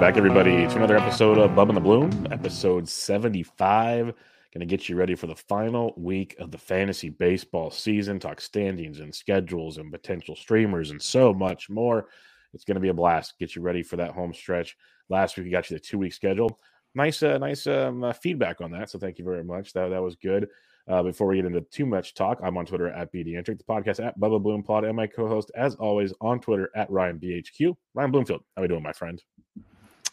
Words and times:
Welcome 0.00 0.14
back, 0.14 0.18
everybody, 0.18 0.66
to 0.66 0.76
another 0.76 0.96
episode 0.96 1.36
of 1.36 1.54
Bub 1.54 1.68
and 1.68 1.76
the 1.76 1.80
Bloom, 1.82 2.26
episode 2.30 2.88
75. 2.88 4.06
Going 4.06 4.14
to 4.60 4.64
get 4.64 4.88
you 4.88 4.96
ready 4.96 5.14
for 5.14 5.26
the 5.26 5.36
final 5.36 5.92
week 5.94 6.36
of 6.38 6.50
the 6.50 6.56
fantasy 6.56 7.10
baseball 7.10 7.70
season, 7.70 8.18
talk 8.18 8.40
standings 8.40 9.00
and 9.00 9.14
schedules 9.14 9.76
and 9.76 9.92
potential 9.92 10.34
streamers 10.34 10.90
and 10.90 11.02
so 11.02 11.34
much 11.34 11.68
more. 11.68 12.08
It's 12.54 12.64
going 12.64 12.76
to 12.76 12.80
be 12.80 12.88
a 12.88 12.94
blast. 12.94 13.38
Get 13.38 13.54
you 13.54 13.60
ready 13.60 13.82
for 13.82 13.96
that 13.96 14.12
home 14.12 14.32
stretch. 14.32 14.74
Last 15.10 15.36
week, 15.36 15.44
we 15.44 15.50
got 15.50 15.68
you 15.70 15.76
the 15.76 15.84
two 15.84 15.98
week 15.98 16.14
schedule. 16.14 16.58
Nice, 16.94 17.22
uh, 17.22 17.36
nice 17.36 17.66
um, 17.66 18.02
uh, 18.02 18.14
feedback 18.14 18.62
on 18.62 18.70
that. 18.70 18.88
So 18.88 18.98
thank 18.98 19.18
you 19.18 19.24
very 19.26 19.44
much. 19.44 19.74
That, 19.74 19.90
that 19.90 20.02
was 20.02 20.16
good. 20.16 20.48
Uh, 20.88 21.02
before 21.02 21.26
we 21.26 21.36
get 21.36 21.44
into 21.44 21.60
too 21.60 21.84
much 21.84 22.14
talk, 22.14 22.40
I'm 22.42 22.56
on 22.56 22.64
Twitter 22.64 22.88
at 22.88 23.12
BDentrek, 23.12 23.58
the 23.58 23.64
podcast 23.64 24.02
at 24.02 24.18
Bubba 24.18 24.42
Bloom 24.42 24.62
Pod, 24.62 24.86
and 24.86 24.96
my 24.96 25.08
co-host, 25.08 25.50
as 25.54 25.74
always, 25.74 26.14
on 26.22 26.40
Twitter 26.40 26.70
at 26.74 26.90
Ryan 26.90 27.18
BHQ. 27.18 27.76
Ryan 27.92 28.10
Bloomfield, 28.10 28.40
how 28.56 28.62
we 28.62 28.68
doing, 28.68 28.82
my 28.82 28.94
friend? 28.94 29.22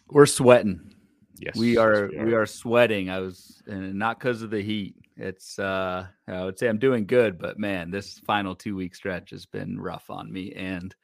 We're 0.10 0.26
sweating. 0.26 0.94
Yes, 1.40 1.56
we 1.56 1.78
are, 1.78 2.10
yes, 2.12 2.26
we 2.26 2.34
are. 2.34 2.46
sweating. 2.46 3.10
I 3.10 3.20
was 3.20 3.62
and 3.68 3.94
not 3.96 4.20
because 4.20 4.42
of 4.42 4.50
the 4.50 4.62
heat. 4.62 4.96
It's 5.16 5.60
uh 5.60 6.08
I 6.28 6.46
would 6.46 6.58
say 6.58 6.68
I'm 6.68 6.80
doing 6.80 7.06
good, 7.06 7.38
but 7.38 7.60
man, 7.60 7.92
this 7.92 8.20
final 8.20 8.56
two 8.56 8.76
week 8.76 8.96
stretch 8.96 9.32
has 9.32 9.46
been 9.46 9.80
rough 9.80 10.10
on 10.10 10.32
me 10.32 10.54
and 10.54 10.96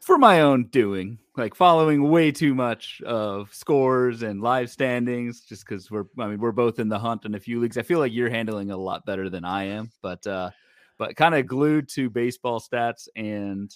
for 0.00 0.18
my 0.18 0.42
own 0.42 0.66
doing, 0.66 1.18
like 1.36 1.54
following 1.54 2.08
way 2.08 2.30
too 2.30 2.54
much 2.54 3.00
of 3.02 3.52
scores 3.52 4.22
and 4.22 4.40
live 4.40 4.70
standings, 4.70 5.40
just 5.40 5.66
because 5.66 5.90
we're 5.90 6.04
I 6.18 6.26
mean 6.28 6.38
we're 6.40 6.52
both 6.52 6.78
in 6.78 6.88
the 6.88 6.98
hunt 6.98 7.24
in 7.24 7.34
a 7.34 7.40
few 7.40 7.60
leagues. 7.60 7.78
I 7.78 7.82
feel 7.82 7.98
like 7.98 8.12
you're 8.12 8.30
handling 8.30 8.70
a 8.70 8.76
lot 8.76 9.04
better 9.06 9.28
than 9.28 9.44
I 9.44 9.64
am, 9.64 9.90
but 10.02 10.26
uh 10.26 10.50
but 10.98 11.16
kind 11.16 11.34
of 11.34 11.46
glued 11.46 11.88
to 11.90 12.08
baseball 12.08 12.60
stats 12.60 13.08
and 13.16 13.70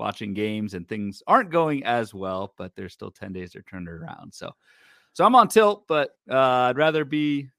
watching 0.00 0.34
games 0.34 0.74
and 0.74 0.88
things 0.88 1.22
aren't 1.28 1.50
going 1.50 1.84
as 1.84 2.14
well, 2.14 2.54
but 2.58 2.74
there's 2.76 2.94
still 2.94 3.12
10 3.12 3.32
days 3.34 3.52
to 3.52 3.62
turn 3.62 3.86
it 3.88 3.92
around. 3.92 4.34
So 4.34 4.52
so 5.14 5.24
I'm 5.26 5.36
on 5.36 5.48
tilt, 5.48 5.86
but 5.88 6.18
uh 6.30 6.68
I'd 6.70 6.78
rather 6.78 7.04
be 7.06 7.50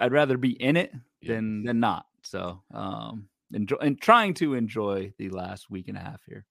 I'd 0.00 0.12
rather 0.12 0.38
be 0.38 0.52
in 0.62 0.76
it 0.76 0.92
Yeah. 1.22 1.34
than 1.34 1.64
than 1.64 1.80
not. 1.80 2.06
So 2.22 2.62
um 2.72 3.28
enjoy 3.52 3.76
and 3.82 4.00
trying 4.00 4.34
to 4.34 4.54
enjoy 4.54 5.14
the 5.18 5.30
last 5.30 5.70
week 5.70 5.88
and 5.88 5.98
a 5.98 6.02
half 6.02 6.22
here. 6.26 6.46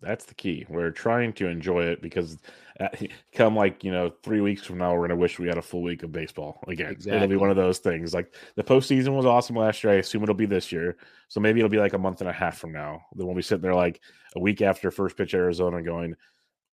That's 0.00 0.24
the 0.26 0.34
key. 0.34 0.66
We're 0.68 0.90
trying 0.90 1.32
to 1.34 1.46
enjoy 1.46 1.84
it 1.84 2.02
because 2.02 2.38
uh, 2.80 2.88
come 3.34 3.56
like, 3.56 3.82
you 3.82 3.90
know, 3.90 4.12
three 4.22 4.40
weeks 4.40 4.62
from 4.62 4.78
now, 4.78 4.92
we're 4.92 5.00
going 5.00 5.10
to 5.10 5.16
wish 5.16 5.38
we 5.38 5.48
had 5.48 5.58
a 5.58 5.62
full 5.62 5.82
week 5.82 6.02
of 6.02 6.12
baseball 6.12 6.62
again. 6.68 6.96
It'll 7.06 7.28
be 7.28 7.36
one 7.36 7.50
of 7.50 7.56
those 7.56 7.78
things. 7.78 8.12
Like 8.12 8.34
the 8.54 8.62
postseason 8.64 9.14
was 9.14 9.26
awesome 9.26 9.56
last 9.56 9.82
year. 9.82 9.94
I 9.94 9.96
assume 9.96 10.22
it'll 10.22 10.34
be 10.34 10.46
this 10.46 10.70
year. 10.70 10.96
So 11.28 11.40
maybe 11.40 11.60
it'll 11.60 11.70
be 11.70 11.78
like 11.78 11.94
a 11.94 11.98
month 11.98 12.20
and 12.20 12.30
a 12.30 12.32
half 12.32 12.58
from 12.58 12.72
now. 12.72 13.02
Then 13.14 13.26
we'll 13.26 13.36
be 13.36 13.42
sitting 13.42 13.62
there 13.62 13.74
like 13.74 14.00
a 14.34 14.40
week 14.40 14.62
after 14.62 14.90
first 14.90 15.16
pitch 15.16 15.34
Arizona 15.34 15.82
going, 15.82 16.14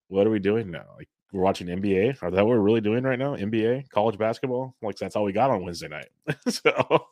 what 0.09 0.27
are 0.27 0.31
we 0.31 0.41
doing 0.41 0.71
now? 0.71 0.85
Like 0.97 1.09
we're 1.33 1.43
watching 1.43 1.69
NBA. 1.69 2.23
Are 2.23 2.31
that 2.31 2.45
what 2.45 2.51
we're 2.51 2.61
really 2.61 2.83
doing 2.83 3.05
right 3.05 3.19
now? 3.19 3.35
NBA, 3.35 3.89
college 3.89 4.19
basketball? 4.19 4.75
Like 4.83 4.97
that's 4.97 5.17
all 5.17 5.25
we 5.25 5.33
got 5.33 5.51
on 5.51 5.65
Wednesday 5.65 5.89
night. 5.89 6.09
so 6.49 7.07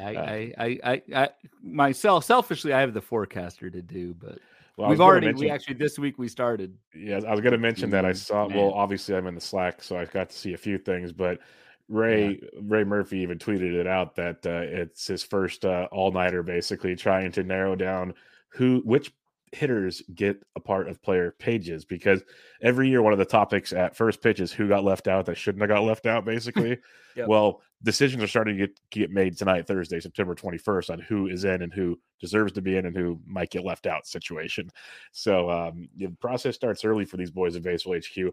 I, 0.00 0.14
uh, 0.14 0.22
I, 0.22 0.52
I, 0.58 0.78
I, 0.84 1.02
I, 1.14 1.28
myself, 1.62 2.24
selfishly, 2.24 2.72
I 2.72 2.80
have 2.80 2.94
the 2.94 3.02
forecaster 3.02 3.68
to 3.68 3.82
do, 3.82 4.14
but 4.14 4.38
well, 4.78 4.90
we've 4.90 5.00
already, 5.00 5.32
we 5.32 5.50
actually, 5.50 5.74
this 5.74 5.98
week 5.98 6.18
we 6.18 6.28
started. 6.28 6.76
Yeah, 6.94 7.20
I 7.26 7.32
was 7.32 7.40
going 7.40 7.52
to 7.52 7.58
mention 7.58 7.90
that 7.90 8.04
I 8.04 8.12
saw. 8.12 8.46
man. 8.46 8.56
Well, 8.56 8.72
obviously 8.72 9.16
I'm 9.16 9.26
in 9.26 9.34
the 9.34 9.40
Slack, 9.40 9.82
so 9.82 9.98
I've 9.98 10.12
got 10.12 10.30
to 10.30 10.38
see 10.38 10.54
a 10.54 10.56
few 10.58 10.78
things. 10.78 11.12
But 11.12 11.40
Ray 11.88 12.40
Ray 12.60 12.84
Murphy 12.84 13.18
even 13.18 13.38
tweeted 13.38 13.74
it 13.74 13.88
out 13.88 14.14
that 14.16 14.46
uh, 14.46 14.60
it's 14.62 15.06
his 15.08 15.24
first 15.24 15.64
uh, 15.64 15.88
all 15.90 16.12
nighter, 16.12 16.44
basically 16.44 16.94
trying 16.94 17.32
to 17.32 17.42
narrow 17.42 17.74
down 17.74 18.14
who 18.50 18.80
which 18.84 19.12
hitters 19.52 20.02
get 20.14 20.42
a 20.56 20.60
part 20.60 20.88
of 20.88 21.02
player 21.02 21.34
pages 21.38 21.84
because 21.84 22.22
every 22.62 22.88
year 22.88 23.02
one 23.02 23.12
of 23.12 23.18
the 23.18 23.24
topics 23.24 23.72
at 23.72 23.96
first 23.96 24.22
pitch 24.22 24.40
is 24.40 24.52
who 24.52 24.68
got 24.68 24.84
left 24.84 25.08
out 25.08 25.26
that 25.26 25.36
shouldn't 25.36 25.62
have 25.62 25.70
got 25.70 25.82
left 25.82 26.06
out 26.06 26.24
basically 26.24 26.78
Yep. 27.16 27.28
well 27.28 27.62
decisions 27.82 28.22
are 28.22 28.28
starting 28.28 28.56
to 28.56 28.66
get, 28.66 28.80
get 28.90 29.10
made 29.10 29.36
tonight 29.36 29.66
thursday 29.66 30.00
september 30.00 30.34
21st 30.34 30.90
on 30.90 30.98
who 31.00 31.28
is 31.28 31.44
in 31.44 31.62
and 31.62 31.72
who 31.72 31.98
deserves 32.20 32.52
to 32.52 32.62
be 32.62 32.76
in 32.76 32.86
and 32.86 32.96
who 32.96 33.20
might 33.26 33.50
get 33.50 33.64
left 33.64 33.86
out 33.86 34.06
situation. 34.06 34.70
So 35.12 35.50
um, 35.50 35.88
the 35.96 36.08
process 36.20 36.54
starts 36.56 36.84
early 36.84 37.04
for 37.04 37.16
these 37.16 37.30
boys 37.30 37.56
at 37.56 37.62
baseball 37.62 37.94
hq 37.94 38.32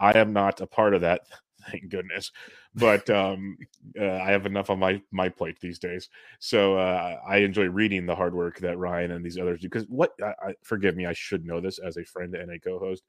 i 0.00 0.16
am 0.18 0.32
not 0.32 0.60
a 0.60 0.66
part 0.66 0.94
of 0.94 1.00
that 1.02 1.22
thank 1.70 1.88
goodness 1.88 2.30
but 2.74 3.08
um, 3.10 3.56
uh, 3.98 4.16
i 4.16 4.30
have 4.30 4.46
enough 4.46 4.70
on 4.70 4.78
my 4.78 5.00
my 5.12 5.28
plate 5.28 5.58
these 5.60 5.78
days. 5.78 6.08
So 6.38 6.76
uh, 6.78 7.18
i 7.26 7.38
enjoy 7.38 7.66
reading 7.66 8.06
the 8.06 8.14
hard 8.14 8.34
work 8.34 8.58
that 8.60 8.78
ryan 8.78 9.12
and 9.12 9.24
these 9.24 9.38
others 9.38 9.60
do 9.60 9.68
because 9.68 9.86
what 9.88 10.12
I, 10.22 10.50
I 10.50 10.54
forgive 10.62 10.96
me 10.96 11.06
i 11.06 11.12
should 11.12 11.44
know 11.46 11.60
this 11.60 11.78
as 11.78 11.96
a 11.96 12.04
friend 12.04 12.34
and 12.34 12.50
a 12.50 12.58
co-host. 12.58 13.02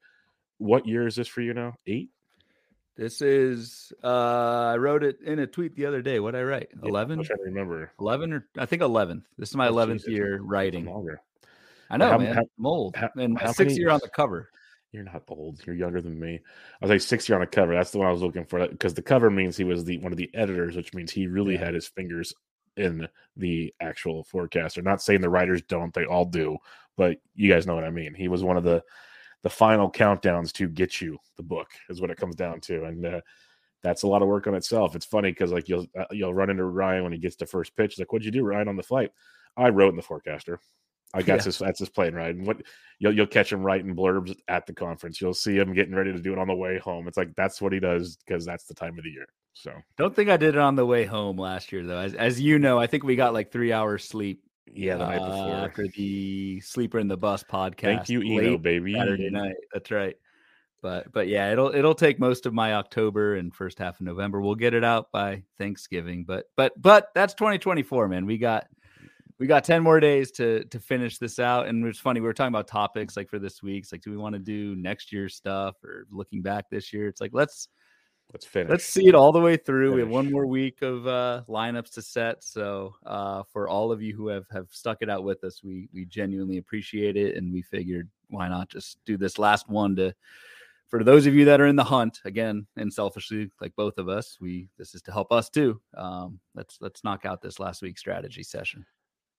What 0.58 0.86
year 0.86 1.06
is 1.06 1.16
this 1.16 1.28
for 1.28 1.42
you 1.42 1.52
now? 1.52 1.74
Eight 1.86 2.10
This 2.96 3.20
is, 3.20 3.92
uh, 4.02 4.06
I 4.72 4.76
wrote 4.78 5.02
it 5.04 5.20
in 5.22 5.38
a 5.38 5.46
tweet 5.46 5.76
the 5.76 5.84
other 5.84 6.00
day. 6.00 6.18
What 6.18 6.34
I 6.34 6.42
write? 6.42 6.68
Yeah, 6.82 6.88
11? 6.88 7.18
i'm 7.18 7.24
trying 7.24 7.38
to 7.38 7.44
remember 7.44 7.92
11 8.00 8.32
or 8.32 8.46
I 8.56 8.64
think 8.64 8.80
11th. 8.82 9.24
This 9.36 9.50
is 9.50 9.56
my 9.56 9.68
Oh, 9.68 9.72
11th 9.74 9.98
Jesus. 9.98 10.08
year 10.12 10.40
writing. 10.42 10.86
longer 10.86 11.20
I 11.90 11.98
know, 11.98 12.08
How- 12.10 12.18
man. 12.18 12.34
how- 12.34 12.40
I'm 12.58 12.66
old. 12.66 12.96
how- 12.96 13.10
and 13.16 13.38
sixth 13.54 13.76
year 13.76 13.90
on 13.90 14.00
the 14.02 14.08
cover. 14.08 14.48
You're 14.92 15.04
not 15.04 15.24
old. 15.28 15.64
You're 15.66 15.76
younger 15.76 16.00
than 16.00 16.18
me. 16.18 16.36
I 16.36 16.84
was 16.84 16.90
like 16.90 17.00
six 17.02 17.28
year 17.28 17.36
on 17.36 17.42
a 17.42 17.46
cover. 17.46 17.74
That's 17.74 17.90
the 17.90 17.98
one 17.98 18.08
I 18.08 18.12
was 18.12 18.22
looking 18.22 18.44
for. 18.46 18.66
Because 18.66 18.94
the 18.94 19.02
cover 19.02 19.30
means 19.30 19.56
he 19.56 19.64
was 19.64 19.84
the 19.84 19.98
one 19.98 20.10
of 20.10 20.16
the 20.16 20.30
editors, 20.34 20.74
which 20.74 20.94
means 20.94 21.12
he 21.12 21.26
really 21.26 21.54
Yeah. 21.54 21.66
had 21.66 21.74
his 21.74 21.86
fingers 21.86 22.32
in 22.78 23.06
the 23.36 23.74
actual 23.80 24.24
forecast. 24.24 24.78
I'm 24.78 24.84
not 24.84 25.02
saying 25.02 25.20
the 25.20 25.28
writers 25.28 25.60
don't; 25.62 25.92
they 25.92 26.06
all 26.06 26.24
do. 26.24 26.56
But 26.96 27.18
you 27.34 27.50
guys 27.52 27.66
know 27.66 27.74
what 27.74 27.84
I 27.84 27.90
mean. 27.90 28.14
He 28.14 28.28
was 28.28 28.42
one 28.42 28.56
of 28.56 28.64
the 28.64 28.82
the 29.46 29.50
final 29.50 29.88
countdowns 29.88 30.52
to 30.52 30.66
get 30.66 31.00
you 31.00 31.16
the 31.36 31.42
book 31.44 31.68
is 31.88 32.00
what 32.00 32.10
it 32.10 32.16
comes 32.16 32.34
down 32.34 32.60
to, 32.60 32.82
and 32.82 33.06
uh, 33.06 33.20
that's 33.80 34.02
a 34.02 34.06
lot 34.08 34.20
of 34.20 34.26
work 34.26 34.48
on 34.48 34.56
itself. 34.56 34.96
It's 34.96 35.06
funny 35.06 35.30
because 35.30 35.52
like 35.52 35.68
you'll 35.68 35.86
uh, 35.96 36.06
you'll 36.10 36.34
run 36.34 36.50
into 36.50 36.64
Ryan 36.64 37.04
when 37.04 37.12
he 37.12 37.18
gets 37.20 37.36
to 37.36 37.46
first 37.46 37.76
pitch. 37.76 37.96
Like, 37.96 38.12
what'd 38.12 38.26
you 38.26 38.32
do, 38.32 38.42
Ryan, 38.42 38.66
on 38.66 38.74
the 38.74 38.82
flight? 38.82 39.12
I 39.56 39.68
wrote 39.68 39.90
in 39.90 39.94
the 39.96 40.02
forecaster. 40.02 40.58
I 41.14 41.22
got 41.22 41.36
Yeah. 41.36 41.42
this. 41.44 41.58
That's 41.58 41.78
his 41.78 41.88
plane 41.88 42.12
ride. 42.12 42.34
And 42.34 42.44
what 42.44 42.60
you'll 42.98 43.14
you'll 43.14 43.28
catch 43.28 43.52
him 43.52 43.62
writing 43.62 43.94
blurbs 43.94 44.34
at 44.48 44.66
the 44.66 44.74
conference. 44.74 45.20
You'll 45.20 45.32
see 45.32 45.56
him 45.56 45.72
getting 45.74 45.94
ready 45.94 46.12
to 46.12 46.18
do 46.18 46.32
it 46.32 46.40
on 46.40 46.48
the 46.48 46.56
way 46.56 46.78
home. 46.78 47.06
It's 47.06 47.16
like 47.16 47.32
that's 47.36 47.62
what 47.62 47.72
he 47.72 47.78
does 47.78 48.16
because 48.16 48.44
that's 48.44 48.64
the 48.64 48.74
time 48.74 48.98
of 48.98 49.04
the 49.04 49.10
year. 49.10 49.26
So 49.52 49.70
Don't 49.96 50.12
think 50.12 50.28
I 50.28 50.38
did 50.38 50.56
it 50.56 50.60
on 50.60 50.74
the 50.74 50.84
way 50.84 51.04
home 51.04 51.36
last 51.38 51.70
year, 51.70 51.84
though. 51.86 51.98
As, 51.98 52.14
as 52.14 52.40
you 52.40 52.58
know, 52.58 52.80
I 52.80 52.88
think 52.88 53.04
we 53.04 53.14
got 53.14 53.32
like 53.32 53.52
three 53.52 53.72
hours 53.72 54.02
sleep 54.02 54.42
yeah, 54.72 54.96
the 54.96 55.06
night 55.06 55.18
uh, 55.18 55.28
before. 55.28 55.54
after 55.54 55.88
the 55.88 56.60
Sleeper 56.60 56.98
in 56.98 57.08
the 57.08 57.16
Bus 57.16 57.42
podcast. 57.42 57.80
Thank 57.80 58.08
you, 58.08 58.22
Eno, 58.22 58.58
baby. 58.58 58.94
Saturday 58.94 59.30
night. 59.30 59.56
That's 59.72 59.90
right. 59.90 60.16
but 60.82 61.10
but 61.12 61.28
yeah, 61.28 61.52
it'll 61.52 61.74
it'll 61.74 61.94
take 61.94 62.18
most 62.18 62.46
of 62.46 62.54
my 62.54 62.74
October 62.74 63.36
and 63.36 63.54
first 63.54 63.78
half 63.78 64.00
of 64.00 64.06
November. 64.06 64.40
We'll 64.40 64.54
get 64.54 64.74
it 64.74 64.84
out 64.84 65.10
by 65.12 65.42
Thanksgiving, 65.58 66.24
but 66.24 66.46
but 66.56 66.80
but 66.80 67.08
that's 67.14 67.34
2024, 67.34 68.08
man. 68.08 68.26
We 68.26 68.38
got 68.38 68.66
we 69.38 69.46
got 69.46 69.64
10 69.64 69.82
more 69.82 70.00
days 70.00 70.30
to 70.32 70.64
to 70.64 70.80
finish 70.80 71.18
this 71.18 71.38
out 71.38 71.66
and 71.66 71.84
it's 71.86 71.98
funny 71.98 72.20
we 72.20 72.26
were 72.26 72.32
talking 72.32 72.54
about 72.54 72.66
topics 72.66 73.16
like 73.16 73.28
for 73.28 73.38
this 73.38 73.62
week 73.62 73.82
it's 73.82 73.92
like 73.92 74.00
do 74.00 74.10
we 74.10 74.16
want 74.16 74.34
to 74.34 74.38
do 74.38 74.74
next 74.76 75.12
year's 75.12 75.34
stuff 75.34 75.76
or 75.84 76.06
looking 76.10 76.42
back 76.42 76.70
this 76.70 76.92
year 76.92 77.06
it's 77.06 77.20
like 77.20 77.32
let's 77.34 77.68
let's 78.32 78.46
finish. 78.46 78.70
let's 78.70 78.84
see 78.84 79.06
it 79.06 79.14
all 79.14 79.32
the 79.32 79.40
way 79.40 79.56
through. 79.56 79.90
Finish. 79.90 79.94
we 79.96 80.00
have 80.02 80.10
one 80.10 80.32
more 80.32 80.46
week 80.46 80.82
of 80.82 81.06
uh 81.06 81.42
lineups 81.48 81.92
to 81.94 82.02
set 82.02 82.42
so 82.42 82.94
uh 83.06 83.42
for 83.52 83.68
all 83.68 83.92
of 83.92 84.02
you 84.02 84.14
who 84.14 84.28
have 84.28 84.46
have 84.50 84.66
stuck 84.70 84.98
it 85.00 85.10
out 85.10 85.24
with 85.24 85.42
us 85.44 85.62
we 85.62 85.88
we 85.92 86.04
genuinely 86.04 86.58
appreciate 86.58 87.16
it 87.16 87.36
and 87.36 87.52
we 87.52 87.62
figured 87.62 88.08
why 88.28 88.48
not 88.48 88.68
just 88.68 88.98
do 89.04 89.16
this 89.16 89.38
last 89.38 89.68
one 89.68 89.94
to 89.96 90.12
for 90.88 91.02
those 91.02 91.26
of 91.26 91.34
you 91.34 91.44
that 91.44 91.60
are 91.60 91.66
in 91.66 91.76
the 91.76 91.84
hunt 91.84 92.20
again 92.24 92.66
and 92.76 92.92
selfishly 92.92 93.50
like 93.60 93.74
both 93.76 93.98
of 93.98 94.08
us 94.08 94.38
we 94.40 94.68
this 94.78 94.94
is 94.94 95.02
to 95.02 95.12
help 95.12 95.32
us 95.32 95.48
too. 95.50 95.80
Um 95.96 96.38
let's 96.54 96.78
let's 96.80 97.02
knock 97.04 97.24
out 97.24 97.42
this 97.42 97.58
last 97.58 97.82
week 97.82 97.98
strategy 97.98 98.42
session. 98.42 98.84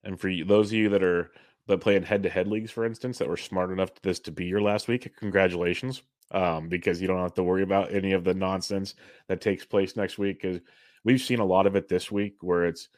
And 0.03 0.19
for 0.19 0.29
you, 0.29 0.45
those 0.45 0.67
of 0.67 0.73
you 0.73 0.89
that 0.89 1.03
are 1.03 1.31
that 1.67 1.79
play 1.79 1.95
in 1.95 2.03
head-to-head 2.03 2.47
leagues 2.47 2.71
for 2.71 2.85
instance 2.85 3.17
that 3.17 3.27
were 3.27 3.37
smart 3.37 3.71
enough 3.71 3.93
to 3.93 4.01
this 4.01 4.19
to 4.19 4.31
be 4.31 4.45
your 4.45 4.61
last 4.61 4.87
week 4.87 5.11
congratulations 5.17 6.01
um 6.31 6.67
because 6.67 7.01
you 7.01 7.07
don't 7.07 7.21
have 7.21 7.33
to 7.33 7.43
worry 7.43 7.63
about 7.63 7.93
any 7.93 8.13
of 8.13 8.23
the 8.23 8.33
nonsense 8.33 8.95
that 9.27 9.41
takes 9.41 9.65
place 9.65 9.95
next 9.95 10.17
week 10.17 10.41
because 10.41 10.59
we've 11.03 11.21
seen 11.21 11.39
a 11.39 11.45
lot 11.45 11.67
of 11.67 11.75
it 11.75 11.87
this 11.87 12.11
week 12.11 12.35
where 12.41 12.65
it's 12.65 12.89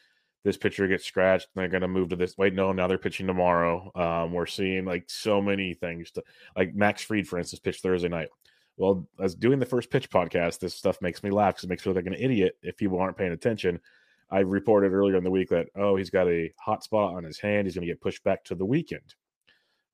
this 0.44 0.58
pitcher 0.58 0.88
gets 0.88 1.06
scratched 1.06 1.48
and 1.54 1.62
they're 1.62 1.70
going 1.70 1.82
to 1.82 1.88
move 1.88 2.10
to 2.10 2.16
this. 2.16 2.38
Wait, 2.38 2.54
no, 2.54 2.72
now 2.72 2.88
they're 2.88 2.98
pitching 2.98 3.28
tomorrow. 3.28 3.92
Um, 3.96 4.32
we're 4.32 4.46
seeing 4.46 4.86
like 4.86 5.10
so 5.10 5.42
many 5.42 5.74
things, 5.74 6.12
to, 6.12 6.24
like 6.56 6.74
Max 6.74 7.04
Fried, 7.04 7.28
for 7.28 7.38
instance, 7.38 7.60
pitched 7.60 7.84
Thursday 7.84 8.08
night. 8.08 8.30
Well, 8.78 9.08
as 9.20 9.36
doing 9.36 9.60
the 9.60 9.66
first 9.66 9.92
pitch 9.92 10.10
podcast, 10.10 10.60
this 10.60 10.74
stuff 10.74 11.02
makes 11.02 11.24
me 11.24 11.30
laugh 11.30 11.56
because 11.56 11.66
it 11.66 11.70
makes 11.70 11.86
me 11.86 11.90
look 11.90 11.98
like 12.04 12.14
an 12.14 12.22
idiot 12.22 12.58
if 12.64 12.78
people 12.78 13.00
aren't 13.00 13.18
paying 13.18 13.34
attention. 13.34 13.82
I 14.32 14.40
reported 14.40 14.94
earlier 14.94 15.18
in 15.18 15.24
the 15.24 15.32
week 15.32 15.50
that, 15.50 15.68
oh, 15.76 15.96
he's 15.96 16.10
got 16.10 16.28
a 16.28 16.52
hot 16.60 16.84
spot 16.84 17.16
on 17.16 17.24
his 17.24 17.40
hand. 17.40 17.66
He's 17.66 17.76
going 17.76 17.88
to 17.88 17.92
get 17.92 18.02
pushed 18.02 18.24
back 18.24 18.44
to 18.46 18.56
the 18.56 18.66
weekend. 18.66 19.16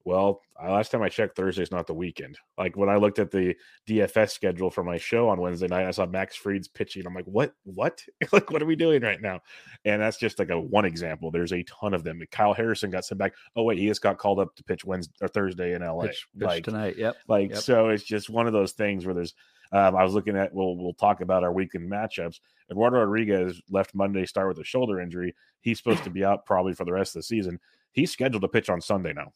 Well, 0.06 0.42
last 0.64 0.92
time 0.92 1.02
I 1.02 1.10
checked, 1.10 1.36
Thursday's 1.36 1.72
not 1.72 1.88
the 1.88 1.94
weekend. 1.96 2.38
Like 2.60 2.78
when 2.78 2.90
I 2.90 2.98
looked 2.98 3.18
at 3.18 3.32
the 3.32 3.56
DFS 3.90 4.30
schedule 4.30 4.70
for 4.70 4.84
my 4.84 5.00
show 5.00 5.30
on 5.30 5.42
Wednesday 5.42 5.68
night, 5.68 5.88
I 5.88 5.92
saw 5.92 6.06
Max 6.06 6.36
Fried's 6.36 6.68
pitching. 6.68 7.08
I'm 7.08 7.16
like, 7.16 7.26
what? 7.26 7.54
What? 7.64 8.04
like, 8.32 8.52
what 8.52 8.62
are 8.62 8.68
we 8.68 8.76
doing 8.76 9.02
right 9.02 9.20
now? 9.20 9.42
And 9.84 10.00
that's 10.00 10.18
just 10.18 10.38
like 10.38 10.52
a 10.52 10.60
one 10.60 10.86
example. 10.86 11.32
There's 11.32 11.54
a 11.54 11.64
ton 11.64 11.96
of 11.96 12.04
them. 12.04 12.22
Kyle 12.32 12.54
Harrison 12.54 12.92
got 12.92 13.04
sent 13.04 13.18
back. 13.18 13.34
Oh 13.56 13.64
wait, 13.64 13.80
he 13.80 13.88
just 13.88 14.04
got 14.04 14.20
called 14.20 14.40
up 14.40 14.56
to 14.58 14.64
pitch 14.64 14.86
Wednesday 14.86 15.16
or 15.22 15.28
Thursday 15.28 15.74
in 15.74 15.82
LA. 15.82 16.04
Pitch, 16.04 16.28
pitch 16.38 16.48
like 16.48 16.64
tonight. 16.64 16.98
Yep. 16.98 17.16
Like 17.28 17.50
yep. 17.50 17.60
so, 17.60 17.90
it's 17.90 18.04
just 18.04 18.30
one 18.30 18.46
of 18.46 18.54
those 18.54 18.74
things 18.74 19.06
where 19.06 19.16
there's. 19.16 19.34
Um, 19.76 19.94
I 19.94 20.06
was 20.06 20.14
looking 20.14 20.38
at. 20.38 20.54
We'll 20.54 20.78
we'll 20.78 20.94
talk 20.94 21.20
about 21.20 21.44
our 21.44 21.52
weekend 21.52 21.92
matchups. 21.92 22.40
Eduardo 22.72 23.00
Rodriguez 23.00 23.62
left 23.70 23.94
Monday, 23.94 24.26
start 24.26 24.48
with 24.48 24.58
a 24.60 24.64
shoulder 24.64 25.02
injury. 25.02 25.36
He's 25.60 25.80
supposed 25.80 26.06
to 26.06 26.10
be 26.10 26.24
out 26.24 26.46
probably 26.46 26.74
for 26.74 26.86
the 26.86 26.94
rest 26.94 27.14
of 27.14 27.20
the 27.20 27.24
season. 27.24 27.60
He's 27.92 28.10
scheduled 28.10 28.44
to 28.44 28.48
pitch 28.48 28.70
on 28.70 28.80
Sunday 28.80 29.12
now. 29.12 29.34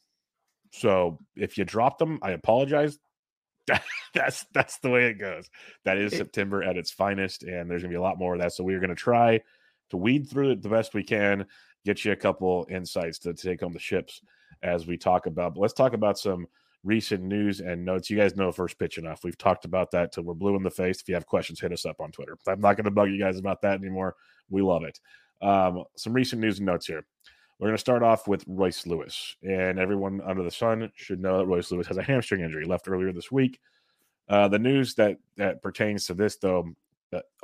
So 0.72 1.20
if 1.36 1.58
you 1.58 1.66
drop 1.66 1.98
them, 1.98 2.20
I 2.22 2.32
apologize. 2.32 2.98
that's 4.14 4.46
that's 4.54 4.80
the 4.80 4.90
way 4.90 5.08
it 5.08 5.16
goes. 5.16 5.50
That 5.84 5.98
is 5.98 6.16
September 6.16 6.64
at 6.64 6.78
its 6.78 6.90
finest, 6.90 7.44
and 7.44 7.70
there's 7.70 7.82
gonna 7.82 7.92
be 7.92 7.98
a 7.98 8.02
lot 8.02 8.18
more 8.18 8.36
of 8.36 8.40
that. 8.40 8.54
So 8.54 8.64
we're 8.64 8.80
gonna 8.80 8.96
try 8.96 9.42
to 9.90 9.98
weed 9.98 10.30
through 10.30 10.52
it 10.52 10.62
the 10.62 10.70
best 10.70 10.94
we 10.94 11.04
can, 11.04 11.48
get 11.84 12.06
you 12.06 12.14
a 12.14 12.16
couple 12.16 12.66
insights 12.70 13.20
to 13.20 13.34
take 13.34 13.60
home 13.60 13.74
the 13.74 13.80
ships 13.80 14.22
as 14.64 14.88
we 14.88 14.96
talk 14.96 15.26
about. 15.26 15.56
But 15.56 15.62
let's 15.62 15.74
talk 15.74 15.92
about 15.92 16.18
some 16.18 16.48
recent 16.84 17.24
news 17.24 17.60
and 17.60 17.84
notes. 17.84 18.10
You 18.10 18.18
guys 18.18 18.36
know 18.36 18.52
first 18.52 18.80
pitch 18.80 18.98
enough. 18.98 19.24
We've 19.24 19.38
talked 19.38 19.66
about 19.66 19.92
that 19.92 20.12
till 20.12 20.24
we're 20.24 20.34
blue 20.34 20.56
in 20.56 20.64
the 20.64 20.70
face. 20.70 21.02
If 21.02 21.10
you 21.10 21.16
have 21.16 21.26
questions, 21.26 21.60
hit 21.60 21.74
us 21.74 21.86
up 21.86 22.00
on 22.00 22.12
Twitter. 22.12 22.38
I'm 22.48 22.62
not 22.62 22.78
gonna 22.78 22.92
bug 22.92 23.10
you 23.10 23.20
guys 23.20 23.38
about 23.38 23.62
that 23.62 23.80
anymore. 23.80 24.16
We 24.50 24.62
love 24.62 24.84
it. 24.84 25.00
Um, 25.42 25.84
some 25.96 26.14
recent 26.14 26.42
news 26.42 26.58
and 26.58 26.66
notes 26.66 26.88
here. 26.88 27.06
We're 27.60 27.68
going 27.68 27.76
to 27.76 27.82
start 27.82 28.04
off 28.04 28.26
with 28.26 28.46
Royce 28.48 28.88
Lewis, 28.88 29.36
and 29.44 29.80
everyone 29.80 30.22
under 30.22 30.44
the 30.44 30.52
sun 30.52 30.90
should 30.96 31.20
know 31.20 31.40
that 31.40 31.46
Royce 31.46 31.70
Lewis 31.72 31.88
has 31.88 31.98
a 31.98 32.04
hamstring 32.04 32.42
injury. 32.42 32.66
Left 32.66 32.88
earlier 32.88 33.12
this 33.12 33.34
week. 33.34 33.60
Uh, 34.30 34.48
the 34.48 34.60
news 34.60 34.96
that 34.96 35.18
that 35.36 35.62
pertains 35.62 36.06
to 36.06 36.14
this, 36.14 36.38
though, 36.38 36.74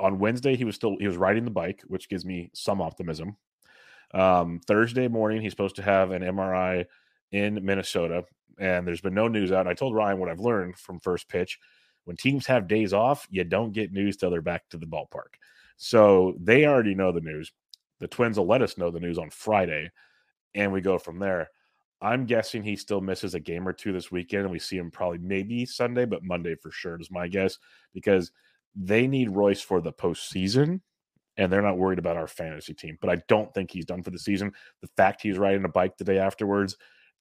on 0.00 0.18
Wednesday 0.18 0.56
he 0.56 0.64
was 0.64 0.74
still 0.74 0.96
he 0.98 1.06
was 1.06 1.16
riding 1.16 1.44
the 1.44 1.50
bike, 1.50 1.82
which 1.86 2.08
gives 2.08 2.24
me 2.24 2.50
some 2.54 2.80
optimism. 2.80 3.36
Um, 4.14 4.60
Thursday 4.66 5.08
morning 5.08 5.42
he's 5.42 5.52
supposed 5.52 5.76
to 5.76 5.82
have 5.82 6.12
an 6.12 6.22
MRI 6.22 6.86
in 7.32 7.64
Minnesota, 7.64 8.24
and 8.58 8.86
there's 8.86 9.00
been 9.00 9.14
no 9.14 9.28
news 9.28 9.52
out. 9.52 9.66
I 9.66 9.74
told 9.74 9.94
Ryan 9.94 10.18
what 10.18 10.28
I've 10.28 10.40
learned 10.40 10.76
from 10.76 11.00
first 11.00 11.28
pitch: 11.28 11.58
when 12.04 12.16
teams 12.16 12.46
have 12.46 12.68
days 12.68 12.92
off, 12.92 13.26
you 13.30 13.44
don't 13.44 13.72
get 13.72 13.92
news 13.92 14.16
till 14.16 14.30
they're 14.30 14.42
back 14.42 14.68
to 14.70 14.78
the 14.78 14.86
ballpark. 14.86 15.34
So 15.76 16.34
they 16.40 16.66
already 16.66 16.94
know 16.94 17.12
the 17.12 17.20
news. 17.20 17.52
The 18.00 18.08
Twins 18.08 18.38
will 18.38 18.46
let 18.46 18.62
us 18.62 18.78
know 18.78 18.90
the 18.90 19.00
news 19.00 19.18
on 19.18 19.30
Friday 19.30 19.90
and 20.56 20.72
we 20.72 20.80
go 20.80 20.98
from 20.98 21.20
there. 21.20 21.50
I'm 22.02 22.26
guessing 22.26 22.62
he 22.62 22.76
still 22.76 23.00
misses 23.00 23.34
a 23.34 23.40
game 23.40 23.68
or 23.68 23.72
two 23.72 23.92
this 23.92 24.10
weekend, 24.10 24.42
and 24.42 24.50
we 24.50 24.58
see 24.58 24.76
him 24.76 24.90
probably 24.90 25.18
maybe 25.18 25.64
Sunday, 25.64 26.04
but 26.04 26.24
Monday 26.24 26.56
for 26.56 26.70
sure 26.70 27.00
is 27.00 27.10
my 27.10 27.28
guess 27.28 27.58
because 27.94 28.32
they 28.74 29.06
need 29.06 29.30
Royce 29.30 29.60
for 29.60 29.80
the 29.80 29.92
postseason, 29.92 30.80
and 31.36 31.52
they're 31.52 31.62
not 31.62 31.78
worried 31.78 31.98
about 31.98 32.16
our 32.16 32.26
fantasy 32.26 32.74
team. 32.74 32.98
But 33.00 33.10
I 33.10 33.22
don't 33.28 33.52
think 33.54 33.70
he's 33.70 33.86
done 33.86 34.02
for 34.02 34.10
the 34.10 34.18
season. 34.18 34.52
The 34.82 34.88
fact 34.96 35.22
he's 35.22 35.38
riding 35.38 35.64
a 35.64 35.68
bike 35.68 35.96
the 35.96 36.04
day 36.04 36.18
afterwards 36.18 36.76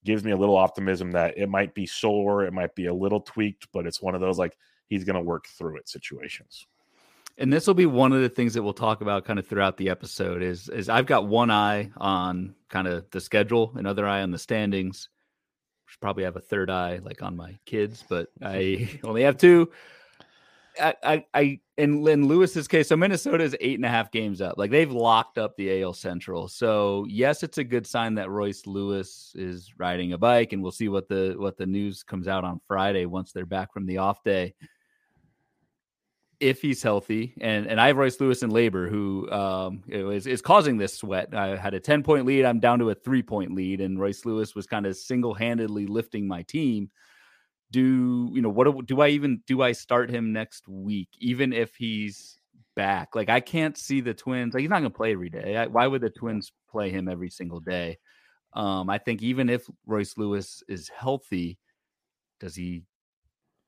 gives 0.06 0.24
me 0.24 0.32
a 0.32 0.38
little 0.38 0.56
optimism 0.56 1.12
that 1.12 1.38
it 1.38 1.50
might 1.50 1.74
be 1.74 1.86
sore, 1.86 2.46
it 2.46 2.54
might 2.54 2.74
be 2.76 2.86
a 2.86 2.94
little 2.94 3.20
tweaked, 3.20 3.68
but 3.74 3.86
it's 3.86 4.02
one 4.02 4.16
of 4.16 4.22
those 4.22 4.38
like 4.38 4.58
he's 4.88 5.04
going 5.04 5.18
to 5.18 5.22
work 5.22 5.48
through 5.48 5.76
it 5.76 5.90
situations 5.90 6.66
and 7.38 7.52
this 7.52 7.68
will 7.68 7.74
be 7.74 7.86
one 7.86 8.14
of 8.14 8.22
the 8.22 8.30
things 8.30 8.54
that 8.54 8.64
we'll 8.64 8.74
talk 8.74 9.02
about 9.02 9.26
kind 9.26 9.40
of 9.40 9.48
throughout 9.48 9.78
the 9.78 9.90
episode 9.90 10.42
is 10.42 10.70
is 10.70 10.90
I've 10.90 11.06
got 11.06 11.28
one 11.28 11.52
eye 11.52 11.92
on 11.98 12.56
kind 12.70 12.88
of 12.88 13.10
the 13.12 13.20
schedule, 13.20 13.74
another 13.76 14.08
eye 14.08 14.22
on 14.22 14.32
the 14.32 14.40
standings. 14.40 15.10
Should 15.88 16.00
probably 16.00 16.24
have 16.24 16.36
a 16.36 16.42
third 16.42 16.70
eye 16.70 17.00
like 17.04 17.22
on 17.22 17.36
my 17.36 17.58
kids, 17.66 18.04
but 18.08 18.30
I 18.42 19.00
only 19.04 19.24
have 19.24 19.38
two. 19.38 19.72
I, 20.82 21.26
I, 21.34 21.60
in, 21.78 22.08
in 22.08 22.28
Lewis's 22.28 22.68
case, 22.68 22.90
so 22.90 22.98
Minnesota 22.98 23.44
is 23.44 23.56
eight 23.60 23.76
and 23.76 23.86
a 23.86 23.90
half 23.90 24.12
games 24.12 24.42
up. 24.42 24.56
Like 24.58 24.72
they've 24.72 24.92
locked 24.92 25.38
up 25.38 25.56
the 25.56 25.82
AL 25.82 25.94
Central. 25.94 26.48
So 26.48 27.06
yes, 27.10 27.44
it's 27.44 27.58
a 27.58 27.64
good 27.64 27.86
sign 27.88 28.16
that 28.16 28.30
Royce 28.30 28.66
Lewis 28.66 29.34
is 29.36 29.72
riding 29.78 30.14
a 30.14 30.18
bike, 30.18 30.54
and 30.54 30.62
we'll 30.62 30.72
see 30.72 30.90
what 30.90 31.08
the 31.08 31.36
what 31.38 31.58
the 31.58 31.66
news 31.66 32.04
comes 32.04 32.28
out 32.28 32.44
on 32.44 32.62
Friday 32.68 33.06
once 33.06 33.32
they're 33.32 33.46
back 33.46 33.74
from 33.74 33.86
the 33.86 33.98
off 34.00 34.24
day 34.24 34.54
if 36.40 36.62
he's 36.62 36.84
healthy, 36.84 37.34
and 37.40 37.66
and 37.68 37.80
I 37.80 37.88
have 37.88 37.98
Royce 37.98 38.20
Lewis 38.20 38.44
in 38.44 38.50
labor, 38.50 38.90
who 38.90 39.30
um, 39.32 39.84
is, 39.88 40.28
is 40.28 40.42
causing 40.42 40.78
this 40.78 40.94
sweat. 40.94 41.34
I 41.34 41.56
had 41.56 41.74
a 41.74 41.80
ten 41.80 42.04
point 42.04 42.26
lead. 42.26 42.46
I'm 42.46 42.60
down 42.60 42.80
to 42.80 42.90
a 42.90 42.96
three 42.96 43.24
point 43.24 43.54
lead, 43.54 43.82
and 43.82 44.00
Royce 44.00 44.26
Lewis 44.26 44.56
was 44.56 44.68
kind 44.68 44.86
of 44.86 44.96
single 44.98 45.34
handedly 45.34 45.86
lifting 45.86 46.28
my 46.28 46.44
team. 46.44 46.90
Do 47.76 48.30
you 48.32 48.42
know 48.42 48.48
what? 48.48 48.86
Do 48.86 49.02
I 49.02 49.10
even 49.10 49.42
do 49.46 49.62
I 49.62 49.74
start 49.74 50.10
him 50.10 50.32
next 50.32 50.66
week, 50.66 51.10
even 51.20 51.52
if 51.52 51.76
he's 51.76 52.40
back? 52.74 53.16
Like 53.16 53.28
I 53.28 53.42
can't 53.42 53.78
see 53.78 54.00
the 54.00 54.14
Twins. 54.14 54.54
Like 54.54 54.62
he's 54.62 54.70
not 54.70 54.80
going 54.80 54.94
to 54.94 54.96
play 54.96 55.12
every 55.12 55.30
day. 55.30 55.58
I, 55.58 55.66
why 55.66 55.86
would 55.86 56.00
the 56.00 56.10
Twins 56.10 56.54
play 56.72 56.90
him 56.90 57.10
every 57.10 57.30
single 57.30 57.60
day? 57.60 57.98
Um, 58.54 58.90
I 58.90 58.98
think 58.98 59.22
even 59.22 59.50
if 59.50 59.70
Royce 59.86 60.16
Lewis 60.16 60.64
is 60.70 60.88
healthy, 60.88 61.58
does 62.40 62.56
he 62.56 62.84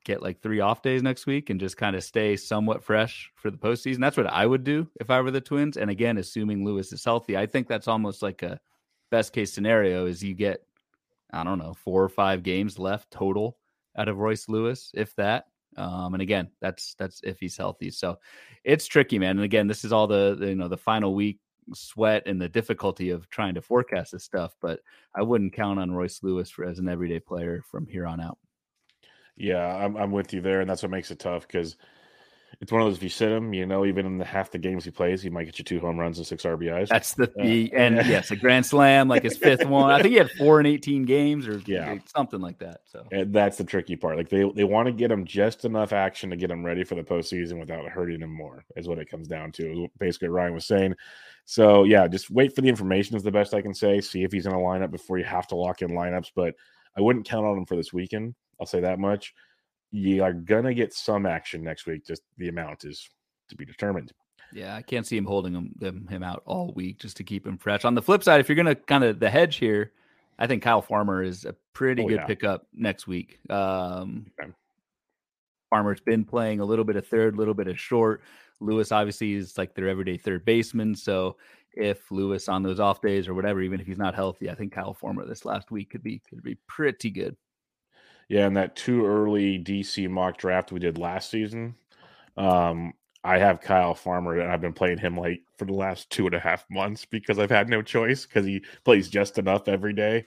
get 0.06 0.24
like 0.24 0.42
three 0.42 0.62
off 0.62 0.82
days 0.82 1.04
next 1.04 1.26
week 1.26 1.50
and 1.50 1.60
just 1.60 1.76
kind 1.76 1.94
of 1.94 2.02
stay 2.02 2.38
somewhat 2.38 2.82
fresh 2.82 3.30
for 3.36 3.52
the 3.52 3.58
postseason. 3.58 4.00
That's 4.00 4.16
what 4.16 4.28
I 4.28 4.46
would 4.46 4.64
do 4.64 4.88
if 5.02 5.10
I 5.10 5.20
were 5.20 5.32
the 5.32 5.42
Twins. 5.42 5.76
And 5.76 5.90
again, 5.90 6.18
assuming 6.18 6.64
Lewis 6.64 6.94
is 6.94 7.04
healthy, 7.04 7.36
I 7.36 7.46
think 7.46 7.68
that's 7.68 7.90
almost 7.90 8.22
like 8.22 8.42
a 8.42 8.58
best 9.12 9.34
case 9.34 9.52
scenario 9.52 10.06
is 10.06 10.24
you 10.24 10.34
get, 10.34 10.62
I 11.34 11.44
don't 11.44 11.60
know, 11.60 11.74
four 11.74 12.02
or 12.02 12.08
five 12.08 12.42
games 12.42 12.80
left 12.80 13.12
total 13.12 13.58
out 13.98 14.08
of 14.08 14.18
Royce 14.18 14.48
Lewis, 14.48 14.92
if 14.94 15.16
that. 15.16 15.46
Um, 15.76 16.14
and 16.14 16.22
again, 16.22 16.50
that's 16.62 16.96
that's 16.98 17.22
if 17.24 17.40
he's 17.40 17.58
healthy. 17.58 17.92
So 17.92 18.18
it's 18.64 18.88
tricky, 18.88 19.20
man. 19.20 19.38
And 19.38 19.44
again, 19.44 19.68
this 19.68 19.84
is 19.86 19.92
all 19.92 20.08
the, 20.08 20.38
you 20.40 20.56
know 20.56 20.68
the 20.68 20.78
final 20.78 21.14
week 21.14 21.40
sweat 21.74 22.24
and 22.26 22.42
the 22.42 22.50
difficulty 22.50 23.10
of 23.10 23.30
trying 23.30 23.54
to 23.56 23.62
forecast 23.62 24.14
this 24.14 24.24
stuff. 24.24 24.56
But 24.62 24.80
I 25.16 25.22
wouldn't 25.22 25.54
count 25.54 25.80
on 25.80 25.92
Royce 25.92 26.24
Lewis 26.24 26.50
for 26.50 26.66
as 26.66 26.80
an 26.80 26.90
everyday 26.90 27.20
player 27.20 27.64
from 27.70 27.88
here 27.88 28.08
on 28.08 28.22
out. 28.22 28.38
Yeah, 29.36 29.68
I'm, 29.68 29.96
I'm 29.98 30.12
with 30.12 30.34
you 30.34 30.42
there, 30.42 30.62
and 30.62 30.70
that's 30.70 30.82
what 30.82 30.92
makes 30.92 31.12
it 31.12 31.20
tough 31.20 31.48
because 31.48 31.78
it's 32.60 32.72
one 32.72 32.82
of 32.82 32.88
those. 32.88 32.98
If 32.98 33.04
you 33.04 33.10
sit 33.10 33.30
him, 33.30 33.54
you 33.54 33.68
know, 33.68 33.86
even 33.86 34.06
in 34.08 34.18
the 34.18 34.26
half 34.26 34.50
the 34.50 34.58
games 34.58 34.84
he 34.84 34.90
plays, 34.90 35.22
he 35.22 35.30
might 35.30 35.44
get 35.44 35.60
you 35.60 35.66
two 35.66 35.80
home 35.80 36.00
runs 36.00 36.18
and 36.18 36.26
six 36.26 36.44
RBIs. 36.44 36.88
That's 36.88 37.14
the 37.14 37.32
uh, 37.38 37.78
and 37.78 37.96
yes, 38.08 38.32
a 38.32 38.36
grand 38.36 38.66
slam, 38.66 39.08
like 39.08 39.24
his 39.24 39.38
fifth 39.38 39.66
one. 39.66 39.92
I 39.92 40.02
think 40.02 40.12
he 40.12 40.18
had 40.18 40.32
four 40.32 40.60
in 40.60 40.66
eighteen 40.66 41.06
games 41.06 41.48
or 41.48 41.62
yeah, 41.68 41.98
something 42.16 42.42
like 42.42 42.58
that. 42.60 42.82
So 42.86 43.06
and 43.12 43.32
that's 43.32 43.58
the 43.58 43.64
tricky 43.64 43.96
part. 43.96 44.18
Like 44.18 44.30
they 44.30 44.50
they 44.56 44.64
want 44.64 44.88
to 44.88 44.92
get 44.92 45.12
him 45.12 45.24
just 45.24 45.66
enough 45.66 45.94
action 45.94 46.32
to 46.32 46.36
get 46.36 46.50
him 46.50 46.66
ready 46.66 46.84
for 46.84 46.96
the 46.96 47.04
postseason 47.04 47.60
without 47.60 47.88
hurting 47.90 48.22
him 48.22 48.34
more. 48.34 48.66
Is 48.76 48.88
what 48.88 48.98
it 48.98 49.10
comes 49.10 49.28
down 49.28 49.52
to. 49.54 49.88
Basically, 50.00 50.30
Ryan 50.30 50.54
was 50.54 50.66
saying. 50.66 50.96
So 51.46 51.84
yeah, 51.84 52.08
just 52.08 52.32
wait 52.32 52.56
for 52.56 52.62
the 52.62 52.70
information 52.70 53.16
is 53.16 53.24
the 53.24 53.32
best 53.32 53.54
I 53.54 53.62
can 53.62 53.74
say. 53.74 54.02
See 54.02 54.24
if 54.24 54.32
he's 54.32 54.48
in 54.48 54.52
a 54.52 54.58
lineup 54.58 54.90
before 54.90 55.20
you 55.20 55.26
have 55.26 55.48
to 55.48 55.56
lock 55.56 55.84
in 55.84 55.92
lineups, 55.92 56.32
but 56.36 56.56
I 56.98 57.02
wouldn't 57.02 57.28
count 57.28 57.46
on 57.46 57.58
him 57.58 57.66
for 57.66 57.76
this 57.76 57.94
weekend. 57.94 58.34
I'll 58.60 58.66
say 58.66 58.82
that 58.82 58.98
much. 58.98 59.36
You 59.92 60.24
are 60.24 60.34
gonna 60.34 60.74
get 60.74 60.94
some 60.94 61.26
action 61.26 61.64
next 61.64 61.86
week. 61.86 62.06
Just 62.06 62.24
the 62.38 62.50
amount 62.50 62.84
is 62.86 63.10
to 63.50 63.56
be 63.56 63.66
determined. 63.66 64.12
Yeah, 64.54 64.76
I 64.76 64.82
can't 64.82 65.06
see 65.06 65.18
him 65.18 65.26
holding 65.26 65.54
him 65.54 65.74
him, 65.80 66.08
him 66.08 66.24
out 66.24 66.42
all 66.46 66.72
week 66.74 67.00
just 67.00 67.18
to 67.18 67.24
keep 67.24 67.46
him 67.46 67.58
fresh. 67.58 67.86
On 67.86 67.96
the 67.96 68.02
flip 68.02 68.24
side, 68.24 68.40
if 68.40 68.48
you're 68.50 68.56
gonna 68.56 68.76
kind 68.76 69.04
of 69.04 69.20
the 69.20 69.30
hedge 69.30 69.58
here, 69.58 69.92
I 70.40 70.48
think 70.48 70.64
Kyle 70.64 70.82
Farmer 70.82 71.24
is 71.24 71.46
a 71.46 71.54
pretty 71.74 72.04
Oh, 72.04 72.08
good 72.08 72.16
yeah. 72.20 72.26
pickup 72.26 72.68
next 72.74 73.08
week. 73.08 73.40
Um, 73.50 74.26
Okay. 74.40 74.52
Farmer's 75.70 76.00
been 76.00 76.24
playing 76.24 76.62
a 76.62 76.66
little 76.66 76.86
bit 76.86 76.96
of 76.96 77.06
third, 77.08 77.34
a 77.34 77.38
little 77.38 77.54
bit 77.54 77.68
of 77.68 77.78
short. 77.80 78.22
Lewis 78.62 78.92
obviously 78.92 79.34
is 79.34 79.58
like 79.58 79.76
their 79.76 79.90
everyday 79.90 80.18
third 80.18 80.46
baseman. 80.46 80.96
So 80.96 81.36
if 81.74 82.10
Lewis 82.10 82.48
on 82.48 82.64
those 82.64 82.80
off 82.80 83.02
days 83.02 83.28
or 83.28 83.34
whatever, 83.34 83.62
even 83.62 83.80
if 83.82 83.86
he's 83.86 83.98
not 83.98 84.16
healthy, 84.16 84.50
I 84.50 84.56
think 84.56 84.72
Kyle 84.72 84.94
Farmer 84.94 85.26
this 85.26 85.44
last 85.46 85.70
week 85.70 85.90
could 85.90 86.02
be 86.04 86.20
could 86.30 86.42
be 86.42 86.56
pretty 86.68 87.10
good. 87.12 87.36
Yeah, 88.30 88.46
and 88.48 88.58
that 88.58 88.76
too 88.76 89.06
early 89.06 89.58
DC 89.58 90.08
mock 90.10 90.38
draft 90.38 90.72
we 90.72 90.80
did 90.80 90.98
last 90.98 91.30
season. 91.30 91.76
Um, 92.38 92.94
I 93.24 93.40
have 93.40 93.62
Kyle 93.62 93.96
Farmer, 93.96 94.40
and 94.40 94.52
I've 94.52 94.62
been 94.62 94.74
playing 94.74 95.00
him 95.00 95.18
like 95.18 95.42
for 95.58 95.66
the 95.66 95.74
last 95.74 96.10
two 96.10 96.26
and 96.28 96.36
a 96.36 96.40
half 96.40 96.66
months 96.70 97.06
because 97.06 97.40
I've 97.40 97.50
had 97.52 97.70
no 97.70 97.82
choice 97.82 98.26
because 98.26 98.46
he 98.46 98.64
plays 98.86 99.10
just 99.10 99.38
enough 99.38 99.68
every 99.68 99.94
day, 99.94 100.26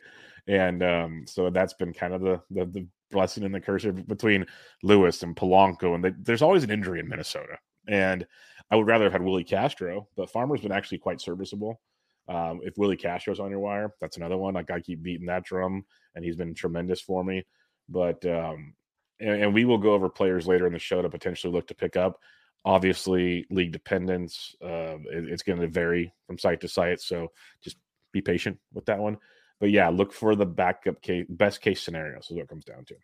and 0.48 0.82
um, 0.82 1.24
so 1.26 1.50
that's 1.50 1.74
been 1.74 1.92
kind 1.92 2.14
of 2.14 2.22
the, 2.22 2.42
the 2.50 2.64
the 2.66 2.86
blessing 3.10 3.44
and 3.44 3.54
the 3.54 3.60
curse 3.60 3.84
between 4.06 4.46
Lewis 4.82 5.22
and 5.22 5.36
Polanco, 5.36 5.94
and 5.94 6.04
they, 6.04 6.12
there's 6.22 6.42
always 6.42 6.64
an 6.64 6.70
injury 6.70 7.00
in 7.00 7.08
Minnesota, 7.08 7.58
and 7.88 8.26
I 8.70 8.76
would 8.76 8.86
rather 8.86 9.04
have 9.04 9.12
had 9.12 9.22
Willie 9.22 9.44
Castro, 9.44 10.08
but 10.16 10.30
Farmer's 10.30 10.60
been 10.62 10.72
actually 10.72 10.98
quite 10.98 11.20
serviceable. 11.20 11.80
Um, 12.28 12.60
if 12.62 12.74
Willie 12.78 12.96
Castro's 12.96 13.40
on 13.40 13.50
your 13.50 13.60
wire, 13.60 13.92
that's 14.00 14.16
another 14.16 14.36
one. 14.38 14.54
Like 14.54 14.70
I 14.70 14.80
keep 14.80 15.02
beating 15.02 15.26
that 15.26 15.44
drum, 15.44 15.84
and 16.14 16.24
he's 16.24 16.36
been 16.36 16.54
tremendous 16.54 17.00
for 17.00 17.24
me 17.24 17.44
but 17.90 18.24
um 18.26 18.74
and, 19.18 19.42
and 19.42 19.54
we 19.54 19.64
will 19.64 19.78
go 19.78 19.92
over 19.92 20.08
players 20.08 20.46
later 20.46 20.66
in 20.66 20.72
the 20.72 20.78
show 20.78 21.02
to 21.02 21.10
potentially 21.10 21.52
look 21.52 21.66
to 21.66 21.74
pick 21.74 21.96
up 21.96 22.18
obviously 22.64 23.46
league 23.50 23.72
dependence 23.72 24.54
uh, 24.62 24.96
it- 25.12 25.28
it's 25.28 25.42
going 25.42 25.60
to 25.60 25.68
vary 25.68 26.12
from 26.26 26.38
site 26.38 26.60
to 26.60 26.68
site 26.68 27.00
so 27.00 27.28
just 27.62 27.76
be 28.12 28.20
patient 28.20 28.58
with 28.72 28.86
that 28.86 28.98
one 28.98 29.16
but 29.60 29.70
yeah 29.70 29.88
look 29.88 30.12
for 30.12 30.34
the 30.34 30.46
backup 30.46 31.00
case 31.02 31.26
best 31.28 31.60
case 31.60 31.82
scenarios 31.82 32.26
is 32.30 32.36
what 32.36 32.42
it 32.44 32.48
comes 32.48 32.64
down 32.64 32.84
to 32.84 32.94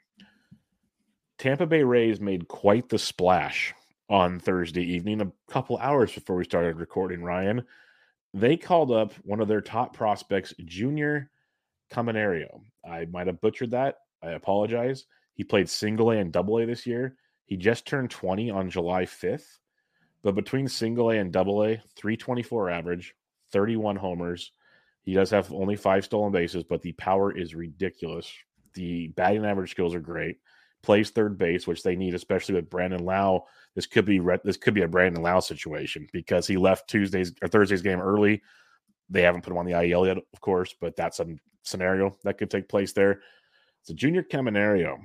tampa 1.39 1.67
bay 1.67 1.83
rays 1.83 2.21
made 2.21 2.49
quite 2.49 2.89
the 2.89 2.99
splash 2.99 3.75
on 4.09 4.39
thursday 4.39 4.83
evening 4.83 5.21
a 5.21 5.33
couple 5.53 5.77
hours 5.79 6.13
before 6.13 6.37
we 6.37 6.45
started 6.45 6.79
recording 6.79 7.23
ryan 7.23 7.65
they 8.35 8.57
called 8.57 8.93
up 8.93 9.13
one 9.23 9.41
of 9.41 9.49
their 9.49 9.63
top 9.63 9.97
prospects 9.97 10.53
junior 10.65 11.31
Caminario. 11.93 12.61
I 12.85 13.07
might 13.07 13.29
have 13.29 13.41
butchered 13.41 13.71
that. 13.71 13.97
I 14.23 14.31
apologize. 14.31 15.07
He 15.35 15.45
played 15.45 15.69
single 15.69 16.11
A 16.11 16.19
and 16.19 16.33
double 16.33 16.59
A 16.59 16.67
this 16.67 16.87
year. 16.87 17.17
He 17.45 17.57
just 17.57 17.87
turned 17.87 18.11
20 18.11 18.51
on 18.51 18.71
July 18.71 19.05
5th. 19.05 19.59
But 20.23 20.35
between 20.35 20.67
single 20.69 21.11
A 21.11 21.19
and 21.19 21.33
double 21.33 21.63
A, 21.63 21.77
324 21.97 22.71
average, 22.71 23.15
31 23.53 23.97
homers. 23.97 24.53
He 25.03 25.15
does 25.15 25.31
have 25.31 25.53
only 25.53 25.77
five 25.77 26.05
stolen 26.05 26.33
bases, 26.33 26.65
but 26.65 26.83
the 26.83 26.93
power 26.93 27.37
is 27.37 27.55
ridiculous. 27.55 28.33
The 28.75 29.09
batting 29.09 29.45
average 29.45 29.71
skills 29.71 29.95
are 29.95 30.01
great. 30.01 30.39
Plays 30.83 31.11
third 31.11 31.39
base, 31.39 31.67
which 31.67 31.83
they 31.83 31.97
need, 31.97 32.15
especially 32.15 32.57
with 32.57 32.71
Brandon 32.71 33.05
Lowe. 33.05 33.47
This 33.75 33.87
could 33.87 34.05
be 34.05 34.21
this 34.45 34.57
could 34.57 34.75
be 34.75 34.83
a 34.83 34.89
Brandon 34.89 35.23
Lowe 35.23 35.41
situation 35.41 36.07
because 36.13 36.47
he 36.47 36.57
left 36.57 36.89
Tuesday's 36.89 37.33
or 37.41 37.49
Thursday's 37.49 37.83
game 37.83 38.01
early. 38.01 38.43
They 39.09 39.23
haven't 39.23 39.43
put 39.43 39.53
him 39.53 39.59
on 39.59 39.67
the 39.67 39.73
IEL 39.73 40.07
yet, 40.07 40.19
of 40.19 40.41
course, 40.41 40.75
but 40.81 40.97
that's 40.97 41.21
a 41.21 41.27
scenario 41.63 42.17
that 42.25 42.39
could 42.39 42.51
take 42.51 42.69
place 42.69 42.93
there. 42.93 43.21
A 43.91 43.95
junior 43.95 44.23
Caminario. 44.23 44.97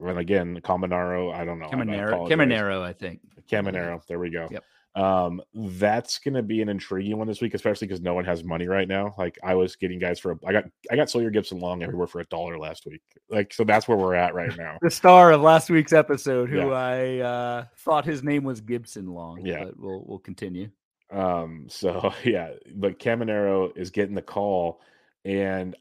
And 0.00 0.18
again, 0.18 0.60
Caminaro, 0.62 1.32
I 1.32 1.44
don't 1.44 1.58
know. 1.58 1.66
I 1.66 1.70
Caminero, 1.70 2.08
apologize. 2.08 2.38
Caminero, 2.38 2.82
I 2.82 2.92
think. 2.92 3.20
Caminero. 3.50 4.00
There 4.06 4.18
we 4.18 4.30
go. 4.30 4.48
Yep. 4.50 4.64
Um, 4.96 5.42
that's 5.54 6.20
gonna 6.20 6.42
be 6.42 6.62
an 6.62 6.68
intriguing 6.68 7.16
one 7.18 7.26
this 7.26 7.40
week, 7.40 7.54
especially 7.54 7.88
because 7.88 8.00
no 8.00 8.14
one 8.14 8.24
has 8.24 8.44
money 8.44 8.68
right 8.68 8.86
now. 8.86 9.12
Like 9.18 9.36
I 9.42 9.54
was 9.56 9.74
getting 9.74 9.98
guys 9.98 10.20
for 10.20 10.38
I 10.46 10.52
got 10.52 10.64
I 10.90 10.94
got 10.94 11.10
Sawyer 11.10 11.30
Gibson 11.30 11.58
long 11.58 11.82
everywhere 11.82 12.06
for 12.06 12.20
a 12.20 12.24
dollar 12.26 12.58
last 12.58 12.86
week. 12.86 13.02
Like 13.28 13.52
so 13.52 13.64
that's 13.64 13.88
where 13.88 13.98
we're 13.98 14.14
at 14.14 14.34
right 14.34 14.56
now. 14.58 14.78
The 14.82 14.90
star 14.90 15.32
of 15.32 15.40
last 15.40 15.68
week's 15.68 15.92
episode, 15.92 16.48
who 16.48 16.58
Yeah. 16.58 16.74
I 16.74 17.18
uh, 17.18 17.64
thought 17.78 18.04
his 18.04 18.22
name 18.22 18.44
was 18.44 18.60
Gibson 18.60 19.08
Long. 19.08 19.44
Yeah. 19.44 19.64
but 19.64 19.80
we'll 19.80 20.04
we'll 20.06 20.18
continue. 20.20 20.70
Um, 21.10 21.66
so 21.68 22.12
yeah, 22.24 22.50
but 22.76 23.00
Caminero 23.00 23.76
is 23.76 23.90
getting 23.90 24.14
the 24.14 24.22
call, 24.22 24.80
and 25.24 25.74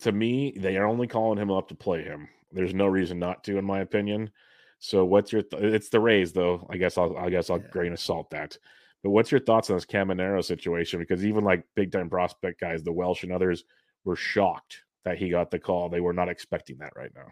to 0.00 0.12
me, 0.12 0.52
they 0.56 0.76
are 0.76 0.86
only 0.86 1.06
calling 1.06 1.38
him 1.38 1.50
up 1.50 1.68
to 1.68 1.74
play 1.74 2.02
him. 2.02 2.28
There's 2.52 2.74
no 2.74 2.86
reason 2.86 3.18
not 3.18 3.44
to, 3.44 3.58
in 3.58 3.64
my 3.64 3.80
opinion. 3.80 4.30
So, 4.78 5.04
what's 5.04 5.32
your? 5.32 5.42
Th- 5.42 5.62
it's 5.62 5.88
the 5.88 6.00
Rays, 6.00 6.32
though. 6.32 6.66
I 6.70 6.76
guess 6.76 6.98
I'll. 6.98 7.16
I 7.16 7.30
guess 7.30 7.50
I'll 7.50 7.60
Yeah. 7.60 7.68
grain 7.70 7.92
of 7.92 8.00
salt 8.00 8.30
that. 8.30 8.58
But 9.02 9.10
what's 9.10 9.30
your 9.30 9.40
thoughts 9.40 9.70
on 9.70 9.76
this 9.76 9.86
Caminero 9.86 10.44
situation? 10.44 11.00
Because 11.00 11.24
even 11.24 11.44
like 11.44 11.64
big 11.74 11.92
time 11.92 12.10
prospect 12.10 12.60
guys, 12.60 12.82
the 12.82 12.92
Welsh 12.92 13.22
and 13.22 13.32
others, 13.32 13.64
were 14.04 14.16
shocked 14.16 14.82
that 15.04 15.18
he 15.18 15.30
got 15.30 15.50
the 15.50 15.58
call. 15.58 15.88
They 15.88 16.00
were 16.00 16.12
not 16.12 16.28
expecting 16.28 16.78
that 16.78 16.96
right 16.96 17.12
now. 17.14 17.28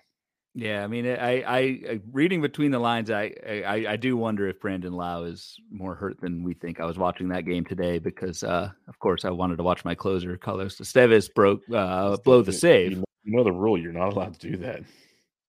Yeah, 0.56 0.84
I 0.84 0.87
mean, 0.87 1.04
I, 1.04 1.42
I, 1.42 2.00
reading 2.12 2.40
between 2.40 2.70
the 2.70 2.78
lines, 2.78 3.11
I, 3.11 3.34
I, 3.44 3.87
I 3.88 3.96
do 3.96 4.16
wonder 4.16 4.46
if 4.46 4.61
Brandon 4.61 4.92
Lowe 4.92 5.25
is 5.25 5.56
more 5.68 5.96
hurt 5.96 6.20
than 6.20 6.44
we 6.44 6.54
think. 6.54 6.78
I 6.78 6.84
was 6.84 6.96
watching 6.96 7.28
that 7.30 7.44
game 7.44 7.64
today 7.64 7.99
because, 7.99 8.44
uh, 8.44 8.70
of 8.87 8.99
course, 9.00 9.25
I 9.25 9.30
wanted 9.30 9.56
to 9.56 9.64
watch 9.64 9.84
my 9.84 9.96
closer, 9.96 10.37
Carlos 10.37 10.76
Estevez, 10.76 11.28
broke, 11.34 11.62
uh, 11.75 12.16
blow 12.18 12.42
the 12.42 12.52
save. 12.52 12.92
You 12.92 13.04
know, 13.25 13.42
the 13.42 13.50
rule. 13.50 13.76
You're 13.76 13.92
not 13.92 14.12
allowed 14.12 14.38
to 14.38 14.50
do 14.50 14.56
that. 14.58 14.82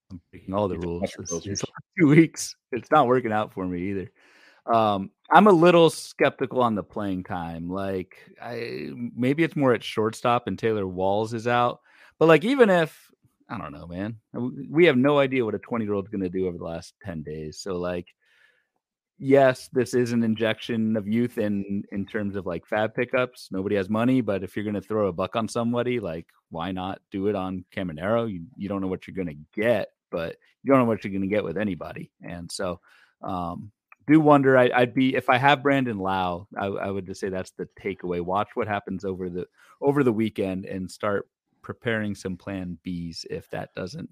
I'm 0.09 0.21
breaking 0.31 0.55
all 0.55 0.67
the 0.67 0.79
rules 0.79 1.01
watch 1.01 1.13
your 1.17 1.24
this, 1.24 1.29
closers. 1.29 1.45
these 1.45 1.62
last 1.62 1.83
two 2.00 2.07
weeks. 2.07 2.55
It's 2.71 2.89
not 2.89 3.05
working 3.05 3.31
out 3.31 3.53
for 3.53 3.65
me 3.65 3.89
either. 3.89 4.12
Um, 4.65 5.12
I'm 5.29 5.45
a 5.45 5.51
little 5.51 5.91
skeptical 5.91 6.62
on 6.62 6.74
the 6.74 6.83
playing 6.83 7.25
time. 7.25 7.69
Like, 7.69 8.17
I 8.41 8.89
maybe 9.15 9.43
it's 9.43 9.55
more 9.55 9.74
at 9.74 9.83
shortstop 9.83 10.47
and 10.47 10.57
Taylor 10.57 10.88
Walls 10.88 11.35
is 11.35 11.47
out. 11.47 11.81
But 12.17 12.27
like, 12.27 12.43
even 12.43 12.69
if 12.69 13.04
I 13.49 13.57
don't 13.57 13.73
know, 13.73 13.85
man, 13.85 14.17
we 14.69 14.85
have 14.85 14.97
no 14.97 15.19
idea 15.19 15.45
what 15.45 15.55
a 15.55 15.59
20 15.59 15.85
year 15.85 15.93
old's 15.93 16.09
going 16.09 16.23
to 16.23 16.29
do 16.29 16.47
over 16.47 16.57
the 16.57 16.63
last 16.63 16.95
10 17.03 17.21
days. 17.21 17.59
So 17.59 17.77
like, 17.77 18.07
yes, 19.17 19.69
this 19.71 19.93
is 19.93 20.11
an 20.11 20.23
injection 20.23 20.97
of 20.97 21.07
youth 21.07 21.37
in 21.37 21.83
in 21.91 22.05
terms 22.05 22.35
of 22.35 22.45
like 22.45 22.65
fab 22.65 22.93
pickups. 22.93 23.49
Nobody 23.51 23.75
has 23.75 23.89
money, 23.89 24.21
but 24.21 24.43
if 24.43 24.55
you're 24.55 24.65
going 24.65 24.75
to 24.75 24.81
throw 24.81 25.07
a 25.07 25.13
buck 25.13 25.35
on 25.35 25.47
somebody, 25.47 25.99
like 25.99 26.27
why 26.49 26.71
not 26.71 27.01
do 27.11 27.27
it 27.27 27.35
on 27.35 27.65
Caminero? 27.75 28.31
You 28.31 28.45
you 28.57 28.67
don't 28.67 28.81
know 28.81 28.87
what 28.87 29.07
you're 29.07 29.15
going 29.15 29.27
to 29.27 29.61
get, 29.61 29.89
but 30.11 30.37
you 30.63 30.71
don't 30.71 30.79
know 30.79 30.85
what 30.85 31.03
you're 31.03 31.11
going 31.11 31.21
to 31.21 31.27
get 31.27 31.43
with 31.43 31.57
anybody. 31.57 32.11
And 32.23 32.51
so, 32.51 32.79
um, 33.21 33.71
do 34.07 34.19
wonder. 34.19 34.57
I, 34.57 34.69
I'd 34.73 34.93
be 34.93 35.15
if 35.15 35.29
I 35.29 35.37
have 35.37 35.63
Brandon 35.63 35.97
Lowe, 35.97 36.47
I, 36.57 36.65
I 36.65 36.91
would 36.91 37.05
just 37.05 37.19
say 37.19 37.29
that's 37.29 37.51
the 37.51 37.67
takeaway. 37.81 38.21
Watch 38.21 38.49
what 38.55 38.67
happens 38.67 39.05
over 39.05 39.29
the 39.29 39.47
over 39.81 40.03
the 40.03 40.13
weekend 40.13 40.65
and 40.65 40.89
start 40.89 41.27
preparing 41.65 42.15
some 42.15 42.38
plan 42.38 42.77
Bs 42.86 43.25
if 43.29 43.50
that 43.50 43.74
doesn't 43.74 44.10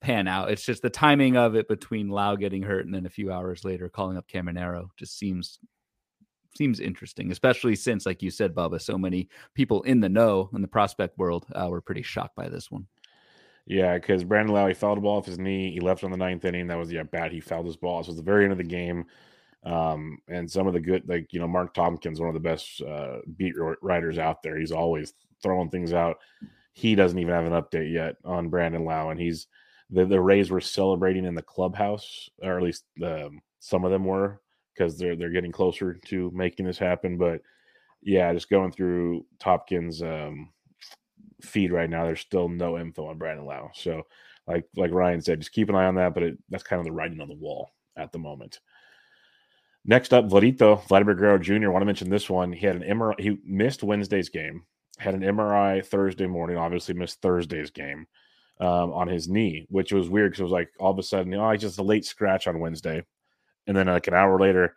pan 0.00 0.26
out. 0.26 0.50
It's 0.50 0.64
just 0.64 0.82
the 0.82 0.90
timing 0.90 1.36
of 1.36 1.54
it 1.54 1.68
between 1.68 2.08
Lowe 2.08 2.36
getting 2.36 2.62
hurt 2.62 2.86
and 2.86 2.94
then 2.94 3.06
a 3.06 3.10
few 3.10 3.30
hours 3.30 3.64
later 3.64 3.88
calling 3.88 4.16
up 4.16 4.26
Caminero 4.26 4.88
just 4.96 5.18
seems 5.18 5.58
seems 6.56 6.80
interesting, 6.80 7.30
especially 7.30 7.76
since, 7.76 8.06
like 8.06 8.22
you 8.22 8.30
said, 8.30 8.54
Bubba, 8.54 8.80
so 8.80 8.96
many 8.96 9.28
people 9.54 9.82
in 9.82 10.00
the 10.00 10.08
know 10.08 10.48
in 10.54 10.62
the 10.62 10.68
prospect 10.68 11.18
world 11.18 11.44
uh, 11.54 11.68
were 11.68 11.82
pretty 11.82 12.02
shocked 12.02 12.34
by 12.34 12.48
this 12.48 12.70
one. 12.70 12.86
Yeah, 13.66 13.94
because 13.98 14.24
Brandon 14.24 14.54
Lowe, 14.54 14.68
he 14.68 14.74
fouled 14.74 14.96
the 14.96 15.02
ball 15.02 15.18
off 15.18 15.26
his 15.26 15.38
knee. 15.38 15.70
He 15.72 15.80
left 15.80 16.02
on 16.02 16.10
the 16.10 16.16
ninth 16.16 16.44
inning. 16.44 16.68
That 16.68 16.78
was 16.78 16.88
the 16.88 16.98
at 16.98 17.10
bat. 17.10 17.32
He 17.32 17.40
fouled 17.40 17.66
his 17.66 17.76
ball. 17.76 17.98
This 17.98 18.06
was 18.06 18.16
the 18.16 18.22
very 18.22 18.44
end 18.44 18.52
of 18.52 18.58
the 18.58 18.64
game. 18.64 19.04
Um, 19.64 20.18
and 20.28 20.48
some 20.48 20.68
of 20.68 20.72
the 20.72 20.80
good, 20.80 21.02
like, 21.08 21.32
you 21.32 21.40
know, 21.40 21.48
Mark 21.48 21.74
Tompkins, 21.74 22.20
one 22.20 22.28
of 22.28 22.34
the 22.34 22.40
best 22.40 22.80
uh, 22.80 23.18
beat 23.36 23.54
writers 23.82 24.16
out 24.16 24.42
there. 24.42 24.56
He's 24.56 24.70
always 24.70 25.12
throwing 25.42 25.68
things 25.68 25.92
out. 25.92 26.18
He 26.76 26.94
doesn't 26.94 27.18
even 27.18 27.32
have 27.32 27.46
an 27.46 27.52
update 27.52 27.90
yet 27.90 28.16
on 28.22 28.50
Brandon 28.50 28.84
Lowe. 28.84 29.08
And 29.08 29.18
he's, 29.18 29.46
the, 29.88 30.04
the 30.04 30.20
Rays 30.20 30.50
were 30.50 30.60
celebrating 30.60 31.24
in 31.24 31.34
the 31.34 31.40
clubhouse, 31.40 32.28
or 32.42 32.58
at 32.58 32.62
least 32.62 32.84
um, 33.02 33.40
some 33.60 33.86
of 33.86 33.90
them 33.90 34.04
were, 34.04 34.42
because 34.74 34.98
they're, 34.98 35.16
they're 35.16 35.30
getting 35.30 35.52
closer 35.52 35.94
to 35.94 36.30
making 36.34 36.66
this 36.66 36.76
happen. 36.76 37.16
But 37.16 37.40
yeah, 38.02 38.30
just 38.34 38.50
going 38.50 38.72
through 38.72 39.24
Topkins' 39.38 40.02
um, 40.02 40.50
feed 41.40 41.72
right 41.72 41.88
now, 41.88 42.04
there's 42.04 42.20
still 42.20 42.46
no 42.46 42.78
info 42.78 43.06
on 43.06 43.16
Brandon 43.16 43.46
Lowe. 43.46 43.70
So, 43.72 44.02
like 44.46 44.68
like 44.76 44.92
Ryan 44.92 45.22
said, 45.22 45.40
just 45.40 45.52
keep 45.52 45.70
an 45.70 45.74
eye 45.74 45.86
on 45.86 45.94
that. 45.94 46.12
But 46.12 46.22
it, 46.24 46.38
that's 46.50 46.62
kind 46.62 46.78
of 46.78 46.84
the 46.84 46.92
writing 46.92 47.22
on 47.22 47.28
the 47.28 47.34
wall 47.34 47.70
at 47.96 48.12
the 48.12 48.18
moment. 48.18 48.60
Next 49.86 50.12
up, 50.12 50.26
Vladito 50.26 50.86
Vladimir 50.88 51.14
Guerrero 51.14 51.38
Jr. 51.38 51.70
Want 51.70 51.80
to 51.80 51.86
mention 51.86 52.10
this 52.10 52.28
one? 52.28 52.52
He 52.52 52.66
had 52.66 52.76
an 52.76 52.82
MRI. 52.82 53.18
He 53.18 53.38
missed 53.44 53.82
Wednesday's 53.82 54.28
game. 54.28 54.66
Had 54.98 55.14
an 55.14 55.20
MRI 55.20 55.84
Thursday 55.84 56.26
morning. 56.26 56.56
Obviously 56.56 56.94
missed 56.94 57.20
Thursday's 57.20 57.70
game 57.70 58.06
um, 58.60 58.92
on 58.92 59.08
his 59.08 59.28
knee, 59.28 59.66
which 59.68 59.92
was 59.92 60.08
weird 60.08 60.32
because 60.32 60.40
it 60.40 60.44
was 60.44 60.52
like 60.52 60.70
all 60.78 60.90
of 60.90 60.98
a 60.98 61.02
sudden, 61.02 61.34
oh, 61.34 61.50
he's 61.50 61.60
just 61.60 61.78
a 61.78 61.82
late 61.82 62.04
scratch 62.04 62.46
on 62.46 62.60
Wednesday, 62.60 63.04
and 63.66 63.76
then 63.76 63.86
like 63.86 64.06
an 64.06 64.14
hour 64.14 64.40
later, 64.40 64.74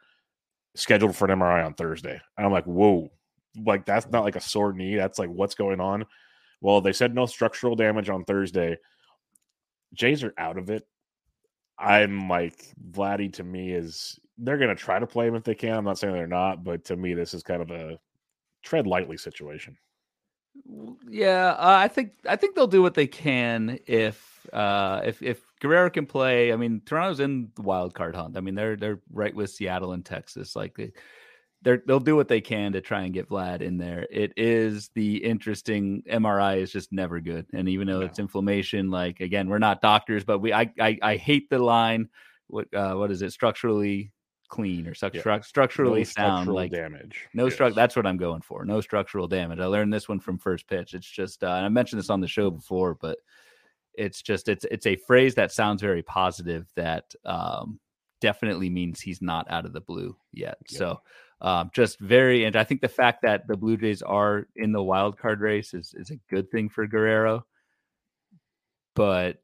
scheduled 0.75 1.15
for 1.15 1.29
an 1.29 1.39
MRI 1.39 1.65
on 1.65 1.73
Thursday. 1.73 2.19
And 2.37 2.45
I'm 2.45 2.51
like, 2.51 2.65
whoa, 2.65 3.09
like 3.65 3.85
that's 3.85 4.07
not 4.09 4.23
like 4.23 4.35
a 4.35 4.41
sore 4.41 4.73
knee. 4.73 4.95
That's 4.95 5.19
like 5.19 5.29
what's 5.29 5.55
going 5.55 5.79
on. 5.79 6.05
Well, 6.61 6.81
they 6.81 6.93
said 6.93 7.15
no 7.15 7.25
structural 7.25 7.75
damage 7.75 8.09
on 8.09 8.25
Thursday. 8.25 8.77
Jays 9.93 10.23
are 10.23 10.33
out 10.37 10.57
of 10.57 10.69
it. 10.69 10.85
I'm 11.77 12.27
like 12.27 12.61
Vladdy 12.91 13.31
to 13.33 13.43
me 13.43 13.71
is 13.71 14.19
they're 14.37 14.57
going 14.57 14.75
to 14.75 14.81
try 14.81 14.99
to 14.99 15.07
play 15.07 15.27
him 15.27 15.35
if 15.35 15.43
they 15.43 15.55
can. 15.55 15.77
I'm 15.77 15.85
not 15.85 15.97
saying 15.97 16.13
they're 16.13 16.27
not, 16.27 16.63
but 16.63 16.83
to 16.85 16.97
me, 16.97 17.13
this 17.13 17.33
is 17.33 17.43
kind 17.43 17.61
of 17.61 17.71
a 17.71 17.97
tread 18.63 18.85
lightly 18.85 19.17
situation. 19.17 19.77
Yeah, 21.09 21.49
uh, 21.51 21.77
I 21.77 21.87
think 21.87 22.13
I 22.27 22.35
think 22.35 22.55
they'll 22.55 22.67
do 22.67 22.81
what 22.81 22.93
they 22.93 23.07
can 23.07 23.79
if 23.87 24.47
uh, 24.53 25.01
if 25.03 25.21
if 25.21 25.41
Guerrero 25.59 25.89
can 25.89 26.05
play. 26.05 26.53
I 26.53 26.55
mean, 26.55 26.81
Toronto's 26.85 27.19
in 27.19 27.49
the 27.55 27.61
wild 27.61 27.93
card 27.93 28.15
hunt. 28.15 28.37
I 28.37 28.41
mean, 28.41 28.55
they're 28.55 28.75
they're 28.75 28.99
right 29.11 29.33
with 29.33 29.49
Seattle 29.49 29.93
and 29.93 30.05
Texas. 30.05 30.55
Like 30.55 30.75
they 30.75 30.91
they're 31.61 31.81
they'll 31.85 31.99
do 31.99 32.15
what 32.15 32.27
they 32.27 32.41
can 32.41 32.73
to 32.73 32.81
try 32.81 33.03
and 33.03 33.13
get 33.13 33.29
Vlad 33.29 33.61
in 33.61 33.77
there. 33.77 34.07
It 34.09 34.33
is 34.37 34.89
the 34.95 35.17
interesting 35.17 36.03
MRI 36.09 36.61
is 36.61 36.71
just 36.71 36.91
never 36.91 37.19
good, 37.19 37.47
and 37.53 37.67
even 37.67 37.87
though 37.87 38.01
it's 38.01 38.19
inflammation, 38.19 38.89
like 38.89 39.19
again, 39.19 39.49
we're 39.49 39.59
not 39.59 39.81
doctors, 39.81 40.23
but 40.23 40.39
we 40.39 40.53
I 40.53 40.71
I, 40.79 40.97
I 41.01 41.15
hate 41.17 41.49
the 41.49 41.59
line. 41.59 42.09
What 42.47 42.73
uh, 42.73 42.95
what 42.95 43.11
is 43.11 43.21
it? 43.21 43.31
Structurally 43.31 44.11
clean 44.49 44.87
or 44.87 44.93
stru- 44.93 45.13
yeah. 45.13 45.41
structurally 45.41 46.01
no 46.01 46.03
sound 46.03 46.43
structural 46.43 46.55
like 46.55 46.71
damage 46.71 47.27
no 47.33 47.45
yes. 47.45 47.55
struct 47.55 47.75
that's 47.75 47.95
what 47.95 48.05
i'm 48.05 48.17
going 48.17 48.41
for 48.41 48.65
no 48.65 48.81
structural 48.81 49.27
damage 49.27 49.59
i 49.59 49.65
learned 49.65 49.93
this 49.93 50.09
one 50.09 50.19
from 50.19 50.37
first 50.37 50.67
pitch 50.67 50.93
it's 50.93 51.09
just 51.09 51.43
uh, 51.43 51.51
and 51.51 51.65
i 51.65 51.69
mentioned 51.69 51.99
this 51.99 52.09
on 52.09 52.19
the 52.19 52.27
show 52.27 52.49
before 52.49 52.95
but 52.95 53.19
it's 53.93 54.21
just 54.21 54.49
it's 54.49 54.65
it's 54.71 54.87
a 54.87 54.95
phrase 54.95 55.35
that 55.35 55.51
sounds 55.51 55.81
very 55.81 56.01
positive 56.01 56.67
that 56.75 57.13
um, 57.25 57.79
definitely 58.21 58.69
means 58.69 58.99
he's 58.99 59.21
not 59.21 59.49
out 59.51 59.65
of 59.65 59.73
the 59.73 59.81
blue 59.81 60.15
yet 60.33 60.57
yeah. 60.69 60.77
so 60.77 61.01
um, 61.41 61.69
just 61.73 61.99
very 61.99 62.45
and 62.45 62.55
i 62.55 62.63
think 62.63 62.81
the 62.81 62.87
fact 62.87 63.21
that 63.21 63.47
the 63.47 63.57
blue 63.57 63.77
jays 63.77 64.01
are 64.01 64.47
in 64.55 64.71
the 64.71 64.83
wild 64.83 65.17
card 65.17 65.41
race 65.41 65.73
is 65.73 65.93
is 65.95 66.09
a 66.09 66.19
good 66.29 66.49
thing 66.49 66.67
for 66.69 66.87
guerrero 66.87 67.45
but 68.95 69.37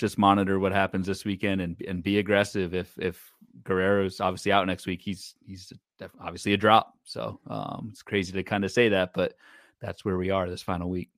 just 0.00 0.18
monitor 0.18 0.58
what 0.58 0.72
happens 0.72 1.06
this 1.06 1.24
weekend 1.24 1.60
and 1.60 1.76
and 1.86 2.02
be 2.02 2.18
aggressive. 2.18 2.74
If 2.74 2.98
if 2.98 3.30
Guerrero's 3.62 4.20
obviously 4.20 4.50
out 4.50 4.66
next 4.66 4.86
week, 4.86 5.02
he's 5.02 5.34
he's 5.46 5.72
obviously 6.20 6.54
a 6.54 6.56
drop. 6.56 6.94
So 7.04 7.38
um, 7.46 7.88
it's 7.92 8.02
crazy 8.02 8.32
to 8.32 8.42
kind 8.42 8.64
of 8.64 8.72
say 8.72 8.88
that, 8.88 9.12
but 9.14 9.34
that's 9.80 10.04
where 10.04 10.16
we 10.16 10.30
are 10.30 10.48
this 10.48 10.62
final 10.62 10.88
week. 10.88 11.10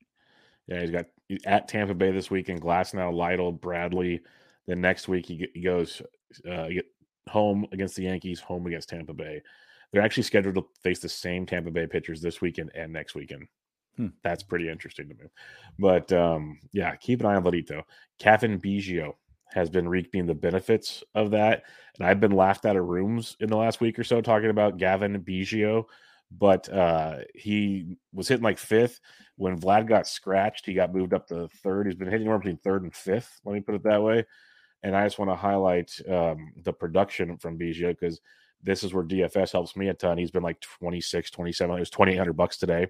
Yeah, 0.66 0.80
he's 0.80 0.90
got 0.90 1.06
at 1.46 1.68
Tampa 1.68 1.94
Bay 1.94 2.10
this 2.10 2.30
weekend. 2.30 2.60
Glasnow, 2.60 3.12
Littell, 3.14 3.52
Bradley. 3.52 4.20
Then 4.66 4.80
next 4.80 5.08
week 5.08 5.26
he, 5.26 5.48
he 5.54 5.60
goes 5.60 6.02
uh, 6.50 6.68
home 7.28 7.66
against 7.72 7.96
the 7.96 8.04
Yankees, 8.04 8.40
home 8.40 8.66
against 8.66 8.88
Tampa 8.88 9.14
Bay. 9.14 9.42
They're 9.92 10.02
actually 10.02 10.22
scheduled 10.24 10.56
to 10.56 10.66
face 10.82 10.98
the 10.98 11.08
same 11.08 11.46
Tampa 11.46 11.70
Bay 11.70 11.86
pitchers 11.86 12.20
this 12.20 12.40
weekend 12.40 12.72
and 12.74 12.92
next 12.92 13.14
weekend. 13.14 13.46
Hmm. 13.96 14.08
That's 14.22 14.42
pretty 14.42 14.68
interesting 14.68 15.08
to 15.08 15.14
me. 15.14 15.26
But 15.78 16.12
um, 16.12 16.58
yeah, 16.72 16.94
keep 16.96 17.20
an 17.20 17.26
eye 17.26 17.36
on 17.36 17.44
Vladito. 17.44 17.82
Cavan 18.18 18.58
Biggio 18.60 19.14
has 19.52 19.68
been 19.68 19.88
reaping 19.88 20.26
the 20.26 20.34
benefits 20.34 21.02
of 21.14 21.30
that. 21.32 21.64
And 21.98 22.06
I've 22.06 22.20
been 22.20 22.32
laughed 22.32 22.64
out 22.64 22.76
of 22.76 22.86
rooms 22.86 23.36
in 23.40 23.48
the 23.48 23.56
last 23.56 23.80
week 23.80 23.98
or 23.98 24.04
so 24.04 24.20
talking 24.20 24.50
about 24.50 24.78
Cavan 24.78 25.20
Biggio. 25.20 25.84
But 26.30 26.72
uh, 26.72 27.18
he 27.34 27.98
was 28.14 28.28
hitting 28.28 28.44
like 28.44 28.58
fifth. 28.58 29.00
When 29.36 29.60
Vlad 29.60 29.86
got 29.86 30.06
scratched, 30.06 30.64
he 30.64 30.72
got 30.72 30.94
moved 30.94 31.12
up 31.12 31.26
to 31.28 31.48
third. 31.62 31.86
He's 31.86 31.94
been 31.96 32.10
hitting 32.10 32.30
between 32.30 32.56
third 32.58 32.82
and 32.84 32.94
fifth. 32.94 33.40
Let 33.44 33.52
me 33.52 33.60
put 33.60 33.74
it 33.74 33.82
that 33.82 34.02
way. 34.02 34.24
And 34.82 34.96
I 34.96 35.04
just 35.04 35.18
want 35.18 35.30
to 35.30 35.36
highlight 35.36 35.92
um, 36.08 36.52
the 36.64 36.72
production 36.72 37.36
from 37.36 37.58
Biggio 37.58 37.90
because 37.90 38.20
this 38.62 38.82
is 38.82 38.94
where 38.94 39.04
DFS 39.04 39.52
helps 39.52 39.76
me 39.76 39.88
a 39.88 39.94
ton. 39.94 40.16
He's 40.16 40.30
been 40.30 40.42
like 40.42 40.60
26, 40.60 41.30
27. 41.30 41.76
It 41.76 41.80
was 41.80 41.90
2,800 41.90 42.32
bucks 42.32 42.56
today 42.56 42.88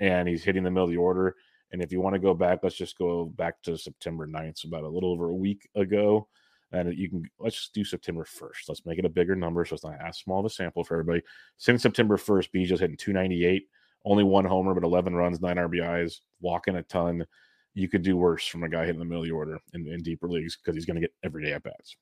and 0.00 0.28
he's 0.28 0.42
hitting 0.42 0.64
the 0.64 0.70
middle 0.70 0.84
of 0.84 0.90
the 0.90 0.96
order. 0.96 1.36
And 1.72 1.82
if 1.82 1.92
you 1.92 2.00
want 2.00 2.14
to 2.14 2.20
go 2.20 2.34
back, 2.34 2.60
let's 2.62 2.76
just 2.76 2.98
go 2.98 3.26
back 3.26 3.62
to 3.62 3.78
September 3.78 4.26
9th, 4.26 4.58
so 4.58 4.68
about 4.68 4.82
a 4.82 4.88
little 4.88 5.12
over 5.12 5.28
a 5.28 5.34
week 5.34 5.68
ago. 5.76 6.26
And 6.72 6.96
you 6.96 7.08
can 7.08 7.24
let's 7.38 7.56
just 7.56 7.74
do 7.74 7.84
September 7.84 8.24
1st. 8.24 8.68
Let's 8.68 8.86
make 8.86 8.98
it 8.98 9.04
a 9.04 9.08
bigger 9.10 9.34
number 9.34 9.64
so 9.64 9.74
it's 9.74 9.84
not 9.84 10.00
as 10.04 10.18
small 10.18 10.40
of 10.40 10.46
a 10.46 10.50
sample 10.50 10.84
for 10.84 10.94
everybody. 10.94 11.22
Since 11.58 11.82
September 11.82 12.16
1st, 12.16 12.52
Biggio's 12.52 12.80
hitting 12.80 12.96
298, 12.96 13.66
only 14.04 14.24
one 14.24 14.44
homer, 14.44 14.74
but 14.74 14.84
11 14.84 15.14
runs, 15.14 15.40
nine 15.40 15.56
RBIs, 15.56 16.20
walking 16.40 16.76
a 16.76 16.82
ton. 16.84 17.26
You 17.74 17.88
could 17.88 18.02
do 18.02 18.16
worse 18.16 18.46
from 18.46 18.62
a 18.62 18.68
guy 18.68 18.86
hitting 18.86 19.00
the 19.00 19.04
middle 19.04 19.22
of 19.22 19.28
the 19.28 19.34
order 19.34 19.58
in, 19.74 19.86
in 19.88 20.02
deeper 20.02 20.28
leagues 20.28 20.56
because 20.56 20.76
he's 20.76 20.86
going 20.86 20.96
to 20.96 21.00
get 21.00 21.14
everyday 21.24 21.52
at 21.52 21.62
bats. 21.62 21.96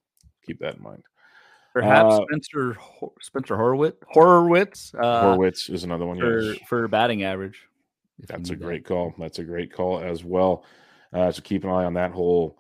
Keep 0.47 0.61
that 0.61 0.77
in 0.77 0.83
mind. 0.83 1.03
Perhaps 1.75 2.15
uh, 2.15 2.21
Spencer 2.25 2.77
Spencer 3.21 3.55
Horwitz 3.55 3.95
Horwitz 4.15 4.95
uh, 4.99 5.23
Horwitz 5.23 5.73
is 5.73 5.85
another 5.85 6.07
one 6.07 6.19
for, 6.19 6.41
yes. 6.41 6.59
for 6.67 6.89
batting 6.89 7.23
average. 7.23 7.68
That's 8.27 8.51
a 8.51 8.57
great 8.57 8.85
that. 8.85 8.89
call. 8.89 9.15
That's 9.19 9.39
a 9.39 9.45
great 9.45 9.73
call 9.73 10.01
as 10.01 10.25
well. 10.25 10.65
Uh, 11.13 11.31
so 11.31 11.43
keep 11.43 11.65
an 11.65 11.71
eye 11.71 11.85
on 11.85 11.95
that 11.95 12.13
whole 12.13 12.59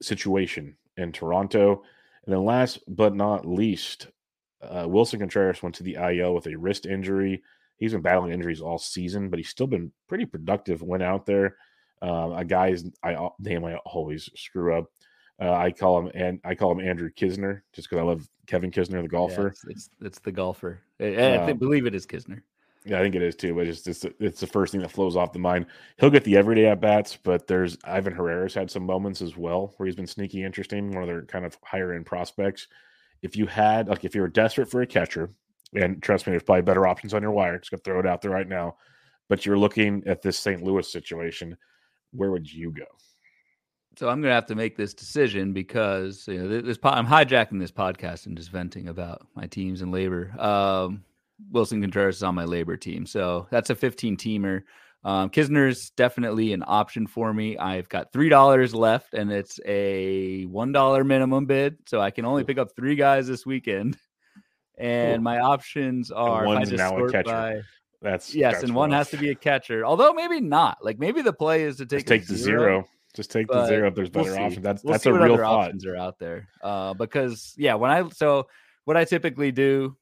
situation 0.00 0.76
in 0.96 1.12
Toronto. 1.12 1.82
And 2.24 2.34
then 2.34 2.44
last 2.44 2.80
but 2.88 3.14
not 3.14 3.46
least, 3.46 4.08
uh, 4.62 4.86
Willson 4.86 5.20
Contreras 5.20 5.62
went 5.62 5.74
to 5.76 5.82
the 5.82 5.96
IL 5.96 6.34
with 6.34 6.46
a 6.46 6.56
wrist 6.56 6.86
injury. 6.86 7.42
He's 7.76 7.92
been 7.92 8.02
battling 8.02 8.32
injuries 8.32 8.60
all 8.60 8.78
season, 8.78 9.28
but 9.28 9.38
he's 9.38 9.50
still 9.50 9.66
been 9.66 9.92
pretty 10.08 10.24
productive. 10.24 10.82
Went 10.82 11.02
out 11.02 11.26
there. 11.26 11.56
Uh, 12.02 12.32
a 12.36 12.44
guy's 12.44 12.84
I 13.02 13.28
name 13.38 13.64
I 13.64 13.76
always 13.76 14.28
screw 14.34 14.76
up. 14.76 14.86
Uh, 15.40 15.52
I 15.52 15.70
call 15.70 16.00
him 16.00 16.10
and 16.14 16.40
I 16.44 16.54
call 16.54 16.72
him 16.72 16.80
Andrew 16.80 17.10
Kisner 17.10 17.60
just 17.74 17.88
because 17.88 18.00
I 18.00 18.06
love 18.06 18.26
Kevin 18.46 18.70
Kisner, 18.70 19.02
the 19.02 19.08
golfer. 19.08 19.42
Yeah, 19.42 19.48
it's, 19.48 19.64
it's, 19.68 19.90
it's 20.00 20.18
the 20.20 20.32
golfer. 20.32 20.80
I, 20.98 21.14
I 21.14 21.50
um, 21.50 21.58
believe 21.58 21.86
it 21.86 21.94
is 21.94 22.06
Kisner. 22.06 22.42
Yeah, 22.86 23.00
I 23.00 23.02
think 23.02 23.16
it 23.16 23.22
is 23.22 23.34
too. 23.34 23.52
But 23.54 23.66
it's 23.66 23.82
just 23.82 24.04
it's 24.20 24.40
the 24.40 24.46
first 24.46 24.70
thing 24.70 24.80
that 24.80 24.92
flows 24.92 25.16
off 25.16 25.32
the 25.32 25.40
mind. 25.40 25.66
He'll 25.98 26.10
get 26.10 26.22
the 26.22 26.36
everyday 26.36 26.66
at 26.66 26.80
bats, 26.80 27.18
but 27.20 27.48
there's 27.48 27.76
Ivan 27.84 28.14
Herrera's 28.14 28.54
had 28.54 28.70
some 28.70 28.86
moments 28.86 29.20
as 29.20 29.36
well 29.36 29.74
where 29.76 29.86
he's 29.86 29.96
been 29.96 30.06
sneaky 30.06 30.44
interesting. 30.44 30.92
One 30.92 31.02
of 31.02 31.08
their 31.08 31.22
kind 31.22 31.44
of 31.44 31.58
higher 31.64 31.92
end 31.92 32.06
prospects. 32.06 32.68
If 33.22 33.36
you 33.36 33.46
had 33.46 33.88
like 33.88 34.04
if 34.04 34.14
you 34.14 34.20
were 34.20 34.28
desperate 34.28 34.70
for 34.70 34.82
a 34.82 34.86
catcher, 34.86 35.30
and 35.74 36.00
trust 36.00 36.26
me, 36.26 36.30
there's 36.30 36.44
probably 36.44 36.62
better 36.62 36.86
options 36.86 37.12
on 37.12 37.22
your 37.22 37.32
wire. 37.32 37.58
Just 37.58 37.72
gonna 37.72 37.82
throw 37.82 37.98
it 37.98 38.06
out 38.06 38.22
there 38.22 38.30
right 38.30 38.48
now. 38.48 38.76
But 39.28 39.44
you're 39.44 39.58
looking 39.58 40.04
at 40.06 40.22
this 40.22 40.38
St. 40.38 40.62
Louis 40.62 40.90
situation. 40.90 41.56
Where 42.12 42.30
would 42.30 42.50
you 42.50 42.70
go? 42.70 42.84
So 43.98 44.08
I'm 44.08 44.22
to 44.22 44.30
have 44.30 44.46
to 44.46 44.54
make 44.54 44.76
this 44.76 44.94
decision 44.94 45.52
because 45.54 46.28
you 46.28 46.38
know 46.38 46.60
this. 46.60 46.78
I'm 46.84 47.06
hijacking 47.06 47.58
this 47.58 47.72
podcast 47.72 48.26
and 48.26 48.36
just 48.36 48.50
venting 48.50 48.88
about 48.88 49.26
my 49.34 49.46
teams 49.46 49.80
and 49.82 49.90
labor. 49.90 50.38
Um, 50.38 51.02
Willson 51.52 51.80
Contreras 51.80 52.16
is 52.16 52.22
on 52.22 52.34
my 52.34 52.44
labor 52.44 52.76
team. 52.76 53.06
So 53.06 53.46
that's 53.50 53.70
a 53.70 53.74
15 53.74 54.16
teamer. 54.16 54.62
Um, 55.04 55.30
Knizner's 55.30 55.90
definitely 55.90 56.52
an 56.52 56.64
option 56.66 57.06
for 57.06 57.32
me. 57.32 57.56
I've 57.56 57.88
got 57.88 58.12
three 58.12 58.28
dollars 58.28 58.74
left, 58.74 59.14
and 59.14 59.30
it's 59.30 59.60
a 59.64 60.46
one 60.46 60.72
dollar 60.72 61.04
minimum 61.04 61.46
bid, 61.46 61.76
so 61.86 62.00
I 62.00 62.10
can 62.10 62.24
only 62.24 62.42
pick 62.42 62.58
up 62.58 62.74
three 62.74 62.96
guys 62.96 63.28
this 63.28 63.46
weekend. 63.46 63.96
And 64.76 65.18
cool. 65.18 65.22
my 65.22 65.38
options 65.38 66.10
are 66.10 66.44
and 66.44 66.54
one's 66.54 66.72
now 66.72 66.98
a 66.98 67.10
catcher. 67.10 67.30
By, 67.30 67.60
that's 68.02 68.34
yes, 68.34 68.54
that's 68.54 68.64
and 68.64 68.74
one 68.74 68.90
has 68.90 69.08
to 69.10 69.16
be 69.16 69.30
a 69.30 69.36
catcher. 69.36 69.86
Although 69.86 70.12
maybe 70.12 70.40
not. 70.40 70.78
Like 70.82 70.98
maybe 70.98 71.22
the 71.22 71.32
play 71.32 71.62
is 71.62 71.76
to 71.76 71.86
take 71.86 72.00
Just 72.00 72.06
take 72.08 72.26
the 72.26 72.36
zero. 72.36 72.60
zero. 72.60 72.88
Just 73.14 73.30
take 73.30 73.46
the 73.46 73.66
zero 73.66 73.86
if 73.88 73.94
there's 73.94 74.10
better 74.10 74.32
we'll 74.32 74.44
options. 74.44 74.64
That's 74.64 74.82
we'll 74.82 74.92
that's 74.92 75.06
a 75.06 75.12
real 75.12 75.36
thought. 75.36 75.66
Options 75.66 75.86
are 75.86 75.96
out 75.96 76.18
there 76.18 76.48
uh, 76.64 76.94
because 76.94 77.54
yeah, 77.56 77.74
when 77.74 77.92
I 77.92 78.08
so 78.08 78.48
what 78.86 78.96
I 78.96 79.04
typically 79.04 79.52
do. 79.52 79.96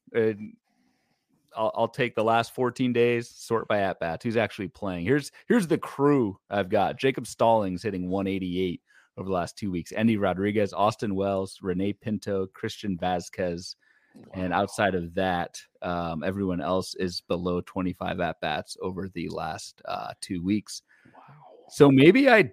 I'll, 1.55 1.71
I'll, 1.75 1.87
take 1.87 2.15
the 2.15 2.23
last 2.23 2.53
14 2.53 2.93
days, 2.93 3.29
sort 3.29 3.67
by 3.67 3.79
at 3.79 3.99
bats. 3.99 4.23
Who's 4.23 4.37
actually 4.37 4.67
playing? 4.67 5.05
Here's 5.05 5.31
here's 5.47 5.67
the 5.67 5.77
crew 5.77 6.37
I've 6.49 6.69
got. 6.69 6.97
Jacob 6.97 7.27
Stallings 7.27 7.83
hitting 7.83 8.09
188 8.09 8.81
over 9.17 9.27
the 9.27 9.33
last 9.33 9.57
two 9.57 9.71
weeks. 9.71 9.91
Endy 9.93 10.17
Rodriguez, 10.17 10.73
Austin 10.73 11.15
Wells, 11.15 11.59
Rene 11.61 11.93
Pinto, 11.93 12.47
Christian 12.47 12.97
Vazquez, 12.97 13.75
Wow. 14.15 14.43
And 14.43 14.53
outside 14.53 14.95
of 14.95 15.13
that, 15.15 15.59
um, 15.81 16.23
everyone 16.23 16.61
else 16.61 16.95
is 16.95 17.21
below 17.21 17.61
25 17.61 18.19
at 18.19 18.39
bats 18.39 18.77
over 18.81 19.09
the 19.09 19.27
last 19.29 19.81
uh, 19.85 20.13
two 20.21 20.41
weeks. 20.43 20.81
Wow. 21.13 21.21
So 21.69 21.91
maybe 21.91 22.29
I 22.29 22.51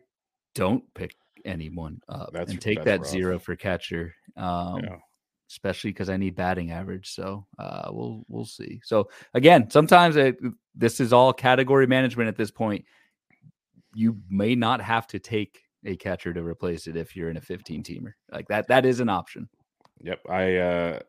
don't 0.55 0.83
pick 0.95 1.15
anyone 1.45 2.01
up 2.09 2.31
that's, 2.33 2.51
and 2.51 2.61
take 2.61 2.83
that 2.85 3.01
rough. 3.01 3.09
zero 3.09 3.39
for 3.39 3.57
catcher. 3.57 4.15
Um, 4.37 4.81
yeah 4.83 4.97
especially 5.53 5.91
because 5.91 6.09
I 6.09 6.17
need 6.17 6.35
batting 6.35 6.71
average. 6.71 7.15
So 7.15 7.47
uh, 7.59 7.91
we'll 7.91 8.25
we'll 8.29 8.47
see. 8.47 8.81
So 8.83 9.09
again, 9.35 9.71
sometimes 9.71 10.17
it, 10.17 10.39
this 10.75 10.99
is 10.99 11.13
all 11.13 11.33
category 11.33 11.87
management 11.87 12.29
at 12.29 12.37
this 12.37 12.51
point. 12.51 12.85
You 13.95 14.19
may 14.31 14.55
not 14.55 14.81
have 14.81 15.07
to 15.09 15.19
take 15.19 15.61
a 15.85 15.97
catcher 15.97 16.33
to 16.33 16.43
replace 16.43 16.87
it 16.87 16.97
if 16.97 17.15
you're 17.15 17.29
in 17.29 17.37
a 17.37 17.41
15 17.41 17.83
teamer 17.83 18.13
like 18.31 18.49
that. 18.49 18.69
That 18.69 18.87
is 18.87 19.01
an 19.01 19.11
option. 19.11 19.49
Yep, 20.01 20.21
I 20.29 20.57
uh 20.57 21.01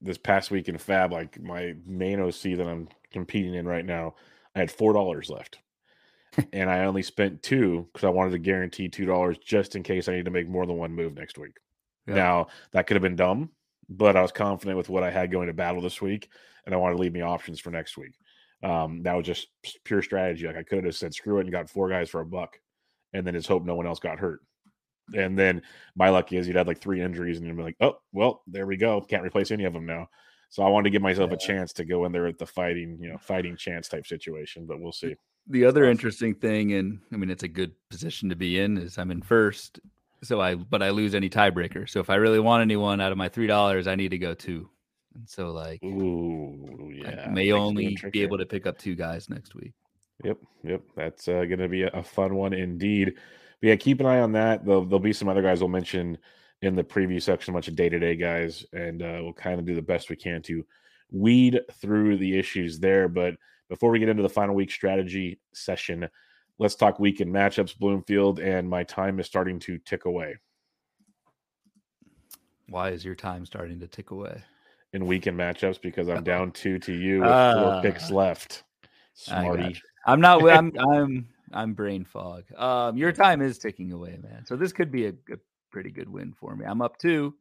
this 0.00 0.18
past 0.18 0.52
week 0.52 0.68
in 0.68 0.78
Fab, 0.78 1.12
like 1.12 1.40
my 1.42 1.74
main 1.84 2.20
OC 2.20 2.56
that 2.56 2.68
I'm 2.68 2.88
competing 3.12 3.54
in 3.54 3.66
right 3.66 3.84
now, 3.84 4.14
I 4.54 4.60
had 4.60 4.70
four 4.70 4.92
dollars 4.92 5.28
left. 5.28 5.58
and 6.52 6.70
I 6.70 6.84
only 6.84 7.02
spent 7.02 7.42
two 7.42 7.88
because 7.92 8.06
I 8.06 8.10
wanted 8.10 8.30
to 8.30 8.38
guarantee 8.38 8.88
two 8.88 9.06
dollars 9.06 9.38
just 9.38 9.74
in 9.74 9.82
case 9.82 10.08
I 10.08 10.14
need 10.14 10.26
to 10.26 10.30
make 10.30 10.48
more 10.48 10.66
than 10.66 10.76
one 10.76 10.92
move 10.92 11.16
next 11.16 11.36
week. 11.36 11.56
Yeah. 12.06 12.14
Now 12.14 12.46
that 12.70 12.86
could 12.86 12.94
have 12.94 13.02
been 13.02 13.16
dumb 13.16 13.50
but 13.88 14.16
I 14.16 14.22
was 14.22 14.32
confident 14.32 14.76
with 14.76 14.88
what 14.88 15.02
I 15.02 15.10
had 15.10 15.30
going 15.30 15.46
to 15.46 15.54
battle 15.54 15.80
this 15.80 16.00
week, 16.00 16.28
and 16.66 16.74
I 16.74 16.78
wanted 16.78 16.96
to 16.96 17.00
leave 17.00 17.12
me 17.12 17.22
options 17.22 17.60
for 17.60 17.70
next 17.70 17.96
week. 17.96 18.14
Um, 18.62 19.02
that 19.04 19.14
was 19.14 19.26
just 19.26 19.48
pure 19.84 20.02
strategy. 20.02 20.46
Like 20.46 20.56
I 20.56 20.62
could 20.62 20.84
have 20.84 20.96
said, 20.96 21.14
screw 21.14 21.38
it, 21.38 21.42
and 21.42 21.52
got 21.52 21.70
four 21.70 21.88
guys 21.88 22.10
for 22.10 22.20
a 22.20 22.26
buck, 22.26 22.58
and 23.12 23.26
then 23.26 23.34
just 23.34 23.48
hope 23.48 23.64
no 23.64 23.74
one 23.74 23.86
else 23.86 24.00
got 24.00 24.18
hurt. 24.18 24.40
And 25.14 25.38
then 25.38 25.62
my 25.96 26.10
luck 26.10 26.32
is 26.32 26.46
you'd 26.46 26.56
have 26.56 26.66
like 26.66 26.80
three 26.80 27.00
injuries, 27.00 27.38
and 27.38 27.46
you'd 27.46 27.56
be 27.56 27.62
like, 27.62 27.76
oh, 27.80 27.98
well, 28.12 28.42
there 28.46 28.66
we 28.66 28.76
go. 28.76 29.00
Can't 29.00 29.22
replace 29.22 29.50
any 29.50 29.64
of 29.64 29.72
them 29.72 29.86
now. 29.86 30.08
So 30.50 30.62
I 30.62 30.68
wanted 30.68 30.84
to 30.84 30.90
give 30.90 31.02
myself 31.02 31.30
yeah. 31.30 31.36
a 31.36 31.38
chance 31.38 31.72
to 31.74 31.84
go 31.84 32.04
in 32.04 32.12
there 32.12 32.26
at 32.26 32.38
the 32.38 32.46
fighting, 32.46 32.98
you 33.00 33.10
know, 33.10 33.18
fighting 33.18 33.56
chance 33.56 33.88
type 33.88 34.06
situation, 34.06 34.66
but 34.66 34.80
we'll 34.80 34.92
see. 34.92 35.14
The 35.46 35.64
other 35.64 35.84
interesting 35.84 36.34
thing, 36.34 36.74
and 36.74 37.00
I 37.12 37.16
mean, 37.16 37.30
it's 37.30 37.42
a 37.42 37.48
good 37.48 37.72
position 37.90 38.28
to 38.28 38.36
be 38.36 38.58
in, 38.58 38.76
is 38.76 38.98
I'm 38.98 39.10
in 39.10 39.22
first. 39.22 39.80
So 40.22 40.40
I, 40.40 40.56
but 40.56 40.82
I 40.82 40.90
lose 40.90 41.14
any 41.14 41.30
tiebreaker. 41.30 41.88
So 41.88 42.00
if 42.00 42.10
I 42.10 42.16
really 42.16 42.40
want 42.40 42.62
anyone 42.62 43.00
out 43.00 43.12
of 43.12 43.18
my 43.18 43.28
three 43.28 43.46
dollars, 43.46 43.86
I 43.86 43.94
need 43.94 44.10
to 44.10 44.18
go 44.18 44.34
two. 44.34 44.68
And 45.14 45.28
so, 45.28 45.50
like, 45.50 45.82
ooh, 45.82 46.92
yeah, 46.94 47.26
I 47.26 47.30
may 47.30 47.52
only 47.52 47.96
be 48.12 48.22
able 48.22 48.38
to 48.38 48.46
pick 48.46 48.66
up 48.66 48.78
two 48.78 48.94
guys 48.94 49.28
next 49.28 49.54
week. 49.54 49.72
Yep, 50.24 50.38
yep, 50.64 50.82
that's 50.96 51.28
uh, 51.28 51.44
going 51.44 51.58
to 51.58 51.68
be 51.68 51.82
a, 51.82 52.02
fun 52.02 52.34
one 52.34 52.52
indeed. 52.52 53.14
But 53.60 53.68
yeah, 53.68 53.76
keep 53.76 54.00
an 54.00 54.06
eye 54.06 54.20
on 54.20 54.32
that. 54.32 54.64
There'll, 54.64 54.84
there'll 54.84 54.98
be 54.98 55.12
some 55.12 55.28
other 55.28 55.42
guys 55.42 55.60
we'll 55.60 55.68
mention 55.68 56.18
in 56.62 56.74
the 56.74 56.84
preview 56.84 57.22
section, 57.22 57.52
a 57.52 57.56
bunch 57.56 57.68
of 57.68 57.76
day 57.76 57.88
to 57.88 57.98
day 57.98 58.16
guys, 58.16 58.66
and 58.72 59.02
uh, 59.02 59.18
we'll 59.22 59.32
kind 59.32 59.60
of 59.60 59.66
do 59.66 59.74
the 59.74 59.82
best 59.82 60.10
we 60.10 60.16
can 60.16 60.42
to 60.42 60.64
weed 61.10 61.60
through 61.80 62.18
the 62.18 62.38
issues 62.38 62.78
there. 62.78 63.08
But 63.08 63.34
before 63.68 63.90
we 63.90 63.98
get 63.98 64.08
into 64.08 64.22
the 64.22 64.28
final 64.28 64.54
week 64.54 64.70
strategy 64.70 65.40
session, 65.52 66.08
let's 66.58 66.74
talk 66.74 66.98
weekend 66.98 67.32
matchups, 67.32 67.78
Bloomfield, 67.78 68.40
and 68.40 68.68
my 68.68 68.84
time 68.84 69.18
is 69.20 69.26
starting 69.26 69.58
to 69.60 69.78
tick 69.78 70.04
away. 70.04 70.36
Why 72.68 72.90
is 72.90 73.04
your 73.04 73.14
time 73.14 73.46
starting 73.46 73.80
to 73.80 73.86
tick 73.86 74.10
away? 74.10 74.42
In 74.92 75.06
weekend 75.06 75.38
matchups 75.38 75.80
because 75.80 76.08
I'm 76.08 76.24
down 76.24 76.52
two 76.52 76.78
to 76.80 76.92
you 76.92 77.20
with 77.20 77.28
uh, 77.28 77.62
four 77.62 77.82
picks 77.82 78.10
left. 78.10 78.64
Smarty. 79.14 79.80
I'm 80.06 80.20
not. 80.20 80.42
I'm. 80.50 80.72
I'm. 80.78 81.28
I'm 81.52 81.72
brain 81.72 82.04
fog. 82.04 82.44
Um, 82.56 82.96
your 82.98 83.10
time 83.10 83.40
is 83.40 83.58
ticking 83.58 83.92
away, 83.92 84.18
man. 84.22 84.44
So 84.44 84.54
this 84.54 84.72
could 84.72 84.90
be 84.90 85.06
a, 85.06 85.10
a 85.32 85.38
pretty 85.70 85.90
good 85.90 86.08
win 86.08 86.34
for 86.38 86.54
me. 86.54 86.66
I'm 86.66 86.82
up 86.82 86.98
two 86.98 87.34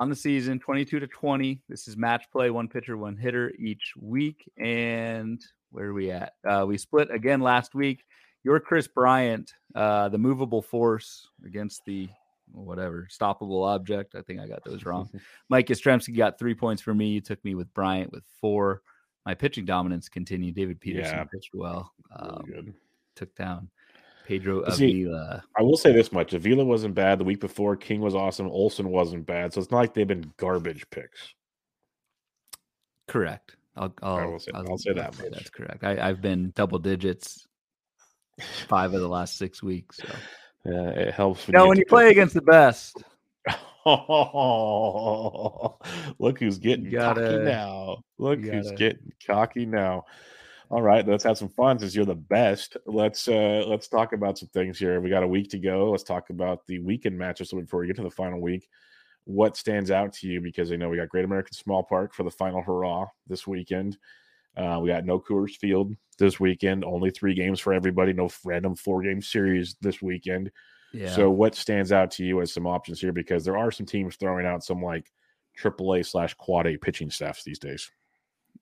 on 0.00 0.08
the 0.08 0.16
season, 0.16 0.58
22 0.58 1.00
to 1.00 1.06
20. 1.06 1.62
This 1.68 1.88
is 1.88 1.96
match 1.96 2.24
play, 2.30 2.50
one 2.50 2.68
pitcher, 2.68 2.96
one 2.96 3.16
hitter 3.16 3.52
each 3.58 3.94
week. 3.98 4.50
And 4.58 5.42
where 5.70 5.86
are 5.86 5.94
we 5.94 6.10
at? 6.10 6.34
Uh, 6.48 6.64
we 6.66 6.78
split 6.78 7.10
again 7.10 7.40
last 7.40 7.74
week. 7.74 8.04
Your 8.44 8.60
Kris 8.60 8.88
Bryant, 8.88 9.52
uh, 9.74 10.08
the 10.08 10.18
movable 10.18 10.62
force 10.62 11.28
against 11.44 11.84
the 11.84 12.08
whatever 12.52 13.08
stoppable 13.10 13.66
object. 13.66 14.14
I 14.14 14.22
think 14.22 14.40
I 14.40 14.46
got 14.46 14.64
those 14.64 14.84
wrong. 14.84 15.08
Mike 15.48 15.66
Yastrzemski 15.66 16.16
got 16.16 16.38
three 16.38 16.54
points 16.54 16.80
for 16.80 16.94
me. 16.94 17.08
You 17.08 17.20
took 17.20 17.44
me 17.44 17.54
with 17.54 17.72
Bryant 17.74 18.12
with 18.12 18.24
four. 18.40 18.82
My 19.26 19.34
pitching 19.34 19.64
dominance 19.64 20.08
continued. 20.08 20.54
David 20.54 20.80
Peterson 20.80 21.18
yeah, 21.18 21.24
pitched 21.24 21.54
well. 21.54 21.92
Um, 22.18 22.44
really 22.48 22.72
took 23.14 23.34
down 23.34 23.68
Pedro 24.26 24.60
Avila. 24.60 25.42
I 25.58 25.62
will 25.62 25.76
say 25.76 25.92
this 25.92 26.12
much: 26.12 26.32
Avila 26.32 26.64
wasn't 26.64 26.94
bad 26.94 27.18
the 27.18 27.24
week 27.24 27.40
before. 27.40 27.76
King 27.76 28.00
was 28.00 28.14
awesome. 28.14 28.46
Olson 28.46 28.88
wasn't 28.88 29.26
bad. 29.26 29.52
So 29.52 29.60
it's 29.60 29.70
not 29.70 29.78
like 29.78 29.94
they've 29.94 30.06
been 30.06 30.32
garbage 30.38 30.88
picks. 30.90 31.34
Correct. 33.06 33.56
I'll, 33.78 33.94
I'll, 34.02 34.16
I 34.16 34.24
will 34.26 34.38
say, 34.38 34.50
I'll, 34.54 34.70
I'll 34.70 34.78
say 34.78 34.92
that 34.92 35.14
say 35.14 35.28
That's 35.30 35.50
correct. 35.50 35.84
I, 35.84 36.06
have 36.06 36.20
been 36.20 36.52
double 36.54 36.78
digits 36.78 37.46
five 38.40 38.94
of 38.94 39.00
the 39.00 39.08
last 39.08 39.38
six 39.38 39.62
weeks. 39.62 39.98
So. 39.98 40.08
Yeah, 40.64 40.88
it 40.90 41.14
helps. 41.14 41.46
When 41.46 41.60
you 41.60 41.68
when 41.68 41.78
you 41.78 41.86
play 41.86 42.10
against 42.10 42.34
the 42.34 42.42
best. 42.42 43.02
Oh, 43.86 45.78
look 46.18 46.38
who's 46.40 46.58
getting 46.58 46.90
gotta, 46.90 47.20
cocky 47.22 47.38
now. 47.38 48.02
Look 48.18 48.40
who's 48.40 48.70
getting 48.72 49.12
cocky 49.26 49.64
now. 49.64 50.04
All 50.70 50.82
right, 50.82 51.06
let's 51.06 51.24
have 51.24 51.38
some 51.38 51.48
fun 51.48 51.78
since 51.78 51.94
you're 51.94 52.04
the 52.04 52.14
best. 52.14 52.76
Let's 52.84 53.26
uh 53.28 53.64
let's 53.66 53.88
talk 53.88 54.12
about 54.12 54.36
some 54.36 54.50
things 54.50 54.78
here. 54.78 55.00
We 55.00 55.08
got 55.08 55.22
a 55.22 55.28
week 55.28 55.48
to 55.50 55.58
go. 55.58 55.90
Let's 55.90 56.02
talk 56.02 56.28
about 56.28 56.66
the 56.66 56.80
weekend 56.80 57.16
matches 57.16 57.50
before 57.52 57.80
we 57.80 57.86
get 57.86 57.96
to 57.96 58.02
the 58.02 58.10
final 58.10 58.40
week. 58.40 58.68
What 59.28 59.58
stands 59.58 59.90
out 59.90 60.14
to 60.14 60.26
you? 60.26 60.40
Because 60.40 60.72
I 60.72 60.76
know 60.76 60.88
we 60.88 60.96
got 60.96 61.10
Great 61.10 61.26
American 61.26 61.52
Small 61.52 61.82
Park 61.82 62.14
for 62.14 62.22
the 62.22 62.30
final 62.30 62.62
hurrah 62.62 63.08
this 63.26 63.46
weekend. 63.46 63.98
Uh, 64.56 64.78
we 64.80 64.88
got 64.88 65.04
no 65.04 65.20
Coors 65.20 65.54
Field 65.54 65.94
this 66.18 66.40
weekend. 66.40 66.82
Only 66.82 67.10
three 67.10 67.34
games 67.34 67.60
for 67.60 67.74
everybody. 67.74 68.14
No 68.14 68.30
random 68.42 68.74
four 68.74 69.02
game 69.02 69.20
series 69.20 69.76
this 69.82 70.00
weekend. 70.00 70.50
Yeah. 70.94 71.14
So 71.14 71.28
what 71.28 71.54
stands 71.54 71.92
out 71.92 72.10
to 72.12 72.24
you 72.24 72.40
as 72.40 72.54
some 72.54 72.66
options 72.66 73.02
here? 73.02 73.12
Because 73.12 73.44
there 73.44 73.58
are 73.58 73.70
some 73.70 73.84
teams 73.84 74.16
throwing 74.16 74.46
out 74.46 74.64
some 74.64 74.82
like 74.82 75.12
AAA 75.62 76.06
slash 76.06 76.32
quad 76.32 76.66
A 76.66 76.78
pitching 76.78 77.10
staffs 77.10 77.44
these 77.44 77.58
days. 77.58 77.90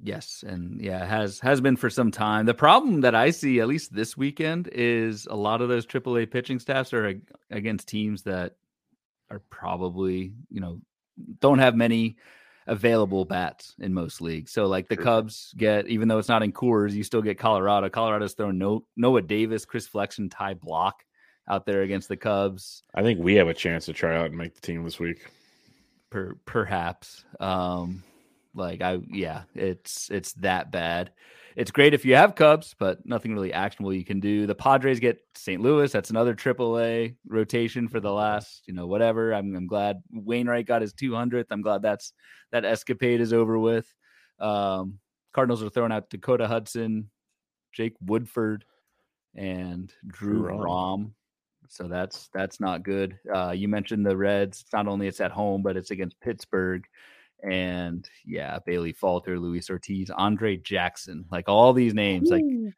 Yes, 0.02 0.44
and 0.44 0.81
yeah, 0.81 1.07
has 1.07 1.38
has 1.38 1.61
been 1.61 1.76
for 1.76 1.90
some 1.90 2.11
time. 2.11 2.44
The 2.44 2.55
problem 2.55 3.02
that 3.02 3.14
I 3.14 3.31
see, 3.31 3.61
at 3.61 3.68
least 3.68 3.94
this 3.94 4.16
weekend, 4.16 4.68
is 4.72 5.26
a 5.31 5.37
lot 5.37 5.62
of 5.62 5.68
those 5.68 5.87
AAA 5.87 6.29
pitching 6.29 6.59
staffs 6.59 6.92
are 6.92 7.14
against 7.50 7.87
teams 7.87 8.24
that 8.24 8.57
are 9.31 9.43
probably 9.51 10.33
you 10.51 10.61
know 10.61 10.81
don't 11.41 11.59
have 11.59 11.75
many 11.75 12.17
available 12.67 13.25
bats 13.25 13.75
in 13.79 13.95
most 13.95 14.21
leagues. 14.21 14.51
So 14.53 14.67
like 14.67 14.89
the 14.89 14.97
sure. 14.97 15.05
Cubs 15.05 15.55
get, 15.57 15.87
even 15.89 16.09
though 16.09 16.19
it's 16.19 16.29
not 16.29 16.43
in 16.43 16.53
Coors, 16.53 16.93
you 16.93 17.05
still 17.05 17.23
get 17.23 17.39
Colorado. 17.39 17.89
Colorado's 17.89 18.35
throwing 18.35 18.59
no, 18.59 18.85
Noah 18.97 19.23
Davis, 19.23 19.65
Chris 19.65 19.87
Flexen, 19.87 20.29
Ty 20.29 20.55
Blach 20.55 20.93
out 21.49 21.65
there 21.65 21.83
against 21.83 22.09
the 22.09 22.17
Cubs. 22.17 22.83
I 22.95 23.03
think 23.03 23.21
we 23.21 23.35
have 23.37 23.49
a 23.49 23.55
chance 23.55 23.87
to 23.87 23.93
try 23.93 24.17
out 24.17 24.27
and 24.27 24.37
make 24.37 24.55
the 24.55 24.61
team 24.61 24.83
this 24.85 24.99
week. 24.99 25.31
Per, 26.11 26.37
perhaps. 26.45 27.25
Um, 27.41 28.03
like 28.55 28.81
I 28.81 28.99
yeah, 29.11 29.43
it's 29.55 30.11
it's 30.11 30.33
that 30.35 30.73
bad. 30.73 31.12
It's 31.57 31.71
great 31.71 31.95
if 31.95 32.05
you 32.05 32.14
have 32.16 32.35
Cubs, 32.35 32.75
but 32.79 33.05
nothing 33.07 33.33
really 33.33 33.51
actionable 33.51 33.95
you 33.95 34.05
can 34.05 34.21
do. 34.21 34.47
The 34.47 34.55
Padres 34.55 35.01
get 35.01 35.19
St. 35.35 35.62
Louis. 35.62 35.90
That's 35.90 36.11
another 36.11 36.35
AAA 36.35 37.16
rotation 37.27 37.88
for 37.88 37.99
the 37.99 38.12
last, 38.12 38.64
you 38.66 38.75
know, 38.75 38.87
whatever. 38.87 39.33
I'm, 39.33 39.57
I'm 39.57 39.66
glad 39.66 40.03
Wainwright 40.12 40.66
got 40.66 40.83
his 40.83 40.92
200th. 40.92 41.47
I'm 41.51 41.62
glad 41.62 41.81
that's 41.81 42.12
that 42.53 42.66
escapade 42.66 43.23
is 43.23 43.33
over 43.33 43.59
with. 43.59 43.90
Um, 44.38 44.99
Cardinals 45.33 45.62
are 45.62 45.71
throwing 45.71 45.92
out 45.92 46.11
Dakota 46.11 46.47
Hudson, 46.47 47.09
Jake 47.73 47.95
Woodford, 48.03 48.66
and 49.35 49.90
Drew 50.07 50.42
Rom. 50.42 51.14
So 51.69 51.88
that's 51.88 52.29
that's 52.35 52.61
not 52.61 52.83
good. 52.83 53.19
Uh, 53.35 53.53
you 53.53 53.66
mentioned 53.66 54.05
the 54.05 54.16
Reds. 54.16 54.61
It's 54.61 54.73
not 54.75 54.87
only 54.87 55.09
it's 55.09 55.23
at 55.23 55.33
home, 55.33 55.62
but 55.62 55.77
it's 55.79 55.90
against 55.90 56.21
Pittsburgh 56.21 56.87
and 57.42 58.09
yeah, 58.25 58.59
Bailey 58.64 58.92
Falter, 58.92 59.38
Luis 59.38 59.70
Ortiz, 59.70 60.11
Andre 60.11 60.57
Jackson, 60.57 61.25
like 61.31 61.49
all 61.49 61.72
these 61.72 61.94
names, 61.94 62.31
Ooh. 62.31 62.35
like 62.35 62.75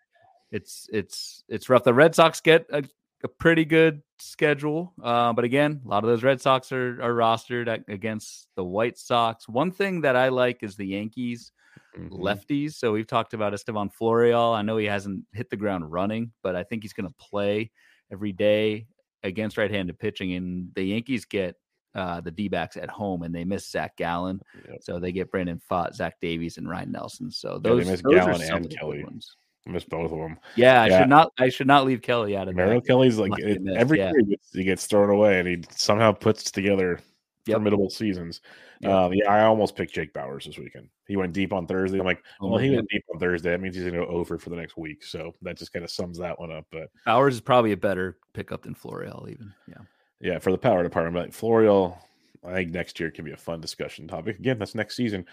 it's 0.51 0.89
it's 0.93 1.45
it's 1.49 1.69
rough. 1.69 1.85
The 1.85 1.95
Red 1.95 2.15
Sox 2.15 2.41
get 2.41 2.67
a, 2.73 2.83
a 3.25 3.29
pretty 3.29 3.65
good 3.65 4.03
schedule, 4.19 4.93
uh, 5.03 5.33
but 5.33 5.45
again, 5.45 5.81
a 5.85 5.89
lot 5.89 6.05
of 6.05 6.11
those 6.11 6.23
Red 6.23 6.41
Sox 6.41 6.73
are 6.73 7.01
are 7.03 7.15
rostered 7.15 7.69
at, 7.69 7.85
against 7.89 8.49
the 8.57 8.65
White 8.65 8.99
Sox. 8.99 9.49
One 9.49 9.71
thing 9.71 10.01
that 10.03 10.17
I 10.17 10.29
like 10.29 10.63
is 10.63 10.77
the 10.77 10.87
Yankees. 10.87 11.53
Mm-hmm. 11.97 12.15
Lefties. 12.15 12.75
So 12.75 12.93
we've 12.93 13.07
talked 13.07 13.35
about 13.35 13.55
Estevan 13.55 13.89
Florial. 13.89 14.55
I 14.55 14.63
know 14.63 14.77
he 14.77 14.87
hasn't 14.87 15.25
hit 15.33 15.49
the 15.49 15.57
ground 15.57 15.91
running, 15.91 16.33
but 16.43 16.55
I 16.55 16.63
think 16.63 16.83
he's 16.83 16.93
going 16.93 17.09
to 17.09 17.15
play 17.19 17.71
every 18.13 18.33
day 18.33 18.87
against 19.23 19.57
right-handed 19.57 19.99
pitching. 19.99 20.35
And 20.35 20.71
the 20.75 20.83
Yankees 20.83 21.25
get 21.25 21.57
uh, 21.99 22.21
the 22.21 22.31
D 22.31 22.49
backs 22.49 22.77
at 22.77 22.89
home 22.89 23.23
and 23.23 23.35
they 23.35 23.45
miss 23.45 23.69
Zach 23.69 23.97
Gallen. 23.97 24.41
Yep. 24.69 24.79
So 24.81 25.01
they 25.01 25.13
get 25.13 25.31
Brandon 25.31 25.61
Pfaadt, 25.71 25.95
Zach 25.95 26.21
Davies, 26.21 26.57
and 26.57 26.69
Ryan 26.69 26.93
Nelson. 26.93 27.31
So 27.31 27.59
those, 27.59 27.81
yeah, 27.81 27.85
they 27.85 27.91
miss 27.91 28.03
those 28.03 28.15
Gallen 28.15 28.43
and 28.43 28.71
Kelly. 28.71 29.05
Ones. 29.05 29.37
I 29.67 29.71
miss 29.71 29.85
both 29.85 30.13
of 30.13 30.19
them. 30.19 30.39
Yeah, 30.57 30.85
yeah, 30.85 30.97
I 30.97 31.01
should 31.01 31.09
not. 31.09 31.33
I 31.39 31.49
should 31.49 31.67
not 31.67 31.85
leave 31.85 32.01
Kelly 32.01 32.37
out 32.37 32.49
of 32.49 32.55
Merrill 32.55 32.81
Kelly's 32.81 33.19
like 33.19 33.33
it, 33.39 33.61
every 33.77 33.99
yeah. 33.99 34.13
year 34.13 34.21
he 34.21 34.31
gets, 34.31 34.53
he 34.53 34.65
gets, 34.65 34.87
thrown 34.87 35.11
away, 35.11 35.41
and 35.41 35.49
he 35.49 35.63
somehow 35.71 36.13
puts 36.13 36.51
together 36.51 37.01
yep. 37.45 37.57
formidable 37.57 37.91
seasons. 37.91 38.41
Yep. 38.81 38.93
Um, 38.93 39.13
yeah, 39.13 39.31
I 39.31 39.43
almost 39.43 39.75
picked 39.75 39.93
Jake 39.93 40.15
Bauers 40.15 40.45
this 40.47 40.57
weekend. 40.57 40.89
He 41.07 41.17
went 41.17 41.33
deep 41.33 41.53
on 41.53 41.67
Thursday. 41.67 41.99
I'm 41.99 42.07
like, 42.07 42.23
oh, 42.41 42.49
well, 42.49 42.59
he 42.59 42.71
went 42.71 42.89
deep 42.89 43.05
on 43.13 43.19
Thursday. 43.19 43.51
That 43.51 43.61
means 43.61 43.75
he's 43.75 43.85
gonna 43.85 43.99
go 43.99 44.07
over 44.07 44.39
for 44.39 44.51
the 44.51 44.57
next 44.57 44.77
week. 44.77 45.03
So 45.05 45.35
that 45.43 45.59
just 45.59 45.73
kind 45.73 45.85
of 45.85 45.91
sums 45.91 46.17
that 46.19 46.39
one 46.39 46.53
up. 46.53 46.65
But 46.71 46.89
Bauers 47.07 47.33
is 47.33 47.41
probably 47.41 47.73
a 47.73 47.77
better 47.77 48.19
pickup 48.33 48.63
than 48.63 48.75
Florial, 48.75 49.29
even. 49.29 49.53
Yeah. 49.69 49.83
Yeah, 50.21 50.39
for 50.39 50.51
the 50.51 50.59
power 50.59 50.83
department, 50.83 51.15
but 51.15 51.33
Florial, 51.33 51.97
I 52.45 52.53
think 52.53 52.73
next 52.73 52.99
year 52.99 53.11
can 53.11 53.25
be 53.25 53.33
a 53.33 53.37
fun 53.37 53.61
discussion 53.61 54.09
topic. 54.09 54.39
Again, 54.39 54.59
that's 54.59 54.75
next 54.75 54.97
season. 54.97 55.25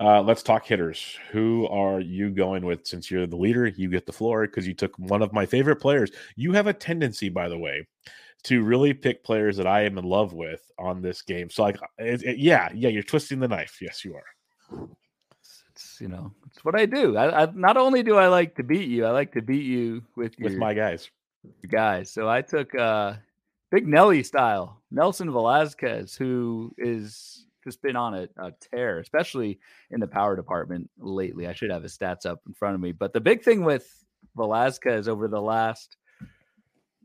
Uh, 0.00 0.22
let's 0.22 0.44
talk 0.44 0.64
hitters. 0.64 1.18
Who 1.32 1.66
are 1.66 1.98
you 1.98 2.30
going 2.30 2.64
with? 2.64 2.86
Since 2.86 3.10
you're 3.10 3.26
the 3.26 3.36
leader, 3.36 3.66
you 3.66 3.88
get 3.88 4.06
the 4.06 4.12
floor 4.12 4.46
because 4.46 4.66
you 4.66 4.74
took 4.74 4.96
one 4.96 5.22
of 5.22 5.32
my 5.32 5.44
favorite 5.44 5.80
players. 5.80 6.12
You 6.36 6.52
have 6.52 6.68
a 6.68 6.72
tendency, 6.72 7.28
by 7.28 7.48
the 7.48 7.58
way, 7.58 7.84
to 8.44 8.62
really 8.62 8.94
pick 8.94 9.24
players 9.24 9.56
that 9.56 9.66
I 9.66 9.82
am 9.82 9.98
in 9.98 10.04
love 10.04 10.34
with 10.34 10.70
on 10.78 11.02
this 11.02 11.22
game. 11.22 11.50
So, 11.50 11.64
like, 11.64 11.80
it, 11.98 12.22
it, 12.22 12.38
yeah, 12.38 12.68
yeah, 12.72 12.90
you're 12.90 13.02
twisting 13.02 13.40
the 13.40 13.48
knife. 13.48 13.78
Yes, 13.80 14.04
you 14.04 14.14
are. 14.14 14.86
It's 15.70 16.00
you 16.00 16.06
know, 16.06 16.32
it's 16.46 16.64
what 16.64 16.78
I 16.78 16.86
do. 16.86 17.16
I, 17.16 17.42
I 17.42 17.48
not 17.54 17.76
only 17.76 18.04
do 18.04 18.16
I 18.16 18.28
like 18.28 18.54
to 18.56 18.62
beat 18.62 18.88
you, 18.88 19.04
I 19.04 19.10
like 19.10 19.32
to 19.32 19.42
beat 19.42 19.64
you 19.64 20.04
with 20.14 20.34
with 20.38 20.52
your, 20.52 20.60
my 20.60 20.74
guys. 20.74 21.10
Guys, 21.68 22.12
so 22.12 22.28
I 22.28 22.42
took 22.42 22.72
uh 22.76 23.14
Big 23.70 23.86
Nelly 23.86 24.22
style, 24.22 24.80
Nelson 24.90 25.30
Velazquez, 25.30 26.14
who 26.14 26.74
is 26.78 27.46
just 27.62 27.82
been 27.82 27.96
on 27.96 28.14
a, 28.14 28.28
a, 28.38 28.52
tear, 28.72 28.98
especially 28.98 29.58
in 29.90 30.00
the 30.00 30.06
power 30.06 30.36
department 30.36 30.88
lately. 30.98 31.46
I 31.46 31.52
should 31.52 31.70
have 31.70 31.82
his 31.82 31.96
stats 31.96 32.24
up 32.24 32.40
in 32.46 32.54
front 32.54 32.74
of 32.74 32.80
me. 32.80 32.92
But 32.92 33.12
the 33.12 33.20
big 33.20 33.42
thing 33.42 33.62
with 33.62 34.04
Velazquez 34.36 35.06
over 35.06 35.28
the 35.28 35.40
last, 35.40 35.98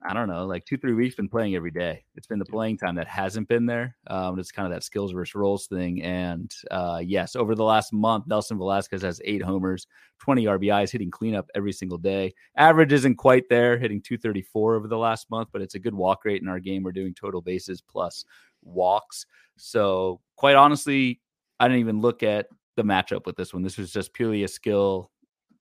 I 0.05 0.13
don't 0.13 0.27
know, 0.27 0.45
like 0.45 0.65
two, 0.65 0.77
three 0.77 0.93
weeks, 0.93 1.15
been 1.15 1.29
playing 1.29 1.55
every 1.55 1.71
day. 1.71 2.03
It's 2.15 2.27
been 2.27 2.39
the 2.39 2.45
playing 2.45 2.77
time 2.77 2.95
that 2.95 3.07
hasn't 3.07 3.47
been 3.47 3.65
there. 3.65 3.95
Um, 4.07 4.37
it's 4.37 4.51
kind 4.51 4.65
of 4.65 4.73
that 4.73 4.83
skills 4.83 5.13
versus 5.13 5.33
roles 5.33 5.67
thing. 5.67 6.03
And 6.03 6.53
uh, 6.71 7.01
yes, 7.01 7.37
over 7.37 7.55
the 7.55 7.63
last 7.63 7.93
month, 7.93 8.27
Nelson 8.27 8.57
Velazquez 8.57 9.01
has 9.01 9.21
eight 9.23 9.41
homers, 9.41 9.87
20 10.19 10.43
RBIs, 10.45 10.91
hitting 10.91 11.09
cleanup 11.09 11.49
every 11.55 11.71
single 11.71 11.97
day. 11.97 12.33
Average 12.57 12.91
isn't 12.91 13.15
quite 13.15 13.47
there, 13.49 13.77
hitting 13.77 14.01
234 14.01 14.75
over 14.75 14.87
the 14.89 14.97
last 14.97 15.29
month, 15.29 15.49
but 15.53 15.61
it's 15.61 15.75
a 15.75 15.79
good 15.79 15.95
walk 15.95 16.25
rate 16.25 16.41
in 16.41 16.49
our 16.49 16.59
game. 16.59 16.83
We're 16.83 16.91
doing 16.91 17.13
total 17.13 17.41
bases 17.41 17.81
plus 17.81 18.25
walks. 18.61 19.25
So, 19.55 20.19
quite 20.35 20.55
honestly, 20.55 21.21
I 21.61 21.67
didn't 21.67 21.79
even 21.79 22.01
look 22.01 22.23
at 22.23 22.47
the 22.75 22.83
matchup 22.83 23.25
with 23.25 23.37
this 23.37 23.53
one. 23.53 23.63
This 23.63 23.77
was 23.77 23.91
just 23.91 24.13
purely 24.13 24.43
a 24.43 24.47
skill 24.49 25.11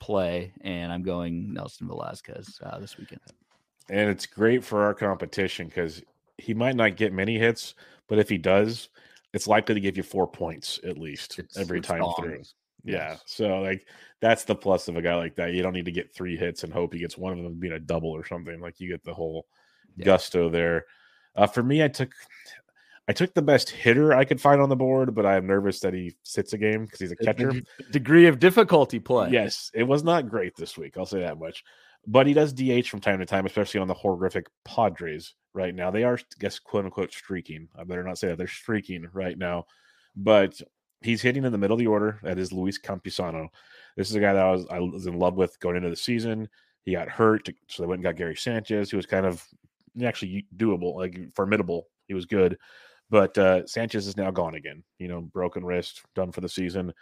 play, 0.00 0.52
and 0.62 0.92
I'm 0.92 1.02
going 1.02 1.52
Nelson 1.52 1.86
Velazquez 1.86 2.58
uh, 2.64 2.80
this 2.80 2.98
weekend 2.98 3.20
and 3.88 4.10
it's 4.10 4.26
great 4.26 4.64
for 4.64 4.84
our 4.84 4.94
competition 4.94 5.66
because 5.66 6.02
he 6.38 6.54
might 6.54 6.76
not 6.76 6.96
get 6.96 7.12
many 7.12 7.38
hits, 7.38 7.74
but 8.08 8.18
if 8.18 8.28
he 8.28 8.38
does, 8.38 8.88
it's 9.32 9.46
likely 9.46 9.74
to 9.74 9.80
give 9.80 9.96
you 9.96 10.02
four 10.02 10.26
points 10.26 10.80
at 10.84 10.98
least 10.98 11.38
it's, 11.38 11.56
every 11.56 11.78
it's 11.78 11.88
time 11.88 12.04
through. 12.18 12.42
Yeah. 12.84 13.16
So 13.26 13.60
like 13.60 13.86
that's 14.20 14.44
the 14.44 14.54
plus 14.54 14.88
of 14.88 14.96
a 14.96 15.02
guy 15.02 15.14
like 15.14 15.36
that. 15.36 15.52
You 15.52 15.62
don't 15.62 15.72
need 15.72 15.84
to 15.86 15.92
get 15.92 16.14
three 16.14 16.36
hits 16.36 16.64
and 16.64 16.72
hope 16.72 16.92
he 16.92 17.00
gets 17.00 17.16
one 17.16 17.36
of 17.36 17.42
them 17.42 17.58
being 17.58 17.74
a 17.74 17.78
double 17.78 18.10
or 18.10 18.26
something. 18.26 18.60
Like 18.60 18.80
you 18.80 18.88
get 18.88 19.04
the 19.04 19.14
whole 19.14 19.46
yeah. 19.96 20.04
gusto 20.04 20.48
there. 20.48 20.86
Uh, 21.34 21.46
for 21.46 21.62
me, 21.62 21.82
I 21.82 21.88
took 21.88 22.12
I 23.08 23.12
took 23.12 23.34
the 23.34 23.42
best 23.42 23.70
hitter 23.70 24.12
I 24.12 24.24
could 24.24 24.40
find 24.40 24.60
on 24.60 24.68
the 24.68 24.76
board, 24.76 25.14
but 25.14 25.26
I'm 25.26 25.46
nervous 25.46 25.80
that 25.80 25.94
he 25.94 26.14
sits 26.22 26.52
a 26.52 26.58
game 26.58 26.84
because 26.84 27.00
he's 27.00 27.12
a 27.12 27.16
catcher. 27.16 27.52
degree 27.90 28.26
of 28.26 28.38
difficulty 28.38 28.98
play. 29.00 29.30
Yes, 29.30 29.70
it 29.74 29.82
was 29.84 30.04
not 30.04 30.28
great 30.28 30.54
this 30.56 30.76
week. 30.76 30.96
I'll 30.96 31.06
say 31.06 31.20
that 31.20 31.38
much 31.38 31.64
but 32.06 32.26
he 32.26 32.34
does 32.34 32.52
DH 32.52 32.88
from 32.88 33.00
time 33.00 33.18
to 33.18 33.26
time, 33.26 33.46
especially 33.46 33.80
on 33.80 33.88
the 33.88 33.94
horrific 33.94 34.46
Padres 34.64 35.34
right 35.54 35.74
now. 35.74 35.90
They 35.90 36.04
are, 36.04 36.18
I 36.18 36.40
guess, 36.40 36.58
quote 36.58 36.84
unquote, 36.84 37.12
streaking. 37.12 37.68
I 37.76 37.84
better 37.84 38.02
not 38.02 38.18
say 38.18 38.28
that 38.28 38.38
they're 38.38 38.48
streaking 38.48 39.06
right 39.12 39.38
now, 39.38 39.66
but 40.16 40.60
he's 41.00 41.22
hitting 41.22 41.44
in 41.44 41.52
the 41.52 41.58
middle 41.58 41.74
of 41.74 41.78
the 41.78 41.86
order. 41.86 42.18
That 42.22 42.38
is 42.38 42.52
Luis 42.52 42.78
Campusano. 42.78 43.48
This 43.96 44.10
is 44.10 44.16
a 44.16 44.20
guy 44.20 44.32
that 44.32 44.44
I 44.44 44.50
was 44.50 44.66
I 44.70 44.80
was 44.80 45.06
in 45.06 45.18
love 45.18 45.34
with 45.34 45.58
going 45.60 45.76
into 45.76 45.90
the 45.90 45.96
season. 45.96 46.48
He 46.84 46.92
got 46.92 47.08
hurt, 47.08 47.48
so 47.68 47.82
they 47.82 47.86
went 47.86 47.98
and 47.98 48.04
got 48.04 48.16
Gary 48.16 48.34
Sanchez, 48.34 48.90
who 48.90 48.96
was 48.96 49.06
kind 49.06 49.26
of 49.26 49.46
actually 50.02 50.46
doable, 50.56 50.96
like 50.96 51.16
formidable. 51.34 51.86
He 52.08 52.14
was 52.14 52.26
good, 52.26 52.58
but 53.10 53.36
uh, 53.38 53.64
Sanchez 53.66 54.08
is 54.08 54.16
now 54.16 54.32
gone 54.32 54.56
again. 54.56 54.82
You 54.98 55.06
know, 55.06 55.20
broken 55.20 55.64
wrist, 55.64 56.02
done 56.16 56.32
for 56.32 56.40
the 56.40 56.48
season. 56.48 56.92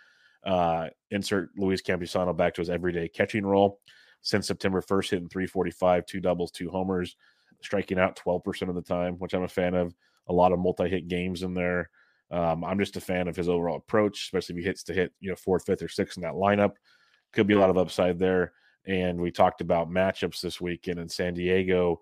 Uh, 0.45 0.89
insert 1.11 1.51
Luis 1.57 1.83
Campusano 1.83 2.37
back 2.37 2.55
to 2.55 2.61
his 2.61 2.71
everyday 2.71 3.09
catching 3.09 3.47
role 3.47 3.79
since 4.23 4.47
September 4.47 4.81
1st, 4.81 5.11
hitting 5.11 5.29
345, 5.29 6.07
two 6.07 6.21
doubles, 6.21 6.51
two 6.51 6.71
homers, 6.71 7.17
striking 7.63 7.99
out 7.99 8.19
12% 8.25 8.69
of 8.69 8.75
the 8.75 8.83
time, 8.83 9.15
which 9.15 9.35
I'm 9.35 9.43
a 9.43 9.49
fan 9.49 9.75
of. 9.75 9.95
A 10.29 10.33
lot 10.33 10.53
of 10.53 10.59
multi 10.59 10.89
hit 10.89 11.09
games 11.09 11.43
in 11.43 11.55
there. 11.55 11.91
Um, 12.31 12.65
I'm 12.65 12.79
just 12.79 12.97
a 12.97 13.01
fan 13.01 13.27
of 13.27 13.35
his 13.35 13.49
overall 13.49 13.79
approach, 13.79 14.23
especially 14.23 14.55
if 14.55 14.59
he 14.61 14.65
hits 14.65 14.85
to 14.85 14.95
hit, 14.95 15.13
you 15.19 15.31
know, 15.31 15.37
fourth, 15.37 15.67
fifth, 15.67 15.83
or 15.83 15.89
sixth 15.89 16.17
in 16.17 16.23
that 16.23 16.35
lineup. 16.35 16.75
Could 17.33 17.47
be 17.47 17.55
a 17.55 17.59
lot 17.59 17.71
of 17.71 17.79
upside 17.79 18.19
there. 18.19 18.53
And 18.87 19.21
we 19.21 19.31
talked 19.31 19.61
about 19.61 19.91
matchups 19.91 20.41
this 20.41 20.61
weekend, 20.61 21.01
and 21.01 21.11
San 21.11 21.35
Diego 21.35 22.01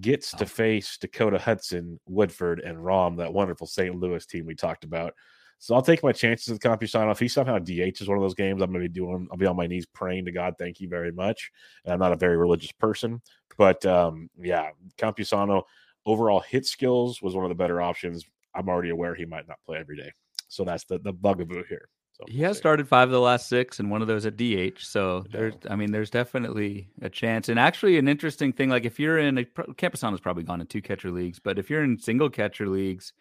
gets 0.00 0.32
to 0.32 0.44
oh. 0.44 0.48
face 0.48 0.98
Dakota 0.98 1.38
Hudson, 1.38 2.00
Woodford, 2.06 2.60
and 2.60 2.84
Rom, 2.84 3.16
that 3.16 3.32
wonderful 3.32 3.66
St. 3.66 3.94
Louis 3.94 4.24
team 4.26 4.46
we 4.46 4.54
talked 4.54 4.84
about. 4.84 5.14
So 5.58 5.74
I'll 5.74 5.82
take 5.82 6.02
my 6.02 6.12
chances 6.12 6.48
with 6.48 6.60
Campusano. 6.60 7.10
If 7.10 7.18
he 7.18 7.28
somehow 7.28 7.58
DH 7.58 8.00
is 8.00 8.08
one 8.08 8.16
of 8.16 8.22
those 8.22 8.34
games, 8.34 8.62
I'm 8.62 8.70
going 8.70 8.82
to 8.82 8.88
be 8.88 8.92
doing. 8.92 9.28
I'll 9.30 9.36
be 9.36 9.46
on 9.46 9.56
my 9.56 9.66
knees 9.66 9.86
praying 9.86 10.26
to 10.26 10.32
God, 10.32 10.54
thank 10.58 10.80
you 10.80 10.88
very 10.88 11.12
much. 11.12 11.50
And 11.84 11.92
I'm 11.92 11.98
not 11.98 12.12
a 12.12 12.16
very 12.16 12.36
religious 12.36 12.72
person, 12.72 13.20
but 13.56 13.84
um, 13.84 14.30
yeah, 14.40 14.70
Campusano 14.96 15.64
overall 16.06 16.40
hit 16.40 16.64
skills 16.64 17.20
was 17.20 17.34
one 17.34 17.44
of 17.44 17.48
the 17.48 17.56
better 17.56 17.82
options. 17.82 18.24
I'm 18.54 18.68
already 18.68 18.90
aware 18.90 19.14
he 19.14 19.26
might 19.26 19.48
not 19.48 19.58
play 19.66 19.78
every 19.78 19.96
day, 19.96 20.12
so 20.48 20.64
that's 20.64 20.84
the 20.84 20.98
the 21.00 21.12
bugaboo 21.12 21.64
here. 21.68 21.88
So 22.12 22.24
he 22.28 22.42
has 22.42 22.56
started 22.56 22.88
five 22.88 23.08
of 23.08 23.12
the 23.12 23.20
last 23.20 23.48
six, 23.48 23.78
and 23.78 23.90
one 23.90 24.02
of 24.02 24.08
those 24.08 24.26
at 24.26 24.36
DH. 24.36 24.80
So 24.80 25.24
there's, 25.30 25.54
I 25.70 25.76
mean, 25.76 25.92
there's 25.92 26.10
definitely 26.10 26.88
a 27.00 27.08
chance. 27.08 27.48
And 27.48 27.60
actually, 27.60 27.98
an 27.98 28.08
interesting 28.08 28.52
thing, 28.52 28.70
like 28.70 28.84
if 28.84 28.98
you're 28.98 29.18
in 29.18 29.38
a 29.38 29.44
Campusano's 29.44 30.20
probably 30.20 30.42
gone 30.42 30.60
in 30.60 30.66
two 30.66 30.82
catcher 30.82 31.10
leagues, 31.10 31.38
but 31.38 31.58
if 31.58 31.70
you're 31.70 31.84
in 31.84 31.98
single 31.98 32.30
catcher 32.30 32.68
leagues 32.68 33.12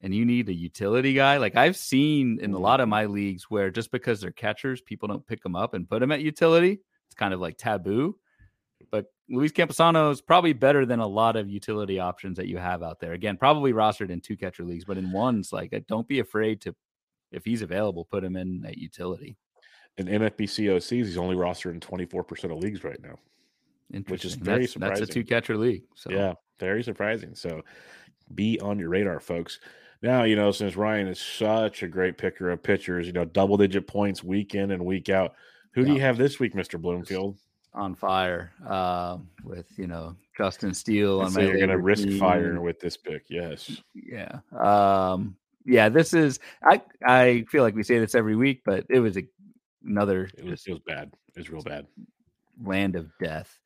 and 0.00 0.14
you 0.14 0.24
need 0.24 0.48
a 0.48 0.54
utility 0.54 1.14
guy. 1.14 1.38
Like 1.38 1.56
I've 1.56 1.76
seen 1.76 2.38
in 2.40 2.52
a 2.52 2.58
lot 2.58 2.80
of 2.80 2.88
my 2.88 3.06
leagues 3.06 3.44
where 3.48 3.70
just 3.70 3.90
because 3.90 4.20
they're 4.20 4.30
catchers, 4.30 4.80
people 4.82 5.08
don't 5.08 5.26
pick 5.26 5.42
them 5.42 5.56
up 5.56 5.74
and 5.74 5.88
put 5.88 6.00
them 6.00 6.12
at 6.12 6.20
utility. 6.20 6.80
It's 7.06 7.14
kind 7.14 7.32
of 7.32 7.40
like 7.40 7.56
taboo. 7.56 8.16
But 8.90 9.06
Luis 9.30 9.52
Campusano 9.52 10.12
is 10.12 10.20
probably 10.20 10.52
better 10.52 10.84
than 10.84 11.00
a 11.00 11.06
lot 11.06 11.36
of 11.36 11.48
utility 11.48 11.98
options 11.98 12.36
that 12.36 12.48
you 12.48 12.58
have 12.58 12.82
out 12.82 13.00
there. 13.00 13.12
Again, 13.12 13.36
probably 13.36 13.72
rostered 13.72 14.10
in 14.10 14.20
two 14.20 14.36
catcher 14.36 14.64
leagues, 14.64 14.84
but 14.84 14.98
in 14.98 15.10
ones, 15.10 15.52
like 15.52 15.72
uh, 15.72 15.80
don't 15.88 16.06
be 16.06 16.18
afraid 16.18 16.60
to, 16.62 16.74
if 17.32 17.44
he's 17.44 17.62
available, 17.62 18.04
put 18.04 18.22
him 18.22 18.36
in 18.36 18.64
at 18.66 18.76
utility. 18.76 19.36
In 19.96 20.06
NFBC 20.06 20.66
OCs, 20.66 20.90
he's 20.90 21.16
only 21.16 21.36
rostered 21.36 21.72
in 21.72 21.80
24% 21.80 22.52
of 22.52 22.58
leagues 22.58 22.84
right 22.84 23.00
now, 23.00 23.16
which 24.08 24.24
is 24.24 24.34
very 24.34 24.62
that's, 24.62 24.72
surprising. 24.72 25.00
That's 25.00 25.10
a 25.10 25.14
two 25.14 25.24
catcher 25.24 25.56
league. 25.56 25.84
So 25.94 26.10
yeah, 26.10 26.34
very 26.58 26.82
surprising. 26.82 27.34
So 27.34 27.62
be 28.34 28.60
on 28.60 28.78
your 28.78 28.88
radar, 28.90 29.20
folks 29.20 29.60
now, 30.04 30.24
you 30.24 30.36
know, 30.36 30.50
since 30.50 30.76
Ryan 30.76 31.08
is 31.08 31.18
such 31.18 31.82
a 31.82 31.88
great 31.88 32.18
picker 32.18 32.50
of 32.50 32.62
pitchers, 32.62 33.06
you 33.06 33.14
know, 33.14 33.24
double 33.24 33.56
digit 33.56 33.86
points 33.86 34.22
week 34.22 34.54
in 34.54 34.70
and 34.70 34.84
week 34.84 35.08
out. 35.08 35.32
Who 35.72 35.80
yeah. 35.80 35.86
do 35.86 35.92
you 35.94 36.00
have 36.00 36.18
this 36.18 36.38
week, 36.38 36.52
Mr. 36.52 36.80
Bloomfield? 36.80 37.38
On 37.72 37.94
fire 37.94 38.52
uh, 38.68 39.16
with, 39.42 39.66
you 39.78 39.86
know, 39.86 40.14
Justin 40.36 40.74
Steele. 40.74 41.22
On 41.22 41.30
so 41.30 41.40
you're 41.40 41.56
going 41.56 41.70
to 41.70 41.78
risk 41.78 42.04
team. 42.04 42.18
fire 42.18 42.60
with 42.60 42.78
this 42.80 42.98
pick. 42.98 43.24
Yes. 43.30 43.80
Yeah. 43.94 44.40
Um, 44.56 45.36
yeah, 45.64 45.88
this 45.88 46.12
is, 46.12 46.38
I, 46.62 46.82
I 47.04 47.46
feel 47.50 47.62
like 47.62 47.74
we 47.74 47.82
say 47.82 47.98
this 47.98 48.14
every 48.14 48.36
week, 48.36 48.60
but 48.66 48.84
it 48.90 49.00
was 49.00 49.16
a, 49.16 49.22
another. 49.86 50.28
It 50.36 50.44
was, 50.44 50.66
it 50.66 50.72
was 50.72 50.82
bad. 50.86 51.12
It 51.34 51.38
was 51.38 51.50
real 51.50 51.62
bad. 51.62 51.86
Land 52.62 52.94
of 52.94 53.08
death 53.18 53.58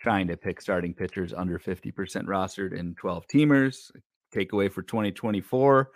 trying 0.00 0.28
to 0.28 0.36
pick 0.36 0.60
starting 0.60 0.92
pitchers 0.92 1.32
under 1.32 1.58
50% 1.58 1.92
rostered 2.26 2.78
in 2.78 2.94
12 2.94 3.26
teamers 3.26 3.90
takeaway 4.34 4.70
for 4.70 4.82
2024, 4.82 5.90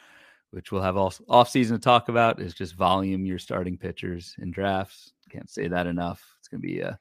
which 0.51 0.73
we'll 0.73 0.83
have 0.83 0.97
all 0.97 1.12
off 1.29 1.49
season 1.49 1.77
to 1.77 1.83
talk 1.83 2.09
about, 2.09 2.40
is 2.40 2.55
just 2.55 2.75
volume 2.75 3.27
your 3.27 3.38
starting 3.38 3.77
pitchers 3.77 4.35
in 4.38 4.51
drafts. 4.51 5.12
Can't 5.31 5.51
say 5.51 5.68
that 5.68 5.87
enough. 5.87 6.23
It's 6.38 6.49
going 6.49 6.61
to 6.61 6.66
be 6.66 6.81
a, 6.81 6.99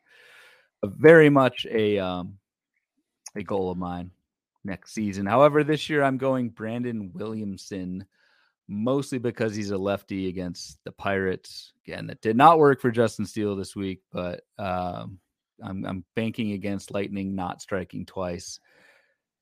a 0.84 0.88
very 0.88 1.30
much 1.30 1.65
a 1.70 2.00
um, 2.00 2.38
a 3.36 3.44
goal 3.44 3.72
of 3.72 3.78
mine 3.78 4.12
next 4.63 4.94
season. 4.94 5.26
However, 5.26 5.63
this 5.63 5.89
year 5.89 6.04
I'm 6.04 6.17
going 6.17 6.50
Brandon 6.50 7.12
Williamson 7.13 8.06
mostly 8.67 9.17
because 9.17 9.54
he's 9.54 9.72
a 9.72 9.78
lefty 9.78 10.30
against 10.30 10.80
the 10.86 10.91
Pirates. 10.91 11.74
Again, 11.86 12.08
that 12.08 12.22
did 12.22 12.38
not 12.38 12.58
work 12.58 12.80
for 12.80 12.91
Justin 12.91 13.26
Steele 13.26 13.56
this 13.56 13.76
week, 13.76 14.02
but 14.13 14.41
um, 14.58 15.20
I'm, 15.62 15.86
I'm 15.86 16.06
banking 16.15 16.54
against 16.54 16.91
Lightning 16.91 17.36
not 17.36 17.62
striking 17.62 18.06
twice 18.06 18.60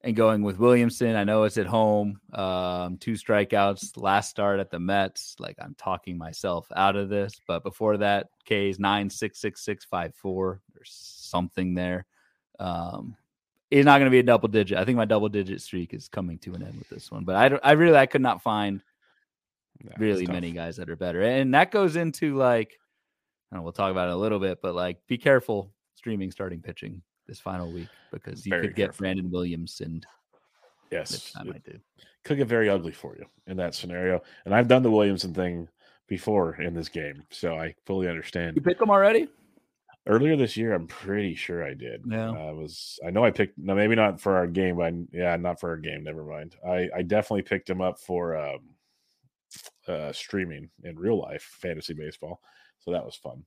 and 0.02 0.16
going 0.16 0.44
with 0.44 0.60
Williamson. 0.60 1.16
I 1.16 1.24
know 1.24 1.44
it's 1.44 1.58
at 1.58 1.66
home. 1.66 2.20
Um, 2.34 2.98
two 2.98 3.14
strikeouts 3.14 3.98
last 3.98 4.30
start 4.30 4.60
at 4.60 4.72
the 4.72 4.80
Mets. 4.80 5.36
Like 5.40 5.58
I'm 5.62 5.76
talking 5.76 6.18
myself 6.18 6.68
out 6.76 6.96
of 6.96 7.10
this, 7.10 7.42
but 7.48 7.64
before 7.64 7.98
that, 7.98 8.28
K's 8.46 8.80
nine 8.80 9.10
six 9.10 9.40
six 9.40 9.62
six 9.62 9.86
five 9.86 10.16
four. 10.16 10.62
There's 10.74 10.92
something 10.92 11.74
there. 11.74 12.06
Um, 12.60 13.16
it's 13.70 13.86
not 13.86 14.00
going 14.00 14.10
to 14.10 14.12
be 14.12 14.20
a 14.20 14.24
double 14.24 14.48
digit. 14.48 14.78
I 14.78 14.86
think 14.86 14.98
my 14.98 15.06
double 15.06 15.30
digit 15.30 15.62
streak 15.62 15.94
is 15.94 16.08
coming 16.08 16.40
to 16.40 16.56
an 16.56 16.64
end 16.64 16.80
with 16.80 16.90
this 16.90 17.12
one. 17.12 17.24
But 17.24 17.36
I, 17.36 17.70
I 17.70 17.72
really, 17.74 17.98
I 17.98 18.08
could 18.08 18.22
not 18.22 18.42
find 18.42 18.82
yeah, 19.84 19.94
really 20.00 20.26
many 20.26 20.52
guys 20.52 20.78
that 20.78 20.90
are 20.90 20.96
better, 20.96 21.22
and 21.22 21.54
that 21.54 21.72
goes 21.72 21.96
into 21.96 22.36
like, 22.36 22.80
know, 23.52 23.62
we'll 23.62 23.72
talk 23.72 23.92
about 23.92 24.10
it 24.10 24.14
a 24.14 24.18
little 24.18 24.40
bit, 24.40 24.60
but 24.62 24.76
like, 24.76 25.06
be 25.08 25.18
careful 25.18 25.72
streaming 25.96 26.32
starting 26.32 26.62
pitching 26.62 27.02
this 27.30 27.40
final 27.40 27.72
week 27.72 27.88
because 28.12 28.46
you 28.46 28.50
very 28.50 28.68
could 28.68 28.76
get 28.76 28.98
Brandon 28.98 29.30
Williamson. 29.30 30.04
Yes, 30.92 31.34
I 31.38 31.44
do. 31.44 31.80
Could 32.24 32.38
get 32.38 32.48
very 32.48 32.68
ugly 32.68 32.92
for 32.92 33.16
you 33.16 33.26
in 33.48 33.56
that 33.58 33.76
scenario. 33.76 34.22
And 34.46 34.54
I've 34.54 34.68
done 34.68 34.82
the 34.82 34.92
Williamson 34.92 35.34
thing 35.34 35.70
before 36.08 36.56
in 36.56 36.74
this 36.74 36.90
game, 36.90 37.24
so 37.30 37.56
I 37.56 37.76
fully 37.86 38.10
understand. 38.10 38.56
You 38.56 38.62
pick 38.64 38.80
them 38.80 38.90
already? 38.90 39.30
Earlier 40.08 40.36
this 40.36 40.58
year, 40.58 40.74
I'm 40.74 40.88
pretty 40.88 41.36
sure 41.36 41.64
I 41.64 41.76
did. 41.76 42.04
Yeah, 42.10 42.32
I 42.32 42.52
was. 42.52 43.00
I 43.06 43.12
know 43.12 43.24
I 43.24 43.32
picked. 43.32 43.60
No, 43.60 43.76
maybe 43.76 43.96
not 43.96 44.20
for 44.20 44.36
our 44.36 44.48
game, 44.48 44.78
but 44.78 44.94
yeah, 45.12 45.36
not 45.36 45.60
for 45.60 45.70
our 45.70 45.78
game. 45.78 46.04
Never 46.04 46.24
mind. 46.24 46.56
I 46.68 46.90
I 46.96 47.02
definitely 47.04 47.44
picked 47.44 47.70
him 47.70 47.82
up 47.82 48.00
for 48.00 48.36
um, 48.36 48.60
uh, 49.88 50.12
streaming 50.12 50.70
in 50.84 50.98
real 50.98 51.20
life 51.20 51.44
fantasy 51.62 51.94
baseball. 51.94 52.42
So 52.80 52.92
that 52.92 53.06
was 53.06 53.16
fun. 53.16 53.44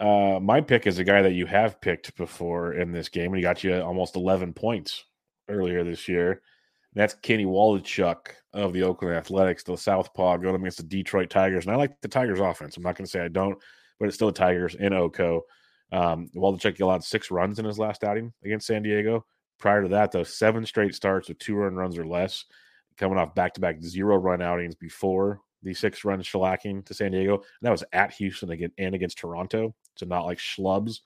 Uh, 0.00 0.38
my 0.40 0.60
pick 0.60 0.86
is 0.86 0.98
a 0.98 1.04
guy 1.04 1.22
that 1.22 1.32
you 1.32 1.46
have 1.46 1.80
picked 1.80 2.16
before 2.16 2.74
in 2.74 2.92
this 2.92 3.08
game, 3.08 3.26
and 3.26 3.36
he 3.36 3.42
got 3.42 3.64
you 3.64 3.80
almost 3.80 4.16
11 4.16 4.52
points 4.52 5.04
earlier 5.48 5.82
this 5.82 6.08
year. 6.08 6.42
That's 6.94 7.14
Kenny 7.14 7.44
Waldichuk 7.44 8.28
of 8.52 8.72
the 8.72 8.82
Oakland 8.82 9.14
Athletics, 9.14 9.62
the 9.62 9.76
Southpaw 9.76 10.38
going 10.38 10.54
against 10.54 10.78
the 10.78 10.84
Detroit 10.84 11.30
Tigers. 11.30 11.66
And 11.66 11.74
I 11.74 11.76
like 11.76 12.00
the 12.00 12.08
Tigers 12.08 12.40
offense. 12.40 12.76
I'm 12.76 12.82
not 12.82 12.96
going 12.96 13.04
to 13.04 13.10
say 13.10 13.20
I 13.20 13.28
don't, 13.28 13.58
but 13.98 14.06
it's 14.06 14.14
still 14.14 14.28
the 14.28 14.32
Tigers 14.32 14.74
in 14.74 14.92
Oko. 14.92 15.42
Um, 15.92 16.28
Waldichuk 16.34 16.80
allowed 16.80 17.04
six 17.04 17.30
runs 17.30 17.58
in 17.58 17.64
his 17.64 17.78
last 17.78 18.04
outing 18.04 18.32
against 18.44 18.66
San 18.66 18.82
Diego. 18.82 19.24
Prior 19.58 19.82
to 19.82 19.88
that, 19.88 20.12
though, 20.12 20.22
seven 20.24 20.64
straight 20.64 20.94
starts 20.94 21.28
with 21.28 21.38
two 21.38 21.56
run 21.56 21.74
runs 21.74 21.98
or 21.98 22.06
less, 22.06 22.44
coming 22.96 23.18
off 23.18 23.34
back 23.34 23.54
to 23.54 23.60
back 23.60 23.82
zero 23.82 24.16
run 24.16 24.40
outings 24.40 24.74
before 24.74 25.40
the 25.62 25.74
six 25.74 26.04
run 26.04 26.22
shellacking 26.22 26.84
to 26.86 26.94
San 26.94 27.12
Diego. 27.12 27.34
And 27.34 27.44
that 27.62 27.70
was 27.70 27.84
at 27.92 28.12
Houston 28.14 28.50
again 28.50 28.70
and 28.78 28.94
against 28.94 29.18
Toronto. 29.18 29.74
So 29.98 30.06
not 30.06 30.26
like 30.26 30.38
schlubs. 30.38 31.00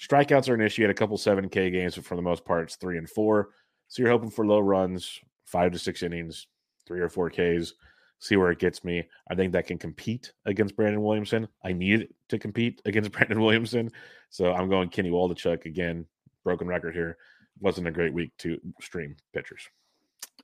Strikeouts 0.00 0.48
are 0.48 0.54
an 0.54 0.60
issue. 0.60 0.88
A 0.88 0.94
couple 0.94 1.16
7K 1.16 1.72
games, 1.72 1.96
but 1.96 2.04
for 2.04 2.16
the 2.16 2.22
most 2.22 2.44
part, 2.44 2.64
it's 2.64 2.76
three 2.76 2.98
and 2.98 3.08
four. 3.08 3.50
So 3.88 4.02
you're 4.02 4.10
hoping 4.10 4.30
for 4.30 4.46
low 4.46 4.60
runs, 4.60 5.20
five 5.46 5.72
to 5.72 5.78
six 5.78 6.02
innings, 6.02 6.46
three 6.86 7.00
or 7.00 7.08
four 7.08 7.30
Ks. 7.30 7.74
See 8.20 8.36
where 8.36 8.50
it 8.50 8.58
gets 8.58 8.84
me. 8.84 9.04
I 9.30 9.34
think 9.34 9.52
that 9.52 9.66
can 9.66 9.78
compete 9.78 10.32
against 10.44 10.76
Brandon 10.76 11.02
Williamson. 11.02 11.46
I 11.64 11.72
need 11.72 12.08
to 12.28 12.38
compete 12.38 12.82
against 12.84 13.12
Brandon 13.12 13.40
Williamson. 13.40 13.90
So 14.30 14.52
I'm 14.52 14.68
going 14.68 14.88
Kenny 14.88 15.10
Waldichuk 15.10 15.64
again. 15.64 16.04
Broken 16.42 16.66
record 16.66 16.94
here. 16.94 17.16
Wasn't 17.60 17.86
a 17.86 17.92
great 17.92 18.12
week 18.12 18.32
to 18.38 18.60
stream 18.80 19.16
pitchers. 19.32 19.68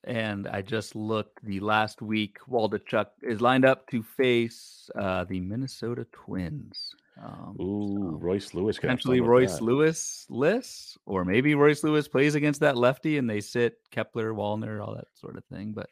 And 0.05 0.47
I 0.49 0.63
just 0.63 0.95
looked 0.95 1.45
the 1.45 1.61
last 1.61 2.03
week. 2.03 2.39
Waldichuk 2.49 3.07
is 3.23 3.41
lined 3.41 3.65
up 3.65 3.89
to 3.91 4.03
face 4.03 4.91
uh, 4.97 5.25
the 5.25 5.41
Minnesota 5.41 6.07
Twins. 6.13 6.95
Um, 7.22 7.57
Ooh, 7.61 7.94
so 7.94 8.18
Royce 8.18 8.55
Lewis. 8.55 8.79
Potentially 8.79 9.20
Royce 9.20 9.59
that. 9.59 9.64
Lewis 9.64 10.27
list, 10.29 10.98
or 11.07 11.24
maybe 11.24 11.55
Royce 11.55 11.85
Lewis 11.85 12.09
plays 12.09 12.35
against 12.35 12.61
that 12.61 12.77
lefty 12.77 13.18
and 13.18 13.31
they 13.31 13.40
sit 13.40 13.79
Kepler, 13.90 14.33
Wallner, 14.33 14.85
all 14.85 14.94
that 14.94 15.07
sort 15.14 15.37
of 15.37 15.44
thing. 15.44 15.72
But 15.72 15.88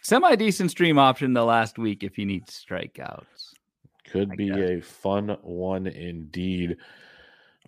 semi 0.00 0.34
decent 0.36 0.70
stream 0.70 0.98
option 0.98 1.34
the 1.34 1.44
last 1.44 1.78
week 1.78 2.02
if 2.02 2.18
you 2.18 2.24
need 2.26 2.46
strikeouts. 2.46 3.52
Could 4.10 4.32
I 4.32 4.36
be 4.36 4.48
guess. 4.48 4.58
a 4.58 4.80
fun 4.80 5.36
one 5.42 5.86
indeed. 5.86 6.76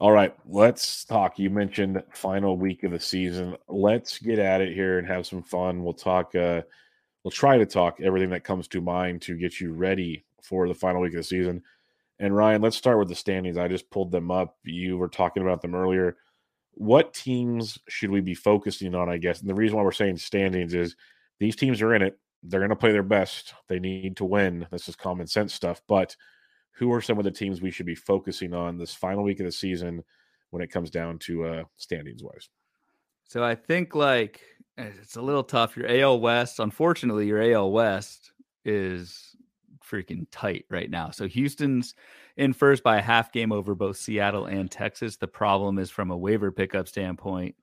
All 0.00 0.10
right, 0.10 0.34
let's 0.48 1.04
talk. 1.04 1.38
You 1.38 1.50
mentioned 1.50 2.02
final 2.12 2.56
week 2.56 2.82
of 2.82 2.90
the 2.90 2.98
season. 2.98 3.56
Let's 3.68 4.18
get 4.18 4.40
at 4.40 4.60
it 4.60 4.74
here 4.74 4.98
and 4.98 5.06
have 5.06 5.26
some 5.26 5.42
fun. 5.42 5.84
We'll 5.84 5.92
talk. 5.92 6.34
Uh, 6.34 6.62
we'll 7.22 7.30
try 7.30 7.58
to 7.58 7.66
talk 7.66 8.00
everything 8.00 8.30
that 8.30 8.42
comes 8.42 8.66
to 8.68 8.80
mind 8.80 9.22
to 9.22 9.36
get 9.36 9.60
you 9.60 9.72
ready 9.72 10.24
for 10.42 10.66
the 10.66 10.74
final 10.74 11.00
week 11.00 11.12
of 11.12 11.18
the 11.18 11.22
season. 11.22 11.62
And 12.18 12.34
Ryan, 12.34 12.62
let's 12.62 12.76
start 12.76 12.98
with 12.98 13.08
the 13.08 13.14
standings. 13.14 13.58
I 13.58 13.68
just 13.68 13.90
pulled 13.90 14.12
them 14.12 14.30
up. 14.30 14.56
You 14.62 14.96
were 14.96 15.08
talking 15.08 15.42
about 15.42 15.62
them 15.62 15.74
earlier. 15.74 16.16
What 16.72 17.12
teams 17.12 17.78
should 17.88 18.10
we 18.10 18.20
be 18.20 18.34
focusing 18.34 18.94
on? 18.94 19.08
I 19.08 19.18
guess, 19.18 19.40
and 19.40 19.48
the 19.48 19.54
reason 19.54 19.76
why 19.76 19.82
we're 19.82 19.92
saying 19.92 20.18
standings 20.18 20.74
is 20.74 20.96
these 21.38 21.56
teams 21.56 21.82
are 21.82 21.94
in 21.94 22.02
it. 22.02 22.18
They're 22.42 22.60
going 22.60 22.70
to 22.70 22.76
play 22.76 22.92
their 22.92 23.02
best. 23.02 23.54
They 23.68 23.78
need 23.78 24.16
to 24.18 24.24
win. 24.24 24.66
This 24.70 24.88
is 24.88 24.96
common 24.96 25.26
sense 25.26 25.54
stuff, 25.54 25.80
but 25.88 26.14
who 26.72 26.92
are 26.92 27.00
some 27.00 27.18
of 27.18 27.24
the 27.24 27.30
teams 27.30 27.62
we 27.62 27.70
should 27.70 27.86
be 27.86 27.94
focusing 27.94 28.52
on 28.52 28.76
this 28.76 28.94
final 28.94 29.24
week 29.24 29.40
of 29.40 29.46
the 29.46 29.52
season 29.52 30.02
when 30.50 30.62
it 30.62 30.70
comes 30.70 30.90
down 30.90 31.18
to 31.20 31.44
uh, 31.44 31.64
standings 31.76 32.22
wise? 32.22 32.48
So 33.28 33.42
I 33.42 33.54
think 33.54 33.94
like 33.94 34.40
eh, 34.76 34.90
it's 35.00 35.16
a 35.16 35.22
little 35.22 35.44
tough. 35.44 35.76
Your 35.76 35.88
AL 35.88 36.20
West, 36.20 36.60
unfortunately, 36.60 37.26
your 37.26 37.42
AL 37.52 37.70
West 37.72 38.32
is 38.64 39.33
freaking 39.94 40.26
tight 40.30 40.64
right 40.68 40.90
now. 40.90 41.10
So 41.10 41.28
Houston's 41.28 41.94
in 42.36 42.52
first 42.52 42.82
by 42.82 42.98
a 42.98 43.02
half 43.02 43.32
game 43.32 43.52
over 43.52 43.74
both 43.74 43.96
Seattle 43.96 44.46
and 44.46 44.70
Texas. 44.70 45.16
The 45.16 45.28
problem 45.28 45.78
is 45.78 45.90
from 45.90 46.10
a 46.10 46.16
waiver 46.16 46.50
pickup 46.50 46.88
standpoint, 46.88 47.54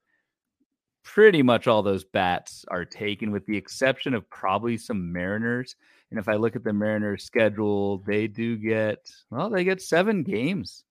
pretty 1.03 1.41
much 1.41 1.67
all 1.67 1.83
those 1.83 2.03
bats 2.03 2.63
are 2.69 2.85
taken, 2.85 3.31
with 3.31 3.45
the 3.45 3.57
exception 3.57 4.13
of 4.13 4.29
probably 4.29 4.77
some 4.77 5.11
Mariners. 5.11 5.75
And 6.09 6.19
if 6.19 6.27
I 6.27 6.35
look 6.35 6.55
at 6.55 6.63
the 6.63 6.73
Mariners 6.73 7.23
schedule, 7.23 7.99
they 7.99 8.27
do 8.27 8.57
get 8.57 9.11
well, 9.29 9.49
they 9.49 9.63
get 9.63 9.81
seven 9.81 10.23
games 10.23 10.83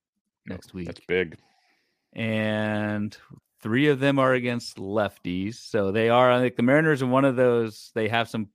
oh, 0.48 0.54
next 0.54 0.74
week. 0.74 0.86
That's 0.86 1.00
big. 1.06 1.38
And 2.12 3.16
three 3.62 3.88
of 3.88 4.00
them 4.00 4.18
are 4.18 4.34
against 4.34 4.78
lefties. 4.78 5.54
So 5.54 5.92
they 5.92 6.08
are 6.08 6.30
I 6.30 6.40
think 6.40 6.56
the 6.56 6.62
Mariners 6.62 7.02
are 7.02 7.06
one 7.06 7.24
of 7.24 7.36
those, 7.36 7.92
they 7.94 8.08
have 8.08 8.28
some 8.28 8.48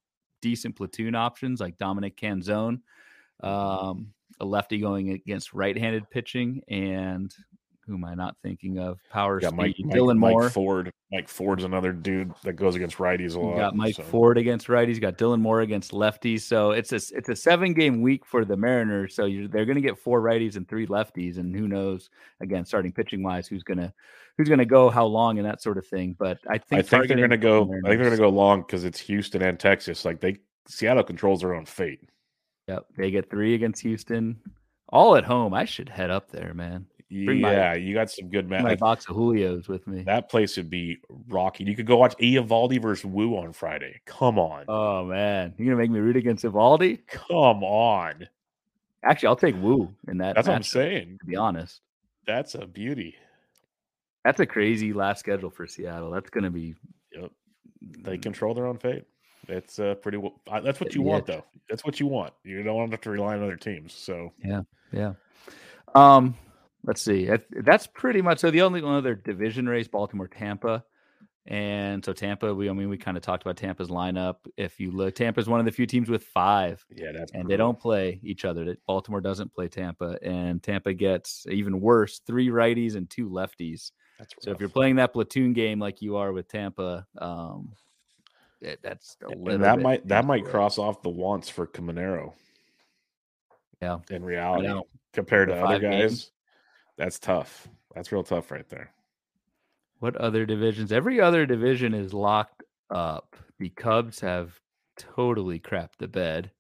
decent 0.46 0.76
platoon 0.76 1.16
options 1.16 1.60
like 1.60 1.76
Dominic 1.80 2.16
Canzone, 2.16 2.80
um, 3.40 4.14
a 4.40 4.46
lefty 4.46 4.78
going 4.78 5.10
against 5.10 5.56
right-handed 5.56 6.08
pitching, 6.12 6.62
and 6.68 7.34
who 7.88 7.96
am 7.96 8.06
I 8.06 8.14
not 8.14 8.36
thinking 8.44 8.78
of? 8.78 9.00
Power 9.10 9.42
yeah, 9.42 9.48
speed. 9.48 9.58
Mike, 9.58 9.76
Dylan 9.96 10.20
Mike, 10.20 10.32
Moore. 10.32 10.44
Mike 10.44 10.52
Ford. 10.52 10.94
Mike 11.16 11.30
Ford's 11.30 11.64
another 11.64 11.94
dude 11.94 12.34
that 12.44 12.54
goes 12.54 12.76
against 12.76 12.98
righties 12.98 13.36
a 13.36 13.40
lot. 13.40 13.52
You 13.52 13.58
got 13.58 13.76
Mike 13.76 13.96
so. 13.96 14.04
Ford 14.04 14.38
against 14.38 14.68
righties. 14.68 15.00
Got 15.00 15.18
Dylan 15.18 15.40
Moore 15.40 15.62
against 15.62 15.94
lefties. 15.94 16.42
So 16.42 16.72
it's 16.72 16.92
a 16.92 16.96
it's 16.96 17.30
a 17.30 17.36
seven 17.36 17.74
game 17.74 18.02
week 18.02 18.26
for 18.26 18.44
the 18.44 18.58
Mariners. 18.58 19.16
So 19.16 19.24
they're 19.24 19.66
going 19.66 19.76
to 19.76 19.82
get 19.82 19.98
four 19.98 20.22
righties 20.22 20.58
and 20.58 20.68
three 20.68 20.86
lefties, 20.88 21.38
and 21.38 21.56
who 21.56 21.70
knows? 21.70 22.10
Again, 22.42 22.66
starting 22.66 22.92
pitching 22.92 23.24
wise, 23.24 23.48
who's 23.48 23.64
gonna 23.64 23.94
who's 24.38 24.50
gonna 24.50 24.66
go 24.66 24.90
how 24.90 25.06
long 25.06 25.38
and 25.38 25.48
that 25.48 25.62
sort 25.62 25.78
of 25.78 25.88
thing. 25.88 26.18
But 26.20 26.40
I 26.50 26.58
think 26.58 26.80
I 26.80 26.82
think 26.82 27.08
they're 27.08 27.18
going 27.18 27.30
to 27.30 27.38
go. 27.38 27.64
I 27.64 27.68
think 27.68 27.84
they're 27.84 27.98
going 27.98 28.12
to 28.12 28.18
go 28.18 28.30
long 28.30 28.62
because 28.62 28.84
it's 28.84 29.00
Houston 29.00 29.42
and 29.42 29.58
Texas. 29.58 30.04
Like 30.04 30.20
they 30.20 30.40
Seattle 30.68 31.04
controls 31.04 31.40
their 31.40 31.56
own 31.56 31.66
fate. 31.66 32.02
Yep, 32.68 32.88
they 32.98 33.10
get 33.10 33.30
three 33.30 33.54
against 33.54 33.84
Houston, 33.84 34.42
all 34.90 35.16
at 35.16 35.24
home. 35.24 35.54
I 35.54 35.64
should 35.64 35.88
head 35.88 36.10
up 36.12 36.30
there, 36.30 36.54
man. 36.54 36.88
Bring 37.10 37.40
yeah, 37.40 37.70
my, 37.70 37.76
you 37.76 37.94
got 37.94 38.10
some 38.10 38.30
good 38.30 38.50
man. 38.50 38.64
My 38.64 38.70
like, 38.70 38.80
box 38.80 39.08
of 39.08 39.16
Julios 39.16 39.68
with 39.68 39.86
me. 39.86 40.02
That 40.04 40.28
place 40.28 40.58
would 40.58 40.72
be 40.72 40.98
rocking. 41.28 41.68
You 41.68 41.76
could 41.76 41.86
go 41.86 41.98
watch 41.98 42.18
Eovaldi 42.18 42.82
versus 42.82 43.06
Woo 43.06 43.38
on 43.38 43.54
Friday. 43.54 44.02
Come 44.06 44.40
on. 44.40 44.66
Oh 44.68 45.06
man, 45.06 45.54
you're 45.58 45.68
gonna 45.68 45.78
make 45.78 45.92
me 45.92 46.00
root 46.00 46.16
against 46.16 46.44
Eovaldi? 46.44 47.06
Come 47.08 47.64
on. 47.64 48.28
Actually, 49.04 49.28
I'll 49.28 49.36
take 49.36 49.56
Woo 49.62 49.94
in 50.08 50.18
that. 50.18 50.36
That's 50.36 50.48
what 50.48 50.56
I'm 50.56 50.64
saying. 50.64 51.20
To 51.20 51.26
be 51.26 51.36
honest, 51.36 51.82
that's 52.26 52.56
a 52.56 52.66
beauty. 52.66 53.16
That's 54.24 54.40
a 54.40 54.46
crazy 54.48 54.92
last 54.92 55.20
schedule 55.20 55.52
for 55.52 55.68
Seattle. 55.68 56.10
That's 56.10 56.32
gonna 56.32 56.50
be. 56.50 56.74
Yep. 57.14 57.32
They 58.00 58.18
control 58.18 58.56
their 58.56 58.66
own 58.66 58.80
fate. 58.80 59.06
It's 59.48 59.78
uh, 59.78 59.94
pretty. 59.94 60.18
Well, 60.18 60.42
that's 60.64 60.80
what 60.80 60.96
you 60.96 61.04
yeah. 61.04 61.08
want, 61.08 61.28
though. 61.28 61.46
That's 61.70 61.86
what 61.86 62.00
you 62.00 62.08
want. 62.08 62.34
You 62.44 62.64
don't 62.64 62.76
want 62.76 62.90
to 62.90 62.96
have 62.96 63.02
to 63.02 63.12
rely 63.12 63.36
on 63.36 63.44
other 63.44 63.58
teams. 63.58 63.94
So 63.94 64.34
yeah, 64.44 64.62
yeah. 64.92 65.14
Um, 65.94 66.36
let's 66.86 67.02
see. 67.02 67.30
That's 67.50 67.88
pretty 67.88 68.22
much 68.22 68.40
so. 68.40 68.52
The 68.52 68.62
only 68.62 68.82
other 68.84 69.16
division 69.16 69.68
race, 69.68 69.88
Baltimore, 69.88 70.28
Tampa, 70.28 70.84
and 71.48 72.04
so 72.04 72.14
Tampa. 72.14 72.54
We, 72.54 72.70
I 72.70 72.74
mean, 72.74 72.90
we 72.90 72.98
kind 72.98 73.18
of 73.18 73.24
talked 73.24 73.44
about 73.44 73.58
Tampa's 73.58 73.90
lineup. 73.90 74.38
If 74.58 74.80
you 74.80 74.92
look, 74.92 75.16
Tampa's 75.16 75.48
one 75.48 75.60
of 75.60 75.66
the 75.66 75.72
few 75.72 75.86
teams 75.86 76.10
with 76.10 76.24
five. 76.24 76.84
Yeah, 76.90 77.12
that's 77.14 77.32
and 77.32 77.44
brutal. 77.44 77.48
they 77.50 77.58
don't 77.58 77.80
play 77.80 78.20
each 78.24 78.46
other. 78.46 78.76
Baltimore 78.88 79.22
doesn't 79.22 79.54
play 79.54 79.68
Tampa, 79.68 80.18
and 80.22 80.62
Tampa 80.62 80.94
gets 80.94 81.46
even 81.50 81.82
worse: 81.82 82.20
three 82.20 82.50
righties 82.50 82.96
and 82.96 83.10
two 83.10 83.30
lefties. 83.30 83.92
That's 84.20 84.34
so 84.40 84.52
if 84.52 84.60
you're 84.60 84.70
playing 84.70 84.96
that 84.96 85.14
platoon 85.14 85.54
game 85.54 85.80
like 85.80 86.02
you 86.02 86.18
are 86.18 86.32
with 86.32 86.48
Tampa, 86.48 87.06
um, 87.18 87.74
it, 88.62 88.80
that's 88.82 89.18
a 89.24 89.30
little. 89.30 89.50
And 89.50 89.64
that 89.64 89.80
might 89.80 90.08
that 90.08 90.26
might 90.26 90.46
cross 90.46 90.78
off 90.78 91.02
the 91.02 91.10
wants 91.10 91.50
for 91.50 91.68
Caminero. 91.68 92.34
Yeah, 93.82 94.00
in 94.10 94.24
reality, 94.24 94.82
compared 95.14 95.50
to 95.50 95.62
other 95.62 95.80
guys, 95.80 96.02
games. 96.02 96.32
That's 96.98 97.20
tough. 97.20 97.68
That's 97.94 98.12
real 98.12 98.24
tough 98.24 98.52
right 98.52 98.68
there. 98.70 98.92
What 100.00 100.16
other 100.18 100.46
divisions? 100.46 100.92
Every 100.92 101.22
other 101.22 101.46
division 101.46 101.94
is 101.94 102.14
locked 102.14 102.64
up. 102.90 103.36
The 103.60 103.70
Cubs 103.70 104.20
have 104.20 104.60
totally 104.98 105.60
crapped 105.60 105.98
the 106.00 106.08
bed. 106.08 106.52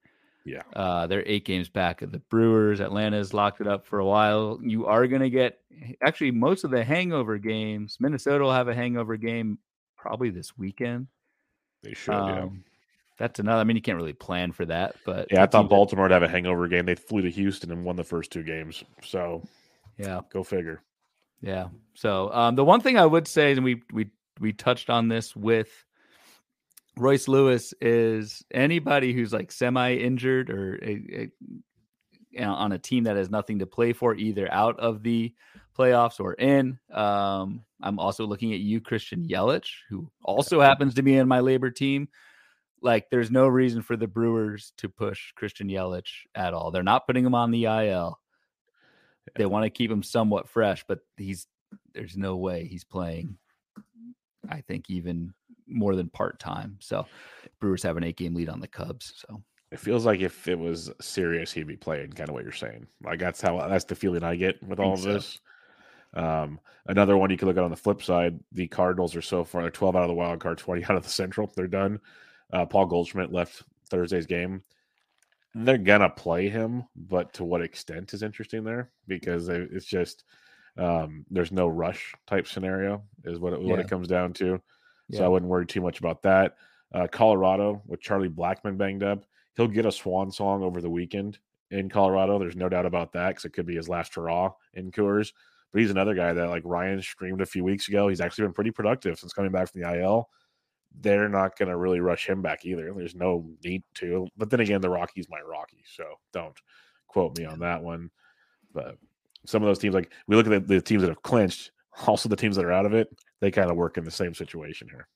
Yeah. 0.45 0.61
Uh, 0.75 1.07
they're 1.07 1.23
eight 1.25 1.43
games 1.43 1.69
back 1.69 2.01
of 2.01 2.11
the 2.11 2.19
Brewers. 2.19 2.79
Atlanta's 2.79 3.33
locked 3.33 3.61
it 3.61 3.67
up 3.67 3.85
for 3.85 3.99
a 3.99 4.05
while. 4.05 4.59
You 4.63 4.85
are 4.85 5.07
going 5.07 5.21
to 5.21 5.29
get 5.29 5.59
actually 6.01 6.31
most 6.31 6.63
of 6.63 6.71
the 6.71 6.83
hangover 6.83 7.37
games. 7.37 7.97
Minnesota 7.99 8.43
will 8.43 8.53
have 8.53 8.67
a 8.67 8.75
hangover 8.75 9.17
game 9.17 9.57
probably 9.97 10.29
this 10.29 10.57
weekend. 10.57 11.07
They 11.83 11.93
should. 11.93 12.13
Um, 12.13 12.37
yeah. 12.37 12.49
That's 13.17 13.39
another. 13.39 13.61
I 13.61 13.63
mean, 13.63 13.75
you 13.75 13.81
can't 13.81 13.97
really 13.97 14.13
plan 14.13 14.51
for 14.51 14.65
that, 14.65 14.95
but 15.05 15.27
yeah, 15.31 15.41
I 15.41 15.45
thought 15.45 15.69
Baltimore 15.69 16.05
would 16.05 16.11
have 16.11 16.23
a 16.23 16.27
hangover 16.27 16.67
game. 16.67 16.85
They 16.85 16.95
flew 16.95 17.21
to 17.21 17.29
Houston 17.29 17.71
and 17.71 17.85
won 17.85 17.95
the 17.95 18.03
first 18.03 18.29
two 18.31 18.43
games. 18.43 18.83
So, 19.01 19.41
yeah, 19.97 20.21
go 20.31 20.43
figure. 20.43 20.81
Yeah. 21.41 21.67
So, 21.93 22.31
um, 22.33 22.55
the 22.55 22.65
one 22.65 22.81
thing 22.81 22.97
I 22.97 23.05
would 23.05 23.27
say, 23.27 23.51
and 23.51 23.63
we 23.63 23.81
we 23.93 24.09
we 24.39 24.53
touched 24.53 24.89
on 24.89 25.07
this 25.07 25.35
with 25.35 25.69
Royce 26.97 27.27
Lewis, 27.27 27.73
is 27.81 28.43
anybody 28.51 29.13
who's 29.13 29.33
like 29.33 29.51
semi 29.51 29.95
injured 29.95 30.49
or 30.49 30.75
a, 30.83 31.29
a, 32.37 32.43
on 32.43 32.71
a 32.71 32.79
team 32.79 33.05
that 33.05 33.15
has 33.15 33.29
nothing 33.29 33.59
to 33.59 33.65
play 33.65 33.93
for, 33.93 34.15
either 34.15 34.51
out 34.51 34.79
of 34.79 35.03
the 35.03 35.33
playoffs 35.77 36.19
or 36.19 36.33
in. 36.33 36.79
Um, 36.91 37.63
I'm 37.81 37.99
also 37.99 38.25
looking 38.25 38.53
at 38.53 38.59
you, 38.59 38.81
Christian 38.81 39.27
Yelich, 39.27 39.69
who 39.89 40.09
also 40.23 40.61
happens 40.61 40.95
to 40.95 41.03
be 41.03 41.15
in 41.15 41.27
my 41.27 41.41
labor 41.41 41.69
team. 41.69 42.07
Like, 42.81 43.09
there's 43.09 43.31
no 43.31 43.47
reason 43.47 43.81
for 43.81 43.97
the 43.97 44.07
Brewers 44.07 44.73
to 44.77 44.89
push 44.89 45.31
Christian 45.33 45.69
Yelich 45.69 46.11
at 46.33 46.53
all. 46.53 46.71
They're 46.71 46.83
not 46.83 47.07
putting 47.07 47.25
him 47.25 47.35
on 47.35 47.51
the 47.51 47.65
IL. 47.65 48.19
They 49.35 49.45
want 49.45 49.63
to 49.63 49.69
keep 49.69 49.91
him 49.91 50.03
somewhat 50.03 50.49
fresh, 50.49 50.85
but 50.87 50.99
he's 51.17 51.47
there's 51.93 52.17
no 52.17 52.35
way 52.35 52.67
he's 52.67 52.83
playing. 52.83 53.37
I 54.49 54.61
think 54.61 54.89
even 54.89 55.33
more 55.67 55.95
than 55.95 56.09
part 56.09 56.39
time. 56.39 56.77
So, 56.79 57.07
Brewers 57.59 57.83
have 57.83 57.97
an 57.97 58.03
eight 58.03 58.17
game 58.17 58.35
lead 58.35 58.49
on 58.49 58.59
the 58.59 58.67
Cubs. 58.67 59.13
So 59.27 59.41
it 59.71 59.79
feels 59.79 60.05
like 60.05 60.21
if 60.21 60.47
it 60.47 60.57
was 60.57 60.91
serious, 61.01 61.51
he'd 61.51 61.67
be 61.67 61.75
playing. 61.75 62.11
Kind 62.11 62.29
of 62.29 62.35
what 62.35 62.43
you're 62.43 62.53
saying. 62.53 62.87
Like 63.03 63.19
that's 63.19 63.41
how 63.41 63.67
that's 63.67 63.85
the 63.85 63.95
feeling 63.95 64.23
I 64.23 64.35
get 64.35 64.61
with 64.63 64.79
all 64.79 64.93
of 64.93 65.01
this. 65.01 65.39
Um, 66.13 66.59
another 66.85 67.17
one 67.17 67.29
you 67.29 67.37
could 67.37 67.47
look 67.47 67.57
at 67.57 67.63
on 67.63 67.71
the 67.71 67.75
flip 67.75 68.01
side, 68.01 68.39
the 68.51 68.67
Cardinals 68.67 69.15
are 69.15 69.21
so 69.21 69.43
far 69.43 69.63
they're 69.63 69.71
12 69.71 69.95
out 69.95 70.03
of 70.03 70.07
the 70.07 70.13
wild 70.13 70.39
card, 70.39 70.57
20 70.57 70.83
out 70.89 70.95
of 70.95 71.03
the 71.03 71.09
central. 71.09 71.51
They're 71.55 71.67
done. 71.67 71.99
Uh, 72.53 72.65
Paul 72.65 72.85
Goldschmidt 72.85 73.33
left 73.33 73.63
Thursday's 73.89 74.25
game. 74.25 74.63
They're 75.57 75.77
gonna 75.77 76.09
play 76.09 76.49
him, 76.49 76.83
but 76.95 77.33
to 77.33 77.43
what 77.43 77.61
extent 77.61 78.13
is 78.13 78.23
interesting 78.23 78.63
there 78.63 78.91
because 79.07 79.47
it's 79.49 79.85
just 79.85 80.25
um, 80.77 81.25
there's 81.31 81.51
no 81.51 81.67
rush 81.67 82.13
type 82.27 82.47
scenario 82.47 83.01
is 83.23 83.39
what 83.39 83.53
it, 83.53 83.61
yeah. 83.61 83.71
what 83.71 83.79
it 83.79 83.89
comes 83.89 84.07
down 84.07 84.33
to. 84.33 84.61
Yeah. 85.09 85.19
So 85.19 85.25
I 85.25 85.27
wouldn't 85.29 85.49
worry 85.49 85.65
too 85.65 85.81
much 85.81 85.99
about 85.99 86.21
that. 86.23 86.57
Uh, 86.93 87.07
Colorado 87.07 87.81
with 87.87 88.01
Charlie 88.01 88.29
Blackmon 88.29 88.77
banged 88.77 89.03
up, 89.03 89.25
he'll 89.55 89.67
get 89.67 89.85
a 89.85 89.91
swan 89.91 90.31
song 90.31 90.63
over 90.63 90.81
the 90.81 90.89
weekend 90.89 91.39
in 91.71 91.89
Colorado. 91.89 92.37
There's 92.37 92.55
no 92.55 92.69
doubt 92.69 92.85
about 92.85 93.13
that 93.13 93.29
because 93.29 93.45
it 93.45 93.53
could 93.53 93.65
be 93.65 93.75
his 93.75 93.89
last 93.89 94.15
hurrah 94.15 94.51
in 94.73 94.91
Coors. 94.91 95.31
But 95.71 95.81
he's 95.81 95.91
another 95.91 96.15
guy 96.15 96.33
that, 96.33 96.49
like 96.49 96.63
Ryan 96.65 97.01
streamed 97.01 97.41
a 97.41 97.45
few 97.45 97.63
weeks 97.63 97.87
ago, 97.87 98.07
he's 98.07 98.21
actually 98.21 98.45
been 98.45 98.53
pretty 98.53 98.71
productive 98.71 99.19
since 99.19 99.33
coming 99.33 99.51
back 99.51 99.71
from 99.71 99.81
the 99.81 99.99
IL. 99.99 100.29
They're 101.01 101.29
not 101.29 101.57
going 101.57 101.69
to 101.69 101.77
really 101.77 101.99
rush 101.99 102.27
him 102.27 102.41
back 102.41 102.65
either. 102.65 102.93
There's 102.93 103.15
no 103.15 103.45
need 103.63 103.83
to. 103.95 104.27
But 104.37 104.49
then 104.49 104.59
again, 104.59 104.81
the 104.81 104.89
Rockies 104.89 105.29
might 105.29 105.45
Rocky, 105.45 105.83
so 105.85 106.03
don't 106.33 106.55
quote 107.07 107.37
me 107.37 107.45
on 107.45 107.59
that 107.59 107.81
one. 107.81 108.09
But 108.73 108.97
some 109.45 109.61
of 109.61 109.67
those 109.67 109.79
teams, 109.79 109.95
like 109.95 110.11
we 110.27 110.35
look 110.35 110.47
at 110.47 110.67
the, 110.67 110.75
the 110.75 110.81
teams 110.81 111.01
that 111.01 111.09
have 111.09 111.23
clinched, 111.23 111.71
also 112.07 112.29
the 112.29 112.35
teams 112.35 112.55
that 112.55 112.65
are 112.65 112.71
out 112.71 112.85
of 112.85 112.93
it, 112.93 113.09
they 113.39 113.51
kind 113.51 113.69
of 113.69 113.77
work 113.77 113.97
in 113.97 114.03
the 114.03 114.11
same 114.11 114.33
situation 114.33 114.87
here. 114.89 115.07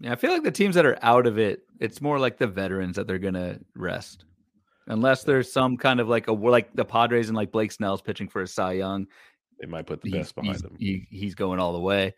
Yeah, 0.00 0.12
I 0.12 0.16
feel 0.16 0.30
like 0.30 0.42
the 0.42 0.50
teams 0.50 0.74
that 0.74 0.84
are 0.84 0.98
out 1.02 1.26
of 1.26 1.38
it, 1.38 1.62
it's 1.80 2.00
more 2.00 2.18
like 2.18 2.38
the 2.38 2.46
veterans 2.46 2.96
that 2.96 3.06
they're 3.06 3.18
gonna 3.18 3.58
rest, 3.74 4.24
unless 4.88 5.24
there's 5.24 5.52
some 5.52 5.76
kind 5.76 6.00
of 6.00 6.08
like 6.08 6.28
a 6.28 6.32
like 6.32 6.74
the 6.74 6.84
Padres 6.84 7.28
and 7.28 7.36
like 7.36 7.50
Blake 7.50 7.72
Snell's 7.72 8.02
pitching 8.02 8.28
for 8.28 8.42
a 8.42 8.46
Cy 8.46 8.72
Young. 8.72 9.06
They 9.60 9.66
might 9.66 9.86
put 9.86 10.02
the 10.02 10.10
best 10.10 10.34
behind 10.34 10.62
him. 10.62 10.76
He, 10.78 11.06
he's 11.10 11.34
going 11.34 11.60
all 11.60 11.72
the 11.72 11.80
way, 11.80 12.14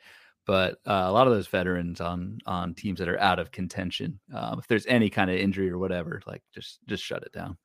but 0.49 0.79
uh, 0.87 1.05
a 1.05 1.13
lot 1.13 1.27
of 1.27 1.35
those 1.35 1.47
veterans 1.47 2.01
on 2.01 2.39
on 2.47 2.73
teams 2.73 2.99
that 2.99 3.09
are 3.09 3.21
out 3.21 3.39
of 3.39 3.53
contention, 3.53 4.19
um, 4.35 4.59
if 4.59 4.67
there's 4.67 4.87
any 4.87 5.11
kind 5.11 5.31
of 5.31 5.37
injury 5.37 5.71
or 5.71 5.77
whatever, 5.77 6.23
like 6.27 6.43
just 6.55 6.79
just 6.87 7.05
shut 7.05 7.23
it 7.23 7.33
down. 7.33 7.59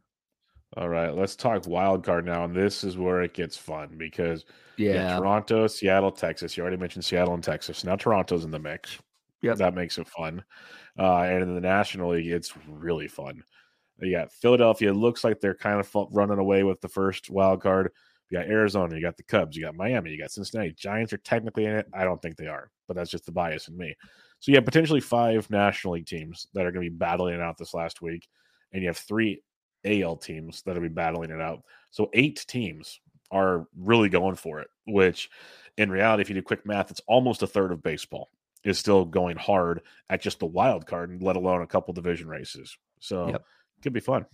All 0.76 0.90
right, 0.90 1.16
let's 1.16 1.38
talk 1.38 1.66
wild 1.66 2.04
card 2.04 2.26
now, 2.26 2.44
and 2.44 2.54
this 2.54 2.84
is 2.84 2.98
where 2.98 3.22
it 3.22 3.34
gets 3.34 3.56
fun 3.56 3.96
because 3.98 4.44
yeah, 4.76 5.18
Toronto, 5.18 5.66
Seattle, 5.68 6.12
Texas. 6.12 6.58
You 6.58 6.64
already 6.64 6.76
mentioned 6.76 7.06
Seattle 7.06 7.34
and 7.34 7.44
Texas. 7.44 7.86
Now 7.86 7.96
Toronto's 7.96 8.44
in 8.44 8.52
the 8.52 8.60
mix. 8.60 9.00
Yeah, 9.42 9.54
that 9.54 9.76
makes 9.76 9.98
it 9.98 10.10
fun. 10.10 10.44
Uh, 11.00 11.22
and 11.22 11.42
in 11.42 11.56
the 11.56 11.62
National 11.62 12.12
League, 12.12 12.28
it's 12.28 12.54
really 12.68 13.08
fun. 13.08 13.44
You 14.02 14.12
got 14.12 14.34
Philadelphia. 14.34 14.92
Looks 14.92 15.24
like 15.24 15.40
they're 15.40 15.56
kind 15.56 15.80
of 15.80 15.90
running 16.12 16.40
away 16.40 16.64
with 16.64 16.82
the 16.82 16.90
first 16.90 17.30
wild 17.30 17.62
card. 17.62 17.92
You 18.34 18.40
got 18.40 18.50
Arizona. 18.50 18.96
You 18.96 19.02
got 19.02 19.16
the 19.16 19.24
Cubs. 19.24 19.56
You 19.56 19.64
got 19.64 19.76
Miami. 19.76 20.10
You 20.10 20.20
got 20.20 20.32
Cincinnati. 20.32 20.72
Giants 20.72 21.14
are 21.14 21.18
technically 21.18 21.66
in 21.66 21.76
it. 21.76 21.86
I 21.94 22.04
don't 22.04 22.20
think 22.20 22.36
they 22.36 22.48
are, 22.48 22.72
but 22.88 22.96
that's 22.96 23.12
just 23.12 23.28
the 23.28 23.32
bias 23.32 23.68
in 23.68 23.78
me. 23.78 23.96
So 24.40 24.52
you 24.52 24.56
have 24.56 24.66
potentially 24.66 25.02
five 25.02 25.48
National 25.52 25.94
League 25.94 26.08
teams 26.08 26.48
that 26.56 26.66
are 26.66 26.72
going 26.72 26.84
to 26.84 26.90
be 26.90 26.98
battling 26.98 27.36
it 27.36 27.42
out 27.42 27.60
this 27.60 27.76
last 27.76 28.02
week, 28.02 28.28
and 28.72 28.82
you 28.82 28.90
have 28.90 28.98
three 28.98 29.44
AL 29.86 30.18
teams 30.18 30.64
that'll 30.66 30.82
be 30.82 30.88
battling 30.88 31.30
it 31.30 31.42
out. 31.42 31.62
So 31.92 32.10
eight 32.14 32.44
teams 32.48 33.00
are 33.30 33.68
really 33.78 34.10
going 34.10 34.36
for 34.36 34.62
it, 34.62 34.68
which 34.88 35.30
in 35.78 35.92
reality, 35.92 36.22
if 36.22 36.30
you 36.30 36.34
do 36.34 36.42
quick 36.42 36.66
math, 36.66 36.90
it's 36.90 37.02
almost 37.08 37.44
a 37.44 37.48
third 37.48 37.72
of 37.72 37.84
baseball 37.84 38.32
is 38.64 38.80
still 38.80 39.06
going 39.06 39.38
hard 39.38 39.82
at 40.10 40.22
just 40.22 40.40
the 40.40 40.46
wild 40.48 40.88
card, 40.88 41.12
and 41.12 41.22
let 41.22 41.36
alone 41.36 41.62
a 41.62 41.68
couple 41.68 41.94
division 41.94 42.28
races. 42.28 42.76
So 43.00 43.28
yep. 43.28 43.46
could 43.84 43.94
be 43.94 44.00
fun. 44.00 44.26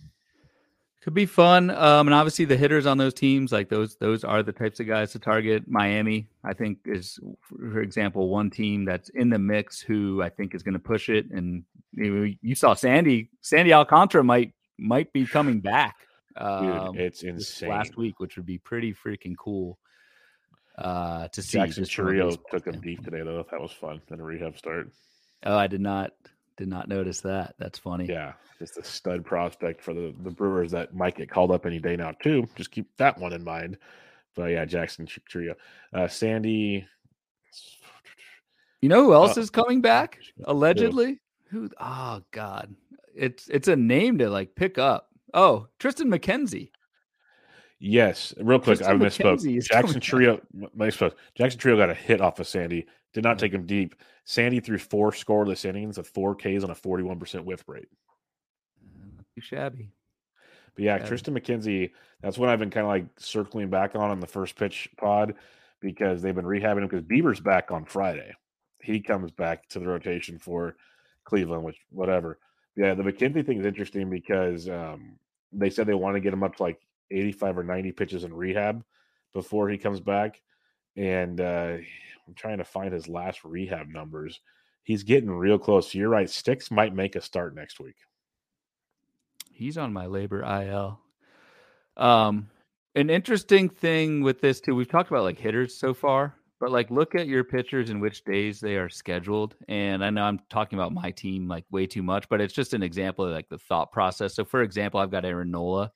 Could 1.02 1.14
be 1.14 1.24
fun. 1.24 1.70
Um, 1.70 2.08
and 2.08 2.14
obviously 2.14 2.44
the 2.44 2.58
hitters 2.58 2.84
on 2.84 2.98
those 2.98 3.14
teams, 3.14 3.52
like 3.52 3.70
those, 3.70 3.96
those 3.96 4.22
are 4.22 4.42
the 4.42 4.52
types 4.52 4.80
of 4.80 4.86
guys 4.86 5.12
to 5.12 5.18
target. 5.18 5.66
Miami, 5.66 6.28
I 6.44 6.52
think, 6.52 6.78
is, 6.84 7.18
for 7.48 7.80
example, 7.80 8.28
one 8.28 8.50
team 8.50 8.84
that's 8.84 9.08
in 9.10 9.30
the 9.30 9.38
mix 9.38 9.80
who 9.80 10.22
I 10.22 10.28
think 10.28 10.54
is 10.54 10.62
going 10.62 10.74
to 10.74 10.78
push 10.78 11.08
it. 11.08 11.30
And 11.30 11.64
you, 11.92 12.36
you 12.42 12.54
saw 12.54 12.74
Sandy, 12.74 13.30
Sandy 13.40 13.72
Alcantara 13.72 14.22
might 14.22 14.52
might 14.76 15.12
be 15.12 15.26
coming 15.26 15.60
back. 15.60 15.96
Um, 16.36 16.92
Dude, 16.92 17.00
it's 17.00 17.22
insane. 17.22 17.70
Last 17.70 17.96
week, 17.96 18.20
which 18.20 18.36
would 18.36 18.46
be 18.46 18.58
pretty 18.58 18.94
freaking 18.94 19.36
cool 19.38 19.78
uh, 20.78 21.28
to 21.28 21.42
see. 21.42 21.58
Jackson 21.58 21.84
took 21.84 22.66
him 22.66 22.80
deep 22.80 23.02
today, 23.04 23.22
though. 23.22 23.44
That 23.50 23.60
was 23.60 23.72
fun. 23.72 24.00
In 24.10 24.20
a 24.20 24.24
rehab 24.24 24.56
start. 24.56 24.90
Oh, 25.44 25.56
I 25.56 25.66
did 25.66 25.80
not 25.80 26.12
did 26.60 26.68
not 26.68 26.88
notice 26.88 27.22
that. 27.22 27.54
That's 27.58 27.78
funny. 27.78 28.04
Yeah, 28.04 28.34
just 28.58 28.76
a 28.76 28.84
stud 28.84 29.24
prospect 29.24 29.82
for 29.82 29.94
the 29.94 30.14
the 30.22 30.30
Brewers 30.30 30.70
that 30.72 30.94
might 30.94 31.16
get 31.16 31.30
called 31.30 31.50
up 31.50 31.64
any 31.64 31.78
day 31.78 31.96
now 31.96 32.12
too. 32.22 32.46
Just 32.54 32.70
keep 32.70 32.86
that 32.98 33.18
one 33.18 33.32
in 33.32 33.42
mind. 33.42 33.78
But 34.36 34.50
yeah, 34.50 34.66
Jackson 34.66 35.06
Chourio, 35.06 35.54
uh, 35.94 36.06
Sandy. 36.06 36.86
You 38.82 38.90
know 38.90 39.04
who 39.04 39.14
else 39.14 39.38
uh, 39.38 39.40
is 39.40 39.48
coming 39.50 39.80
back? 39.80 40.18
Allegedly. 40.44 41.18
Who? 41.48 41.70
Oh 41.80 42.22
God, 42.30 42.74
it's 43.16 43.48
it's 43.48 43.68
a 43.68 43.76
name 43.76 44.18
to 44.18 44.28
like 44.28 44.54
pick 44.54 44.76
up. 44.76 45.08
Oh, 45.32 45.66
Triston 45.78 46.14
McKenzie. 46.14 46.70
Yes, 47.82 48.34
real 48.38 48.58
quick, 48.58 48.82
I 48.82 48.92
misspoke. 48.92 49.40
Jackson 49.62 50.00
Chourio, 50.00 50.40
misspoke. 50.76 51.14
Jackson 51.34 51.58
Chourio 51.58 51.78
got 51.78 51.88
a 51.88 51.94
hit 51.94 52.20
off 52.20 52.38
of 52.38 52.46
Sandy. 52.46 52.86
Did 53.14 53.24
not 53.24 53.38
take 53.38 53.54
him 53.54 53.64
deep. 53.64 53.94
Sandy 54.24 54.60
threw 54.60 54.76
four 54.76 55.12
scoreless 55.12 55.64
innings 55.64 55.96
of 55.96 56.06
four 56.06 56.34
Ks 56.34 56.62
on 56.62 56.70
a 56.70 56.74
forty-one 56.74 57.18
percent 57.18 57.46
whiff 57.46 57.64
rate. 57.66 57.88
Too 59.34 59.40
shabby. 59.40 59.88
But 60.74 60.84
yeah, 60.84 60.98
shabby. 60.98 61.10
Triston 61.10 61.38
McKenzie. 61.38 61.92
That's 62.20 62.36
what 62.36 62.50
I've 62.50 62.58
been 62.58 62.70
kind 62.70 62.84
of 62.84 62.90
like 62.90 63.06
circling 63.18 63.70
back 63.70 63.96
on 63.96 64.10
on 64.10 64.20
the 64.20 64.26
first 64.26 64.56
pitch 64.56 64.90
pod 64.98 65.34
because 65.80 66.20
they've 66.20 66.34
been 66.34 66.44
rehabbing 66.44 66.82
him 66.82 66.88
because 66.88 67.02
Bieber's 67.02 67.40
back 67.40 67.70
on 67.70 67.86
Friday. 67.86 68.34
He 68.82 69.00
comes 69.00 69.30
back 69.30 69.68
to 69.70 69.78
the 69.78 69.86
rotation 69.86 70.38
for 70.38 70.76
Cleveland, 71.24 71.64
which 71.64 71.78
whatever. 71.88 72.38
Yeah, 72.76 72.92
the 72.92 73.02
McKenzie 73.02 73.44
thing 73.44 73.58
is 73.58 73.64
interesting 73.64 74.10
because 74.10 74.68
um, 74.68 75.16
they 75.50 75.70
said 75.70 75.86
they 75.86 75.94
want 75.94 76.16
to 76.16 76.20
get 76.20 76.34
him 76.34 76.42
up 76.42 76.56
to 76.56 76.62
like 76.62 76.78
85 77.10 77.58
or 77.58 77.64
90 77.64 77.92
pitches 77.92 78.24
in 78.24 78.34
rehab 78.34 78.82
before 79.32 79.68
he 79.68 79.78
comes 79.78 80.00
back. 80.00 80.40
And 80.96 81.40
uh, 81.40 81.76
I'm 82.26 82.34
trying 82.34 82.58
to 82.58 82.64
find 82.64 82.92
his 82.92 83.08
last 83.08 83.44
rehab 83.44 83.88
numbers. 83.88 84.40
He's 84.82 85.02
getting 85.02 85.30
real 85.30 85.58
close. 85.58 85.94
You're 85.94 86.08
right. 86.08 86.28
Sticks 86.28 86.70
might 86.70 86.94
make 86.94 87.16
a 87.16 87.20
start 87.20 87.54
next 87.54 87.80
week. 87.80 87.96
He's 89.52 89.78
on 89.78 89.92
my 89.92 90.06
labor 90.06 90.42
IL. 90.42 91.00
Um, 91.96 92.48
an 92.94 93.10
interesting 93.10 93.68
thing 93.68 94.22
with 94.22 94.40
this 94.40 94.60
too, 94.60 94.74
we've 94.74 94.88
talked 94.88 95.10
about 95.10 95.24
like 95.24 95.38
hitters 95.38 95.76
so 95.76 95.94
far. 95.94 96.34
But 96.58 96.72
like, 96.72 96.90
look 96.90 97.14
at 97.14 97.26
your 97.26 97.42
pitchers 97.42 97.88
and 97.88 98.02
which 98.02 98.22
days 98.24 98.60
they 98.60 98.76
are 98.76 98.90
scheduled. 98.90 99.56
And 99.68 100.04
I 100.04 100.10
know 100.10 100.24
I'm 100.24 100.40
talking 100.50 100.78
about 100.78 100.92
my 100.92 101.10
team 101.10 101.48
like 101.48 101.64
way 101.70 101.86
too 101.86 102.02
much, 102.02 102.28
but 102.28 102.40
it's 102.40 102.52
just 102.52 102.74
an 102.74 102.82
example 102.82 103.24
of 103.24 103.32
like 103.32 103.48
the 103.48 103.58
thought 103.58 103.90
process. 103.92 104.34
So, 104.34 104.44
for 104.44 104.62
example, 104.62 105.00
I've 105.00 105.10
got 105.10 105.24
Aaron 105.24 105.50
Nola, 105.50 105.90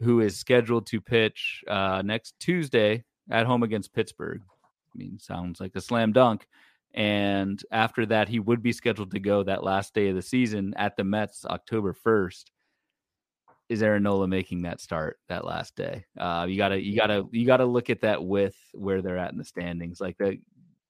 who 0.00 0.20
is 0.20 0.36
scheduled 0.36 0.86
to 0.86 1.00
pitch 1.00 1.64
uh, 1.68 2.02
next 2.04 2.34
Tuesday 2.38 3.04
at 3.30 3.46
home 3.46 3.62
against 3.62 3.94
Pittsburgh. 3.94 4.42
I 4.64 4.98
mean, 4.98 5.18
sounds 5.18 5.60
like 5.60 5.72
a 5.74 5.80
slam 5.80 6.12
dunk. 6.12 6.46
And 6.94 7.62
after 7.70 8.06
that, 8.06 8.28
he 8.28 8.40
would 8.40 8.62
be 8.62 8.72
scheduled 8.72 9.10
to 9.10 9.20
go 9.20 9.42
that 9.42 9.62
last 9.62 9.94
day 9.94 10.08
of 10.08 10.16
the 10.16 10.22
season 10.22 10.72
at 10.76 10.96
the 10.96 11.04
Mets, 11.04 11.44
October 11.44 11.94
1st 11.94 12.44
is 13.68 13.82
Aaron 13.82 14.04
Nola 14.04 14.28
making 14.28 14.62
that 14.62 14.80
start 14.80 15.18
that 15.28 15.44
last 15.44 15.74
day? 15.76 16.04
Uh, 16.18 16.46
you 16.48 16.56
gotta 16.56 16.80
you 16.80 16.96
gotta 16.96 17.24
you 17.32 17.46
gotta 17.46 17.64
look 17.64 17.90
at 17.90 18.00
that 18.02 18.22
with 18.22 18.56
where 18.72 19.02
they're 19.02 19.18
at 19.18 19.32
in 19.32 19.38
the 19.38 19.44
standings. 19.44 20.00
Like 20.00 20.16
the 20.18 20.38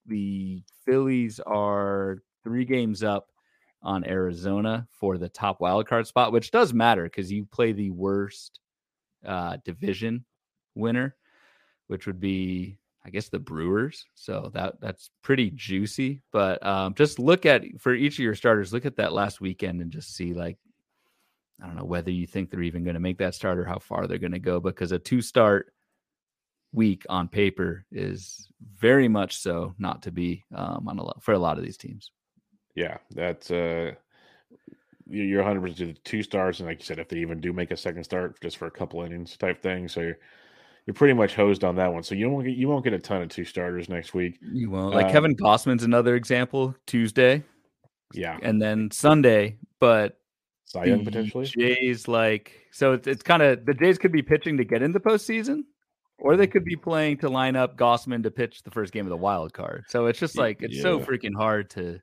the 0.07 0.63
Phillies 0.85 1.41
are 1.41 2.23
three 2.45 2.65
games 2.65 3.03
up 3.03 3.29
on 3.83 4.05
Arizona 4.05 4.87
for 4.91 5.17
the 5.17 5.29
top 5.29 5.61
wild 5.61 5.87
card 5.87 6.07
spot, 6.07 6.33
which 6.33 6.51
does 6.51 6.75
matter 6.75 7.05
because 7.05 7.33
you 7.33 7.47
play 7.47 7.73
the 7.73 7.91
worst 7.91 8.61
uh, 9.27 9.59
division 9.64 10.24
winner, 10.74 11.16
which 11.89 12.07
would 12.07 12.20
be 12.20 12.79
I 13.07 13.11
guess 13.11 13.29
the 13.29 13.39
Brewers. 13.39 14.05
So 14.14 14.51
that 14.55 14.81
that's 14.81 15.11
pretty 15.22 15.53
juicy. 15.55 16.22
But 16.33 16.64
um, 16.66 16.95
just 16.95 17.20
look 17.20 17.47
at 17.47 17.62
for 17.79 17.95
each 17.95 18.14
of 18.14 18.24
your 18.24 18.35
starters, 18.35 18.72
look 18.72 18.85
at 18.85 18.97
that 18.97 19.12
last 19.12 19.41
weekend 19.41 19.81
and 19.81 19.93
just 19.93 20.16
see 20.16 20.35
like 20.35 20.59
I 21.62 21.66
don't 21.66 21.77
know 21.77 21.85
whether 21.85 22.11
you 22.11 22.27
think 22.27 22.51
they're 22.51 22.62
even 22.62 22.83
going 22.83 22.95
to 22.95 23.01
make 23.01 23.18
that 23.18 23.35
start 23.35 23.59
or 23.59 23.64
how 23.64 23.79
far 23.79 24.07
they're 24.07 24.18
going 24.18 24.33
to 24.33 24.39
go 24.41 24.59
because 24.59 24.91
a 24.91 24.99
two 24.99 25.22
start 25.22 25.72
week 26.72 27.07
on 27.09 27.29
paper 27.29 27.87
is 27.93 28.49
very 28.74 29.09
much 29.09 29.39
so 29.39 29.74
not 29.79 30.03
to 30.03 30.11
be 30.11 30.45
um, 30.55 30.89
on 30.89 30.99
a 30.99 31.03
lot 31.03 31.22
for 31.22 31.33
a 31.33 31.39
lot 31.39 31.59
of 31.59 31.64
these 31.64 31.77
teams. 31.77 32.11
Yeah, 32.74 32.99
that's 33.14 33.51
uh, 33.53 33.93
you're 35.09 35.43
100 35.43 35.61
percent 35.61 36.05
two 36.05 36.23
stars, 36.23 36.61
and 36.61 36.69
like 36.69 36.79
you 36.79 36.85
said, 36.85 36.99
if 36.99 37.09
they 37.09 37.19
even 37.19 37.41
do 37.41 37.53
make 37.53 37.71
a 37.71 37.77
second 37.77 38.05
start 38.05 38.41
just 38.41 38.57
for 38.57 38.67
a 38.67 38.71
couple 38.71 39.03
innings 39.03 39.37
type 39.37 39.63
thing, 39.63 39.89
so 39.89 40.01
you're 40.01 40.19
you're 40.87 40.95
pretty 40.95 41.15
much 41.15 41.35
hosed 41.35 41.65
on 41.65 41.77
that 41.77 41.93
one. 41.93 42.03
So 42.03 42.15
you 42.15 42.31
won't 42.31 42.47
get 42.47 42.57
you 42.57 42.69
won't 42.69 42.85
get 42.85 42.93
a 42.93 42.99
ton 42.99 43.23
of 43.23 43.29
two 43.29 43.45
starters 43.45 43.89
next 43.89 44.15
week. 44.15 44.39
You 44.41 44.71
won't. 44.71 44.95
Like 44.95 45.07
uh, 45.07 45.13
Kevin 45.13 45.37
Gausman's 45.37 45.83
another 45.83 46.15
example. 46.15 46.75
Tuesday, 46.87 47.43
yeah, 48.15 48.39
and 48.43 48.63
then 48.63 48.91
Sunday, 48.93 49.59
but 49.81 50.19
Cy 50.65 50.85
Young 50.85 51.05
potentially. 51.05 51.47
Jays 51.47 52.07
like 52.09 52.53
so 52.73 52.93
it's, 52.93 53.07
it's 53.07 53.23
kind 53.23 53.43
of 53.43 53.65
the 53.67 53.75
Jays 53.75 53.99
could 53.99 54.13
be 54.13 54.23
pitching 54.23 54.57
to 54.59 54.65
get 54.65 54.83
into 54.83 55.01
postseason, 55.01 55.63
Or 56.19 56.37
they 56.37 56.47
could 56.47 56.65
be 56.65 56.77
playing 56.77 57.19
to 57.19 57.29
line 57.29 57.57
up 57.57 57.77
Gausman 57.77 58.23
to 58.23 58.31
pitch 58.31 58.63
the 58.63 58.71
first 58.71 58.93
game 58.93 59.07
of 59.07 59.11
the 59.11 59.17
wild 59.17 59.53
card. 59.53 59.85
So 59.89 60.07
it's 60.07 60.19
just 60.19 60.39
like 60.39 60.63
it's 60.63 60.81
so 60.81 61.01
freaking 61.01 61.35
hard 61.37 61.71
to 61.71 62.01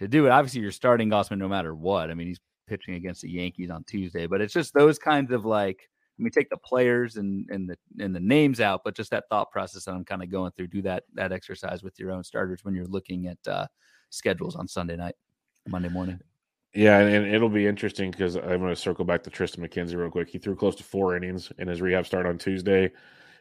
to 0.00 0.08
do 0.08 0.26
it. 0.26 0.30
Obviously, 0.30 0.60
you're 0.60 0.72
starting 0.72 1.08
Gausman 1.08 1.38
no 1.38 1.48
matter 1.48 1.74
what. 1.74 2.10
I 2.10 2.14
mean, 2.14 2.26
he's 2.26 2.40
pitching 2.66 2.94
against 2.94 3.22
the 3.22 3.30
Yankees 3.30 3.70
on 3.70 3.84
Tuesday, 3.84 4.26
but 4.26 4.40
it's 4.40 4.52
just 4.52 4.74
those 4.74 4.98
kinds 4.98 5.30
of 5.30 5.44
like 5.44 5.88
I 6.18 6.22
mean, 6.22 6.32
take 6.32 6.50
the 6.50 6.56
players 6.56 7.16
and 7.16 7.48
and 7.50 7.68
the 7.68 7.76
and 8.02 8.14
the 8.14 8.20
names 8.20 8.60
out, 8.60 8.82
but 8.84 8.96
just 8.96 9.10
that 9.10 9.24
thought 9.30 9.50
process 9.50 9.84
that 9.84 9.92
I'm 9.92 10.04
kind 10.04 10.22
of 10.22 10.30
going 10.30 10.52
through. 10.52 10.68
Do 10.68 10.82
that 10.82 11.04
that 11.14 11.32
exercise 11.32 11.82
with 11.82 11.98
your 11.98 12.12
own 12.12 12.24
starters 12.24 12.64
when 12.64 12.74
you're 12.74 12.86
looking 12.86 13.26
at 13.26 13.38
uh, 13.46 13.66
schedules 14.10 14.56
on 14.56 14.66
Sunday 14.68 14.96
night, 14.96 15.14
Monday 15.68 15.88
morning. 15.88 16.18
Yeah, 16.74 16.98
and, 16.98 17.24
and 17.24 17.34
it'll 17.34 17.48
be 17.48 17.66
interesting 17.66 18.10
because 18.10 18.36
I'm 18.36 18.60
going 18.60 18.68
to 18.68 18.76
circle 18.76 19.04
back 19.04 19.24
to 19.24 19.30
Triston 19.30 19.58
McKenzie 19.58 19.96
real 19.96 20.10
quick. 20.10 20.28
He 20.28 20.38
threw 20.38 20.54
close 20.54 20.76
to 20.76 20.84
four 20.84 21.16
innings 21.16 21.50
in 21.58 21.66
his 21.66 21.82
rehab 21.82 22.06
start 22.06 22.26
on 22.26 22.38
Tuesday. 22.38 22.92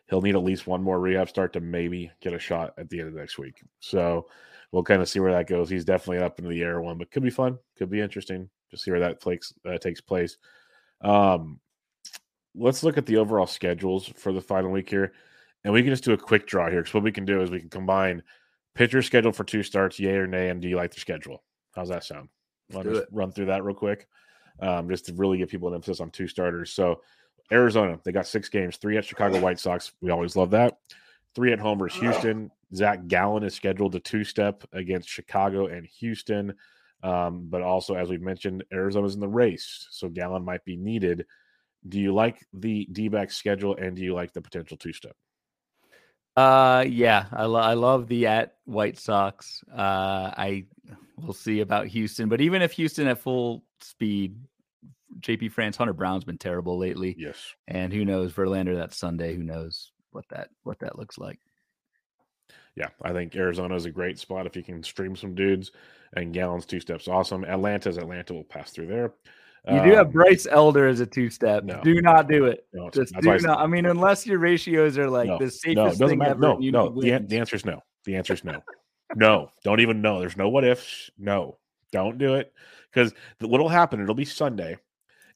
He'll 0.10 0.22
need 0.22 0.36
at 0.36 0.44
least 0.44 0.66
one 0.66 0.82
more 0.82 1.00
rehab 1.00 1.30
start 1.30 1.54
to 1.54 1.60
maybe 1.60 2.12
get 2.22 2.34
a 2.34 2.40
shot 2.40 2.74
at 2.80 2.90
the 2.90 3.00
end 3.00 3.10
of 3.10 3.14
next 3.14 3.38
week. 3.38 3.62
So 3.80 4.26
we'll 4.72 4.84
kind 4.84 5.02
of 5.02 5.10
see 5.10 5.20
where 5.20 5.32
that 5.32 5.48
goes. 5.48 5.70
He's 5.70 5.86
definitely 5.86 6.24
up 6.24 6.40
into 6.40 6.50
the 6.50 6.62
air 6.62 6.82
one, 6.82 6.98
but 6.98 7.12
could 7.12 7.24
be 7.24 7.30
fun. 7.30 7.58
Could 7.78 7.90
be 7.90 8.02
interesting 8.02 8.50
to 8.72 8.78
see 8.78 8.92
where 8.92 9.00
that 9.00 9.22
takes 9.22 9.54
uh, 9.68 9.78
takes 9.78 10.02
place. 10.02 10.38
Um, 11.02 11.60
let's 12.56 12.84
look 12.84 12.98
at 12.98 13.06
the 13.06 13.18
overall 13.18 13.48
schedules 13.48 14.12
for 14.16 14.32
the 14.32 14.42
final 14.42 14.72
week 14.72 14.90
here, 14.90 15.14
and 15.64 15.74
we 15.74 15.82
can 15.82 15.92
just 15.92 16.04
do 16.04 16.14
a 16.14 16.18
quick 16.18 16.48
draw 16.48 16.70
here. 16.70 16.82
Because 16.82 16.94
what 16.94 17.04
we 17.04 17.12
can 17.12 17.26
do 17.26 17.42
is 17.42 17.52
we 17.52 17.60
can 17.60 17.70
combine 17.70 18.24
pitcher 18.76 19.02
schedule 19.02 19.32
for 19.32 19.44
two 19.44 19.64
starts, 19.64 20.00
yay 20.00 20.16
or 20.16 20.28
nay, 20.28 20.50
and 20.50 20.62
do 20.62 20.68
you 20.68 20.76
like 20.76 20.94
the 20.94 21.00
schedule? 21.00 21.44
How's 21.76 21.90
that 21.90 22.04
sound? 22.04 22.30
I'll 22.76 22.84
just 22.84 23.04
it. 23.04 23.10
run 23.12 23.32
through 23.32 23.48
that 23.48 23.64
real 23.64 23.76
quick, 23.76 24.08
um, 24.60 24.90
just 24.90 25.06
to 25.06 25.14
really 25.14 25.38
give 25.38 25.50
people 25.50 25.70
an 25.70 25.76
emphasis 25.76 26.00
on 26.00 26.12
two 26.12 26.28
starters. 26.28 26.72
So, 26.72 27.02
Arizona, 27.52 28.00
they 28.04 28.12
got 28.12 28.28
six 28.28 28.50
games, 28.50 28.78
three 28.78 28.98
at 28.98 29.06
Chicago 29.06 29.40
White 29.40 29.60
Sox. 29.60 29.94
We 30.02 30.12
always 30.12 30.36
love 30.36 30.52
that. 30.52 30.79
Three 31.40 31.54
at 31.54 31.60
home 31.60 31.80
versus 31.80 32.02
Houston. 32.02 32.52
Zach 32.76 33.08
Gallen 33.08 33.44
is 33.44 33.54
scheduled 33.56 33.94
to 33.94 34.02
two 34.02 34.26
step 34.26 34.62
against 34.74 35.08
Chicago 35.08 35.68
and 35.68 35.86
Houston. 36.00 36.54
Um, 37.02 37.48
but 37.50 37.62
also, 37.62 37.96
as 37.96 38.10
we 38.10 38.18
mentioned, 38.18 38.66
Arizona's 38.74 39.14
in 39.14 39.22
the 39.22 39.28
race, 39.30 39.88
so 39.90 40.10
Gallen 40.10 40.44
might 40.44 40.66
be 40.66 40.76
needed. 40.76 41.26
Do 41.88 41.98
you 41.98 42.14
like 42.14 42.46
the 42.52 42.90
D 42.92 43.08
back 43.08 43.32
schedule 43.32 43.78
and 43.78 43.96
do 43.96 44.02
you 44.04 44.14
like 44.14 44.34
the 44.34 44.42
potential 44.42 44.76
two 44.76 44.92
step? 44.92 45.16
Uh, 46.36 46.84
yeah, 46.86 47.28
I, 47.32 47.46
lo- 47.46 47.62
I 47.62 47.76
love 47.76 48.10
the 48.10 48.28
at 48.28 48.56
White 48.66 48.98
Sox. 48.98 49.64
Uh, 49.74 50.34
I 50.36 50.66
we'll 51.22 51.32
see 51.32 51.62
about 51.62 51.88
Houston, 51.88 52.28
but 52.28 52.42
even 52.42 52.62
if 52.62 52.74
Houston 52.74 53.08
at 53.08 53.20
full 53.20 53.64
speed, 53.80 54.36
JP 55.22 55.54
France 55.54 55.78
Hunter 55.78 55.94
Brown's 55.94 56.26
been 56.26 56.38
terrible 56.38 56.78
lately, 56.78 57.16
Yes. 57.18 57.38
and 57.66 57.94
who 57.94 58.04
knows 58.04 58.34
Verlander 58.34 58.76
that 58.76 58.94
Sunday? 58.94 59.36
Who 59.36 59.44
knows 59.44 59.94
what 60.12 60.26
that 60.30 60.50
what 60.64 60.80
that 60.80 60.98
looks 60.98 61.18
like? 61.18 61.40
Yeah, 62.76 62.90
I 63.02 63.12
think 63.12 63.36
Arizona 63.36 63.76
is 63.76 63.86
a 63.86 63.92
great 63.92 64.18
spot 64.20 64.46
if 64.46 64.56
you 64.56 64.64
can 64.64 64.82
stream 64.84 65.16
some 65.16 65.36
dudes, 65.36 65.72
and 66.14 66.34
Gallen's 66.34 66.66
two 66.66 66.80
steps 66.80 67.08
awesome. 67.08 67.44
Atlanta's 67.46 67.98
Atlanta 67.98 68.34
will 68.34 68.44
pass 68.44 68.72
through 68.72 68.88
there. 68.88 69.14
You 69.70 69.84
do 69.84 69.92
have 69.92 70.08
Um, 70.08 70.12
Bryce 70.14 70.48
Elder 70.50 70.88
as 70.88 71.02
a 71.02 71.06
two 71.06 71.30
step. 71.30 71.64
no. 71.66 71.82
Do 71.84 72.02
not 72.02 72.30
do 72.30 72.46
it. 72.46 72.66
no, 72.74 72.90
Just 72.90 73.14
do 73.20 73.32
I 73.32 73.38
not. 73.38 73.60
I 73.60 73.68
mean, 73.68 73.86
unless 73.86 74.26
your 74.26 74.40
ratios 74.40 74.98
are 74.98 75.10
like 75.10 75.28
no, 75.28 75.38
the 75.38 75.52
safest 75.52 76.00
doesn't 76.00 76.08
thing 76.08 76.18
matter. 76.20 76.32
ever. 76.32 76.40
No, 76.40 76.58
no. 76.58 76.90
The, 77.02 77.12
an- 77.12 77.28
the 77.28 77.38
answer 77.38 77.56
is 77.58 77.66
no. 77.66 77.82
The 78.06 78.16
answer 78.16 78.34
is 78.34 78.44
no. 78.46 78.64
no, 79.16 79.52
don't 79.66 79.82
even 79.82 80.02
know. 80.02 80.20
There's 80.22 80.38
no 80.38 80.48
what 80.50 80.64
ifs. 80.64 81.12
No, 81.18 81.58
don't 81.92 82.18
do 82.18 82.36
it 82.36 82.54
because 82.92 83.14
what'll 83.42 83.68
happen? 83.70 84.00
It'll 84.02 84.16
be 84.16 84.24
Sunday, 84.26 84.78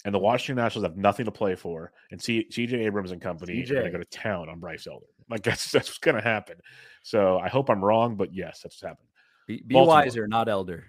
and 0.06 0.14
the 0.14 0.20
Washington 0.20 0.64
Nationals 0.64 0.86
have 0.86 0.98
nothing 0.98 1.26
to 1.26 1.32
play 1.32 1.56
for, 1.56 1.92
and 2.12 2.22
C, 2.22 2.46
CJ 2.52 2.86
Abrams 2.86 3.12
and 3.12 3.22
company 3.22 3.64
are 3.64 3.66
going 3.66 3.86
to 3.86 3.92
go 3.92 3.98
to 3.98 4.06
town 4.06 4.50
on 4.50 4.60
Bryce 4.60 4.88
Elder. 4.88 5.06
Like 5.30 5.44
that's 5.44 5.72
that's 5.72 5.90
what's 5.90 5.98
going 6.00 6.16
to 6.16 6.22
happen. 6.22 6.58
So 7.04 7.40
I 7.40 7.50
hope 7.50 7.70
I'm 7.70 7.84
wrong, 7.84 8.16
but 8.16 8.34
yes, 8.34 8.62
that's 8.62 8.76
what's 8.76 8.82
happened. 8.82 9.10
Be, 9.48 9.64
be 9.66 9.76
wiser, 9.76 10.28
not 10.28 10.50
elder. 10.50 10.86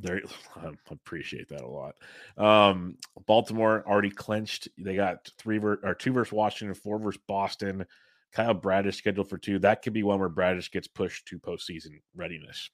There, 0.00 0.22
I 0.56 0.70
appreciate 0.90 1.48
that 1.50 1.62
a 1.62 1.68
lot. 1.68 1.94
Um, 2.36 2.96
Baltimore 3.26 3.84
already 3.86 4.10
clinched. 4.10 4.68
They 4.78 4.96
got 4.96 5.30
three 5.38 5.58
ver- 5.58 5.80
or 5.82 5.94
two 5.94 6.12
versus 6.12 6.32
Washington, 6.32 6.74
four 6.74 6.98
versus 6.98 7.20
Boston. 7.26 7.86
Kyle 8.32 8.54
Bradish 8.54 8.96
scheduled 8.96 9.28
for 9.28 9.38
two. 9.38 9.60
That 9.60 9.82
could 9.82 9.92
be 9.92 10.02
one 10.02 10.18
where 10.18 10.28
Bradish 10.28 10.70
gets 10.70 10.88
pushed 10.88 11.28
to 11.28 11.38
postseason 11.38 12.00
readiness. 12.16 12.68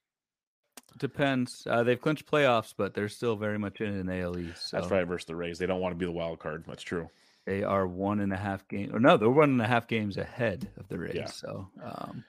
Depends. 0.99 1.67
Uh, 1.69 1.83
they've 1.83 2.01
clinched 2.01 2.31
playoffs, 2.31 2.75
but 2.77 2.95
they're 2.95 3.09
still 3.09 3.37
very 3.37 3.59
much 3.59 3.81
in 3.81 3.89
an 3.89 4.11
AL 4.11 4.39
East. 4.39 4.71
That's 4.73 4.91
right 4.91 5.07
versus 5.07 5.27
the 5.27 5.37
Rays. 5.37 5.59
They 5.59 5.67
don't 5.67 5.81
want 5.81 5.93
to 5.93 5.99
be 5.99 6.05
the 6.05 6.13
wild 6.13 6.39
card. 6.39 6.65
That's 6.67 6.83
true. 6.83 7.09
They 7.47 7.63
are 7.63 7.87
one 7.87 8.21
and 8.21 8.33
a 8.33 8.37
half 8.37 8.67
games, 8.69 8.93
or 8.93 9.01
no, 9.01 9.17
they're 9.17 9.31
one 9.31 9.51
and 9.51 9.63
a 9.63 9.67
half 9.67 9.89
games 9.89 10.19
ahead 10.19 10.69
of 10.77 10.87
the 10.89 10.99
Rays. 10.99 11.15
Yeah. 11.15 11.27
So 11.27 11.69
um, 11.83 12.23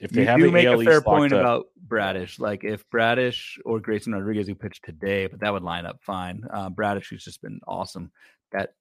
If 0.00 0.10
they 0.12 0.22
you 0.22 0.26
have 0.26 0.38
do 0.40 0.50
make 0.50 0.66
AL 0.66 0.80
a 0.80 0.84
fair 0.84 1.02
point 1.02 1.32
up- 1.34 1.40
about 1.40 1.66
Bradish. 1.76 2.38
Like 2.38 2.64
if 2.64 2.88
Bradish 2.90 3.58
or 3.64 3.80
Grayson 3.80 4.14
Rodriguez 4.14 4.48
who 4.48 4.54
pitched 4.54 4.84
today, 4.84 5.26
but 5.26 5.40
that 5.40 5.52
would 5.52 5.62
line 5.62 5.84
up 5.84 5.98
fine. 6.02 6.44
Uh, 6.50 6.70
Bradish, 6.70 7.10
who's 7.10 7.24
just 7.24 7.42
been 7.42 7.60
awesome. 7.66 8.10
That 8.52 8.72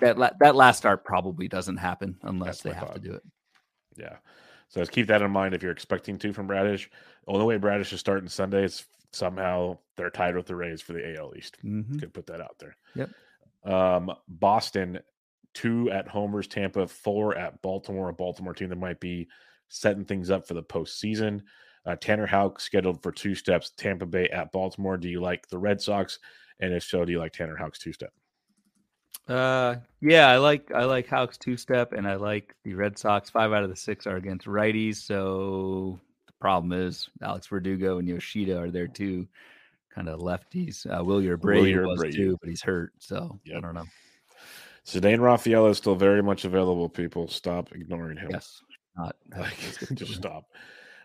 that 0.00 0.18
la- 0.18 0.30
that 0.40 0.56
last 0.56 0.78
start 0.78 1.04
probably 1.04 1.46
doesn't 1.46 1.76
happen 1.76 2.16
unless 2.22 2.60
That's 2.60 2.62
they 2.62 2.72
have 2.72 2.94
to 2.94 3.00
do 3.00 3.14
it. 3.14 3.22
Yeah. 3.96 4.16
So 4.74 4.80
just 4.80 4.90
keep 4.90 5.06
that 5.06 5.22
in 5.22 5.30
mind 5.30 5.54
if 5.54 5.62
you're 5.62 5.70
expecting 5.70 6.18
to 6.18 6.32
from 6.32 6.48
Bradish. 6.48 6.90
Only 7.28 7.46
way 7.46 7.58
Bradish 7.58 7.92
is 7.92 8.00
starting 8.00 8.28
Sunday 8.28 8.64
is 8.64 8.84
somehow 9.12 9.78
they're 9.96 10.10
tied 10.10 10.34
with 10.34 10.46
the 10.46 10.56
Rays 10.56 10.82
for 10.82 10.94
the 10.94 11.16
AL 11.16 11.32
East. 11.36 11.58
Mhm. 11.62 12.00
Could 12.00 12.12
put 12.12 12.26
that 12.26 12.40
out 12.40 12.58
there. 12.58 12.76
Yep. 12.96 13.10
Um, 13.72 14.16
Boston, 14.26 14.98
two 15.52 15.92
at 15.92 16.08
homers, 16.08 16.48
Tampa, 16.48 16.88
four 16.88 17.38
at 17.38 17.62
Baltimore, 17.62 18.08
a 18.08 18.12
Baltimore 18.12 18.52
team 18.52 18.68
that 18.70 18.74
might 18.74 18.98
be 18.98 19.28
setting 19.68 20.04
things 20.04 20.28
up 20.28 20.44
for 20.44 20.54
the 20.54 20.62
postseason. 20.64 21.44
Uh, 21.86 21.94
Tanner 21.94 22.26
Houck 22.26 22.58
scheduled 22.58 23.00
for 23.00 23.12
two 23.12 23.36
steps, 23.36 23.70
Tampa 23.70 24.06
Bay 24.06 24.28
at 24.30 24.50
Baltimore. 24.50 24.96
Do 24.96 25.08
you 25.08 25.20
like 25.20 25.46
the 25.46 25.58
Red 25.58 25.80
Sox? 25.80 26.18
And 26.58 26.74
if 26.74 26.82
so, 26.82 27.04
do 27.04 27.12
you 27.12 27.20
like 27.20 27.32
Tanner 27.32 27.56
Houck's 27.56 27.78
two 27.78 27.92
step? 27.92 28.12
Uh, 29.28 29.76
yeah, 30.00 30.28
I 30.28 30.36
like 30.36 30.70
I 30.72 30.84
like 30.84 31.06
Houck's 31.06 31.38
two 31.38 31.56
step, 31.56 31.92
and 31.92 32.06
I 32.06 32.16
like 32.16 32.54
the 32.62 32.74
Red 32.74 32.98
Sox. 32.98 33.30
Five 33.30 33.52
out 33.52 33.62
of 33.62 33.70
the 33.70 33.76
six 33.76 34.06
are 34.06 34.16
against 34.16 34.46
righties, 34.46 34.96
so 34.96 35.98
the 36.26 36.32
problem 36.40 36.72
is 36.72 37.08
Alex 37.22 37.46
Verdugo 37.46 37.98
and 37.98 38.06
Yoshida 38.06 38.58
are 38.58 38.70
there 38.70 38.86
too, 38.86 39.26
kind 39.94 40.08
of 40.08 40.20
lefties. 40.20 40.86
Uh, 40.86 41.02
Wilyer 41.02 41.40
Brady 41.40 41.74
was 41.78 42.00
Abreu. 42.00 42.14
too, 42.14 42.38
but 42.40 42.50
he's 42.50 42.62
hurt, 42.62 42.92
so 42.98 43.38
I 43.56 43.60
don't 43.60 43.74
know. 43.74 43.86
Ceddanne 44.84 45.20
Rafaela 45.20 45.70
is 45.70 45.78
still 45.78 45.94
very 45.94 46.22
much 46.22 46.44
available. 46.44 46.90
People 46.90 47.26
stop 47.26 47.72
ignoring 47.72 48.18
him. 48.18 48.28
Yes, 48.30 48.60
not 48.96 49.16
Like, 49.30 49.56
let's 49.62 49.78
get 49.78 49.88
to 49.88 49.94
just 49.94 50.14
stop. 50.14 50.44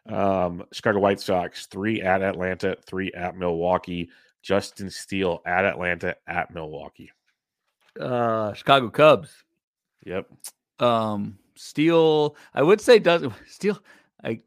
Um, 0.07 0.65
Chicago 0.73 0.99
White 0.99 1.21
Sox, 1.21 1.67
three 1.67 2.01
at 2.01 2.21
Atlanta, 2.21 2.75
three 2.85 3.11
at 3.13 3.37
Milwaukee. 3.37 4.09
Justin 4.41 4.89
Steele 4.89 5.41
at 5.45 5.65
Atlanta, 5.65 6.15
at 6.27 6.53
Milwaukee. 6.53 7.11
Uh, 7.99 8.53
Chicago 8.53 8.89
Cubs. 8.89 9.31
Yep. 10.05 10.27
Um, 10.79 11.37
Steele, 11.55 12.35
I 12.53 12.63
would 12.63 12.79
say 12.81 12.99
does 12.99 13.25
Steele. 13.47 13.81
I 14.23 14.41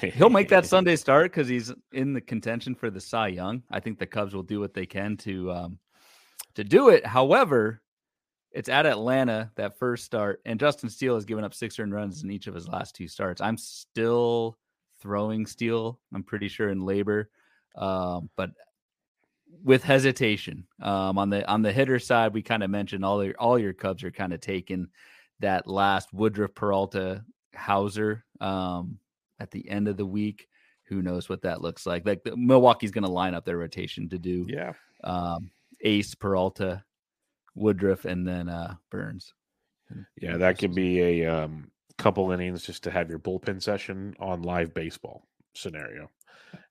he'll 0.00 0.30
make 0.30 0.48
that 0.48 0.66
Sunday 0.74 0.96
start 0.96 1.32
because 1.32 1.48
he's 1.48 1.72
in 1.92 2.12
the 2.12 2.20
contention 2.20 2.74
for 2.74 2.90
the 2.90 3.00
Cy 3.00 3.28
Young. 3.28 3.62
I 3.70 3.80
think 3.80 3.98
the 3.98 4.06
Cubs 4.06 4.34
will 4.34 4.42
do 4.42 4.60
what 4.60 4.74
they 4.74 4.86
can 4.86 5.16
to 5.18 5.52
um 5.52 5.78
to 6.54 6.64
do 6.64 6.88
it. 6.90 7.04
However, 7.04 7.82
it's 8.52 8.68
at 8.68 8.86
Atlanta 8.86 9.50
that 9.56 9.78
first 9.78 10.04
start, 10.04 10.40
and 10.44 10.60
Justin 10.60 10.88
Steele 10.88 11.16
has 11.16 11.24
given 11.24 11.44
up 11.44 11.54
six 11.54 11.78
earned 11.78 11.92
runs 11.92 12.22
in 12.22 12.30
each 12.30 12.46
of 12.46 12.54
his 12.54 12.68
last 12.68 12.94
two 12.94 13.08
starts. 13.08 13.40
I'm 13.40 13.56
still 13.56 14.56
throwing 15.00 15.46
Steele. 15.46 15.98
I'm 16.14 16.22
pretty 16.22 16.48
sure 16.48 16.70
in 16.70 16.84
labor, 16.86 17.28
um, 17.74 18.30
but 18.36 18.50
with 19.62 19.82
hesitation. 19.82 20.66
Um, 20.80 21.18
on 21.18 21.30
the 21.30 21.48
on 21.48 21.62
the 21.62 21.72
hitter 21.72 21.98
side, 21.98 22.34
we 22.34 22.42
kind 22.42 22.62
of 22.62 22.70
mentioned 22.70 23.04
all 23.04 23.24
your 23.24 23.34
all 23.38 23.58
your 23.58 23.72
Cubs 23.72 24.02
are 24.04 24.10
kind 24.10 24.32
of 24.32 24.40
taking 24.40 24.88
that 25.40 25.66
last 25.66 26.12
Woodruff 26.12 26.54
Peralta 26.54 27.24
Houser 27.54 28.24
um, 28.40 28.98
at 29.40 29.50
the 29.50 29.68
end 29.68 29.88
of 29.88 29.96
the 29.96 30.06
week. 30.06 30.48
Who 30.84 31.02
knows 31.02 31.28
what 31.28 31.42
that 31.42 31.62
looks 31.62 31.86
like? 31.86 32.04
Like 32.06 32.24
the, 32.24 32.36
Milwaukee's 32.36 32.90
going 32.90 33.04
to 33.04 33.10
line 33.10 33.34
up 33.34 33.44
their 33.44 33.56
rotation 33.56 34.08
to 34.10 34.18
do 34.18 34.46
Yeah. 34.48 34.72
um, 35.02 35.50
Ace 35.80 36.14
Peralta, 36.14 36.84
Woodruff, 37.54 38.04
and 38.04 38.26
then 38.26 38.48
uh, 38.48 38.74
Burnes. 38.90 39.32
Yeah, 40.20 40.36
that 40.36 40.58
could 40.58 40.74
be 40.74 41.00
a 41.00 41.26
um, 41.26 41.70
couple 41.98 42.30
innings 42.32 42.64
just 42.64 42.82
to 42.84 42.90
have 42.90 43.08
your 43.08 43.18
bullpen 43.18 43.62
session 43.62 44.14
on 44.18 44.42
live 44.42 44.74
baseball 44.74 45.26
scenario. 45.54 46.10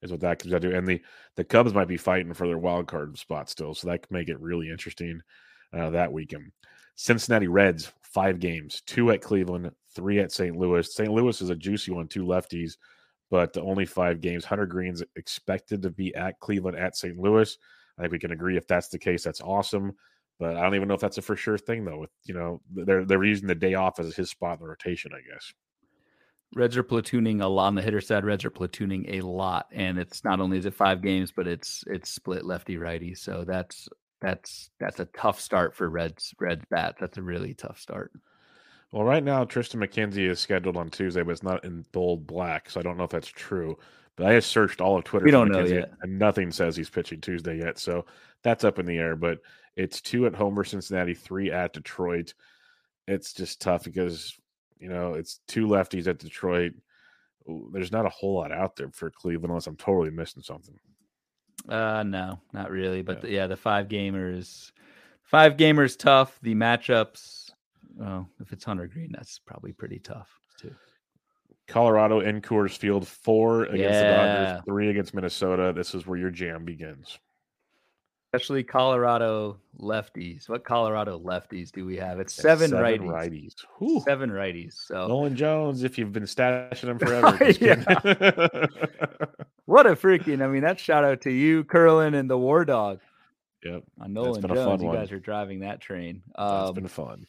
Is 0.02 0.12
what 0.12 0.22
that 0.22 0.40
comes 0.40 0.52
down 0.52 0.62
to. 0.62 0.78
And 0.78 0.88
the 0.88 1.02
the 1.36 1.44
Cubs 1.44 1.74
might 1.74 1.88
be 1.88 1.98
fighting 1.98 2.34
for 2.34 2.48
their 2.48 2.58
wild 2.58 2.88
card 2.88 3.18
spot 3.18 3.50
still, 3.50 3.74
so 3.74 3.88
that 3.88 4.04
could 4.04 4.12
make 4.12 4.30
it 4.30 4.40
really 4.40 4.70
interesting 4.70 5.22
uh, 5.74 5.90
that 5.92 6.12
weekend. 6.12 6.52
Cincinnati 6.96 7.48
Reds, 7.48 7.92
five 8.02 8.40
games, 8.40 8.82
two 8.86 9.12
at 9.12 9.22
Cleveland, 9.22 9.72
three 9.96 10.20
at 10.20 10.32
St. 10.32 10.56
Louis. 10.56 10.94
St. 10.94 11.12
Louis 11.12 11.42
is 11.42 11.50
a 11.50 11.56
juicy 11.56 11.92
one, 11.92 12.08
two 12.08 12.24
lefties, 12.24 12.78
but 13.32 13.58
only 13.58 13.86
five 13.86 14.22
games. 14.22 14.46
Hunter 14.46 14.68
Greene's 14.68 15.04
expected 15.16 15.82
to 15.82 15.90
be 15.90 16.14
at 16.16 16.40
Cleveland 16.40 16.78
at 16.78 16.96
St. 16.96 17.18
Louis. 17.18 17.58
I 17.98 18.02
think 18.02 18.12
we 18.12 18.20
can 18.20 18.32
agree 18.32 18.58
if 18.58 18.68
that's 18.68 18.90
the 18.90 19.00
case, 19.00 19.24
that's 19.24 19.42
awesome. 19.42 19.94
But 20.40 20.58
I 20.58 20.62
don't 20.62 20.76
even 20.76 20.88
know 20.88 20.96
if 20.96 21.02
that's 21.02 21.20
a 21.20 21.22
for 21.22 21.36
sure 21.36 21.58
thing 21.58 21.86
though. 21.86 22.00
With 22.00 22.10
you 22.26 22.34
know, 22.34 22.62
they're 22.72 23.06
they're 23.06 23.24
using 23.24 23.48
the 23.48 23.56
day 23.56 23.76
off 23.76 24.00
as 24.00 24.16
his 24.16 24.32
spot 24.32 24.58
in 24.58 24.64
the 24.64 24.70
rotation, 24.70 25.12
I 25.14 25.22
guess. 25.32 25.54
Reds 26.56 26.78
are 26.78 26.84
platooning 26.84 27.42
a 27.42 27.48
lot 27.48 27.68
on 27.68 27.76
the 27.76 27.82
hitter 27.82 28.02
side. 28.02 28.26
Reds 28.26 28.46
are 28.46 28.52
platooning 28.52 29.20
a 29.20 29.26
lot, 29.26 29.68
and 29.72 29.98
it's 29.98 30.24
not 30.24 30.40
only 30.40 30.58
is 30.58 30.66
it 30.66 30.74
five 30.74 31.02
games, 31.02 31.32
but 31.32 31.48
it's 31.48 31.84
it's 31.88 32.10
split 32.10 32.46
lefty 32.46 32.78
righty. 32.78 33.16
So 33.16 33.44
that's 33.46 33.90
that's 34.22 34.70
that's 34.80 35.00
a 35.00 35.06
tough 35.06 35.40
start 35.40 35.76
for 35.76 35.90
Reds 35.90 36.34
Reds 36.40 36.66
bats. 36.70 36.98
That's 37.00 37.18
a 37.18 37.22
really 37.24 37.54
tough 37.54 37.80
start. 37.80 38.12
Well, 38.92 39.04
right 39.04 39.24
now 39.24 39.44
Triston 39.44 39.84
McKenzie 39.84 40.30
is 40.30 40.40
scheduled 40.40 40.78
on 40.78 40.92
Tuesday, 40.92 41.24
but 41.24 41.32
it's 41.32 41.44
not 41.44 41.66
in 41.66 41.84
bold 41.92 42.28
black, 42.28 42.70
so 42.70 42.80
I 42.80 42.84
don't 42.84 42.98
know 42.98 43.06
if 43.06 43.10
that's 43.10 43.28
true. 43.28 43.78
But 44.16 44.28
I 44.28 44.36
just 44.36 44.52
searched 44.52 44.82
all 44.82 44.98
of 44.98 45.04
Twitter. 45.04 45.26
We 45.26 45.32
don't 45.32 45.52
know 45.52 45.66
yet, 45.66 45.92
and 46.02 46.20
nothing 46.20 46.52
says 46.52 46.76
he's 46.76 46.90
pitching 46.90 47.20
Tuesday 47.20 47.58
yet. 47.58 47.80
So 47.80 48.06
that's 48.44 48.64
up 48.64 48.78
in 48.78 48.86
the 48.86 48.98
air. 48.98 49.16
But 49.16 49.40
it's 49.76 50.02
two 50.02 50.28
at 50.28 50.36
home 50.36 50.54
for 50.54 50.64
Cincinnati, 50.64 51.16
three 51.16 51.52
at 51.52 51.74
Detroit. 51.74 52.36
It's 53.08 53.34
just 53.34 53.60
tough 53.60 53.84
because 53.84 54.38
you 54.84 54.90
know 54.90 55.14
it's 55.14 55.40
two 55.48 55.66
lefties 55.66 56.08
at 56.08 56.20
Detroit. 56.20 56.74
There's 57.72 57.94
not 57.94 58.06
a 58.06 58.10
whole 58.10 58.36
lot 58.36 58.52
out 58.52 58.76
there 58.76 58.90
for 58.92 59.10
Cleveland 59.10 59.50
unless 59.50 59.68
I'm 59.68 59.78
totally 59.78 60.12
missing 60.12 60.44
something. 60.44 60.78
Uh, 61.70 62.04
no, 62.04 62.42
not 62.52 62.70
really. 62.70 63.02
But 63.02 63.16
yeah, 63.16 63.22
the, 63.22 63.32
yeah, 63.32 63.48
the 63.48 63.56
five 63.56 63.88
gamers, 63.88 64.74
five 65.24 65.56
gamers 65.56 65.98
tough. 65.98 66.38
The 66.42 66.54
matchups. 66.54 67.52
Well, 67.96 68.28
if 68.42 68.52
it's 68.52 68.66
Hunter 68.66 68.88
Greene, 68.88 69.14
that's 69.14 69.40
probably 69.40 69.72
pretty 69.72 70.00
tough 70.00 70.30
too. 70.60 70.76
Colorado 71.68 72.20
in 72.20 72.42
Coors 72.42 72.78
Field, 72.78 73.08
four 73.08 73.64
against 73.64 73.80
yeah. 73.80 74.02
the 74.02 74.44
Dodgers, 74.44 74.64
three 74.66 74.90
against 74.90 75.14
Minnesota. 75.14 75.72
This 75.74 75.96
is 75.96 76.06
where 76.06 76.20
your 76.20 76.30
jam 76.30 76.66
begins. 76.66 77.18
Especially 78.34 78.64
Colorado 78.64 79.60
lefties. 79.80 80.50
What 80.50 80.64
Colorado 80.64 81.20
lefties 81.20 81.72
do 81.72 81.86
we 81.86 81.98
have? 81.98 82.20
It's 82.20 82.34
seven, 82.34 82.72
seven 82.72 83.02
righties. 83.02 83.54
righties. 83.80 84.04
Seven 84.04 84.32
righties. 84.32 84.74
So 84.74 85.08
Nolan 85.08 85.36
Jones, 85.36 85.84
if 85.84 86.00
you've 86.00 86.12
been 86.12 86.24
stashing 86.24 86.90
him 86.90 86.98
forever. 87.00 87.38
what 89.66 89.86
a 89.86 89.96
freaking! 89.96 90.44
I 90.44 90.48
mean, 90.48 90.64
that 90.64 90.80
shout 90.80 91.04
out 91.04 91.22
to 91.22 91.32
you, 91.32 91.64
Curlin, 91.64 92.16
and 92.16 92.28
the 92.28 92.36
War 92.36 92.66
Dog. 92.66 93.02
Yep. 93.64 93.84
On 94.02 94.14
Nolan 94.14 94.42
Jones, 94.42 94.82
you 94.82 94.92
guys 94.92 95.12
are 95.12 95.20
driving 95.20 95.60
that 95.60 95.80
train. 95.80 96.24
Um, 96.34 96.58
That's 96.58 96.72
been 96.72 96.88
fun. 96.88 97.28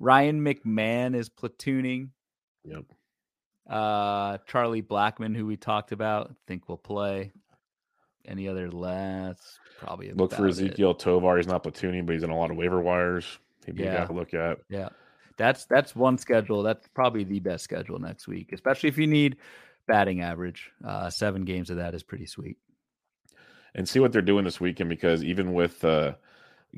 Ryan 0.00 0.44
McMahon 0.44 1.14
is 1.14 1.28
platooning. 1.28 2.08
Yep. 2.64 2.86
Uh, 3.70 4.38
Charlie 4.48 4.82
Blackmon, 4.82 5.36
who 5.36 5.46
we 5.46 5.56
talked 5.56 5.92
about, 5.92 6.32
I 6.32 6.34
think 6.48 6.68
will 6.68 6.78
play. 6.78 7.30
Any 8.26 8.48
other 8.48 8.72
last? 8.72 9.60
Probably 9.82 10.12
look 10.12 10.32
for 10.32 10.42
Ezequiel 10.42 10.92
it. 10.92 10.98
Tovar. 11.00 11.36
He's 11.36 11.46
not 11.46 11.64
platooning, 11.64 12.06
but 12.06 12.12
he's 12.12 12.22
in 12.22 12.30
a 12.30 12.36
lot 12.36 12.50
of 12.50 12.56
waiver 12.56 12.80
wires. 12.80 13.38
He'd 13.66 13.76
be 13.76 13.84
yeah. 13.84 14.04
a 14.04 14.06
to 14.06 14.12
look 14.12 14.34
at. 14.34 14.58
Yeah, 14.68 14.90
that's 15.36 15.64
that's 15.66 15.96
one 15.96 16.18
schedule. 16.18 16.62
That's 16.62 16.86
probably 16.88 17.24
the 17.24 17.40
best 17.40 17.64
schedule 17.64 17.98
next 17.98 18.28
week, 18.28 18.52
especially 18.52 18.88
if 18.88 18.98
you 18.98 19.06
need 19.06 19.36
batting 19.86 20.20
average. 20.20 20.70
Uh, 20.84 21.10
seven 21.10 21.44
games 21.44 21.70
of 21.70 21.76
that 21.76 21.94
is 21.94 22.02
pretty 22.02 22.26
sweet. 22.26 22.56
And 23.74 23.88
see 23.88 24.00
what 24.00 24.12
they're 24.12 24.22
doing 24.22 24.44
this 24.44 24.60
weekend 24.60 24.90
because 24.90 25.24
even 25.24 25.54
with 25.54 25.84
uh, 25.84 26.12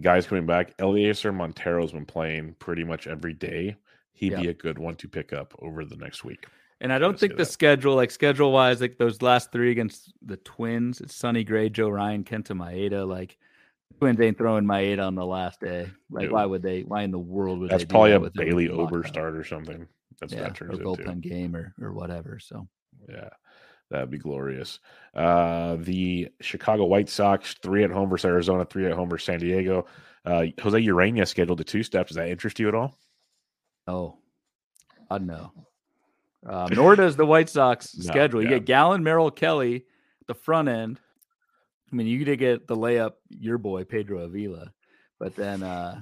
guys 0.01 0.27
coming 0.27 0.47
back, 0.47 0.77
Elehuris 0.79 1.35
Montero's 1.35 1.93
been 1.93 2.07
playing 2.07 2.55
pretty 2.59 2.85
much 2.85 3.07
every 3.07 3.35
day. 3.35 3.77
He'd 4.13 4.33
yeah. 4.33 4.41
be 4.41 4.49
a 4.49 4.55
good 4.55 4.79
one 4.79 4.95
to 4.97 5.09
pick 5.09 5.33
up 5.33 5.55
over 5.59 5.85
the 5.85 5.97
next 5.97 6.25
week. 6.25 6.47
And 6.85 6.93
I 6.93 6.99
don't 6.99 7.19
think 7.19 7.33
the 7.33 7.45
that. 7.45 7.47
schedule, 7.47 7.95
like 7.95 8.11
schedule 8.11 8.53
wise, 8.53 8.83
like 8.83 8.99
those 8.99 9.23
last 9.23 9.51
three 9.51 9.71
against 9.71 10.13
the 10.21 10.37
Twins, 10.37 11.01
it's 11.01 11.17
Sonny 11.17 11.43
Gray, 11.43 11.71
Joe 11.71 11.89
Ryan, 11.89 12.25
Kenta 12.25 12.51
Maeda. 12.51 13.09
Like 13.09 13.39
Twins 13.99 14.21
ain't 14.21 14.37
throwing 14.37 14.67
Maeda 14.67 15.07
on 15.07 15.15
the 15.15 15.25
last 15.25 15.61
day. 15.61 15.91
Like, 16.11 16.31
why 16.31 16.45
would 16.45 16.61
they? 16.61 16.83
Why 16.83 17.01
in 17.01 17.11
the 17.11 17.19
world 17.19 17.61
would 17.61 17.71
they? 17.71 17.79
that's 17.79 17.87
probably 17.87 18.13
a 18.13 18.21
Bailey 18.21 18.69
Ober 18.69 19.03
start 19.05 19.35
or 19.35 19.45
something. 19.45 19.89
That's 20.21 20.35
yeah, 20.35 20.43
what 20.43 20.59
that 20.59 20.63
or 20.63 20.69
bullpen 20.73 21.13
into. 21.13 21.29
game 21.31 21.57
or 21.57 21.73
or 21.81 21.95
whatever. 21.95 22.39
So 22.39 22.69
yeah, 23.09 23.31
that'd 23.91 24.11
be 24.11 24.19
glorious. 24.19 24.79
Uh, 25.15 25.77
the 25.81 26.29
Chicago 26.43 26.85
White 26.85 27.09
Sox 27.09 27.55
three 27.63 27.85
at 27.85 27.93
home 27.93 28.11
versus 28.11 28.27
Arizona, 28.27 28.67
three 28.67 28.85
at 28.85 28.93
home 28.93 29.09
versus 29.09 29.25
San 29.25 29.39
Diego. 29.39 29.87
Uh, 30.27 30.45
Jose 30.63 30.79
Urena 30.83 31.27
scheduled 31.27 31.57
to 31.57 31.65
two 31.65 31.83
steps. 31.83 32.09
Does 32.09 32.17
that 32.17 32.29
interest 32.29 32.61
you 32.61 32.69
at 32.69 32.75
all? 32.75 32.99
Oh, 33.87 34.19
I 35.11 35.17
know. 35.17 35.51
Um, 36.47 36.69
nor 36.73 36.97
does 36.97 37.17
the 37.17 37.27
White 37.27 37.49
Sox 37.49 37.95
no, 37.99 38.05
schedule. 38.05 38.43
You 38.43 38.49
yeah. 38.49 38.59
get 38.59 38.67
Gallen, 38.67 39.03
Merrill, 39.03 39.31
Kelly, 39.31 39.85
the 40.27 40.35
front 40.35 40.69
end. 40.69 41.01
I 41.93 41.97
mean, 41.97 42.07
you 42.07 42.25
did 42.25 42.39
get 42.39 42.67
the 42.67 42.77
layup, 42.77 43.13
your 43.29 43.59
boy 43.59 43.85
Pedro 43.85 44.21
Avila, 44.21 44.73
but 45.19 45.37
then, 45.37 45.63
uh, 45.63 46.01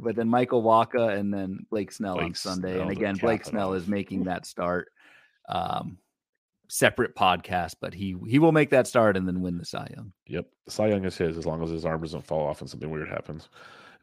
but 0.00 0.16
then 0.16 0.28
Michael 0.28 0.62
Wacha 0.62 1.16
and 1.18 1.32
then 1.32 1.66
Blake 1.70 1.92
Snell 1.92 2.14
Blake 2.14 2.26
on 2.26 2.34
Sunday. 2.34 2.74
Snell 2.74 2.82
and 2.82 2.90
again, 2.90 3.16
Blake 3.16 3.44
Snell 3.44 3.74
is 3.74 3.86
making 3.86 4.24
that 4.24 4.46
start. 4.46 4.88
Um, 5.48 5.98
separate 6.68 7.14
podcast, 7.14 7.74
but 7.80 7.94
he 7.94 8.16
he 8.26 8.38
will 8.38 8.52
make 8.52 8.70
that 8.70 8.86
start 8.86 9.16
and 9.16 9.26
then 9.26 9.40
win 9.40 9.58
the 9.58 9.64
Cy 9.64 9.88
Young. 9.94 10.12
Yep, 10.26 10.46
Cy 10.68 10.88
Young 10.88 11.04
is 11.04 11.16
his 11.16 11.36
as 11.36 11.46
long 11.46 11.62
as 11.62 11.70
his 11.70 11.84
arm 11.84 12.00
doesn't 12.00 12.26
fall 12.26 12.46
off 12.46 12.60
and 12.60 12.68
something 12.70 12.90
weird 12.90 13.08
happens. 13.08 13.48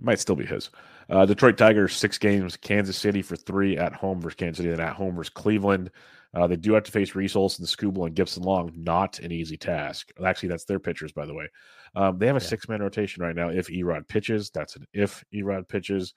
Might 0.04 0.20
still 0.20 0.36
be 0.36 0.46
his. 0.46 0.70
Uh, 1.10 1.26
Detroit 1.26 1.58
Tigers, 1.58 1.96
six 1.96 2.18
games. 2.18 2.58
Kansas 2.58 2.98
City 2.98 3.22
for 3.22 3.36
three 3.36 3.78
at 3.78 3.94
home 3.94 4.22
versus 4.22 4.36
Kansas 4.36 4.58
City, 4.58 4.72
and 4.72 4.82
at 4.82 4.96
home 4.96 5.16
versus 5.16 5.30
Cleveland. 5.30 5.90
Uh, 6.34 6.48
they 6.48 6.56
do 6.56 6.74
have 6.74 6.84
to 6.84 6.92
face 6.92 7.16
Reese 7.16 7.36
Olson, 7.36 7.66
Skubal, 7.66 8.08
and 8.08 8.16
Gipson 8.16 8.44
Long. 8.44 8.72
Not 8.76 9.20
an 9.20 9.32
easy 9.32 9.56
task. 9.56 10.12
Actually, 10.24 10.50
that's 10.50 10.66
their 10.66 10.80
pitchers, 10.80 11.12
by 11.12 11.26
the 11.26 11.34
way. 11.34 11.48
Um, 11.96 12.18
they 12.18 12.28
have 12.28 12.36
a 12.36 12.42
yeah. 12.42 12.48
six 12.48 12.68
man 12.68 12.82
rotation 12.82 13.24
right 13.24 13.36
now. 13.36 13.50
If 13.50 13.68
Erod 13.68 14.08
pitches, 14.08 14.50
that's 14.50 14.76
an 14.76 14.86
if 14.94 15.24
Erod 15.34 15.68
pitches. 15.68 16.14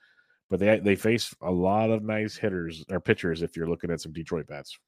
But 0.48 0.60
they 0.60 0.78
they 0.78 0.96
face 0.96 1.34
a 1.42 1.50
lot 1.50 1.90
of 1.90 2.02
nice 2.02 2.36
hitters 2.36 2.84
or 2.90 3.00
pitchers 3.00 3.42
if 3.42 3.56
you're 3.56 3.68
looking 3.68 3.90
at 3.90 4.00
some 4.00 4.12
Detroit 4.12 4.46
bats. 4.46 4.78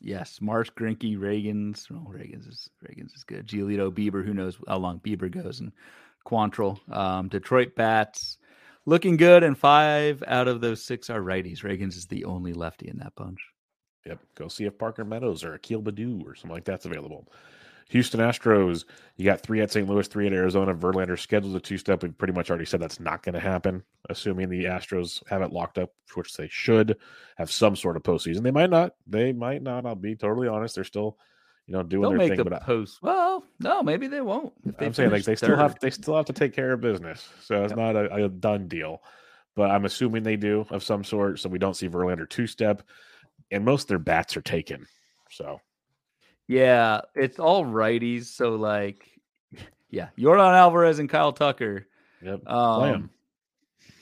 Yes, 0.00 0.38
Marsh, 0.40 0.70
Greinke, 0.78 1.18
Ragans. 1.18 1.86
Oh, 1.90 2.10
Ragans 2.10 2.48
is 2.48 2.70
Ragans 2.84 3.14
is 3.14 3.24
good. 3.24 3.46
Giolito, 3.46 3.90
Bieber. 3.90 4.24
Who 4.24 4.32
knows 4.32 4.56
how 4.66 4.78
long 4.78 5.00
Bieber 5.00 5.30
goes? 5.30 5.60
And 5.60 5.72
Quantrill. 6.26 6.78
Um, 6.94 7.28
Detroit 7.28 7.74
bats 7.76 8.38
looking 8.86 9.16
good, 9.16 9.42
and 9.42 9.56
five 9.56 10.22
out 10.26 10.48
of 10.48 10.60
those 10.60 10.84
six 10.84 11.10
are 11.10 11.20
righties. 11.20 11.62
Ragans 11.62 11.96
is 11.96 12.06
the 12.06 12.24
only 12.24 12.52
lefty 12.52 12.88
in 12.88 12.98
that 12.98 13.14
bunch. 13.14 13.40
Yep. 14.06 14.20
Go 14.34 14.48
see 14.48 14.64
if 14.64 14.78
Parker 14.78 15.04
Meadows 15.04 15.44
or 15.44 15.54
Akil 15.54 15.82
Baddoo 15.82 16.24
or 16.24 16.34
something 16.34 16.54
like 16.54 16.64
that's 16.64 16.86
available. 16.86 17.26
Houston 17.90 18.20
Astros, 18.20 18.84
you 19.16 19.24
got 19.24 19.40
three 19.40 19.62
at 19.62 19.70
St. 19.70 19.88
Louis, 19.88 20.06
three 20.06 20.26
at 20.26 20.32
Arizona. 20.32 20.74
Verlander 20.74 21.18
scheduled 21.18 21.56
a 21.56 21.60
two 21.60 21.78
step. 21.78 22.02
We 22.02 22.10
pretty 22.10 22.34
much 22.34 22.50
already 22.50 22.66
said 22.66 22.80
that's 22.80 23.00
not 23.00 23.22
going 23.22 23.34
to 23.34 23.40
happen, 23.40 23.82
assuming 24.10 24.50
the 24.50 24.64
Astros 24.64 25.26
have 25.28 25.40
it 25.40 25.52
locked 25.52 25.78
up, 25.78 25.90
which 26.14 26.34
they 26.34 26.48
should 26.48 26.98
have 27.36 27.50
some 27.50 27.76
sort 27.76 27.96
of 27.96 28.02
postseason. 28.02 28.42
They 28.42 28.50
might 28.50 28.70
not. 28.70 28.92
They 29.06 29.32
might 29.32 29.62
not. 29.62 29.86
I'll 29.86 29.94
be 29.94 30.16
totally 30.16 30.48
honest. 30.48 30.74
They're 30.74 30.84
still 30.84 31.16
you 31.68 31.74
know, 31.74 31.82
doing 31.82 32.00
They'll 32.00 32.10
their 32.10 32.18
make 32.18 32.30
thing. 32.30 32.38
The 32.38 32.44
but 32.44 32.62
post. 32.62 33.02
well, 33.02 33.44
no, 33.60 33.82
maybe 33.82 34.06
they 34.06 34.22
won't. 34.22 34.54
They 34.78 34.86
I'm 34.86 34.94
saying 34.94 35.10
like 35.10 35.24
they 35.24 35.36
still 35.36 35.56
have 35.56 35.78
they 35.80 35.90
still 35.90 36.16
have 36.16 36.24
to 36.24 36.32
take 36.32 36.54
care 36.54 36.72
of 36.72 36.80
business, 36.80 37.28
so 37.42 37.62
it's 37.62 37.72
yep. 37.72 37.78
not 37.78 37.94
a, 37.94 38.24
a, 38.24 38.28
done 38.28 38.68
deal. 38.68 39.02
But 39.54 39.70
I'm 39.70 39.84
assuming 39.84 40.22
they 40.22 40.36
do 40.36 40.64
of 40.70 40.82
some 40.82 41.04
sort, 41.04 41.40
so 41.40 41.50
we 41.50 41.58
don't 41.58 41.74
see 41.74 41.88
Verlander 41.88 42.28
two 42.28 42.46
step, 42.46 42.82
and 43.50 43.66
most 43.66 43.82
of 43.82 43.88
their 43.88 43.98
bats 43.98 44.34
are 44.34 44.40
taken. 44.40 44.86
So, 45.30 45.60
yeah, 46.46 47.02
it's 47.14 47.38
all 47.38 47.66
righties. 47.66 48.24
So 48.26 48.54
like, 48.54 49.04
yeah, 49.90 50.08
Yordan 50.18 50.54
Alvarez 50.54 51.00
and 51.00 51.08
Kyle 51.10 51.32
Tucker. 51.32 51.86
Yep. 52.22 52.48
Um, 52.48 53.10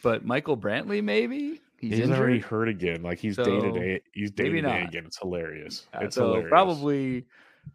but 0.05 0.25
Michael 0.25 0.57
Brantley, 0.57 1.03
maybe 1.03 1.61
he's, 1.81 1.99
he's 1.99 2.11
already 2.11 2.39
hurt 2.39 2.69
again. 2.69 3.03
Like 3.03 3.19
he's 3.19 3.35
so, 3.35 3.45
day 3.45 3.61
to 3.61 3.73
day. 3.73 4.01
He's 4.13 4.31
day 4.31 4.51
to 4.51 4.61
day 4.61 4.83
again. 4.85 5.05
It's 5.05 5.19
hilarious. 5.19 5.89
It's 5.95 6.15
so 6.15 6.27
hilarious. 6.27 6.49
probably 6.49 7.27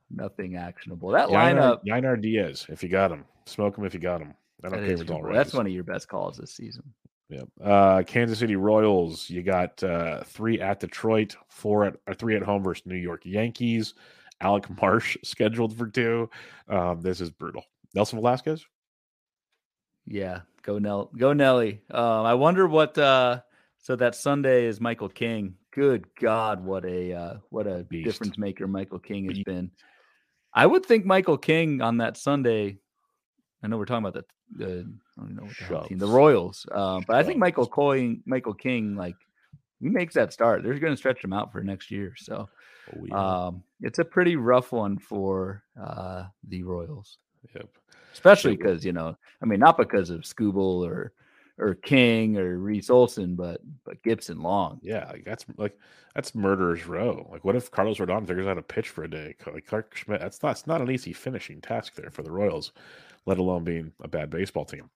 nothing 0.09 0.55
actionable. 0.55 1.09
That 1.09 1.29
lineup, 1.29 1.83
Yainer 1.85 2.21
Diaz, 2.21 2.65
if 2.69 2.83
you 2.83 2.89
got 2.89 3.11
him, 3.11 3.25
smoke 3.45 3.77
him 3.77 3.85
if 3.85 3.93
you 3.93 3.99
got 3.99 4.21
him. 4.21 4.33
I 4.63 4.69
don't 4.69 4.79
care 4.79 4.91
if 4.91 5.01
it's 5.01 5.11
all 5.11 5.23
right. 5.23 5.33
That's 5.33 5.53
one 5.53 5.65
of 5.65 5.71
your 5.71 5.83
best 5.83 6.07
calls 6.07 6.37
this 6.37 6.53
season. 6.53 6.83
Yep. 7.29 7.47
Uh, 7.63 8.03
Kansas 8.05 8.39
City 8.39 8.55
Royals. 8.55 9.29
You 9.29 9.41
got 9.41 9.81
uh, 9.83 10.23
three 10.23 10.59
at 10.59 10.81
Detroit, 10.81 11.35
four 11.47 11.85
at 11.85 11.95
or 12.05 12.13
three 12.13 12.35
at 12.35 12.43
home 12.43 12.61
versus 12.63 12.85
New 12.85 12.95
York 12.95 13.21
Yankees. 13.25 13.93
Alec 14.41 14.69
Marsh 14.81 15.17
scheduled 15.23 15.77
for 15.77 15.87
two. 15.87 16.29
Um, 16.67 17.01
this 17.01 17.21
is 17.21 17.31
brutal. 17.31 17.63
Nelson 17.95 18.19
Velazquez. 18.19 18.65
Yeah, 20.05 20.41
go 20.61 20.77
Nell, 20.77 21.09
go 21.17 21.31
Nelly. 21.33 21.81
Um, 21.89 22.25
I 22.25 22.33
wonder 22.33 22.67
what. 22.67 22.97
Uh, 22.97 23.41
so 23.77 23.95
that 23.95 24.13
Sunday 24.13 24.65
is 24.65 24.79
Michael 24.79 25.09
King. 25.09 25.55
Good 25.71 26.05
God, 26.19 26.63
what 26.63 26.83
a 26.85 27.13
uh, 27.13 27.33
what 27.49 27.65
a 27.65 27.83
Beast. 27.83 28.05
difference 28.05 28.37
maker 28.37 28.67
Michael 28.67 28.99
King 28.99 29.25
has 29.29 29.39
been. 29.39 29.71
I 30.53 30.65
would 30.65 30.85
think 30.85 31.05
Michael 31.05 31.37
King 31.37 31.81
on 31.81 31.97
that 31.97 32.17
Sunday. 32.17 32.77
I 33.63 33.67
know 33.67 33.77
we're 33.77 33.85
talking 33.85 34.05
about 34.05 34.25
the, 34.49 34.65
the 34.65 34.93
I 35.17 35.21
don't 35.21 35.35
know 35.35 35.43
what 35.43 35.83
the, 35.83 35.87
team, 35.87 35.97
the 35.97 36.07
Royals, 36.07 36.65
uh, 36.71 36.99
but 37.07 37.15
I 37.15 37.23
think 37.23 37.37
Michael 37.37 37.67
King, 37.67 38.21
Michael 38.25 38.53
King, 38.53 38.95
like 38.95 39.15
he 39.79 39.87
makes 39.87 40.13
that 40.15 40.33
start. 40.33 40.61
They're 40.61 40.77
going 40.77 40.93
to 40.93 40.97
stretch 40.97 41.23
him 41.23 41.31
out 41.31 41.53
for 41.53 41.63
next 41.63 41.89
year, 41.89 42.15
so 42.17 42.49
oh, 42.93 43.05
yeah. 43.05 43.45
um, 43.45 43.63
it's 43.79 43.99
a 43.99 44.05
pretty 44.05 44.35
rough 44.35 44.73
one 44.73 44.97
for 44.97 45.63
uh, 45.81 46.25
the 46.49 46.63
Royals. 46.63 47.17
Yep, 47.55 47.69
especially 48.11 48.57
because 48.57 48.83
you 48.83 48.91
know, 48.91 49.15
I 49.41 49.45
mean, 49.45 49.61
not 49.61 49.77
because 49.77 50.09
of 50.09 50.21
Skubal 50.21 50.85
or 50.85 51.13
or 51.61 51.75
King 51.75 52.37
or 52.37 52.57
Reese 52.57 52.89
Olson, 52.89 53.35
but 53.35 53.61
but 53.85 54.01
Gipson 54.03 54.41
Long. 54.41 54.79
Yeah, 54.81 55.07
like 55.09 55.23
that's 55.23 55.45
like 55.57 55.77
that's 56.15 56.35
murderer's 56.35 56.85
row. 56.85 57.27
Like, 57.31 57.45
what 57.45 57.55
if 57.55 57.71
Carlos 57.71 57.99
Rodon 57.99 58.27
figures 58.27 58.47
out 58.47 58.57
a 58.57 58.63
pitch 58.63 58.89
for 58.89 59.03
a 59.03 59.09
day? 59.09 59.35
Like 59.51 59.65
Clarke 59.65 59.95
Schmidt, 59.95 60.19
that's 60.19 60.43
not 60.43 60.51
it's 60.51 60.67
not 60.67 60.81
an 60.81 60.91
easy 60.91 61.13
finishing 61.13 61.61
task 61.61 61.95
there 61.95 62.09
for 62.09 62.23
the 62.23 62.31
Royals, 62.31 62.73
let 63.25 63.37
alone 63.37 63.63
being 63.63 63.91
a 64.01 64.07
bad 64.07 64.29
baseball 64.29 64.65
team. 64.65 64.89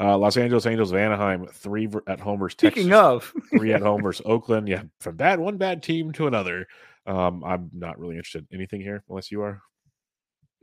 Uh, 0.00 0.16
Los 0.16 0.36
Angeles 0.36 0.64
Angels 0.66 0.92
of 0.92 0.98
Anaheim, 0.98 1.46
three 1.46 1.88
at 2.06 2.20
homers. 2.20 2.52
Speaking 2.52 2.88
Texas, 2.88 2.98
of, 2.98 3.32
three 3.50 3.72
at 3.72 3.82
homers. 3.82 4.22
Oakland, 4.24 4.68
yeah, 4.68 4.82
from 5.00 5.16
bad 5.16 5.38
one 5.40 5.56
bad 5.56 5.82
team 5.82 6.12
to 6.12 6.26
another. 6.26 6.66
Um, 7.06 7.42
I'm 7.44 7.70
not 7.72 7.98
really 7.98 8.16
interested 8.16 8.46
in 8.50 8.56
anything 8.56 8.80
here 8.80 9.02
unless 9.08 9.30
you 9.32 9.42
are. 9.42 9.60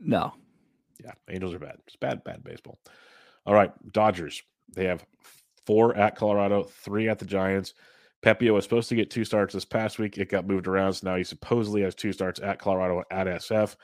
no, 0.00 0.32
Yeah, 1.04 1.12
Angels 1.28 1.54
are 1.54 1.58
bad. 1.58 1.76
It's 1.86 1.96
bad, 1.96 2.24
bad 2.24 2.42
baseball. 2.44 2.78
All 3.44 3.54
right, 3.54 3.72
Dodgers. 3.92 4.42
They 4.74 4.86
have 4.86 5.04
four 5.66 5.96
at 5.96 6.16
Colorado, 6.16 6.64
three 6.64 7.08
at 7.08 7.18
the 7.18 7.24
Giants. 7.24 7.74
Pepiot 8.24 8.54
was 8.54 8.64
supposed 8.64 8.88
to 8.88 8.94
get 8.94 9.10
two 9.10 9.24
starts 9.24 9.52
this 9.54 9.64
past 9.64 9.98
week. 9.98 10.18
It 10.18 10.30
got 10.30 10.46
moved 10.46 10.66
around, 10.66 10.94
so 10.94 11.10
now 11.10 11.16
he 11.16 11.24
supposedly 11.24 11.82
has 11.82 11.94
two 11.94 12.12
starts 12.12 12.40
at 12.40 12.58
Colorado 12.58 13.02
at 13.10 13.26
SF. 13.26 13.76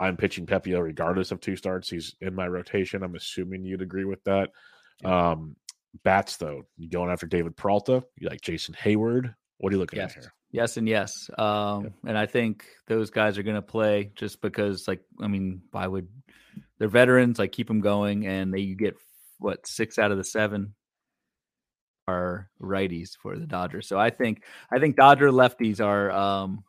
I'm 0.00 0.16
pitching 0.16 0.46
Pepiot 0.46 0.82
regardless 0.82 1.32
of 1.32 1.40
two 1.40 1.56
starts. 1.56 1.90
He's 1.90 2.14
in 2.20 2.34
my 2.34 2.48
rotation. 2.48 3.02
I'm 3.02 3.14
assuming 3.14 3.64
you'd 3.64 3.82
agree 3.82 4.04
with 4.04 4.22
that. 4.24 4.50
Um, 5.04 5.56
bats 6.02 6.36
though, 6.36 6.62
you 6.76 6.88
going 6.88 7.10
after 7.10 7.26
David 7.26 7.56
Peralta? 7.56 8.04
You 8.16 8.28
like 8.28 8.40
Jason 8.40 8.74
Heyward? 8.74 9.34
What 9.58 9.72
are 9.72 9.76
you 9.76 9.80
looking 9.80 9.98
yes, 9.98 10.16
at 10.16 10.22
here? 10.22 10.32
yes, 10.50 10.76
and 10.76 10.88
yes. 10.88 11.12
Um, 11.36 11.94
and 12.06 12.16
I 12.18 12.26
think 12.26 12.64
those 12.86 13.10
guys 13.10 13.38
are 13.38 13.42
going 13.42 13.56
to 13.56 13.62
play 13.62 14.12
just 14.16 14.40
because, 14.40 14.86
like, 14.88 15.00
I 15.20 15.26
mean, 15.26 15.62
why 15.70 15.86
would 15.86 16.08
they're 16.78 16.88
veterans? 16.88 17.38
Like, 17.38 17.52
keep 17.52 17.68
them 17.68 17.80
going, 17.80 18.26
and 18.26 18.52
they 18.52 18.60
you 18.60 18.76
get 18.76 18.94
what 19.38 19.66
six 19.66 19.98
out 19.98 20.10
of 20.10 20.16
the 20.16 20.24
seven 20.24 20.74
are 22.08 22.50
righties 22.60 23.16
for 23.16 23.36
the 23.36 23.46
Dodgers. 23.46 23.86
So 23.88 23.98
I 23.98 24.10
think 24.10 24.44
I 24.72 24.78
think 24.78 24.96
Dodger 24.96 25.30
lefties 25.30 25.84
are 25.84 26.10
um 26.10 26.64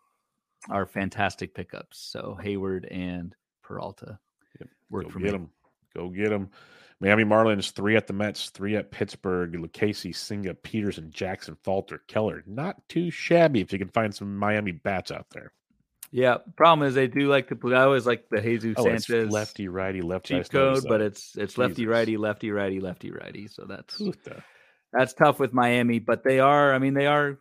are 0.70 0.86
fantastic 0.86 1.54
pickups. 1.54 2.00
So 2.00 2.38
Heyward 2.42 2.88
and 2.92 3.36
Peralta 3.64 4.20
Yep. 4.60 4.70
work 4.90 5.06
Go 5.06 5.12
for 5.12 5.20
get 5.20 5.34
me. 5.34 5.36
him. 5.36 5.50
Go 5.96 6.10
get 6.10 6.32
him. 6.32 6.50
Miami 7.02 7.26
Marlins, 7.26 7.72
three 7.72 7.98
at 7.98 8.08
the 8.08 8.14
Mets, 8.14 8.50
three 8.52 8.78
at 8.78 8.90
Pittsburgh, 8.90 9.52
Lucchesi, 9.54 10.16
Senga, 10.16 10.54
Peterson, 10.54 11.12
Jackson, 11.12 11.58
Falter, 11.64 12.02
Keller. 12.08 12.42
Not 12.48 12.88
too 12.88 13.12
shabby 13.12 13.60
if 13.60 13.74
you 13.74 13.80
can 13.80 13.90
find 13.90 14.16
some 14.16 14.38
Miami 14.38 14.72
bats 14.72 15.12
out 15.12 15.28
there. 15.32 15.52
Yeah, 16.12 16.38
problem 16.56 16.88
is 16.88 16.96
they 16.96 17.08
do 17.08 17.28
like 17.28 17.50
to 17.50 17.58
play. 17.58 17.76
I 17.76 17.84
always 17.84 18.06
like 18.06 18.30
the 18.30 18.40
Jesus 18.40 18.78
Oh, 18.78 18.86
it's 18.88 19.10
Sanchez 19.10 19.32
lefty, 19.32 19.68
righty, 19.68 20.02
lefty 20.02 20.40
cheat 20.40 20.50
code, 20.50 20.88
but 20.88 21.02
it's 21.02 21.36
it's 21.38 21.58
lefty 21.58 21.86
righty, 21.88 22.16
lefty 22.16 22.52
righty, 22.52 22.80
lefty 22.80 23.12
righty. 23.12 23.48
So 23.48 23.66
that's 23.68 24.00
that's 24.94 25.14
tough 25.14 25.40
with 25.40 25.54
Miami, 25.54 26.00
but 26.00 26.24
they 26.24 26.40
are. 26.40 26.74
I 26.74 26.80
mean, 26.80 26.94
they 26.94 27.08
are. 27.08 27.38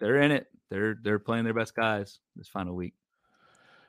They're 0.00 0.20
in 0.20 0.30
it. 0.32 0.46
They're 0.70 0.96
they're 1.02 1.18
playing 1.18 1.44
their 1.44 1.54
best 1.54 1.74
guys 1.74 2.18
this 2.36 2.48
final 2.48 2.74
week. 2.74 2.94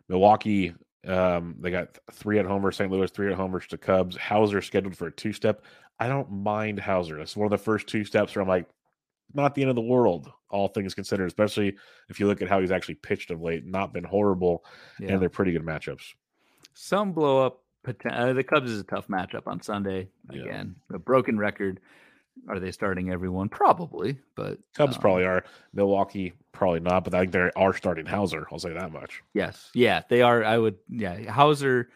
Milwaukee, 0.10 0.74
um, 1.08 1.56
they 1.60 1.72
got 1.72 1.98
three 2.14 2.40
at 2.40 2.46
Homer, 2.46 2.72
St. 2.72 2.92
Louis, 2.92 3.10
three 3.12 3.32
at 3.32 3.38
Homers 3.38 3.68
to 3.68 3.78
Cubs. 3.78 4.16
Houser 4.16 4.62
scheduled 4.62 4.96
for 4.96 5.08
a 5.08 5.12
two 5.12 5.34
step. 5.34 5.64
I 6.00 6.08
don't 6.08 6.32
mind 6.32 6.80
Houser. 6.80 7.20
It's 7.20 7.36
one 7.36 7.46
of 7.46 7.52
the 7.52 7.58
first 7.64 7.88
two 7.88 8.04
steps 8.06 8.36
where 8.36 8.42
I'm 8.44 8.48
like, 8.48 8.68
not 9.34 9.56
the 9.56 9.62
end 9.64 9.70
of 9.70 9.76
the 9.76 9.82
world, 9.82 10.32
all 10.50 10.68
things 10.68 10.94
considered, 10.94 11.26
especially 11.28 11.76
if 12.10 12.20
you 12.20 12.28
look 12.28 12.42
at 12.42 12.48
how 12.48 12.62
he's 12.62 12.72
actually 12.72 12.96
pitched 12.96 13.32
of 13.32 13.42
late, 13.42 13.66
not 13.66 13.94
been 13.94 14.04
horrible, 14.04 14.64
Yeah. 15.00 15.14
and 15.14 15.22
they're 15.22 15.30
pretty 15.30 15.52
good 15.52 15.66
matchups. 15.66 16.14
Some 16.74 17.12
blow 17.14 17.46
up. 17.46 17.64
Uh, 18.10 18.34
the 18.34 18.44
Cubs 18.44 18.70
is 18.70 18.82
a 18.82 18.84
tough 18.84 19.08
matchup 19.08 19.48
on 19.48 19.62
Sunday. 19.62 20.10
Yeah. 20.32 20.42
Again, 20.44 20.76
a 20.94 21.00
broken 21.00 21.38
record. 21.38 21.80
Are 22.48 22.60
they 22.60 22.72
starting 22.72 23.10
everyone? 23.10 23.50
Probably, 23.50 24.18
but 24.36 24.60
Cubs 24.76 24.96
um, 24.96 25.02
probably 25.02 25.26
are. 25.26 25.44
Milwaukee 25.74 26.34
probably 26.52 26.80
not, 26.80 27.04
but 27.04 27.14
I 27.14 27.22
think 27.22 27.32
they 27.32 27.52
are 27.56 27.74
starting 27.74 28.06
Houser. 28.06 28.48
I'll 28.52 28.60
say 28.60 28.74
that 28.74 28.92
much. 28.92 29.22
Yes, 29.34 29.70
yeah, 29.74 30.02
they 30.10 30.22
are. 30.22 30.44
I 30.44 30.58
would, 30.58 30.78
yeah. 30.90 31.30
Houser, 31.30 31.90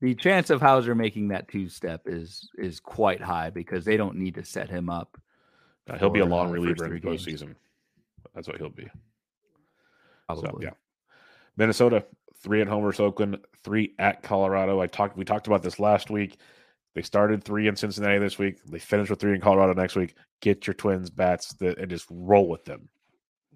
the 0.00 0.14
chance 0.14 0.50
of 0.50 0.60
Houser 0.60 0.94
making 0.94 1.28
that 1.28 1.48
two 1.48 1.68
step 1.68 2.02
is 2.06 2.48
is 2.56 2.80
quite 2.80 3.20
high 3.20 3.50
because 3.50 3.84
they 3.84 3.96
don't 3.96 4.16
need 4.16 4.36
to 4.36 4.44
set 4.44 4.70
him 4.70 4.88
up. 4.88 5.20
Uh, 5.88 5.98
he'll 5.98 6.10
be 6.10 6.20
a 6.20 6.24
long 6.24 6.48
uh, 6.48 6.52
reliever 6.52 6.86
in 6.86 6.94
the 6.94 7.00
postseason. 7.00 7.54
That's 8.34 8.48
what 8.48 8.58
he'll 8.58 8.70
be. 8.70 8.88
Probably. 10.26 10.50
So 10.50 10.58
yeah. 10.62 10.70
Minnesota, 11.56 12.04
three 12.42 12.60
at 12.60 12.68
Homers, 12.68 13.00
Oakland, 13.00 13.38
three 13.62 13.94
at 13.98 14.22
Colorado. 14.22 14.80
I 14.80 14.86
talked 14.86 15.16
we 15.16 15.24
talked 15.24 15.46
about 15.46 15.62
this 15.62 15.78
last 15.78 16.10
week. 16.10 16.38
They 16.94 17.02
started 17.02 17.42
three 17.42 17.68
in 17.68 17.76
Cincinnati 17.76 18.18
this 18.18 18.38
week. 18.38 18.62
They 18.66 18.78
finished 18.78 19.10
with 19.10 19.20
three 19.20 19.34
in 19.34 19.40
Colorado 19.40 19.72
next 19.72 19.96
week. 19.96 20.14
Get 20.40 20.66
your 20.66 20.74
twins 20.74 21.10
bats 21.10 21.54
that, 21.54 21.78
and 21.78 21.90
just 21.90 22.06
roll 22.10 22.48
with 22.48 22.64
them. 22.64 22.88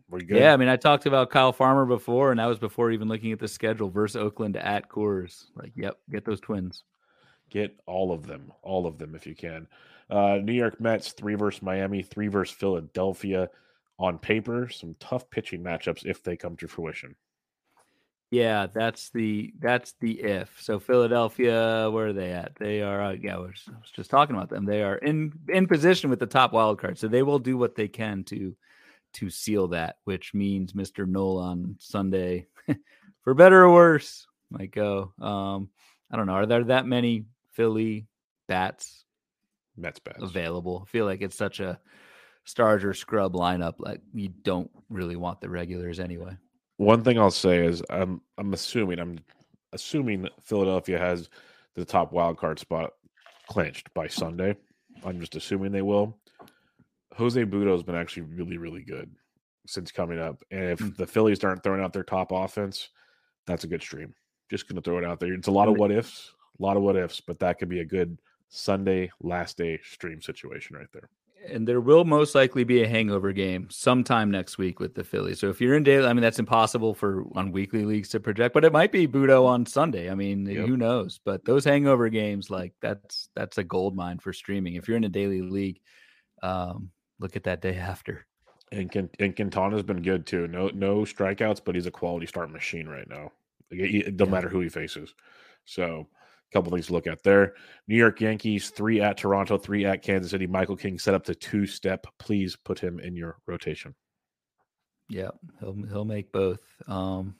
We're 0.09 0.21
good. 0.21 0.39
Yeah, 0.39 0.53
I 0.53 0.57
mean, 0.57 0.69
I 0.69 0.77
talked 0.77 1.07
about 1.07 1.31
Kyle 1.31 1.53
Farmer 1.53 1.85
before, 1.85 2.31
and 2.31 2.39
that 2.39 2.47
was 2.47 2.59
before 2.59 2.93
even 2.93 3.09
looking 3.09 3.33
at 3.33 3.39
the 3.39 3.49
schedule 3.49 3.91
versus 3.91 4.17
Oakland 4.17 4.57
at 4.57 4.89
Coors. 4.89 5.47
Like, 5.57 5.73
yep, 5.75 5.99
get 6.11 6.25
those 6.25 6.41
twins. 6.41 6.85
Get 7.51 7.79
all 7.87 8.13
of 8.13 8.27
them, 8.27 8.53
all 8.63 8.87
of 8.87 8.99
them 8.99 9.15
if 9.15 9.27
you 9.27 9.35
can. 9.35 9.67
Uh, 10.09 10.39
New 10.43 10.53
York 10.53 10.81
Mets, 10.81 11.13
three 11.13 11.35
versus 11.35 11.63
Miami, 11.63 12.03
three 12.03 12.29
versus 12.29 12.57
Philadelphia. 12.57 13.51
On 13.99 14.19
paper, 14.19 14.69
some 14.69 14.95
tough 15.01 15.29
pitching 15.31 15.63
matchups 15.63 16.05
if 16.05 16.23
they 16.23 16.37
come 16.37 16.57
to 16.59 16.69
fruition. 16.69 17.17
Yeah, 18.37 18.67
that's 18.67 19.09
the 19.11 19.55
that's 19.59 19.95
the 19.99 20.21
if. 20.21 20.61
So 20.61 20.79
Philadelphia, 20.79 21.89
where 21.91 22.09
are 22.09 22.13
they 22.13 22.33
at? 22.33 22.55
They 22.57 22.83
are 22.83 23.01
uh, 23.01 23.13
yeah, 23.13 23.37
I 23.37 23.39
was, 23.39 23.65
I 23.67 23.79
was 23.81 23.91
just 23.91 24.11
talking 24.11 24.37
about 24.37 24.51
them. 24.51 24.67
They 24.67 24.83
are 24.83 24.97
in 24.97 25.33
in 25.49 25.67
position 25.67 26.11
with 26.11 26.19
the 26.19 26.27
top 26.27 26.53
wild 26.53 26.79
card, 26.79 26.99
so 26.99 27.09
they 27.09 27.23
will 27.23 27.39
do 27.39 27.57
what 27.57 27.77
they 27.77 27.89
can 27.89 28.25
to 28.25 28.55
to 29.15 29.31
seal 29.31 29.69
that, 29.69 29.97
which 30.05 30.35
means 30.35 30.75
Mister 30.75 31.07
Knoll 31.07 31.39
on 31.39 31.77
Sunday, 31.79 32.47
for 33.25 33.33
better 33.33 33.65
or 33.65 33.73
worse, 33.73 34.27
might 34.51 34.71
go. 34.71 35.15
Um, 35.19 35.71
I 36.11 36.17
don't 36.19 36.27
know. 36.27 36.35
Are 36.35 36.47
there 36.47 36.65
that 36.65 36.87
many 36.87 37.25
Philly 37.53 38.07
bats 38.49 39.07
Mets 39.79 39.99
bats. 40.01 40.23
available? 40.23 40.85
I 40.87 40.91
feel 40.91 41.07
like 41.07 41.23
it's 41.23 41.39
such 41.39 41.61
a 41.61 41.81
starter 42.45 42.93
scrub 42.93 43.33
lineup. 43.33 43.77
Like 43.79 44.03
you 44.13 44.29
don't 44.29 44.71
really 44.91 45.17
want 45.17 45.41
the 45.41 45.49
regulars 45.49 46.01
anyway. 46.01 46.37
One 46.77 47.03
thing 47.03 47.19
I'll 47.19 47.31
say 47.31 47.65
is 47.65 47.83
I'm 47.91 48.21
I'm 48.39 48.53
assuming 48.53 48.99
I'm 48.99 49.19
assuming 49.73 50.29
Philadelphia 50.43 50.99
has 50.99 51.31
the 51.75 51.85
top 51.85 52.13
wild 52.13 52.37
card 52.39 52.59
spot 52.59 52.93
clinched 53.49 53.93
by 53.95 54.09
Sunday. 54.09 54.57
I'm 55.05 55.21
just 55.21 55.37
assuming 55.37 55.73
they 55.73 55.83
will. 55.83 56.19
Jose 57.17 57.43
Butto's 57.45 57.83
been 57.83 57.95
actually 57.95 58.23
really 58.25 58.59
really 58.59 58.83
good 58.83 59.11
since 59.67 59.91
coming 59.91 60.19
up, 60.21 60.45
and 60.51 60.65
if 60.65 60.79
Mm. 60.79 60.97
the 60.97 61.07
Phillies 61.07 61.43
aren't 61.43 61.63
throwing 61.63 61.83
out 61.83 61.93
their 61.93 62.05
top 62.05 62.31
offense, 62.31 62.91
that's 63.47 63.65
a 63.65 63.69
good 63.69 63.83
stream. 63.83 64.15
Just 64.49 64.69
gonna 64.69 64.81
throw 64.83 64.99
it 64.99 65.05
out 65.05 65.19
there. 65.19 65.33
It's 65.33 65.49
a 65.49 65.53
lot 65.53 65.69
of 65.69 65.77
what 65.77 65.91
ifs, 65.91 66.35
a 66.59 66.63
lot 66.63 66.77
of 66.77 66.83
what 66.83 66.95
ifs, 66.97 67.21
but 67.21 67.39
that 67.41 67.59
could 67.59 67.69
be 67.69 67.81
a 67.81 67.85
good 67.85 68.21
Sunday 68.49 69.11
last 69.21 69.57
day 69.57 69.81
stream 69.83 70.21
situation 70.23 70.77
right 70.77 70.93
there. 70.93 71.09
And 71.49 71.67
there 71.67 71.81
will 71.81 72.05
most 72.05 72.35
likely 72.35 72.65
be 72.65 72.83
a 72.83 72.89
hangover 72.89 73.33
game 73.33 73.69
sometime 73.71 74.31
next 74.31 74.59
week 74.59 74.81
with 74.81 74.95
the 74.95 75.05
Phillies. 75.05 75.39
So 75.39 75.49
if 75.49 75.61
you're 75.61 75.77
in 75.77 75.83
daily, 75.85 76.07
I 76.07 76.13
mean 76.13 76.23
that's 76.23 76.39
impossible 76.39 76.95
for 76.95 77.25
on 77.35 77.53
weekly 77.53 77.85
leagues 77.85 78.09
to 78.11 78.21
project, 78.21 78.53
but 78.55 78.65
it 78.65 78.73
might 78.73 78.93
be 78.93 79.07
Butto 79.07 79.47
on 79.47 79.65
Sunday. 79.67 80.11
I 80.11 80.15
mean, 80.15 80.47
Yep. 80.47 80.67
who 80.67 80.77
knows? 80.77 81.21
But 81.25 81.45
those 81.45 81.65
hangover 81.65 82.09
games, 82.09 82.51
like 82.51 82.73
that's 82.83 83.29
that's 83.35 83.59
a 83.59 83.65
gold 83.65 83.95
mine 83.95 84.19
for 84.19 84.33
streaming. 84.33 84.75
If 84.75 84.89
you're 84.89 84.97
in 84.97 85.05
a 85.05 85.09
daily 85.09 85.43
league, 85.43 85.81
um, 86.43 86.91
look 87.21 87.37
at 87.37 87.45
that 87.45 87.63
day 87.63 87.77
after. 87.77 88.27
And 88.73 88.91
and 89.21 89.37
Quintana's 89.37 89.85
been 89.85 90.03
good 90.03 90.27
too. 90.27 90.49
No 90.49 90.69
no 90.69 91.03
strikeouts, 91.03 91.61
but 91.65 91.75
he's 91.77 91.87
a 91.87 91.91
quality 91.93 92.27
start 92.27 92.51
machine 92.51 92.89
right 92.89 93.09
now. 93.09 93.31
It 93.71 94.17
doesn't 94.17 94.33
Yeah. 94.33 94.37
matter 94.37 94.49
who 94.49 94.61
he 94.61 94.69
faces. 94.69 95.15
So 95.65 96.09
a 96.51 96.53
couple 96.53 96.73
things 96.73 96.87
to 96.87 96.93
look 96.93 97.07
at 97.07 97.23
there. 97.23 97.55
New 97.89 97.97
York 97.97 98.21
Yankees, 98.21 98.71
three 98.71 99.01
at 99.01 99.19
Toronto, 99.19 99.59
three 99.59 99.85
at 99.85 100.03
Kansas 100.03 100.31
City. 100.31 100.47
Michael 100.47 100.77
King 100.77 100.99
set 100.99 101.15
up 101.15 101.25
to 101.25 101.35
two 101.35 101.67
step. 101.67 102.07
Please 102.19 102.57
put 102.57 102.79
him 102.79 103.01
in 103.01 103.17
your 103.17 103.37
rotation. 103.47 103.95
Yeah, 105.09 105.31
he'll 105.61 105.77
he'll 105.89 106.05
make 106.05 106.33
both. 106.33 106.61
Um, 106.89 107.37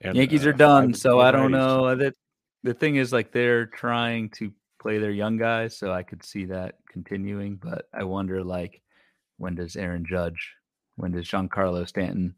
And, 0.00 0.16
Yankees 0.16 0.46
uh, 0.46 0.50
are 0.50 0.52
done, 0.52 0.94
so 0.94 1.20
I 1.20 1.30
don't 1.30 1.52
know. 1.52 1.94
That 1.96 2.14
the 2.62 2.74
thing 2.74 2.96
is, 2.96 3.12
like 3.12 3.32
they're 3.32 3.66
trying 3.66 4.30
to 4.30 4.52
play 4.80 4.98
their 4.98 5.10
young 5.10 5.36
guys, 5.38 5.76
so 5.76 5.92
I 5.92 6.02
could 6.02 6.22
see 6.24 6.44
that 6.46 6.76
continuing. 6.88 7.56
But 7.56 7.88
I 7.94 8.04
wonder, 8.04 8.44
like, 8.44 8.82
when 9.38 9.54
does 9.54 9.76
Aaron 9.76 10.04
Judge, 10.06 10.54
when 10.96 11.12
does 11.12 11.26
Giancarlo 11.28 11.88
Stanton 11.88 12.34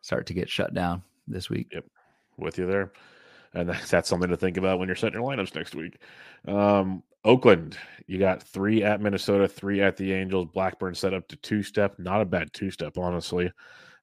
start 0.00 0.26
to 0.26 0.34
get 0.34 0.48
shut 0.48 0.74
down 0.74 1.02
this 1.26 1.48
week? 1.48 1.68
Yep, 1.72 1.84
with 2.36 2.58
you 2.58 2.66
there. 2.66 2.92
And 3.54 3.68
that's, 3.90 4.08
something 4.08 4.30
to 4.30 4.36
think 4.36 4.56
about 4.56 4.78
when 4.78 4.88
you're 4.88 4.96
setting 4.96 5.20
your 5.20 5.28
lineups 5.30 5.54
next 5.54 5.74
week. 5.74 5.98
Um, 6.46 7.02
Oakland, 7.24 7.76
you 8.06 8.18
got 8.18 8.42
three 8.42 8.82
at 8.82 9.00
Minnesota, 9.00 9.48
three 9.48 9.82
at 9.82 9.96
the 9.96 10.12
Angels. 10.12 10.48
Blackburn 10.52 10.94
set 10.94 11.14
up 11.14 11.26
to 11.28 11.36
two 11.36 11.62
step. 11.62 11.98
Not 11.98 12.20
a 12.20 12.24
bad 12.24 12.52
two 12.52 12.70
step, 12.70 12.96
honestly. 12.96 13.50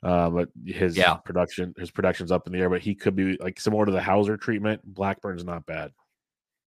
Uh, 0.03 0.29
but 0.29 0.49
his 0.65 0.97
Yeah. 0.97 1.15
production, 1.15 1.73
his 1.77 1.89
production's 1.89 2.31
up 2.31 2.45
in 2.45 2.53
the 2.53 2.59
air. 2.59 2.69
But 2.69 2.81
he 2.81 2.93
could 2.93 3.15
be 3.15 3.37
like 3.37 3.59
similar 3.59 3.85
to 3.85 3.91
the 3.91 4.01
Houser 4.01 4.37
treatment. 4.37 4.81
Blackburn's 4.85 5.45
not 5.45 5.65
bad. 5.65 5.91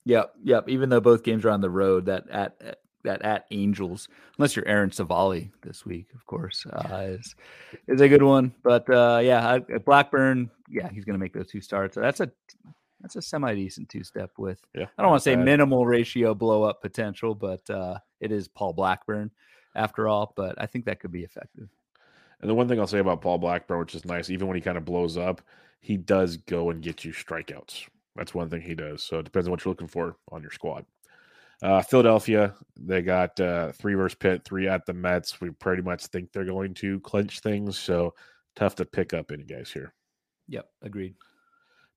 Yep, 0.04 0.32
yep. 0.42 0.68
Even 0.68 0.88
though 0.88 1.00
both 1.00 1.22
games 1.22 1.44
are 1.44 1.50
on 1.50 1.60
the 1.60 1.70
road, 1.70 2.06
that 2.06 2.28
at 2.30 2.78
that 3.08 3.22
at 3.22 3.46
Angels, 3.50 4.08
unless 4.36 4.54
you're 4.54 4.68
Aaron 4.68 4.90
Civale 4.90 5.50
this 5.62 5.86
week, 5.86 6.08
of 6.14 6.24
course, 6.26 6.66
uh, 6.66 7.06
is 7.08 7.34
is 7.88 8.00
a 8.00 8.08
good 8.08 8.22
one. 8.22 8.52
But 8.62 8.88
uh, 8.90 9.20
yeah, 9.22 9.58
Blackburn, 9.84 10.50
yeah, 10.68 10.88
he's 10.90 11.04
going 11.04 11.14
to 11.14 11.18
make 11.18 11.32
those 11.32 11.48
two 11.48 11.60
starts. 11.60 11.94
So 11.94 12.00
that's 12.00 12.20
a 12.20 12.30
that's 13.00 13.16
a 13.16 13.22
semi 13.22 13.54
decent 13.54 13.88
two 13.88 14.04
step 14.04 14.30
with. 14.38 14.60
Yeah, 14.74 14.86
I 14.96 15.02
don't 15.02 15.10
want 15.10 15.20
to 15.20 15.24
say 15.24 15.36
bad. 15.36 15.44
minimal 15.44 15.86
ratio 15.86 16.34
blow 16.34 16.62
up 16.64 16.82
potential, 16.82 17.34
but 17.34 17.68
uh, 17.70 17.98
it 18.20 18.30
is 18.30 18.46
Paul 18.46 18.74
Blackburn 18.74 19.30
after 19.74 20.06
all. 20.06 20.32
But 20.36 20.60
I 20.60 20.66
think 20.66 20.84
that 20.84 21.00
could 21.00 21.12
be 21.12 21.24
effective. 21.24 21.68
And 22.40 22.48
the 22.48 22.54
one 22.54 22.68
thing 22.68 22.78
I'll 22.78 22.86
say 22.86 23.00
about 23.00 23.22
Paul 23.22 23.38
Blackburn, 23.38 23.80
which 23.80 23.94
is 23.94 24.04
nice, 24.04 24.30
even 24.30 24.46
when 24.46 24.54
he 24.54 24.60
kind 24.60 24.78
of 24.78 24.84
blows 24.84 25.16
up, 25.16 25.40
he 25.80 25.96
does 25.96 26.36
go 26.36 26.70
and 26.70 26.82
get 26.82 27.04
you 27.04 27.12
strikeouts. 27.12 27.88
That's 28.14 28.34
one 28.34 28.50
thing 28.50 28.60
he 28.60 28.74
does. 28.74 29.02
So 29.02 29.18
it 29.18 29.24
depends 29.24 29.48
on 29.48 29.52
what 29.52 29.64
you're 29.64 29.70
looking 29.70 29.88
for 29.88 30.16
on 30.30 30.42
your 30.42 30.50
squad. 30.50 30.84
Uh, 31.60 31.82
Philadelphia, 31.82 32.54
they 32.76 33.02
got 33.02 33.38
uh, 33.40 33.72
three 33.72 33.94
versus 33.94 34.16
Pitt, 34.16 34.44
three 34.44 34.68
at 34.68 34.86
the 34.86 34.92
Mets. 34.92 35.40
We 35.40 35.50
pretty 35.50 35.82
much 35.82 36.06
think 36.06 36.32
they're 36.32 36.44
going 36.44 36.74
to 36.74 37.00
clinch 37.00 37.40
things. 37.40 37.78
So 37.78 38.14
tough 38.54 38.76
to 38.76 38.84
pick 38.84 39.12
up 39.12 39.32
any 39.32 39.44
guys 39.44 39.70
here. 39.70 39.92
Yep, 40.48 40.68
agreed. 40.82 41.14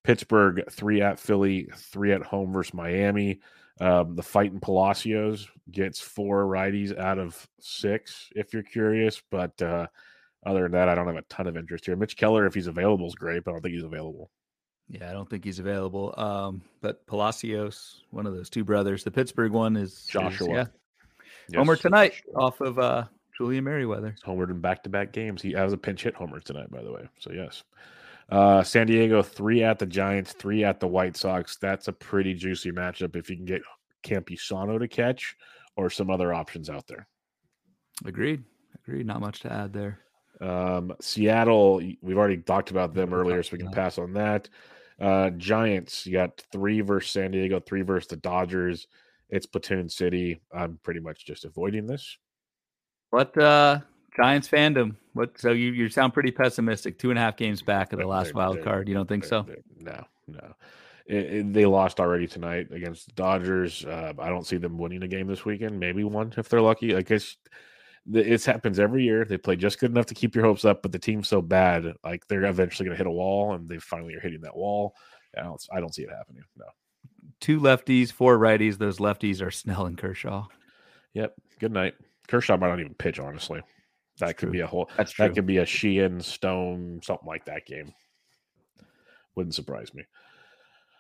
Pittsburgh, 0.04 0.64
three 0.72 1.02
at 1.02 1.20
Philly, 1.20 1.70
three 1.76 2.12
at 2.12 2.24
home 2.24 2.52
versus 2.52 2.74
Miami. 2.74 3.40
Um, 3.80 4.16
the 4.16 4.24
fighting 4.24 4.60
Palacios 4.60 5.48
gets 5.72 6.00
four 6.00 6.46
righties 6.46 6.98
out 6.98 7.20
of 7.20 7.48
six, 7.60 8.30
if 8.36 8.54
you're 8.54 8.64
curious. 8.64 9.22
But 9.30 9.60
uh, 9.62 9.88
other 10.46 10.64
than 10.64 10.72
that, 10.72 10.90
I 10.90 10.96
don't 10.96 11.08
have 11.08 11.16
a 11.16 11.22
ton 11.24 11.48
of 11.48 11.56
interest 11.56 11.86
here. 11.86 11.96
Mitch 11.96 12.18
Keller, 12.18 12.48
if 12.48 12.56
he's 12.56 12.68
available, 12.68 13.08
is 13.08 13.16
great, 13.16 13.44
but 13.44 13.52
I 13.52 13.54
don't 13.54 13.62
think 13.62 13.76
he's 13.76 13.84
available. 13.84 14.32
Yeah, 14.92 15.10
I 15.10 15.14
don't 15.14 15.30
think 15.30 15.46
he's 15.46 15.60
available. 15.60 16.14
Um, 16.18 16.62
but 16.82 17.06
Palacios, 17.08 18.04
one 18.12 18.28
of 18.28 18.36
those 18.36 18.50
two 18.50 18.66
brothers. 18.66 19.06
The 19.06 19.12
Pittsburgh 19.12 19.54
one 19.54 19.78
is 19.78 20.06
Joshua. 20.06 20.48
Is, 20.48 20.54
yeah. 20.54 20.66
Yes. 21.48 21.58
Homer 21.58 21.78
tonight 21.78 22.14
Joshua. 22.26 22.42
off 22.42 22.62
of 22.62 22.78
uh, 22.78 23.06
Julian 23.38 23.64
Merryweather. 23.64 24.16
Homered 24.26 24.50
in 24.50 24.60
back 24.60 24.84
to 24.84 24.90
back 24.90 25.14
games. 25.14 25.42
He 25.42 25.54
has 25.54 25.72
a 25.72 25.78
pinch 25.78 26.04
hit 26.04 26.14
homer 26.14 26.42
tonight, 26.42 26.70
by 26.70 26.84
the 26.84 26.92
way. 26.92 27.08
So, 27.20 27.32
yes. 27.32 27.64
Uh, 28.30 28.64
San 28.64 28.88
Diego, 28.88 29.22
three 29.22 29.64
at 29.64 29.80
the 29.80 29.86
Giants, 29.86 30.34
three 30.34 30.66
at 30.66 30.82
the 30.82 30.88
White 30.88 31.16
Sox. 31.16 31.56
That's 31.56 31.88
a 31.88 31.94
pretty 31.94 32.34
juicy 32.34 32.72
matchup 32.72 33.16
if 33.16 33.30
you 33.30 33.38
can 33.38 33.46
get 33.46 33.62
Campusano 34.04 34.78
to 34.78 34.88
catch 34.90 35.38
or 35.78 35.90
some 35.90 36.10
other 36.10 36.34
options 36.34 36.70
out 36.70 36.86
there. 36.88 37.08
Agreed. 38.06 38.44
Agreed. 38.84 39.06
Not 39.06 39.22
much 39.22 39.40
to 39.42 39.52
add 39.52 39.72
there. 39.72 40.00
Um, 40.42 40.94
Seattle, 41.00 41.82
we've 42.02 42.18
already 42.18 42.38
talked 42.38 42.72
about 42.72 42.94
them 42.94 43.14
earlier, 43.14 43.44
so 43.44 43.52
we 43.54 43.60
can 43.60 43.72
pass 43.72 43.98
on 43.98 44.14
that. 44.14 44.50
Uh, 45.02 45.32
Giants, 45.32 46.06
you 46.06 46.14
got 46.14 46.40
three 46.52 46.82
versus 46.82 47.12
San 47.12 47.32
Diego, 47.32 47.60
three 47.60 47.82
versus 47.82 48.08
the 48.08 48.18
Dodgers. 48.18 48.88
It's 49.30 49.46
Platoon 49.46 49.90
City. 49.90 50.40
I'm 50.54 50.78
pretty 50.84 51.00
much 51.00 51.26
just 51.26 51.46
avoiding 51.46 51.88
this. 51.88 52.18
What 53.10 53.36
uh 53.38 53.80
Giants 54.16 54.48
fandom? 54.48 54.96
What 55.14 55.40
so 55.40 55.52
you, 55.52 55.72
you 55.72 55.90
sound 55.90 56.14
pretty 56.14 56.32
pessimistic. 56.32 57.00
Two 57.00 57.10
and 57.10 57.18
a 57.18 57.22
half 57.22 57.38
games 57.38 57.62
back 57.62 57.94
of 57.94 58.00
the 58.00 58.06
last 58.06 58.34
wild 58.34 58.62
card. 58.62 58.88
You 58.88 58.94
don't 58.94 59.08
think 59.08 59.24
so? 59.24 59.46
No, 59.80 60.04
no. 60.28 60.54
It, 61.08 61.34
it, 61.34 61.54
they 61.54 61.66
lost 61.66 62.00
already 62.00 62.28
tonight 62.28 62.68
against 62.72 63.08
the 63.08 63.14
Dodgers. 63.14 63.84
Uh, 63.84 64.14
I 64.20 64.30
don't 64.30 64.46
see 64.46 64.58
them 64.58 64.78
winning 64.78 65.04
a 65.04 65.08
game 65.08 65.28
this 65.28 65.46
weekend. 65.46 65.80
Maybe 65.80 66.04
one 66.04 66.34
if 66.38 66.48
they're 66.48 66.62
lucky. 66.62 66.96
I 66.96 67.02
guess 67.02 67.38
it 68.12 68.44
happens 68.46 68.80
every 68.80 69.04
year. 69.04 69.26
They 69.26 69.38
play 69.38 69.56
just 69.56 69.80
good 69.80 69.92
enough 69.92 70.08
to 70.08 70.16
keep 70.16 70.36
your 70.36 70.46
hopes 70.46 70.66
up, 70.66 70.82
but 70.82 70.92
the 70.92 71.00
team's 71.00 71.28
so 71.28 71.42
bad, 71.42 71.94
like 72.04 72.28
they're 72.28 72.46
eventually 72.46 72.86
going 72.86 72.96
to 72.96 73.04
hit 73.04 73.08
a 73.08 73.12
wall, 73.12 73.54
and 73.54 73.70
they 73.70 73.78
finally 73.78 74.16
are 74.16 74.20
hitting 74.20 74.42
that 74.42 74.56
wall. 74.56 74.96
I 75.38 75.44
don't, 75.44 75.68
I 75.72 75.80
don't 75.80 75.94
see 75.94 76.04
it 76.04 76.10
happening. 76.10 76.44
No. 76.58 76.66
Two 77.40 77.60
lefties, 77.60 78.12
four 78.12 78.38
righties. 78.38 78.78
Those 78.78 78.98
lefties 78.98 79.42
are 79.42 79.52
Snell 79.52 79.86
and 79.86 79.98
Kershaw. 79.98 80.48
Yep. 81.14 81.34
Good 81.60 81.72
night. 81.72 81.94
Kershaw 82.28 82.58
might 82.58 82.70
not 82.70 82.80
even 82.80 82.94
pitch. 82.96 83.20
Honestly, 83.20 83.60
that 83.60 84.28
That's 84.28 84.40
could 84.40 84.48
true. 84.48 84.52
be 84.52 84.60
a 84.62 84.68
whole. 84.68 84.90
That's 84.98 85.12
true. 85.12 85.28
That 85.28 85.36
could 85.36 85.46
be 85.46 85.58
a 85.58 85.66
Sheehan 85.66 86.22
Stone 86.22 87.02
something 87.04 87.28
like 87.28 87.46
that 87.46 87.66
game. 87.66 87.94
Wouldn't 89.36 89.56
surprise 89.56 89.94
me. 89.94 90.04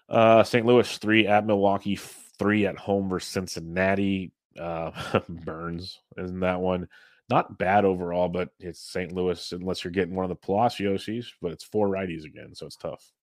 Uh, 0.09 0.43
St. 0.43 0.65
Louis 0.65 0.97
three 0.97 1.27
at 1.27 1.45
Milwaukee, 1.45 1.95
three 2.37 2.65
at 2.65 2.77
home 2.77 3.09
versus 3.09 3.29
Cincinnati 3.31 4.31
uh, 4.59 4.91
Burnes 5.29 5.99
in 6.17 6.39
that 6.41 6.59
one. 6.59 6.87
Not 7.29 7.57
bad 7.57 7.85
overall, 7.85 8.27
but 8.27 8.49
it's 8.59 8.79
St. 8.79 9.11
Louis 9.13 9.51
unless 9.53 9.83
you're 9.83 9.91
getting 9.91 10.15
one 10.15 10.25
of 10.25 10.29
the 10.29 10.35
Palacioses, 10.35 11.31
but 11.41 11.51
it's 11.51 11.63
four 11.63 11.87
righties 11.87 12.25
again, 12.25 12.53
so 12.53 12.65
it's 12.65 12.75
tough. 12.75 13.13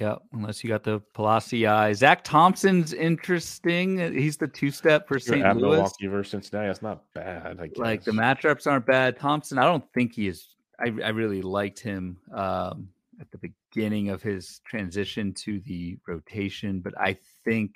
Yeah, 0.00 0.16
unless 0.32 0.64
you 0.64 0.68
got 0.68 0.84
the 0.84 1.00
Palaci. 1.14 1.94
Zack 1.94 2.24
Thompson's 2.24 2.94
interesting. 2.94 3.98
He's 4.14 4.38
the 4.38 4.48
two 4.48 4.70
step 4.70 5.06
for 5.06 5.18
St. 5.18 5.42
Louis. 5.42 5.72
Milwaukee 5.76 6.06
versus 6.06 6.30
Cincinnati. 6.30 6.68
That's 6.68 6.80
not 6.80 7.02
bad. 7.12 7.58
Like 7.76 8.02
the 8.02 8.12
matchups 8.12 8.66
aren't 8.66 8.86
bad. 8.86 9.18
Thompson, 9.18 9.58
I 9.58 9.64
don't 9.64 9.84
think 9.92 10.14
he 10.14 10.28
is. 10.28 10.56
I, 10.80 10.92
I 11.04 11.10
really 11.10 11.42
liked 11.42 11.78
him 11.78 12.16
um, 12.34 12.88
at 13.20 13.30
the 13.30 13.52
beginning 13.70 14.08
of 14.08 14.22
his 14.22 14.62
transition 14.64 15.34
to 15.34 15.60
the 15.60 15.98
rotation, 16.08 16.80
but 16.80 16.98
I 16.98 17.18
think 17.44 17.74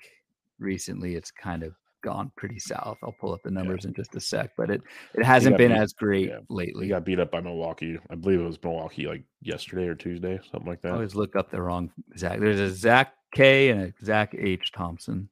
recently 0.59 1.16
it's 1.16 1.30
kind 1.30 1.62
of 1.62 1.74
gone 2.03 2.30
pretty 2.36 2.59
south. 2.59 2.99
I'll 3.03 3.14
pull 3.20 3.32
up 3.32 3.42
the 3.42 3.51
numbers 3.51 3.84
yeah. 3.84 3.88
in 3.88 3.94
just 3.94 4.14
a 4.14 4.20
sec, 4.20 4.51
but 4.57 4.70
it 4.70 4.82
it 5.14 5.24
hasn't 5.24 5.57
been 5.57 5.72
beat, 5.72 5.78
as 5.78 5.92
great 5.92 6.28
yeah. 6.28 6.38
lately. 6.49 6.86
He 6.86 6.90
got 6.90 7.05
beat 7.05 7.20
up 7.20 7.30
by 7.30 7.40
Milwaukee. 7.40 7.99
I 8.11 8.14
believe 8.14 8.40
it 8.40 8.44
was 8.44 8.62
Milwaukee 8.62 9.07
like 9.07 9.24
yesterday 9.42 9.86
or 9.86 9.94
Tuesday, 9.94 10.38
something 10.51 10.68
like 10.68 10.82
that. 10.82 10.92
I 10.92 10.94
always 10.94 11.14
look 11.14 11.36
up 11.36 11.51
the 11.51 11.61
wrong 11.61 11.90
Zach. 12.16 12.40
There's 12.40 12.61
a 12.61 12.70
Zach 12.70 13.14
K 13.34 13.70
and 13.70 13.82
a 13.82 14.05
Zach 14.05 14.34
H 14.38 14.72
Thompson. 14.72 15.28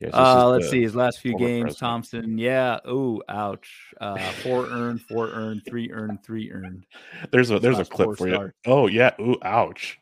Yeah, 0.00 0.08
uh, 0.14 0.48
let's 0.48 0.70
see 0.70 0.80
his 0.80 0.94
last 0.96 1.20
few 1.20 1.36
games. 1.36 1.62
President. 1.62 1.78
Thompson, 1.78 2.38
yeah. 2.38 2.78
Oh, 2.86 3.22
ouch. 3.28 3.92
Uh, 4.00 4.16
four 4.42 4.66
earned, 4.66 5.02
four 5.02 5.28
earned, 5.28 5.62
three 5.68 5.92
earned, 5.92 6.24
three 6.24 6.50
earned. 6.50 6.86
There's 7.30 7.50
a 7.50 7.58
there's 7.58 7.78
a 7.78 7.84
clip 7.84 8.16
for 8.16 8.26
you. 8.26 8.50
Oh 8.66 8.86
yeah. 8.86 9.12
Ooh, 9.20 9.36
ouch. 9.42 9.98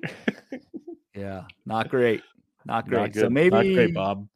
yeah, 1.16 1.42
not 1.66 1.88
great. 1.88 2.22
Not 2.64 2.86
great. 2.86 3.14
Not 3.16 3.22
so 3.22 3.28
maybe 3.28 3.50
not 3.50 3.62
great, 3.64 3.94
Bob 3.94 4.28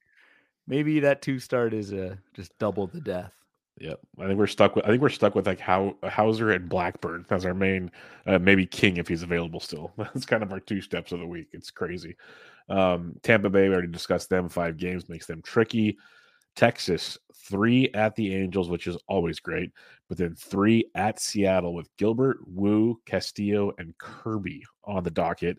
maybe 0.72 1.00
that 1.00 1.20
two 1.20 1.38
start 1.38 1.74
is 1.74 1.92
uh, 1.92 2.16
just 2.32 2.58
double 2.58 2.86
the 2.86 3.00
death. 3.00 3.34
Yep, 3.78 4.00
I 4.18 4.26
think 4.26 4.38
we're 4.38 4.46
stuck 4.46 4.74
with. 4.74 4.86
I 4.86 4.88
think 4.88 5.02
we're 5.02 5.10
stuck 5.10 5.34
with 5.34 5.46
like 5.46 5.60
how 5.60 5.96
Houser 6.02 6.50
and 6.50 6.66
Blackburn 6.66 7.26
as 7.28 7.44
our 7.44 7.52
main, 7.52 7.90
uh, 8.26 8.38
maybe 8.38 8.64
King 8.64 8.96
if 8.96 9.06
he's 9.06 9.22
available 9.22 9.60
still. 9.60 9.92
That's 9.98 10.24
kind 10.24 10.42
of 10.42 10.50
our 10.50 10.60
two 10.60 10.80
steps 10.80 11.12
of 11.12 11.20
the 11.20 11.26
week. 11.26 11.48
It's 11.52 11.70
crazy. 11.70 12.16
Um, 12.70 13.16
Tampa 13.22 13.50
Bay, 13.50 13.68
we 13.68 13.74
already 13.74 13.88
discussed 13.88 14.30
them. 14.30 14.48
Five 14.48 14.78
games 14.78 15.10
makes 15.10 15.26
them 15.26 15.42
tricky. 15.42 15.98
Texas, 16.56 17.18
three 17.34 17.90
at 17.92 18.14
the 18.14 18.34
Angels, 18.34 18.70
which 18.70 18.86
is 18.86 18.96
always 19.08 19.40
great, 19.40 19.72
but 20.08 20.16
then 20.16 20.34
three 20.34 20.84
at 20.94 21.20
Seattle 21.20 21.74
with 21.74 21.88
Gilbert, 21.98 22.38
Woo, 22.46 22.98
Castillo, 23.04 23.72
and 23.78 23.96
Kirby 23.98 24.62
on 24.84 25.02
the 25.02 25.10
docket 25.10 25.58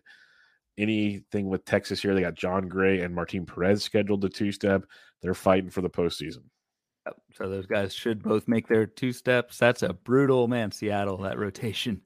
anything 0.78 1.48
with 1.48 1.64
Texas 1.64 2.02
here. 2.02 2.14
They 2.14 2.20
got 2.20 2.34
Jon 2.34 2.68
Gray 2.68 3.00
and 3.00 3.14
Martin 3.14 3.46
Perez 3.46 3.82
scheduled 3.82 4.22
to 4.22 4.28
two 4.28 4.52
step. 4.52 4.84
They're 5.22 5.34
fighting 5.34 5.70
for 5.70 5.80
the 5.80 5.90
postseason. 5.90 6.42
So 7.34 7.48
those 7.48 7.66
guys 7.66 7.92
should 7.92 8.22
both 8.22 8.48
make 8.48 8.66
their 8.66 8.86
two 8.86 9.12
steps. 9.12 9.58
That's 9.58 9.82
a 9.82 9.92
brutal 9.92 10.48
man, 10.48 10.72
Seattle. 10.72 11.18
That 11.18 11.38
rotation. 11.38 12.00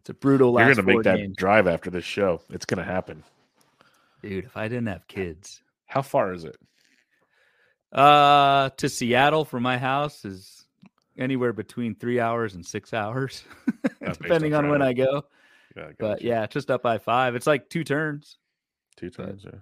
It's 0.00 0.10
a 0.10 0.14
brutal. 0.14 0.52
You're 0.52 0.74
going 0.74 0.76
to 0.76 0.82
make 0.82 1.02
that 1.02 1.18
games. 1.18 1.36
drive 1.36 1.66
after 1.66 1.90
this 1.90 2.04
show. 2.04 2.40
It's 2.48 2.64
going 2.64 2.78
to 2.78 2.90
happen, 2.90 3.22
dude. 4.22 4.46
If 4.46 4.56
I 4.56 4.68
didn't 4.68 4.86
have 4.86 5.06
kids, 5.08 5.62
how 5.86 6.00
far 6.02 6.32
is 6.32 6.44
it? 6.44 6.56
Uh, 7.92 8.70
to 8.76 8.88
Seattle 8.88 9.44
from 9.44 9.62
my 9.62 9.76
house 9.76 10.24
is 10.24 10.64
anywhere 11.18 11.52
between 11.52 11.94
three 11.94 12.18
hours 12.18 12.54
and 12.54 12.64
six 12.64 12.94
hours, 12.94 13.44
depending 14.02 14.54
on, 14.54 14.64
on 14.64 14.70
when 14.70 14.80
I 14.80 14.94
go. 14.94 15.24
Yeah, 15.76 15.90
but 15.98 16.22
yeah, 16.22 16.46
just 16.46 16.70
up 16.70 16.82
by 16.82 16.98
five. 16.98 17.34
It's 17.34 17.46
like 17.46 17.68
two 17.68 17.84
turns. 17.84 18.38
Two 18.96 19.10
turns. 19.10 19.44
But, 19.44 19.54
yeah. 19.54 19.60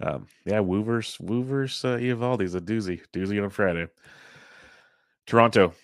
Um, 0.00 0.26
yeah, 0.44 0.58
Woovers, 0.58 1.20
Woovers, 1.20 1.84
uh, 1.84 1.96
a 1.96 2.60
doozy, 2.60 3.00
doozy 3.12 3.38
on 3.38 3.46
a 3.46 3.50
Friday. 3.50 3.88
Toronto, 5.26 5.74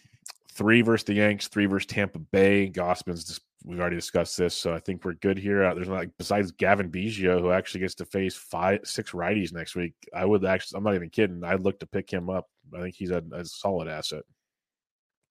three 0.52 0.82
versus 0.82 1.04
the 1.04 1.14
Yanks, 1.14 1.48
three 1.48 1.66
versus 1.66 1.86
Tampa 1.86 2.18
Bay. 2.18 2.70
Gausman's 2.70 3.24
just, 3.24 3.40
we've 3.64 3.80
already 3.80 3.96
discussed 3.96 4.36
this, 4.36 4.54
so 4.54 4.72
I 4.72 4.78
think 4.78 5.04
we're 5.04 5.14
good 5.14 5.36
here. 5.36 5.64
Uh, 5.64 5.74
there's 5.74 5.88
not 5.88 6.06
besides 6.16 6.52
Cavan 6.52 6.90
Biggio, 6.90 7.40
who 7.40 7.50
actually 7.50 7.80
gets 7.80 7.96
to 7.96 8.04
face 8.04 8.36
five, 8.36 8.80
six 8.84 9.10
righties 9.10 9.52
next 9.52 9.74
week. 9.74 9.94
I 10.14 10.24
would 10.24 10.44
actually, 10.44 10.78
I'm 10.78 10.84
not 10.84 10.94
even 10.94 11.10
kidding. 11.10 11.42
I'd 11.42 11.62
look 11.62 11.80
to 11.80 11.86
pick 11.86 12.08
him 12.10 12.30
up. 12.30 12.46
I 12.72 12.80
think 12.80 12.94
he's 12.94 13.10
a, 13.10 13.22
a 13.32 13.44
solid 13.44 13.88
asset. 13.88 14.22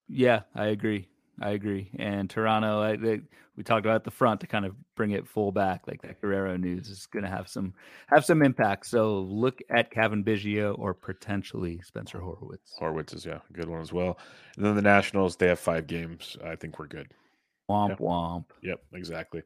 Yeah, 0.09 0.41
I 0.53 0.67
agree. 0.67 1.07
I 1.41 1.51
agree. 1.51 1.89
And 1.97 2.29
Toronto, 2.29 2.81
I, 2.81 2.95
they, 2.95 3.21
we 3.57 3.63
talked 3.63 3.86
about 3.86 4.03
the 4.03 4.11
front 4.11 4.41
to 4.41 4.47
kind 4.47 4.65
of 4.65 4.75
bring 4.95 5.11
it 5.11 5.27
full 5.27 5.51
back. 5.51 5.88
Like 5.88 6.01
that 6.03 6.21
Guerrero 6.21 6.57
news 6.57 6.89
is 6.89 7.05
going 7.07 7.23
to 7.23 7.29
have 7.29 7.47
some 7.47 7.73
have 8.07 8.25
some 8.25 8.43
impact. 8.43 8.86
So 8.86 9.19
look 9.19 9.59
at 9.69 9.91
Cavan 9.91 10.23
Biggio 10.23 10.77
or 10.77 10.93
potentially 10.93 11.81
Spencer 11.84 12.19
Horwitz. 12.19 12.77
Horwitz 12.79 13.15
is 13.15 13.25
yeah, 13.25 13.39
a 13.49 13.53
good 13.53 13.69
one 13.69 13.81
as 13.81 13.91
well. 13.91 14.17
And 14.55 14.65
then 14.65 14.75
the 14.75 14.81
Nationals, 14.81 15.36
they 15.36 15.47
have 15.47 15.59
five 15.59 15.88
games. 15.88 16.38
I 16.43 16.55
think 16.55 16.79
we're 16.79 16.88
good. 16.88 17.09
Womp 17.69 17.99
womp. 17.99 18.45
Yep, 18.61 18.81
exactly. 18.93 19.41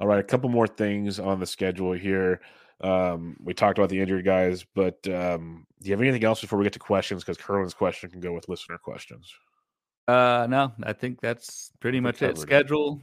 All 0.00 0.06
right, 0.06 0.18
a 0.18 0.24
couple 0.24 0.48
more 0.48 0.66
things 0.66 1.18
on 1.18 1.40
the 1.40 1.46
schedule 1.46 1.92
here. 1.92 2.40
Um, 2.82 3.36
we 3.42 3.54
talked 3.54 3.78
about 3.78 3.88
the 3.88 4.00
injured 4.00 4.24
guys, 4.24 4.64
but 4.74 5.06
um, 5.08 5.66
do 5.80 5.88
you 5.88 5.94
have 5.94 6.02
anything 6.02 6.24
else 6.24 6.42
before 6.42 6.58
we 6.58 6.64
get 6.64 6.74
to 6.74 6.78
questions? 6.78 7.24
Because 7.24 7.38
Curlin's 7.38 7.74
question 7.74 8.10
can 8.10 8.20
go 8.20 8.32
with 8.32 8.48
listener 8.48 8.76
questions. 8.76 9.32
Uh, 10.08 10.46
no, 10.48 10.72
I 10.82 10.92
think 10.92 11.20
that's 11.20 11.72
pretty 11.80 12.00
much 12.00 12.22
it. 12.22 12.38
Schedule, 12.38 13.00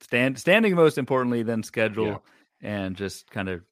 stand, 0.00 0.38
standing 0.38 0.74
most 0.74 0.98
importantly, 0.98 1.42
then 1.42 1.62
schedule, 1.62 2.22
yeah. 2.62 2.84
and 2.84 2.96
just 2.96 3.30
kind 3.30 3.48
of 3.48 3.62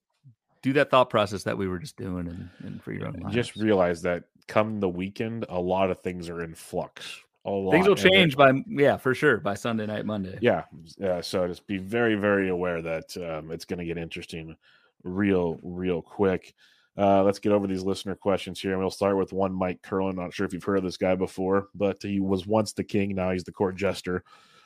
do 0.62 0.72
that 0.72 0.90
thought 0.90 1.10
process 1.10 1.44
that 1.44 1.56
we 1.56 1.68
were 1.68 1.78
just 1.78 1.96
doing 1.96 2.26
and, 2.26 2.50
and 2.64 2.82
for 2.82 2.92
your 2.92 3.06
own 3.06 3.14
lives. 3.20 3.34
Just 3.34 3.56
realize 3.56 4.02
that 4.02 4.24
come 4.48 4.80
the 4.80 4.88
weekend, 4.88 5.46
a 5.48 5.60
lot 5.60 5.90
of 5.90 6.00
things 6.00 6.28
are 6.28 6.42
in 6.42 6.54
flux. 6.54 7.20
All 7.44 7.70
things 7.70 7.86
will 7.86 7.94
change 7.94 8.36
by 8.36 8.50
yeah, 8.66 8.96
for 8.96 9.14
sure 9.14 9.36
by 9.36 9.54
Sunday 9.54 9.86
night, 9.86 10.04
Monday. 10.04 10.36
Yeah, 10.42 10.64
yeah. 10.98 11.20
So 11.20 11.46
just 11.46 11.64
be 11.68 11.78
very, 11.78 12.16
very 12.16 12.48
aware 12.48 12.82
that 12.82 13.16
um, 13.18 13.52
it's 13.52 13.64
going 13.64 13.78
to 13.78 13.84
get 13.84 13.96
interesting, 13.96 14.56
real, 15.04 15.60
real 15.62 16.02
quick. 16.02 16.54
Uh, 16.98 17.22
let's 17.22 17.38
get 17.38 17.52
over 17.52 17.66
these 17.66 17.82
listener 17.82 18.14
questions 18.14 18.60
here, 18.60 18.72
and 18.72 18.80
we'll 18.80 18.90
start 18.90 19.16
with 19.16 19.32
one 19.32 19.52
Mike 19.52 19.82
Curlin. 19.82 20.16
Not 20.16 20.32
sure 20.32 20.46
if 20.46 20.52
you've 20.52 20.64
heard 20.64 20.78
of 20.78 20.84
this 20.84 20.96
guy 20.96 21.14
before, 21.14 21.68
but 21.74 22.02
he 22.02 22.20
was 22.20 22.46
once 22.46 22.72
the 22.72 22.84
king. 22.84 23.14
Now 23.14 23.32
he's 23.32 23.44
the 23.44 23.52
court 23.52 23.76
jester. 23.76 24.24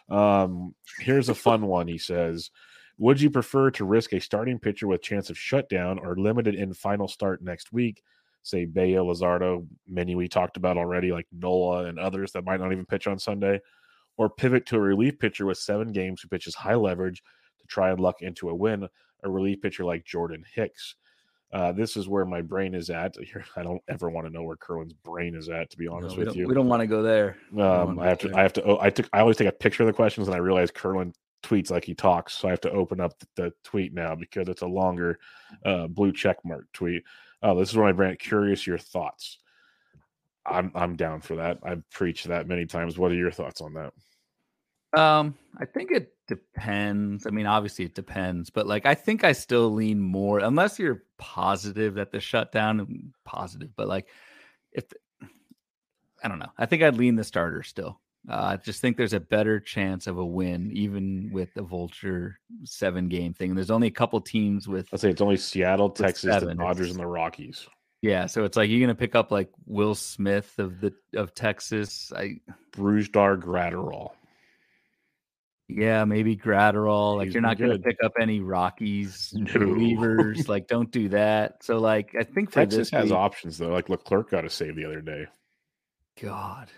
Um, 0.08 0.74
here's 1.00 1.28
a 1.28 1.34
fun 1.34 1.66
one. 1.66 1.88
He 1.88 1.98
says, 1.98 2.50
"Would 2.98 3.20
you 3.20 3.30
prefer 3.30 3.70
to 3.72 3.84
risk 3.84 4.12
a 4.12 4.20
starting 4.20 4.58
pitcher 4.58 4.86
with 4.86 5.02
chance 5.02 5.28
of 5.30 5.38
shutdown 5.38 5.98
or 5.98 6.16
limited 6.16 6.54
in 6.54 6.72
final 6.72 7.08
start 7.08 7.42
next 7.42 7.72
week?" 7.72 8.02
say 8.42 8.64
Bello, 8.64 9.12
Luzardo, 9.12 9.66
many 9.86 10.14
we 10.14 10.28
talked 10.28 10.56
about 10.56 10.76
already, 10.76 11.12
like 11.12 11.26
Nola 11.32 11.84
and 11.84 11.98
others 11.98 12.32
that 12.32 12.44
might 12.44 12.60
not 12.60 12.72
even 12.72 12.86
pitch 12.86 13.06
on 13.06 13.18
Sunday, 13.18 13.60
or 14.16 14.30
pivot 14.30 14.66
to 14.66 14.76
a 14.76 14.80
relief 14.80 15.18
pitcher 15.18 15.46
with 15.46 15.58
seven 15.58 15.92
games 15.92 16.20
who 16.20 16.28
pitches 16.28 16.54
high 16.54 16.74
leverage 16.74 17.22
to 17.58 17.66
try 17.66 17.90
and 17.90 18.00
luck 18.00 18.22
into 18.22 18.48
a 18.48 18.54
win, 18.54 18.88
a 19.22 19.30
relief 19.30 19.60
pitcher 19.60 19.84
like 19.84 20.04
Jordan 20.04 20.44
Hicks. 20.54 20.96
Uh, 21.52 21.72
this 21.72 21.96
is 21.96 22.08
where 22.08 22.24
my 22.24 22.40
brain 22.40 22.74
is 22.74 22.90
at. 22.90 23.16
I 23.56 23.62
don't 23.62 23.82
ever 23.88 24.08
want 24.08 24.26
to 24.26 24.32
know 24.32 24.42
where 24.42 24.56
Curlin's 24.56 24.92
brain 24.92 25.34
is 25.34 25.48
at, 25.48 25.70
to 25.70 25.76
be 25.76 25.88
honest 25.88 26.16
no, 26.16 26.24
with 26.24 26.36
you. 26.36 26.46
We 26.46 26.54
don't 26.54 26.68
want 26.68 26.80
to 26.80 26.86
go 26.86 27.02
there. 27.02 27.36
Um, 27.58 27.98
I 27.98 28.06
have 28.08 28.18
to. 28.18 28.28
There. 28.28 28.38
I 28.38 28.42
have 28.42 28.52
to. 28.54 28.64
Oh, 28.64 28.78
I 28.80 28.90
took. 28.90 29.08
I 29.12 29.20
always 29.20 29.36
take 29.36 29.48
a 29.48 29.52
picture 29.52 29.82
of 29.82 29.88
the 29.88 29.92
questions, 29.92 30.28
and 30.28 30.34
I 30.34 30.38
realize 30.38 30.70
Curlin 30.70 31.12
tweets 31.42 31.70
like 31.70 31.84
he 31.84 31.94
talks, 31.94 32.34
so 32.34 32.48
I 32.48 32.50
have 32.50 32.60
to 32.62 32.70
open 32.70 33.00
up 33.00 33.14
the, 33.36 33.52
tweet 33.64 33.94
now 33.94 34.14
because 34.14 34.48
it's 34.48 34.62
a 34.62 34.66
longer 34.66 35.18
uh, 35.64 35.86
blue 35.86 36.12
check 36.12 36.36
mark 36.44 36.66
tweet. 36.72 37.02
Oh, 37.42 37.58
this 37.58 37.70
is 37.70 37.76
when 37.76 37.88
I 37.88 37.92
brand 37.92 38.18
curious 38.18 38.66
your 38.66 38.78
thoughts. 38.78 39.38
I'm 40.46 40.70
I'm 40.74 40.96
down 40.96 41.20
for 41.20 41.36
that. 41.36 41.58
I've 41.62 41.88
preached 41.90 42.28
that 42.28 42.46
many 42.46 42.66
times. 42.66 42.98
What 42.98 43.12
are 43.12 43.16
your 43.16 43.30
thoughts 43.30 43.60
on 43.60 43.74
that? 43.74 45.00
Um, 45.00 45.34
I 45.58 45.64
think 45.64 45.90
it 45.92 46.12
depends. 46.30 47.26
I 47.26 47.30
mean, 47.30 47.44
obviously 47.44 47.84
it 47.84 47.94
depends, 47.94 48.48
but 48.48 48.66
like 48.66 48.86
I 48.86 48.94
think 48.94 49.24
I 49.24 49.32
still 49.32 49.70
lean 49.70 50.00
more 50.00 50.38
unless 50.38 50.78
you're 50.78 51.02
positive 51.18 51.94
that 51.94 52.12
the 52.12 52.20
shutdown 52.20 53.12
positive, 53.24 53.70
but 53.76 53.88
like 53.88 54.06
if 54.72 54.84
I 56.22 56.28
don't 56.28 56.38
know. 56.38 56.52
I 56.56 56.66
think 56.66 56.82
I'd 56.82 56.96
lean 56.96 57.16
the 57.16 57.24
starter 57.24 57.62
still. 57.62 58.00
Uh, 58.28 58.34
I 58.52 58.56
just 58.56 58.80
think 58.80 58.96
there's 58.96 59.14
a 59.14 59.20
better 59.20 59.58
chance 59.60 60.06
of 60.06 60.18
a 60.18 60.24
win, 60.24 60.70
even 60.72 61.30
with 61.32 61.52
the 61.54 61.62
Vulture 61.62 62.38
seven 62.64 63.08
game 63.08 63.32
thing. 63.32 63.50
And 63.50 63.58
there's 63.58 63.70
only 63.70 63.88
a 63.88 63.92
couple 63.92 64.20
teams 64.20 64.68
with. 64.68 64.88
Let's 64.92 65.02
say 65.02 65.10
it's 65.10 65.22
only 65.22 65.38
Seattle, 65.38 65.90
Texas, 65.90 66.30
seven. 66.30 66.56
the 66.56 66.62
Dodgers, 66.62 66.90
and 66.90 67.00
the 67.00 67.06
Rockies. 67.06 67.66
Yeah, 68.02 68.26
so 68.26 68.44
it's 68.44 68.56
like 68.56 68.68
you're 68.70 68.80
gonna 68.80 68.94
pick 68.94 69.14
up 69.14 69.30
like 69.30 69.50
Will 69.66 69.94
Smith 69.94 70.58
of 70.58 70.80
the 70.80 70.92
of 71.14 71.34
Texas. 71.34 72.12
I 72.14 72.40
Brusdar 72.72 73.40
Graterol. 73.40 74.10
Yeah, 75.76 76.04
maybe 76.04 76.36
Graterol. 76.36 77.16
Like 77.16 77.26
He's 77.26 77.34
you're 77.34 77.42
not 77.42 77.58
going 77.58 77.72
to 77.72 77.78
pick 77.78 77.98
up 78.04 78.12
any 78.20 78.40
Rockies 78.40 79.32
no. 79.34 79.52
relievers. 79.52 80.48
like 80.48 80.66
don't 80.66 80.90
do 80.90 81.08
that. 81.10 81.62
So 81.62 81.78
like 81.78 82.14
I 82.18 82.24
think 82.24 82.52
Texas 82.52 82.90
has 82.90 83.06
week, 83.06 83.12
options 83.12 83.58
though. 83.58 83.70
Like 83.70 83.88
Leclerc 83.88 84.30
got 84.30 84.44
a 84.44 84.50
save 84.50 84.76
the 84.76 84.84
other 84.84 85.00
day. 85.00 85.26
God, 86.20 86.68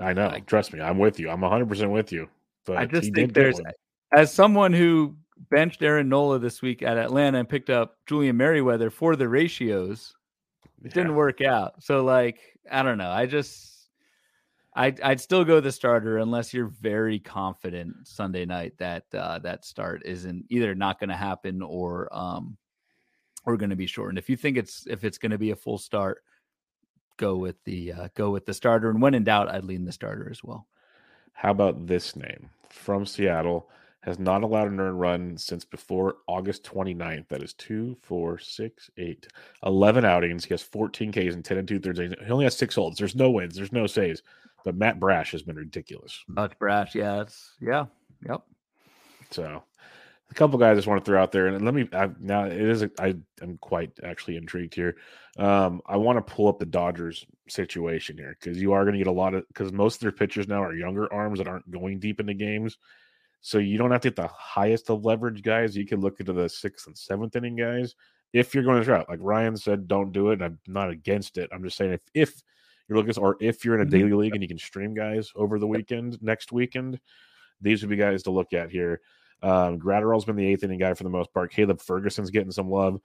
I 0.00 0.12
know. 0.12 0.28
Like, 0.28 0.46
Trust 0.46 0.72
me, 0.72 0.80
I'm 0.80 0.98
with 0.98 1.18
you. 1.18 1.30
I'm 1.30 1.40
100 1.40 1.68
percent 1.68 1.90
with 1.90 2.12
you. 2.12 2.28
But 2.64 2.78
I 2.78 2.86
just 2.86 3.14
think 3.14 3.34
there's, 3.34 3.60
as 4.16 4.32
someone 4.32 4.72
who 4.72 5.16
benched 5.50 5.82
Aaron 5.82 6.08
Nola 6.08 6.38
this 6.38 6.62
week 6.62 6.82
at 6.82 6.96
Atlanta 6.96 7.38
and 7.38 7.48
picked 7.48 7.68
up 7.68 7.98
Julian 8.06 8.36
Merryweather 8.36 8.90
for 8.90 9.16
the 9.16 9.28
ratios, 9.28 10.14
it 10.82 10.88
yeah. 10.88 10.94
didn't 10.94 11.14
work 11.14 11.42
out. 11.42 11.82
So 11.82 12.02
like, 12.04 12.38
I 12.70 12.82
don't 12.82 12.98
know. 12.98 13.10
I 13.10 13.26
just. 13.26 13.72
I'd, 14.74 15.00
I'd 15.00 15.20
still 15.20 15.44
go 15.44 15.60
the 15.60 15.70
starter 15.70 16.18
unless 16.18 16.52
you're 16.52 16.66
very 16.66 17.20
confident 17.20 18.08
Sunday 18.08 18.44
night 18.44 18.74
that 18.78 19.04
uh, 19.14 19.38
that 19.40 19.64
start 19.64 20.02
isn't 20.04 20.46
either 20.48 20.74
not 20.74 20.98
going 20.98 21.10
to 21.10 21.16
happen 21.16 21.62
or 21.62 22.08
um, 22.12 22.56
or 23.46 23.56
going 23.56 23.70
to 23.70 23.76
be 23.76 23.86
shortened. 23.86 24.18
If 24.18 24.28
you 24.28 24.36
think 24.36 24.56
it's 24.56 24.86
if 24.86 25.04
it's 25.04 25.18
going 25.18 25.30
to 25.30 25.38
be 25.38 25.52
a 25.52 25.56
full 25.56 25.78
start, 25.78 26.22
go 27.16 27.36
with 27.36 27.62
the 27.64 27.92
uh, 27.92 28.08
go 28.14 28.30
with 28.30 28.46
the 28.46 28.54
starter. 28.54 28.90
And 28.90 29.00
when 29.00 29.14
in 29.14 29.24
doubt, 29.24 29.48
I'd 29.48 29.64
lean 29.64 29.84
the 29.84 29.92
starter 29.92 30.28
as 30.30 30.42
well. 30.42 30.66
How 31.32 31.50
about 31.50 31.86
this 31.86 32.16
name 32.16 32.50
from 32.68 33.06
Seattle? 33.06 33.70
Has 34.00 34.18
not 34.18 34.42
allowed 34.42 34.68
an 34.68 34.80
earned 34.80 35.00
run 35.00 35.38
since 35.38 35.64
before 35.64 36.16
August 36.26 36.62
29th. 36.64 37.26
That 37.28 37.42
is 37.42 37.54
two, 37.54 37.96
four, 38.02 38.38
six, 38.38 38.90
eight, 38.98 39.28
11 39.64 40.04
outings. 40.04 40.44
He 40.44 40.52
has 40.52 40.60
14 40.60 41.10
Ks 41.10 41.32
and 41.32 41.42
10 41.42 41.56
and 41.56 41.66
two 41.66 41.80
thirds. 41.80 42.00
He 42.00 42.30
only 42.30 42.44
has 42.44 42.54
six 42.54 42.74
holds. 42.74 42.98
There's 42.98 43.14
no 43.14 43.30
wins. 43.30 43.56
There's 43.56 43.72
no 43.72 43.86
saves. 43.86 44.22
But 44.64 44.76
Matt 44.76 44.98
Brash 44.98 45.32
has 45.32 45.42
been 45.42 45.56
ridiculous. 45.56 46.24
Much 46.26 46.58
Brash, 46.58 46.94
yeah. 46.94 47.20
It's, 47.20 47.52
yeah. 47.60 47.86
Yep. 48.26 48.42
So 49.30 49.62
a 50.30 50.34
couple 50.34 50.58
guys 50.58 50.72
I 50.72 50.74
just 50.76 50.88
want 50.88 51.04
to 51.04 51.08
throw 51.08 51.22
out 51.22 51.32
there, 51.32 51.48
and 51.48 51.64
let 51.64 51.74
me 51.74 51.88
I, 51.92 52.10
now. 52.18 52.44
It 52.46 52.60
is 52.60 52.82
a, 52.82 52.90
I 52.98 53.14
am 53.42 53.58
quite 53.60 53.92
actually 54.02 54.36
intrigued 54.36 54.74
here. 54.74 54.96
Um, 55.38 55.80
I 55.86 55.96
want 55.96 56.16
to 56.16 56.34
pull 56.34 56.48
up 56.48 56.58
the 56.58 56.66
Dodgers 56.66 57.26
situation 57.48 58.16
here 58.16 58.36
because 58.40 58.60
you 58.60 58.72
are 58.72 58.84
going 58.84 58.94
to 58.94 58.98
get 58.98 59.06
a 59.06 59.12
lot 59.12 59.34
of 59.34 59.46
because 59.48 59.72
most 59.72 59.96
of 59.96 60.00
their 60.00 60.12
pitchers 60.12 60.48
now 60.48 60.62
are 60.62 60.74
younger 60.74 61.12
arms 61.12 61.38
that 61.38 61.48
aren't 61.48 61.70
going 61.70 62.00
deep 62.00 62.20
into 62.20 62.34
games, 62.34 62.78
so 63.42 63.58
you 63.58 63.76
don't 63.78 63.90
have 63.90 64.00
to 64.00 64.08
get 64.08 64.16
the 64.16 64.28
highest 64.28 64.90
of 64.90 65.04
leverage 65.04 65.42
guys. 65.42 65.76
You 65.76 65.86
can 65.86 66.00
look 66.00 66.20
into 66.20 66.32
the 66.32 66.48
sixth 66.48 66.86
and 66.86 66.96
seventh 66.96 67.36
inning 67.36 67.56
guys 67.56 67.94
if 68.32 68.54
you're 68.54 68.64
going 68.64 68.82
to 68.82 68.90
route. 68.90 69.08
Like 69.08 69.20
Ryan 69.22 69.56
said, 69.56 69.86
don't 69.86 70.10
do 70.10 70.30
it. 70.30 70.42
I'm 70.42 70.58
not 70.66 70.90
against 70.90 71.38
it. 71.38 71.50
I'm 71.52 71.62
just 71.62 71.76
saying 71.76 71.92
if 71.92 72.00
if 72.14 72.42
you're 72.88 72.98
looking 72.98 73.22
or 73.22 73.36
if 73.40 73.64
you're 73.64 73.74
in 73.74 73.80
a 73.80 73.84
mm-hmm. 73.84 73.98
daily 73.98 74.12
league 74.12 74.34
and 74.34 74.42
you 74.42 74.48
can 74.48 74.58
stream 74.58 74.94
guys 74.94 75.32
over 75.36 75.58
the 75.58 75.66
weekend 75.66 76.20
next 76.22 76.52
weekend, 76.52 77.00
these 77.60 77.82
would 77.82 77.90
be 77.90 77.96
guys 77.96 78.22
to 78.24 78.30
look 78.30 78.52
at 78.52 78.70
here. 78.70 79.00
Um, 79.42 79.78
Graterol's 79.78 80.24
been 80.24 80.36
the 80.36 80.46
eighth 80.46 80.64
inning 80.64 80.78
guy 80.78 80.94
for 80.94 81.04
the 81.04 81.10
most 81.10 81.32
part. 81.32 81.52
Caleb 81.52 81.80
Ferguson's 81.80 82.30
getting 82.30 82.50
some 82.50 82.70
love. 82.70 83.00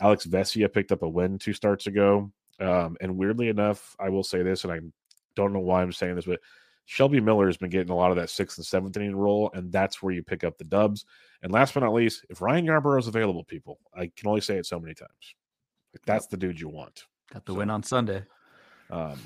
Alex 0.00 0.26
Vesia 0.26 0.72
picked 0.72 0.92
up 0.92 1.02
a 1.02 1.08
win 1.08 1.38
two 1.38 1.52
starts 1.52 1.86
ago. 1.86 2.30
Um, 2.60 2.96
and 3.00 3.16
weirdly 3.16 3.48
enough, 3.48 3.96
I 3.98 4.08
will 4.08 4.22
say 4.22 4.42
this, 4.42 4.64
and 4.64 4.72
I 4.72 4.80
don't 5.36 5.52
know 5.52 5.60
why 5.60 5.82
I'm 5.82 5.92
saying 5.92 6.16
this, 6.16 6.26
but 6.26 6.40
Shelby 6.84 7.20
Miller 7.20 7.46
has 7.46 7.56
been 7.56 7.70
getting 7.70 7.90
a 7.90 7.96
lot 7.96 8.10
of 8.10 8.16
that 8.16 8.30
sixth 8.30 8.58
and 8.58 8.66
seventh 8.66 8.96
inning 8.96 9.16
role, 9.16 9.50
and 9.54 9.72
that's 9.72 10.02
where 10.02 10.12
you 10.12 10.22
pick 10.22 10.44
up 10.44 10.58
the 10.58 10.64
dubs. 10.64 11.04
And 11.42 11.52
last 11.52 11.74
but 11.74 11.80
not 11.80 11.94
least, 11.94 12.24
if 12.28 12.40
Ryan 12.40 12.66
Yarbrough 12.66 13.00
is 13.00 13.08
available, 13.08 13.44
people, 13.44 13.78
I 13.94 14.10
can 14.16 14.28
only 14.28 14.40
say 14.40 14.56
it 14.58 14.66
so 14.66 14.78
many 14.78 14.94
times. 14.94 15.34
That's 16.06 16.26
the 16.26 16.36
dude 16.36 16.60
you 16.60 16.68
want. 16.68 17.04
Got 17.32 17.46
the 17.46 17.52
so, 17.52 17.58
win 17.58 17.70
on 17.70 17.82
Sunday. 17.82 18.24
Um, 18.92 19.18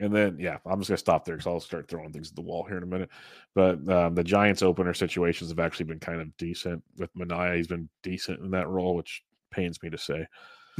and 0.00 0.12
then, 0.12 0.36
yeah, 0.40 0.58
I'm 0.66 0.80
just 0.80 0.88
gonna 0.88 0.98
stop 0.98 1.24
there 1.24 1.36
because 1.36 1.46
I'll 1.46 1.60
start 1.60 1.88
throwing 1.88 2.12
things 2.12 2.30
at 2.30 2.34
the 2.34 2.42
wall 2.42 2.64
here 2.64 2.78
in 2.78 2.82
a 2.82 2.86
minute. 2.86 3.10
But 3.54 3.88
um, 3.88 4.14
the 4.16 4.24
Giants 4.24 4.62
opener 4.62 4.94
situations 4.94 5.50
have 5.50 5.60
actually 5.60 5.86
been 5.86 6.00
kind 6.00 6.20
of 6.20 6.36
decent 6.38 6.82
with 6.96 7.14
Manaea. 7.14 7.56
He's 7.56 7.68
been 7.68 7.88
decent 8.02 8.40
in 8.40 8.50
that 8.50 8.68
role, 8.68 8.96
which 8.96 9.22
pains 9.52 9.80
me 9.82 9.90
to 9.90 9.98
say. 9.98 10.26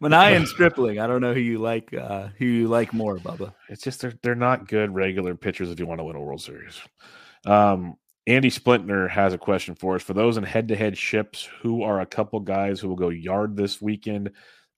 Manaea 0.00 0.36
and 0.36 0.48
Stripling. 0.48 1.00
I 1.00 1.06
don't 1.06 1.20
know 1.20 1.34
who 1.34 1.40
you 1.40 1.58
like. 1.58 1.92
Uh, 1.92 2.28
who 2.38 2.46
you 2.46 2.68
like 2.68 2.94
more, 2.94 3.18
Bubba? 3.18 3.52
It's 3.68 3.82
just 3.82 4.00
they're 4.00 4.14
they're 4.22 4.34
not 4.34 4.68
good 4.68 4.94
regular 4.94 5.34
pitchers 5.34 5.70
if 5.70 5.78
you 5.78 5.86
want 5.86 5.98
to 5.98 6.04
win 6.04 6.16
a 6.16 6.20
World 6.20 6.40
Series. 6.40 6.80
Um, 7.44 7.96
Andy 8.26 8.50
Splintner 8.50 9.08
has 9.08 9.34
a 9.34 9.38
question 9.38 9.74
for 9.74 9.96
us. 9.96 10.02
For 10.02 10.14
those 10.14 10.36
in 10.36 10.44
head-to-head 10.44 10.96
ships, 10.96 11.48
who 11.62 11.82
are 11.82 12.00
a 12.00 12.06
couple 12.06 12.38
guys 12.40 12.78
who 12.78 12.88
will 12.88 12.96
go 12.96 13.08
yard 13.08 13.56
this 13.56 13.82
weekend? 13.82 14.30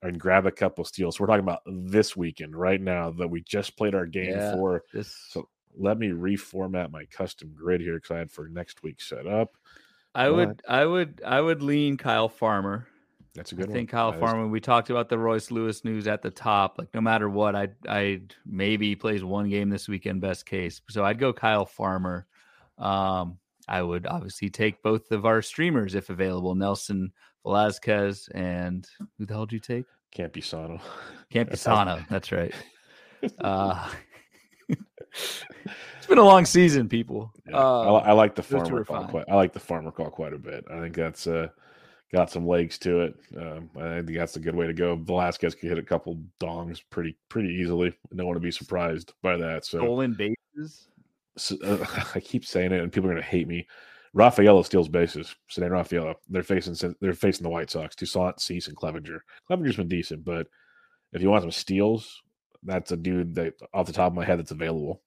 And 0.02 0.18
grab 0.18 0.46
a 0.46 0.50
couple 0.50 0.84
steals. 0.84 1.16
So 1.16 1.22
we're 1.22 1.28
talking 1.28 1.44
about 1.44 1.62
this 1.66 2.16
weekend 2.16 2.56
right 2.56 2.80
now 2.80 3.10
that 3.12 3.28
we 3.28 3.42
just 3.42 3.76
played 3.76 3.94
our 3.94 4.06
game 4.06 4.30
yeah, 4.30 4.54
for. 4.54 4.82
This... 4.92 5.16
So 5.28 5.48
let 5.76 5.98
me 5.98 6.08
reformat 6.08 6.90
my 6.90 7.04
custom 7.06 7.54
grid 7.56 7.80
here 7.80 7.94
because 7.94 8.10
I 8.10 8.18
had 8.18 8.30
for 8.30 8.48
next 8.48 8.82
week 8.82 9.00
set 9.00 9.26
up. 9.26 9.50
I 10.14 10.28
but... 10.28 10.34
would, 10.34 10.62
I 10.68 10.84
would, 10.84 11.22
I 11.24 11.40
would 11.40 11.62
lean 11.62 11.96
Kyle 11.96 12.28
Farmer. 12.28 12.86
That's 13.34 13.52
a 13.52 13.54
good 13.54 13.68
one. 13.68 13.68
I 13.68 13.70
one. 13.70 13.76
think 13.78 13.90
Kyle 13.90 14.12
that 14.12 14.20
Farmer. 14.20 14.44
Is... 14.44 14.50
We 14.50 14.60
talked 14.60 14.90
about 14.90 15.08
the 15.08 15.18
Royce 15.18 15.50
Lewis 15.50 15.84
news 15.84 16.06
at 16.06 16.20
the 16.20 16.30
top. 16.30 16.76
Like 16.78 16.92
no 16.92 17.00
matter 17.00 17.30
what, 17.30 17.56
I, 17.56 17.68
I 17.88 18.22
maybe 18.44 18.94
plays 18.94 19.24
one 19.24 19.48
game 19.48 19.70
this 19.70 19.88
weekend, 19.88 20.20
best 20.20 20.44
case. 20.44 20.80
So 20.90 21.04
I'd 21.04 21.18
go 21.18 21.32
Kyle 21.32 21.64
Farmer. 21.64 22.26
Um, 22.76 23.38
I 23.68 23.80
would 23.80 24.06
obviously 24.06 24.50
take 24.50 24.82
both 24.82 25.12
of 25.12 25.24
our 25.24 25.40
streamers 25.40 25.94
if 25.94 26.10
available, 26.10 26.54
Nelson 26.54 27.12
Velazquez, 27.44 28.28
and 28.34 28.86
who 29.18 29.26
the 29.26 29.34
hell 29.34 29.46
did 29.46 29.54
you 29.54 29.60
take? 29.60 29.86
Campusano. 30.14 30.80
Campusano. 31.32 32.06
That's 32.10 32.32
right. 32.32 32.54
Uh, 33.38 33.88
It's 35.14 36.08
been 36.08 36.18
a 36.18 36.24
long 36.24 36.44
season, 36.44 36.88
people. 36.88 37.32
Yeah. 37.48 37.58
Uh, 37.58 37.92
I, 37.92 38.08
I 38.08 38.12
like 38.12 38.34
the 38.34 38.42
Farmer 38.42 38.84
call 38.84 39.04
quite. 39.04 39.24
I 39.28 39.36
like 39.36 39.52
the 39.52 39.60
Farmer 39.60 39.92
call 39.92 40.10
quite 40.10 40.32
a 40.32 40.38
bit. 40.38 40.64
I 40.68 40.80
think 40.80 40.96
that's 40.96 41.28
uh, 41.28 41.48
got 42.12 42.30
some 42.30 42.44
legs 42.46 42.76
to 42.78 43.02
it. 43.02 43.14
Um, 43.38 43.70
I 43.76 44.02
think 44.02 44.18
that's 44.18 44.36
a 44.36 44.40
good 44.40 44.56
way 44.56 44.66
to 44.66 44.72
go. 44.72 44.96
Velazquez 44.96 45.54
could 45.54 45.68
hit 45.68 45.78
a 45.78 45.82
couple 45.82 46.18
dongs 46.40 46.82
pretty 46.90 47.16
pretty 47.28 47.50
easily. 47.50 47.94
Don't 48.14 48.26
want 48.26 48.36
to 48.36 48.40
be 48.40 48.50
surprised 48.50 49.12
by 49.22 49.36
that. 49.36 49.64
So, 49.64 49.78
stolen 49.78 50.14
bases. 50.14 50.88
so, 51.36 51.56
uh, 51.62 51.84
I 52.14 52.20
keep 52.20 52.44
saying 52.44 52.72
it, 52.72 52.80
and 52.80 52.90
people 52.90 53.08
are 53.08 53.12
going 53.12 53.22
to 53.22 53.28
hate 53.28 53.46
me. 53.46 53.68
Rafaela 54.14 54.64
steals 54.64 54.88
bases. 54.88 55.34
Ceddanne 55.50 55.70
Rafaela. 55.70 56.14
They're 56.28 56.42
facing 56.42 56.94
they're 57.00 57.14
facing 57.14 57.42
the 57.44 57.48
White 57.50 57.70
Sox. 57.70 57.94
Toussaint, 57.96 58.40
Cease, 58.40 58.68
and 58.68 58.76
Clevinger. 58.76 59.20
Clevinger's 59.50 59.76
been 59.76 59.88
decent, 59.88 60.24
but 60.24 60.46
if 61.12 61.22
you 61.22 61.30
want 61.30 61.42
some 61.42 61.50
steals, 61.50 62.20
that's 62.62 62.92
a 62.92 62.96
dude 62.96 63.34
that 63.36 63.54
off 63.72 63.86
the 63.86 63.92
top 63.92 64.12
of 64.12 64.16
my 64.16 64.24
head 64.24 64.38
that's 64.38 64.50
available. 64.50 65.02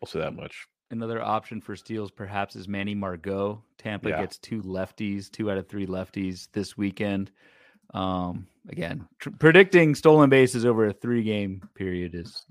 We'll 0.00 0.08
say 0.08 0.20
that 0.20 0.34
much. 0.34 0.66
Another 0.90 1.20
option 1.20 1.60
for 1.60 1.74
steals 1.74 2.10
perhaps 2.10 2.54
is 2.56 2.68
Manny 2.68 2.94
Margot. 2.94 3.62
Tampa 3.76 4.10
Yeah. 4.10 4.20
gets 4.20 4.38
two 4.38 4.62
lefties, 4.62 5.30
two 5.30 5.50
out 5.50 5.58
of 5.58 5.68
three 5.68 5.86
lefties 5.86 6.48
this 6.52 6.76
weekend. 6.76 7.32
Um, 7.94 8.46
again, 8.68 9.06
tr- 9.18 9.30
predicting 9.38 9.94
stolen 9.94 10.30
bases 10.30 10.64
over 10.64 10.86
a 10.86 10.92
three 10.92 11.22
game 11.22 11.62
period 11.74 12.14
is 12.14 12.46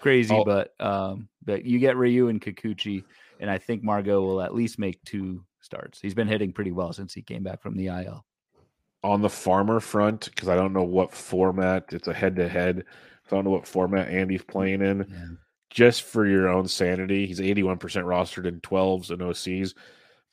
crazy, 0.00 0.34
Oh. 0.34 0.44
but 0.44 0.74
um, 0.80 1.28
but 1.44 1.64
you 1.64 1.78
get 1.78 1.96
Ryu 1.96 2.28
and 2.28 2.40
Kikuchi, 2.40 3.04
and 3.40 3.50
I 3.50 3.58
think 3.58 3.82
Margot 3.82 4.20
will 4.20 4.40
at 4.40 4.54
least 4.54 4.78
make 4.78 5.02
two 5.04 5.44
starts. 5.60 6.00
He's 6.00 6.14
been 6.14 6.28
hitting 6.28 6.52
pretty 6.52 6.70
well 6.72 6.92
since 6.92 7.12
he 7.12 7.22
came 7.22 7.42
back 7.42 7.60
from 7.60 7.76
the 7.76 7.88
IL. 7.88 8.24
on 9.02 9.22
the 9.22 9.28
Farmer 9.30 9.80
front 9.80 10.26
because 10.26 10.48
I 10.48 10.54
don't 10.56 10.72
know 10.72 10.84
what 10.84 11.12
format 11.12 11.86
it's 11.90 12.08
a 12.08 12.14
head 12.14 12.36
to 12.36 12.48
head. 12.48 12.84
I 13.26 13.34
don't 13.34 13.44
know 13.44 13.50
what 13.50 13.66
format 13.66 14.08
Andy's 14.08 14.42
playing 14.42 14.82
in. 14.82 15.38
Just 15.70 16.02
for 16.02 16.26
your 16.26 16.48
own 16.48 16.66
sanity, 16.66 17.26
he's 17.26 17.40
81% 17.40 17.78
rostered 17.78 18.46
in 18.46 18.60
12s 18.60 19.10
and 19.10 19.20
OCs, 19.20 19.74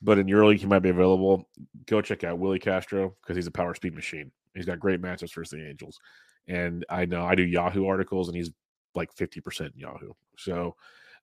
but 0.02 0.18
in 0.18 0.28
your 0.28 0.46
league, 0.46 0.60
he 0.60 0.66
might 0.66 0.80
be 0.80 0.90
available. 0.90 1.48
Go 1.86 2.02
check 2.02 2.24
out 2.24 2.40
Willi 2.40 2.60
Castro 2.60 3.16
because 3.22 3.36
he's 3.36 3.48
a 3.48 3.52
power 3.52 3.76
speed 3.76 3.94
machine. 3.94 4.32
He's 4.56 4.66
got 4.66 4.80
great 4.80 5.02
matchups 5.02 5.36
versus 5.36 5.52
the 5.52 5.70
Angels. 5.70 6.00
And 6.48 6.86
I 6.90 7.06
know 7.06 7.24
I 7.24 7.36
do 7.36 7.44
Yahoo 7.44 7.86
articles 7.86 8.30
and 8.30 8.36
he's 8.36 8.52
like 8.96 9.14
50% 9.16 9.72
Yahoo. 9.76 10.14
So 10.38 10.76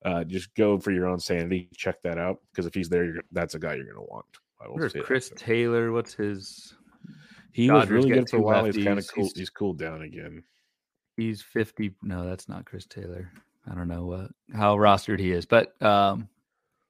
uh, 0.05 0.23
just 0.23 0.53
go 0.55 0.79
for 0.79 0.91
your 0.91 1.07
own 1.07 1.19
sanity. 1.19 1.67
Check 1.75 2.01
that 2.03 2.17
out 2.17 2.37
because 2.51 2.65
if 2.65 2.73
he's 2.73 2.87
there, 2.87 3.03
you're, 3.05 3.23
that's 3.33 3.55
a 3.55 3.59
guy 3.59 3.73
you're 3.75 3.83
going 3.85 3.97
to 3.97 4.01
want. 4.09 4.25
I 4.63 4.69
will 4.69 4.77
say 4.89 4.99
that. 4.99 5.03
Chris 5.05 5.31
Taylor? 5.35 5.91
What's 5.91 6.13
his? 6.13 6.73
He 7.51 7.69
was 7.69 7.89
really 7.89 8.09
good 8.11 8.29
for 8.29 8.37
a 8.37 8.41
while. 8.41 8.65
He's 8.65 8.75
kind 8.77 8.97
of 8.99 9.05
lefties. 9.05 9.13
cool. 9.13 9.23
He's- 9.25 9.37
He's 9.37 9.49
cooled 9.49 9.79
down 9.79 10.01
again. 10.03 10.43
He's 11.17 11.41
50. 11.41 11.95
No, 12.03 12.25
that's 12.25 12.47
not 12.49 12.65
Chris 12.65 12.85
Taylor. 12.85 13.31
I 13.69 13.73
don't 13.73 13.87
know 13.87 14.05
what 14.05 14.31
how 14.53 14.75
rostered 14.77 15.19
he 15.19 15.31
is, 15.31 15.45
but 15.45 15.81
um 15.81 16.27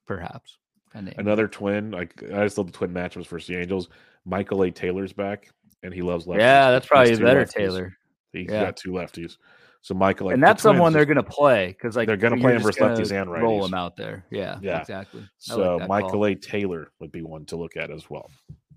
perhaps. 0.05 0.57
Another 0.93 1.47
twin. 1.47 1.91
Like 1.91 2.21
I 2.33 2.43
just 2.43 2.57
love 2.57 2.67
the 2.67 2.73
twin 2.73 2.93
matchups 2.93 3.27
versus 3.27 3.47
the 3.47 3.59
Angels. 3.59 3.89
Michael 4.25 4.63
A. 4.63 4.71
Taylor's 4.71 5.13
back, 5.13 5.49
and 5.83 5.93
he 5.93 6.01
loves 6.01 6.25
lefties. 6.25 6.39
Yeah, 6.39 6.71
that's 6.71 6.87
probably 6.87 7.15
better, 7.17 7.43
lefties. 7.45 7.49
Taylor. 7.53 7.97
He's 8.33 8.47
Yeah. 8.49 8.65
got 8.65 8.77
two 8.77 8.91
lefties. 8.91 9.37
So 9.85 9.93
Michael, 9.93 10.25
like, 10.25 10.33
and 10.33 10.41
the 10.41 10.47
that's 10.47 10.63
someone 10.63 10.93
they're 10.93 11.05
going 11.05 11.17
to 11.17 11.21
play 11.21 11.67
because 11.67 11.95
like 11.95 12.07
They're 12.07 12.17
gonna 12.17 12.37
play 12.41 12.55
him 12.55 12.63
versus 12.63 12.81
lefties 12.81 13.11
and 13.11 13.31
Roll 13.31 13.61
righties. 13.61 13.67
him 13.67 13.73
out 13.75 13.95
there. 13.95 14.25
Yeah, 14.31 14.57
Yeah. 14.59 14.81
exactly. 14.81 15.19
I 15.19 15.23
like 15.23 15.29
So 15.37 15.77
that 15.77 15.87
Michael 15.87 16.09
call. 16.09 16.25
A. 16.25 16.33
Taylor 16.33 16.91
would 16.99 17.11
be 17.11 17.21
one 17.21 17.45
to 17.45 17.55
look 17.55 17.77
at 17.77 17.91
as 17.91 18.09
well. 18.09 18.31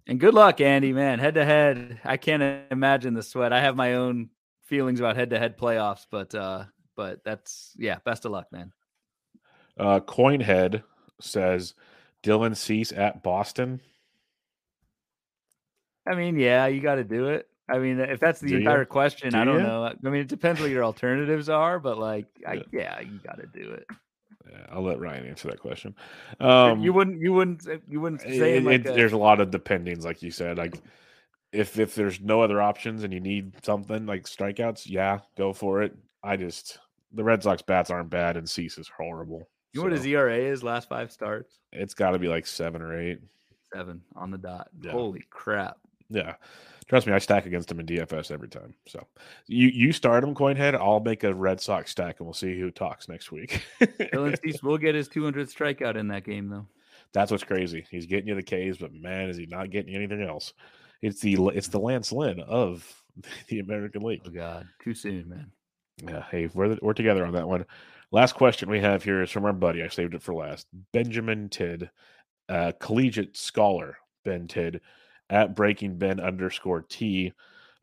And 0.06 0.20
good 0.20 0.34
luck, 0.34 0.60
Andy. 0.60 0.92
Man, 0.92 1.18
head 1.18 1.32
to 1.36 1.46
head, 1.46 1.98
I 2.04 2.18
can't 2.18 2.42
imagine 2.70 3.14
the 3.14 3.22
sweat. 3.22 3.54
I 3.54 3.60
have 3.62 3.74
my 3.74 3.94
own 3.94 4.28
feelings 4.66 5.00
about 5.00 5.16
head 5.16 5.30
to 5.30 5.38
head 5.38 5.56
playoffs, 5.56 6.04
but 6.10 6.34
uh, 6.34 6.64
but 6.94 7.24
that's 7.24 7.72
yeah. 7.78 7.96
Best 8.04 8.26
of 8.26 8.32
luck, 8.32 8.48
man. 8.52 8.70
Uh, 9.78 10.00
Coinhead 10.00 10.82
says 11.22 11.72
Dylan 12.22 12.54
Cease 12.54 12.92
at 12.92 13.22
Boston. 13.22 13.80
I 16.06 16.14
mean, 16.14 16.38
yeah, 16.38 16.66
you 16.66 16.82
got 16.82 16.96
to 16.96 17.04
do 17.04 17.28
it. 17.28 17.47
I 17.68 17.78
mean, 17.78 18.00
if 18.00 18.18
that's 18.20 18.40
the 18.40 18.48
Do 18.48 18.56
entire 18.58 18.84
question, 18.84 19.30
Do 19.30 19.38
I 19.38 19.44
don't 19.44 19.60
ya? 19.60 19.66
know. 19.66 19.84
I 19.84 20.08
mean, 20.08 20.22
it 20.22 20.28
depends 20.28 20.60
what 20.60 20.70
your 20.70 20.84
alternatives 20.84 21.48
are, 21.48 21.78
but 21.78 21.98
like, 21.98 22.26
I, 22.46 22.54
Yeah. 22.54 22.62
yeah, 22.72 23.00
you 23.00 23.18
got 23.18 23.38
to 23.38 23.46
do 23.46 23.72
it. 23.72 23.86
Yeah, 24.50 24.66
I'll 24.70 24.82
let 24.82 24.98
Ryan 25.00 25.26
answer 25.26 25.48
that 25.48 25.60
question. 25.60 25.94
Um, 26.40 26.80
you 26.80 26.92
wouldn't, 26.94 27.20
you 27.20 27.32
wouldn't, 27.34 27.66
you 27.88 28.00
wouldn't 28.00 28.22
say 28.22 28.56
it- 28.56 28.64
like 28.64 28.80
it- 28.80 28.86
a- 28.86 28.92
there's 28.94 29.12
a 29.12 29.18
lot 29.18 29.40
of 29.40 29.50
dependings, 29.50 30.04
like 30.04 30.22
you 30.22 30.30
said. 30.30 30.56
Like 30.56 30.74
if 31.52 31.78
if 31.78 31.94
there's 31.94 32.20
no 32.20 32.40
other 32.42 32.60
options 32.60 33.04
and 33.04 33.12
you 33.12 33.20
need 33.20 33.52
something 33.64 34.06
like 34.06 34.24
strikeouts, 34.24 34.84
yeah, 34.88 35.20
go 35.36 35.52
for 35.52 35.82
it. 35.82 35.94
I 36.22 36.36
just 36.36 36.78
the 37.12 37.24
Red 37.24 37.42
Sox 37.42 37.60
bats 37.62 37.90
aren't 37.90 38.10
bad, 38.10 38.36
and 38.38 38.48
Cease 38.48 38.78
is 38.78 38.88
horrible. 38.88 39.48
you 39.74 39.80
know 39.80 39.84
what 39.84 39.92
his 39.92 40.02
So 40.02 40.08
ERA 40.08 40.36
is 40.36 40.62
last 40.62 40.88
five 40.88 41.12
starts? 41.12 41.58
It's 41.72 41.92
got 41.94 42.12
to 42.12 42.18
be 42.18 42.28
like 42.28 42.46
seven 42.46 42.80
or 42.80 42.98
eight. 42.98 43.20
Seven 43.74 44.00
on 44.16 44.30
the 44.30 44.38
dot. 44.38 44.68
Yeah. 44.80 44.92
Holy 44.92 45.24
crap! 45.28 45.76
Yeah, 46.08 46.36
trust 46.88 47.06
me, 47.06 47.12
I 47.12 47.18
stack 47.18 47.46
against 47.46 47.70
him 47.70 47.80
in 47.80 47.86
DFS 47.86 48.30
every 48.30 48.48
time. 48.48 48.74
So 48.86 49.06
you 49.46 49.68
you 49.68 49.92
start 49.92 50.24
him, 50.24 50.34
Coinhead. 50.34 50.74
I'll 50.74 51.00
make 51.00 51.24
a 51.24 51.34
Red 51.34 51.60
Sox 51.60 51.90
stack, 51.90 52.18
and 52.18 52.26
we'll 52.26 52.34
see 52.34 52.58
who 52.58 52.70
talks 52.70 53.08
next 53.08 53.30
week. 53.30 53.62
Dylan 53.80 54.38
Cease 54.42 54.62
will 54.62 54.78
get 54.78 54.94
his 54.94 55.08
200th 55.08 55.54
strikeout 55.54 55.96
in 55.96 56.08
that 56.08 56.24
game, 56.24 56.48
though. 56.48 56.66
That's 57.12 57.30
what's 57.30 57.44
crazy. 57.44 57.86
He's 57.90 58.06
getting 58.06 58.28
you 58.28 58.34
the 58.34 58.42
K's, 58.42 58.78
but 58.78 58.92
man, 58.92 59.28
is 59.28 59.36
he 59.36 59.46
not 59.46 59.70
getting 59.70 59.92
you 59.92 59.98
anything 59.98 60.22
else? 60.22 60.52
It's 61.02 61.20
the 61.20 61.36
it's 61.48 61.68
the 61.68 61.78
Lance 61.78 62.12
Lynn 62.12 62.40
of 62.40 62.86
the 63.48 63.60
American 63.60 64.02
League. 64.02 64.22
Oh 64.26 64.30
God, 64.30 64.66
too 64.82 64.94
soon, 64.94 65.28
man. 65.28 65.52
Yeah, 66.02 66.24
hey, 66.30 66.48
we're 66.52 66.76
we're 66.82 66.94
together 66.94 67.24
on 67.24 67.34
that 67.34 67.48
one. 67.48 67.64
Last 68.10 68.34
question 68.34 68.70
we 68.70 68.80
have 68.80 69.02
here 69.02 69.22
is 69.22 69.30
from 69.30 69.44
our 69.44 69.52
buddy. 69.52 69.82
I 69.82 69.88
saved 69.88 70.14
it 70.14 70.22
for 70.22 70.34
last. 70.34 70.66
Benjamin 70.92 71.48
Tidd, 71.50 71.90
uh, 72.48 72.72
collegiate 72.80 73.36
scholar 73.36 73.98
Ben 74.24 74.48
Tidd, 74.48 74.80
at 75.30 75.54
Breaking 75.54 75.96
Ben 75.96 76.20
underscore 76.20 76.82
T. 76.82 77.32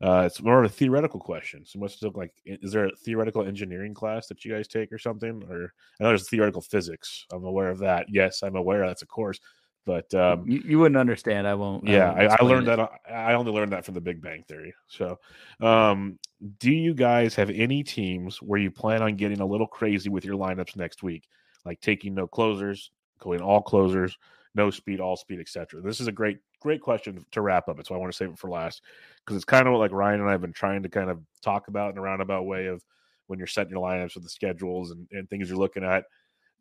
Uh, 0.02 0.24
it's 0.26 0.42
more 0.42 0.62
of 0.62 0.70
a 0.70 0.74
theoretical 0.74 1.20
question. 1.20 1.64
So, 1.64 1.78
what's 1.78 1.94
it 1.94 2.02
look 2.02 2.16
like? 2.16 2.32
Is 2.44 2.72
there 2.72 2.86
a 2.86 2.96
theoretical 2.96 3.46
engineering 3.46 3.94
class 3.94 4.26
that 4.26 4.44
you 4.44 4.52
guys 4.52 4.68
take 4.68 4.92
or 4.92 4.98
something? 4.98 5.42
Or 5.48 5.72
I 5.98 6.04
know 6.04 6.08
there's 6.10 6.28
theoretical 6.28 6.60
physics. 6.60 7.24
I'm 7.32 7.44
aware 7.44 7.70
of 7.70 7.78
that. 7.78 8.06
Yes, 8.10 8.42
I'm 8.42 8.56
aware 8.56 8.86
that's 8.86 9.02
a 9.02 9.06
course. 9.06 9.40
But 9.86 10.12
um, 10.14 10.44
you, 10.46 10.62
you 10.66 10.78
wouldn't 10.80 10.98
understand. 10.98 11.46
I 11.46 11.54
won't. 11.54 11.86
yeah, 11.86 12.08
won't 12.08 12.32
I, 12.32 12.36
I 12.40 12.44
learned 12.44 12.68
it. 12.68 12.76
that. 12.76 12.90
I 13.10 13.34
only 13.34 13.52
learned 13.52 13.72
that 13.72 13.84
from 13.84 13.94
The 13.94 14.00
Big 14.00 14.20
Bang 14.20 14.42
Theory. 14.48 14.74
So, 14.88 15.16
um, 15.60 16.18
do 16.58 16.72
you 16.72 16.92
guys 16.92 17.36
have 17.36 17.50
any 17.50 17.84
teams 17.84 18.42
where 18.42 18.58
you 18.58 18.70
plan 18.70 19.00
on 19.00 19.14
getting 19.14 19.40
a 19.40 19.46
little 19.46 19.68
crazy 19.68 20.10
with 20.10 20.24
your 20.24 20.36
lineups 20.36 20.74
next 20.76 21.04
week, 21.04 21.28
like 21.64 21.80
taking 21.80 22.14
no 22.14 22.26
closers, 22.26 22.90
going 23.20 23.40
all 23.40 23.62
closers, 23.62 24.18
no 24.56 24.70
speed, 24.70 25.00
all 25.00 25.16
speed, 25.16 25.38
etc.? 25.38 25.80
This 25.80 26.00
is 26.00 26.08
a 26.08 26.12
great, 26.12 26.38
great 26.66 26.80
question 26.80 27.24
to 27.30 27.40
wrap 27.40 27.68
up. 27.68 27.78
It's 27.78 27.88
why 27.90 27.96
I 27.96 28.00
want 28.00 28.12
to 28.12 28.16
save 28.16 28.30
it 28.30 28.38
for 28.40 28.50
last 28.50 28.82
because 29.24 29.36
it's 29.36 29.44
kind 29.44 29.68
of 29.68 29.72
what 29.72 29.78
like 29.78 29.92
Ryan 29.92 30.18
and 30.18 30.28
I 30.28 30.32
have 30.32 30.40
been 30.40 30.52
trying 30.52 30.82
to 30.82 30.88
kind 30.88 31.08
of 31.08 31.20
talk 31.40 31.68
about 31.68 31.92
in 31.92 31.98
a 31.98 32.00
roundabout 32.00 32.44
way 32.44 32.66
of 32.66 32.84
when 33.28 33.38
you're 33.38 33.46
setting 33.46 33.70
your 33.70 33.80
lineups 33.80 34.14
with 34.14 34.24
the 34.24 34.28
schedules 34.28 34.90
and, 34.90 35.06
and 35.12 35.30
things 35.30 35.48
you're 35.48 35.58
looking 35.58 35.84
at. 35.84 36.06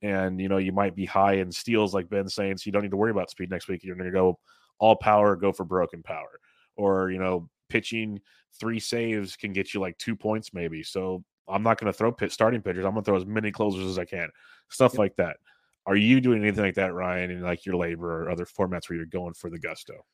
And 0.03 0.39
you 0.39 0.47
know, 0.47 0.57
you 0.57 0.71
might 0.71 0.95
be 0.95 1.05
high 1.05 1.37
in 1.37 1.51
steals, 1.51 1.95
like 1.95 2.07
Ben's 2.07 2.35
saying, 2.35 2.57
so 2.57 2.67
you 2.67 2.71
don't 2.71 2.83
need 2.83 2.91
to 2.91 2.97
worry 2.97 3.09
about 3.09 3.31
speed 3.31 3.49
next 3.49 3.67
week. 3.67 3.83
You're 3.83 3.95
going 3.95 4.05
to 4.05 4.15
go 4.15 4.37
all 4.77 4.95
power, 4.95 5.35
go 5.35 5.51
for 5.51 5.63
broken 5.63 6.03
power, 6.03 6.39
or 6.75 7.09
you 7.09 7.17
know, 7.17 7.49
pitching 7.69 8.21
three 8.59 8.79
saves 8.79 9.35
can 9.35 9.53
get 9.53 9.73
you 9.73 9.79
like 9.79 9.97
two 9.97 10.15
points 10.15 10.53
maybe. 10.53 10.83
So 10.83 11.23
I'm 11.47 11.63
not 11.63 11.79
going 11.79 11.91
to 11.91 11.97
throw 11.97 12.11
pit 12.11 12.31
starting 12.31 12.61
pitchers. 12.61 12.85
I'm 12.85 12.91
going 12.91 13.03
to 13.03 13.09
throw 13.09 13.17
as 13.17 13.25
many 13.25 13.51
closers 13.51 13.87
as 13.87 13.97
I 13.97 14.05
can, 14.05 14.29
stuff 14.69 14.93
Yep. 14.93 14.99
like 14.99 15.15
that. 15.15 15.37
Are 15.87 15.95
you 15.95 16.19
doing 16.19 16.41
anything 16.41 16.63
like 16.63 16.75
that, 16.75 16.93
Ryan, 16.93 17.31
in 17.31 17.41
like 17.41 17.65
your 17.65 17.75
LABR 17.75 17.99
or 18.01 18.29
other 18.29 18.45
formats 18.45 18.89
where 18.89 18.97
you're 18.97 19.05
going 19.05 19.33
for 19.33 19.49
the 19.49 19.59
gusto? 19.59 20.05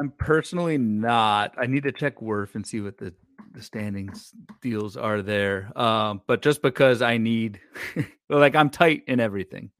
I'm 0.00 0.12
personally 0.12 0.78
not. 0.78 1.54
I 1.58 1.66
need 1.66 1.82
to 1.82 1.92
check 1.92 2.22
Worf 2.22 2.54
and 2.54 2.66
see 2.66 2.80
what 2.80 2.98
the 2.98 3.12
the 3.52 3.62
standings 3.62 4.32
deals 4.60 4.96
are 4.96 5.22
there. 5.22 5.72
Um, 5.78 6.20
but 6.26 6.42
just 6.42 6.60
because 6.62 7.02
I 7.02 7.16
need, 7.18 7.60
like 8.28 8.54
I'm 8.54 8.70
tight 8.70 9.04
in 9.08 9.20
everything. 9.20 9.70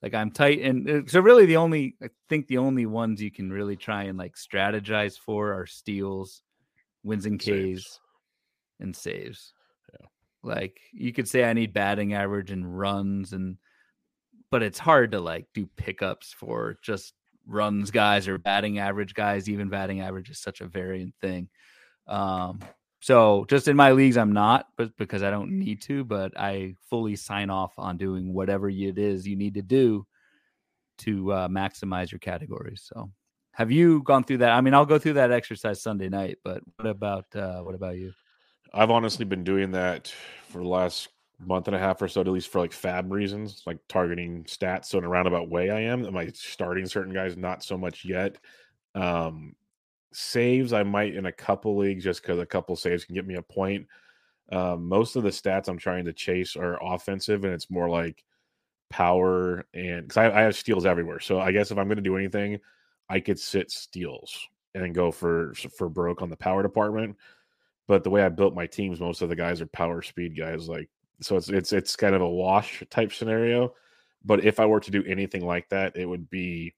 Like 0.00 0.14
I'm 0.14 0.30
tight, 0.30 0.60
and 0.60 0.88
uh, 0.88 1.00
so 1.06 1.18
really 1.20 1.46
the 1.46 1.56
only 1.56 1.96
I 2.00 2.08
think 2.28 2.46
the 2.46 2.58
only 2.58 2.86
ones 2.86 3.20
you 3.20 3.32
can 3.32 3.50
really 3.50 3.74
try 3.76 4.04
and 4.04 4.16
like 4.16 4.36
strategize 4.36 5.18
for 5.18 5.52
are 5.54 5.66
steals, 5.66 6.42
wins 7.02 7.26
and 7.26 7.40
Ks, 7.40 7.46
Saves. 7.46 8.00
and 8.78 8.94
saves. 8.94 9.52
Yeah. 9.92 10.06
Like 10.44 10.78
you 10.92 11.12
could 11.12 11.28
say 11.28 11.42
I 11.42 11.52
need 11.52 11.72
batting 11.72 12.14
average 12.14 12.52
and 12.52 12.78
runs 12.78 13.32
and 13.32 13.56
but 14.50 14.62
it's 14.62 14.78
hard 14.78 15.12
to 15.12 15.20
like 15.20 15.46
do 15.54 15.66
pickups 15.76 16.32
for 16.32 16.78
just 16.82 17.14
runs 17.46 17.90
guys 17.90 18.28
or 18.28 18.38
batting 18.38 18.78
average 18.78 19.14
guys. 19.14 19.48
Even 19.48 19.68
batting 19.68 20.00
average 20.00 20.30
is 20.30 20.38
such 20.38 20.60
a 20.60 20.66
variant 20.66 21.14
thing. 21.20 21.48
Um 22.06 22.60
so 23.00 23.46
just 23.48 23.68
in 23.68 23.76
my 23.76 23.92
leagues 23.92 24.16
I'm 24.16 24.32
not, 24.32 24.66
but 24.76 24.96
because 24.96 25.22
I 25.22 25.30
don't 25.30 25.58
need 25.58 25.82
to, 25.82 26.04
but 26.04 26.38
I 26.38 26.74
fully 26.90 27.16
sign 27.16 27.48
off 27.48 27.72
on 27.78 27.96
doing 27.96 28.34
whatever 28.34 28.68
it 28.68 28.98
is 28.98 29.26
you 29.26 29.36
need 29.36 29.54
to 29.54 29.62
do 29.62 30.06
to 30.98 31.32
uh, 31.32 31.48
maximize 31.48 32.10
your 32.10 32.18
categories. 32.18 32.82
So 32.92 33.10
have 33.52 33.70
you 33.70 34.02
gone 34.02 34.24
through 34.24 34.38
that? 34.38 34.50
I 34.50 34.60
mean, 34.60 34.74
I'll 34.74 34.86
go 34.86 34.98
through 34.98 35.14
that 35.14 35.30
exercise 35.30 35.80
Sunday 35.80 36.08
night, 36.08 36.38
but 36.44 36.62
what 36.76 36.88
about 36.88 37.26
uh 37.34 37.60
what 37.60 37.74
about 37.74 37.96
you? 37.96 38.12
I've 38.72 38.90
honestly 38.90 39.24
been 39.24 39.44
doing 39.44 39.72
that 39.72 40.12
for 40.48 40.58
the 40.58 40.68
last 40.68 41.08
month 41.40 41.68
and 41.68 41.76
a 41.76 41.78
half 41.78 42.02
or 42.02 42.08
so, 42.08 42.20
at 42.20 42.26
least 42.26 42.50
for 42.50 42.60
like 42.60 42.72
FAAB 42.72 43.10
reasons, 43.10 43.62
like 43.66 43.78
targeting 43.88 44.44
stats. 44.44 44.86
So 44.86 44.98
in 44.98 45.04
a 45.04 45.08
roundabout 45.08 45.48
way, 45.48 45.70
I 45.70 45.80
am. 45.82 46.04
Am 46.04 46.16
I 46.16 46.28
starting 46.34 46.86
certain 46.86 47.14
guys? 47.14 47.36
Not 47.36 47.62
so 47.62 47.78
much 47.78 48.04
yet. 48.04 48.36
Um, 48.94 49.54
saves, 50.12 50.72
I 50.72 50.82
might 50.82 51.14
in 51.14 51.26
a 51.26 51.32
couple 51.32 51.76
leagues 51.76 52.04
just 52.04 52.22
because 52.22 52.38
a 52.38 52.46
couple 52.46 52.74
saves 52.76 53.04
can 53.04 53.14
get 53.14 53.26
me 53.26 53.36
a 53.36 53.42
point. 53.42 53.86
Um, 54.50 54.88
most 54.88 55.16
of 55.16 55.22
the 55.22 55.28
stats 55.28 55.68
I'm 55.68 55.78
trying 55.78 56.06
to 56.06 56.12
chase 56.12 56.56
are 56.56 56.82
offensive, 56.82 57.44
and 57.44 57.52
it's 57.52 57.70
more 57.70 57.88
like 57.88 58.24
power 58.90 59.66
and 59.74 60.08
because 60.08 60.16
I, 60.16 60.30
I 60.30 60.40
have 60.42 60.56
steals 60.56 60.86
everywhere. 60.86 61.20
So 61.20 61.38
I 61.40 61.52
guess 61.52 61.70
if 61.70 61.78
I'm 61.78 61.88
going 61.88 61.96
to 61.96 62.02
do 62.02 62.16
anything, 62.16 62.58
I 63.08 63.20
could 63.20 63.38
sit 63.38 63.70
steals 63.70 64.48
and 64.74 64.94
go 64.94 65.10
for 65.10 65.54
for 65.76 65.88
broke 65.88 66.22
on 66.22 66.30
the 66.30 66.36
power 66.36 66.62
department. 66.62 67.16
But 67.86 68.04
the 68.04 68.10
way 68.10 68.22
I 68.22 68.28
built 68.28 68.54
my 68.54 68.66
teams, 68.66 69.00
most 69.00 69.22
of 69.22 69.28
the 69.28 69.36
guys 69.36 69.60
are 69.60 69.66
power 69.66 70.02
speed 70.02 70.36
guys. 70.36 70.68
Like 70.68 70.88
so, 71.20 71.36
it's 71.36 71.48
it's 71.48 71.72
it's 71.72 71.96
kind 71.96 72.14
of 72.14 72.22
a 72.22 72.28
wash 72.28 72.82
type 72.90 73.12
scenario. 73.12 73.74
But 74.24 74.44
if 74.44 74.60
I 74.60 74.66
were 74.66 74.80
to 74.80 74.90
do 74.90 75.04
anything 75.04 75.46
like 75.46 75.68
that, 75.70 75.96
it 75.96 76.06
would 76.06 76.28
be 76.28 76.74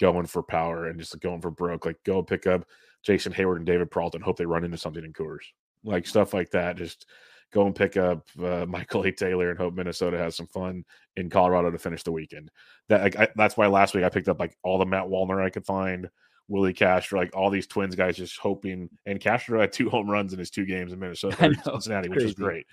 going 0.00 0.26
for 0.26 0.42
power 0.42 0.86
and 0.86 0.98
just 0.98 1.18
going 1.20 1.40
for 1.40 1.50
broke. 1.50 1.86
Like 1.86 2.02
go 2.04 2.22
pick 2.22 2.46
up 2.46 2.64
Jason 3.02 3.32
Heyward 3.32 3.56
and 3.56 3.66
David 3.66 3.90
Peralta, 3.90 4.18
hope 4.22 4.36
they 4.36 4.46
run 4.46 4.64
into 4.64 4.78
something 4.78 5.04
in 5.04 5.12
Coors, 5.12 5.44
like 5.84 6.06
stuff 6.06 6.34
like 6.34 6.50
that. 6.50 6.76
Just 6.76 7.06
go 7.52 7.66
and 7.66 7.74
pick 7.74 7.96
up 7.96 8.26
uh, 8.42 8.66
Michael 8.68 9.04
A. 9.04 9.12
Taylor 9.12 9.50
and 9.50 9.58
hope 9.58 9.74
Minnesota 9.74 10.18
has 10.18 10.36
some 10.36 10.46
fun 10.46 10.84
in 11.16 11.30
Colorado 11.30 11.70
to 11.70 11.78
finish 11.78 12.02
the 12.02 12.12
weekend. 12.12 12.50
That 12.88 13.02
like, 13.02 13.18
I, 13.18 13.28
that's 13.36 13.56
why 13.56 13.66
last 13.66 13.94
week 13.94 14.04
I 14.04 14.08
picked 14.08 14.28
up 14.28 14.40
like 14.40 14.56
all 14.62 14.78
the 14.78 14.86
Matt 14.86 15.06
Wallner 15.06 15.42
I 15.42 15.50
could 15.50 15.66
find, 15.66 16.08
Willi 16.48 16.72
Castro, 16.72 17.18
like 17.18 17.36
all 17.36 17.50
these 17.50 17.66
Twins 17.66 17.94
guys, 17.94 18.16
just 18.16 18.38
hoping. 18.38 18.88
And 19.06 19.20
Castro 19.20 19.60
had 19.60 19.72
two 19.72 19.90
home 19.90 20.10
runs 20.10 20.32
in 20.32 20.38
his 20.38 20.50
two 20.50 20.66
games 20.66 20.92
in 20.92 20.98
Minnesota, 21.00 21.48
know, 21.48 21.56
Cincinnati, 21.64 22.08
which 22.08 22.24
is 22.24 22.34
great. 22.34 22.66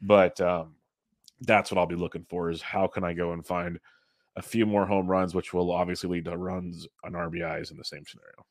But 0.00 0.40
um, 0.40 0.74
that's 1.40 1.70
what 1.70 1.78
I'll 1.78 1.86
be 1.86 1.96
looking 1.96 2.26
for: 2.28 2.50
is 2.50 2.62
how 2.62 2.86
can 2.86 3.04
I 3.04 3.12
go 3.12 3.32
and 3.32 3.46
find 3.46 3.78
a 4.36 4.42
few 4.42 4.66
more 4.66 4.86
home 4.86 5.06
runs, 5.06 5.34
which 5.34 5.54
will 5.54 5.70
obviously 5.70 6.10
lead 6.10 6.26
to 6.26 6.36
runs 6.36 6.86
on 7.04 7.12
RBIs 7.12 7.70
in 7.70 7.76
the 7.76 7.84
same 7.84 8.04
scenario. 8.06 8.46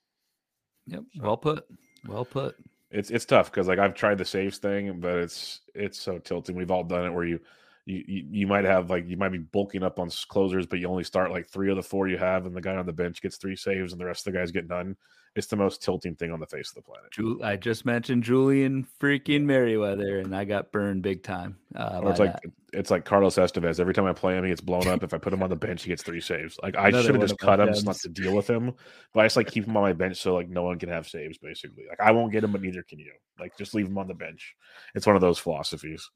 Yep, 0.88 1.04
well 1.22 1.38
put. 1.38 1.66
Well 2.08 2.26
put 2.26 2.56
it's 2.96 3.12
it's 3.12 3.26
tough 3.26 3.52
because 3.52 3.68
like 3.68 3.80
I've 3.80 3.94
tried 3.94 4.18
the 4.18 4.26
saves 4.26 4.58
thing, 4.58 5.00
but 5.00 5.18
it's 5.18 5.62
it's 5.74 6.00
so 6.00 6.18
tilting. 6.18 6.56
We've 6.56 6.72
all 6.72 6.84
done 6.84 7.06
it 7.06 7.14
where 7.14 7.26
you 7.26 7.40
you 7.86 8.26
you 8.32 8.48
might 8.48 8.66
have 8.66 8.90
like 8.90 9.08
you 9.08 9.16
might 9.18 9.32
be 9.32 9.38
bulking 9.38 9.84
up 9.84 10.00
on 10.00 10.10
closers, 10.28 10.66
but 10.66 10.80
you 10.80 10.88
only 10.88 11.04
start 11.04 11.32
like 11.32 11.48
three 11.48 11.70
of 11.70 11.76
the 11.76 11.84
four 11.84 12.08
you 12.08 12.18
have, 12.18 12.46
and 12.46 12.56
the 12.56 12.62
guy 12.62 12.76
on 12.76 12.86
the 12.86 12.94
bench 12.94 13.22
gets 13.22 13.38
three 13.38 13.56
saves, 13.56 13.92
and 13.92 14.02
the 14.02 14.06
rest 14.06 14.26
of 14.26 14.34
the 14.34 14.40
guys 14.40 14.52
get 14.52 14.68
none. 14.68 14.96
It's 15.36 15.48
the 15.48 15.58
most 15.58 15.84
tilting 15.84 16.16
thing 16.16 16.32
on 16.32 16.40
the 16.40 16.48
face 16.48 16.70
of 16.70 16.76
the 16.76 16.82
planet. 16.82 17.44
I 17.44 17.58
just 17.58 17.86
mentioned 17.86 18.24
Julian 18.24 18.88
freaking 19.02 19.44
Merryweather, 19.44 20.20
and 20.20 20.34
I 20.34 20.46
got 20.46 20.72
burned 20.72 21.04
big 21.04 21.24
time. 21.24 21.58
Uh, 21.76 22.02
it's 22.06 22.20
like 22.20 22.42
that. 22.42 22.52
it's 22.72 22.90
like 22.90 23.04
Carlos 23.04 23.36
Estevez. 23.36 23.80
Every 23.80 23.94
time 23.94 24.06
I 24.06 24.14
play 24.14 24.38
him, 24.38 24.46
he 24.46 24.50
gets 24.50 24.62
blown 24.62 24.88
up. 24.88 25.04
if 25.04 25.14
I 25.14 25.18
put 25.18 25.34
him 25.34 25.44
on 25.44 25.50
the 25.50 25.58
bench, 25.58 25.84
he 25.84 25.90
gets 25.90 26.04
three 26.04 26.22
saves. 26.22 26.58
Like 26.64 26.78
I 26.78 26.90
should 26.90 27.16
have 27.16 27.20
just 27.22 27.38
cut 27.38 27.60
him, 27.60 27.68
just 27.68 27.86
not 27.86 27.98
to 27.98 28.10
deal 28.10 28.34
with 28.34 28.50
him. 28.50 28.74
But 29.14 29.20
I 29.20 29.26
just 29.26 29.36
like 29.36 29.48
keep 29.48 29.66
him 29.68 29.76
on 29.76 29.84
my 29.84 29.94
bench 29.94 30.18
so 30.22 30.34
like 30.34 30.50
no 30.50 30.64
one 30.64 30.80
can 30.80 30.90
have 30.90 31.08
saves. 31.08 31.38
Basically, 31.38 31.84
like 31.88 32.00
I 32.00 32.12
won't 32.12 32.32
get 32.32 32.44
him, 32.46 32.54
but 32.54 32.62
neither 32.62 32.82
can 32.82 33.00
you. 33.00 33.12
Like 33.38 33.58
just 33.58 33.76
leave 33.76 33.88
him 33.88 33.98
on 33.98 34.08
the 34.08 34.14
bench. 34.14 34.56
It's 34.96 35.06
one 35.06 35.18
of 35.18 35.22
those 35.22 35.38
philosophies. 35.38 36.10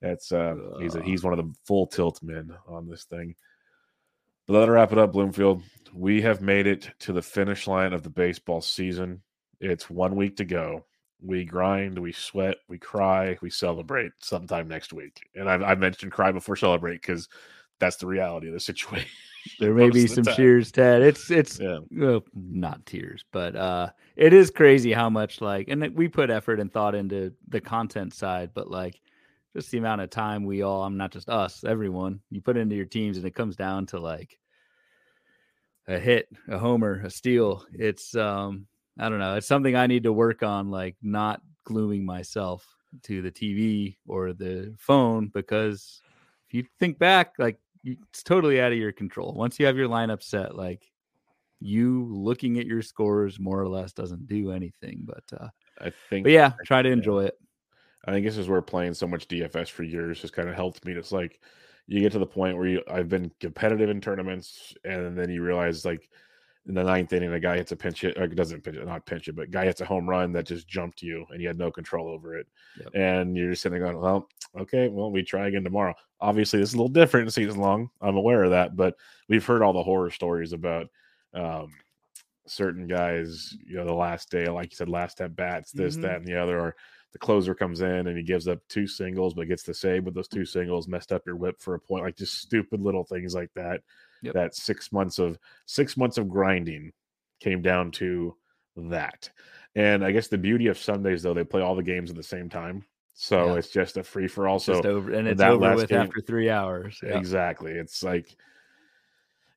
It's 0.00 0.32
uh, 0.32 0.54
he's 0.80 0.94
a, 0.94 1.02
he's 1.02 1.24
one 1.24 1.38
of 1.38 1.44
the 1.44 1.52
full 1.66 1.86
tilt 1.86 2.22
men 2.22 2.54
on 2.66 2.88
this 2.88 3.04
thing. 3.04 3.34
But 4.46 4.60
let 4.60 4.68
wrap 4.68 4.92
it 4.92 4.98
up, 4.98 5.12
Bloomfield. 5.12 5.62
We 5.92 6.22
have 6.22 6.40
made 6.40 6.66
it 6.66 6.90
to 7.00 7.12
the 7.12 7.22
finish 7.22 7.66
line 7.66 7.92
of 7.92 8.02
the 8.02 8.10
baseball 8.10 8.60
season. 8.60 9.22
It's 9.60 9.90
one 9.90 10.16
week 10.16 10.36
to 10.36 10.44
go. 10.44 10.84
We 11.20 11.44
grind, 11.44 11.98
we 11.98 12.12
sweat, 12.12 12.58
we 12.68 12.78
cry, 12.78 13.36
we 13.42 13.50
celebrate 13.50 14.12
sometime 14.20 14.68
next 14.68 14.92
week. 14.92 15.20
And 15.34 15.50
I've, 15.50 15.62
I've 15.62 15.78
mentioned 15.80 16.12
cry 16.12 16.30
before 16.30 16.54
celebrate 16.54 17.02
because 17.02 17.28
that's 17.80 17.96
the 17.96 18.06
reality 18.06 18.46
of 18.46 18.54
the 18.54 18.60
situation. 18.60 19.08
There 19.58 19.74
may 19.74 19.90
be 19.90 20.06
some 20.06 20.24
tears, 20.24 20.70
Ted. 20.70 21.02
It's 21.02 21.30
it's 21.30 21.58
yeah. 21.58 21.78
well, 21.90 22.22
not 22.34 22.84
tears, 22.86 23.24
but 23.32 23.56
uh 23.56 23.90
it 24.16 24.32
is 24.32 24.50
crazy 24.50 24.92
how 24.92 25.08
much 25.10 25.40
like 25.40 25.68
and 25.68 25.94
we 25.94 26.08
put 26.08 26.30
effort 26.30 26.60
and 26.60 26.72
thought 26.72 26.94
into 26.94 27.32
the 27.48 27.60
content 27.60 28.14
side, 28.14 28.50
but 28.54 28.70
like 28.70 29.00
just 29.56 29.70
the 29.70 29.78
amount 29.78 30.00
of 30.00 30.10
time 30.10 30.44
we 30.44 30.62
all 30.62 30.84
I'm 30.84 30.96
not 30.96 31.12
just 31.12 31.28
us, 31.28 31.64
everyone, 31.64 32.20
you 32.30 32.40
put 32.40 32.56
into 32.56 32.76
your 32.76 32.84
teams 32.84 33.16
and 33.16 33.26
it 33.26 33.34
comes 33.34 33.56
down 33.56 33.86
to 33.86 33.98
like 33.98 34.38
a 35.86 35.98
hit, 35.98 36.28
a 36.48 36.58
homer, 36.58 37.02
a 37.04 37.10
steal. 37.10 37.64
It's 37.72 38.14
um 38.14 38.66
I 38.98 39.08
don't 39.08 39.18
know. 39.18 39.36
It's 39.36 39.46
something 39.46 39.76
I 39.76 39.86
need 39.86 40.04
to 40.04 40.12
work 40.12 40.42
on 40.42 40.70
like 40.70 40.96
not 41.02 41.40
gluing 41.64 42.04
myself 42.04 42.66
to 43.04 43.22
the 43.22 43.30
TV 43.30 43.96
or 44.06 44.32
the 44.32 44.74
phone 44.78 45.30
because 45.32 46.00
if 46.48 46.54
you 46.54 46.64
think 46.78 46.98
back 46.98 47.34
like 47.38 47.58
it's 47.84 48.22
totally 48.22 48.60
out 48.60 48.72
of 48.72 48.78
your 48.78 48.92
control. 48.92 49.32
Once 49.34 49.58
you 49.58 49.66
have 49.66 49.76
your 49.76 49.88
lineup 49.88 50.22
set 50.22 50.56
like 50.56 50.90
you 51.60 52.08
looking 52.10 52.58
at 52.58 52.66
your 52.66 52.82
scores 52.82 53.40
more 53.40 53.60
or 53.60 53.68
less 53.68 53.92
doesn't 53.92 54.26
do 54.26 54.52
anything 54.52 55.00
but 55.04 55.24
uh 55.40 55.48
I 55.80 55.92
think 56.10 56.24
But 56.24 56.32
yeah, 56.32 56.52
try 56.64 56.82
to 56.82 56.90
enjoy 56.90 57.24
it. 57.24 57.38
I 58.08 58.12
think 58.12 58.24
this 58.24 58.38
is 58.38 58.48
where 58.48 58.62
playing 58.62 58.94
so 58.94 59.06
much 59.06 59.28
DFS 59.28 59.68
for 59.68 59.82
years 59.82 60.22
has 60.22 60.30
kind 60.30 60.48
of 60.48 60.54
helped 60.54 60.82
me. 60.86 60.92
It's 60.92 61.12
like 61.12 61.40
you 61.86 62.00
get 62.00 62.12
to 62.12 62.18
the 62.18 62.26
point 62.26 62.56
where 62.56 62.66
you 62.66 62.82
I've 62.90 63.10
been 63.10 63.30
competitive 63.38 63.90
in 63.90 64.00
tournaments, 64.00 64.74
and 64.82 65.16
then 65.16 65.28
you 65.28 65.42
realize 65.42 65.84
like 65.84 66.08
in 66.66 66.72
the 66.72 66.82
ninth 66.82 67.12
inning, 67.12 67.34
a 67.34 67.40
guy 67.40 67.58
hits 67.58 67.72
a 67.72 67.76
pinch 67.76 68.00
hit, 68.00 68.16
or 68.16 68.26
doesn't 68.26 68.64
pinch 68.64 68.78
it, 68.78 68.86
not 68.86 69.04
pinch 69.04 69.28
it, 69.28 69.36
but 69.36 69.50
guy 69.50 69.66
hits 69.66 69.82
a 69.82 69.84
home 69.84 70.08
run 70.08 70.32
that 70.32 70.46
just 70.46 70.66
jumped 70.66 71.02
you, 71.02 71.26
and 71.30 71.42
you 71.42 71.48
had 71.48 71.58
no 71.58 71.70
control 71.70 72.08
over 72.08 72.34
it, 72.34 72.46
yep. 72.80 72.94
and 72.94 73.36
you're 73.36 73.50
just 73.50 73.60
sitting 73.60 73.78
there 73.78 73.92
going, 73.92 74.02
well, 74.02 74.26
okay, 74.58 74.88
well, 74.88 75.10
we 75.10 75.22
try 75.22 75.48
again 75.48 75.64
tomorrow. 75.64 75.94
Obviously, 76.18 76.60
this 76.60 76.70
is 76.70 76.74
a 76.74 76.78
little 76.78 76.88
different 76.88 77.30
season 77.34 77.60
long. 77.60 77.90
I'm 78.00 78.16
aware 78.16 78.44
of 78.44 78.52
that, 78.52 78.74
but 78.74 78.94
we've 79.28 79.44
heard 79.44 79.60
all 79.60 79.74
the 79.74 79.82
horror 79.82 80.10
stories 80.10 80.54
about. 80.54 80.86
Um, 81.34 81.68
certain 82.46 82.86
guys, 82.86 83.54
you 83.66 83.76
know, 83.76 83.84
the 83.84 83.92
last 83.92 84.30
day, 84.30 84.48
like 84.48 84.72
you 84.72 84.76
said, 84.76 84.88
last 84.88 85.20
at 85.20 85.36
bats, 85.36 85.70
this, 85.70 85.94
mm-hmm. 85.94 86.02
that, 86.02 86.16
and 86.16 86.26
the 86.26 86.40
other, 86.40 86.58
or 86.58 86.76
the 87.12 87.18
closer 87.18 87.54
comes 87.54 87.80
in 87.80 88.06
and 88.06 88.16
he 88.16 88.22
gives 88.22 88.48
up 88.48 88.58
two 88.68 88.86
singles, 88.86 89.34
but 89.34 89.48
gets 89.48 89.62
the 89.62 89.74
save 89.74 90.04
with 90.04 90.14
those 90.14 90.28
two 90.28 90.44
singles, 90.44 90.88
messed 90.88 91.12
up 91.12 91.22
your 91.26 91.36
WHIP 91.36 91.60
for 91.60 91.74
a 91.74 91.80
point, 91.80 92.04
like 92.04 92.16
just 92.16 92.38
stupid 92.38 92.80
little 92.80 93.04
things 93.04 93.34
like 93.34 93.50
that. 93.54 93.80
Yep. 94.22 94.34
That 94.34 94.54
six 94.54 94.92
months 94.92 95.18
of 95.18 95.38
six 95.66 95.96
months 95.96 96.18
of 96.18 96.28
grinding 96.28 96.92
came 97.40 97.62
down 97.62 97.92
to 97.92 98.36
that. 98.76 99.30
And 99.74 100.04
I 100.04 100.10
guess 100.10 100.28
the 100.28 100.38
beauty 100.38 100.66
of 100.66 100.78
Sundays 100.78 101.22
though, 101.22 101.34
they 101.34 101.44
play 101.44 101.62
all 101.62 101.76
the 101.76 101.82
games 101.82 102.10
at 102.10 102.16
the 102.16 102.22
same 102.22 102.48
time. 102.48 102.84
So 103.14 103.46
yeah. 103.46 103.54
it's 103.54 103.70
just 103.70 103.96
a 103.96 104.02
free 104.02 104.28
for 104.28 104.46
all. 104.46 104.58
So 104.58 104.82
over, 104.82 105.12
and 105.12 105.26
it's 105.26 105.40
over 105.40 105.74
with 105.74 105.88
game, 105.88 105.98
after 105.98 106.20
three 106.20 106.50
hours. 106.50 107.00
Yeah. 107.02 107.18
Exactly. 107.18 107.72
It's 107.72 108.02
like 108.02 108.36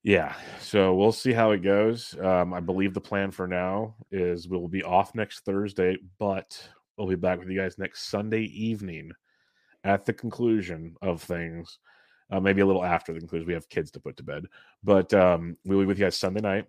yeah, 0.04 0.34
so 0.60 0.96
we'll 0.96 1.12
see 1.12 1.32
how 1.32 1.52
it 1.52 1.62
goes. 1.62 2.16
Um, 2.20 2.56
I 2.56 2.60
believe 2.60 2.94
the 2.94 3.02
plan 3.02 3.30
for 3.30 3.48
now 3.48 3.96
is 4.10 4.48
we'll 4.48 4.68
be 4.68 4.84
off 4.84 5.14
next 5.14 5.42
Thursday, 5.46 5.98
but 6.18 6.60
We'll 7.02 7.10
be 7.10 7.16
back 7.16 7.40
with 7.40 7.50
you 7.50 7.60
guys 7.60 7.80
next 7.80 8.10
Sunday 8.10 8.44
evening 8.44 9.12
at 9.84 10.06
the 10.06 10.14
conclusion 10.14 10.96
of 11.02 11.20
things. 11.24 11.80
Uh, 12.30 12.40
maybe 12.40 12.62
a 12.62 12.66
little 12.66 12.86
after 12.86 13.12
the 13.12 13.20
conclusion. 13.20 13.48
We 13.48 13.56
have 13.56 13.68
kids 13.70 13.90
to 13.92 14.00
put 14.00 14.18
to 14.18 14.24
bed, 14.24 14.46
but 14.84 15.12
um, 15.16 15.58
we'll 15.66 15.80
be 15.80 15.86
with 15.86 15.98
you 15.98 16.06
guys 16.06 16.16
Sunday 16.16 16.42
night, 16.42 16.66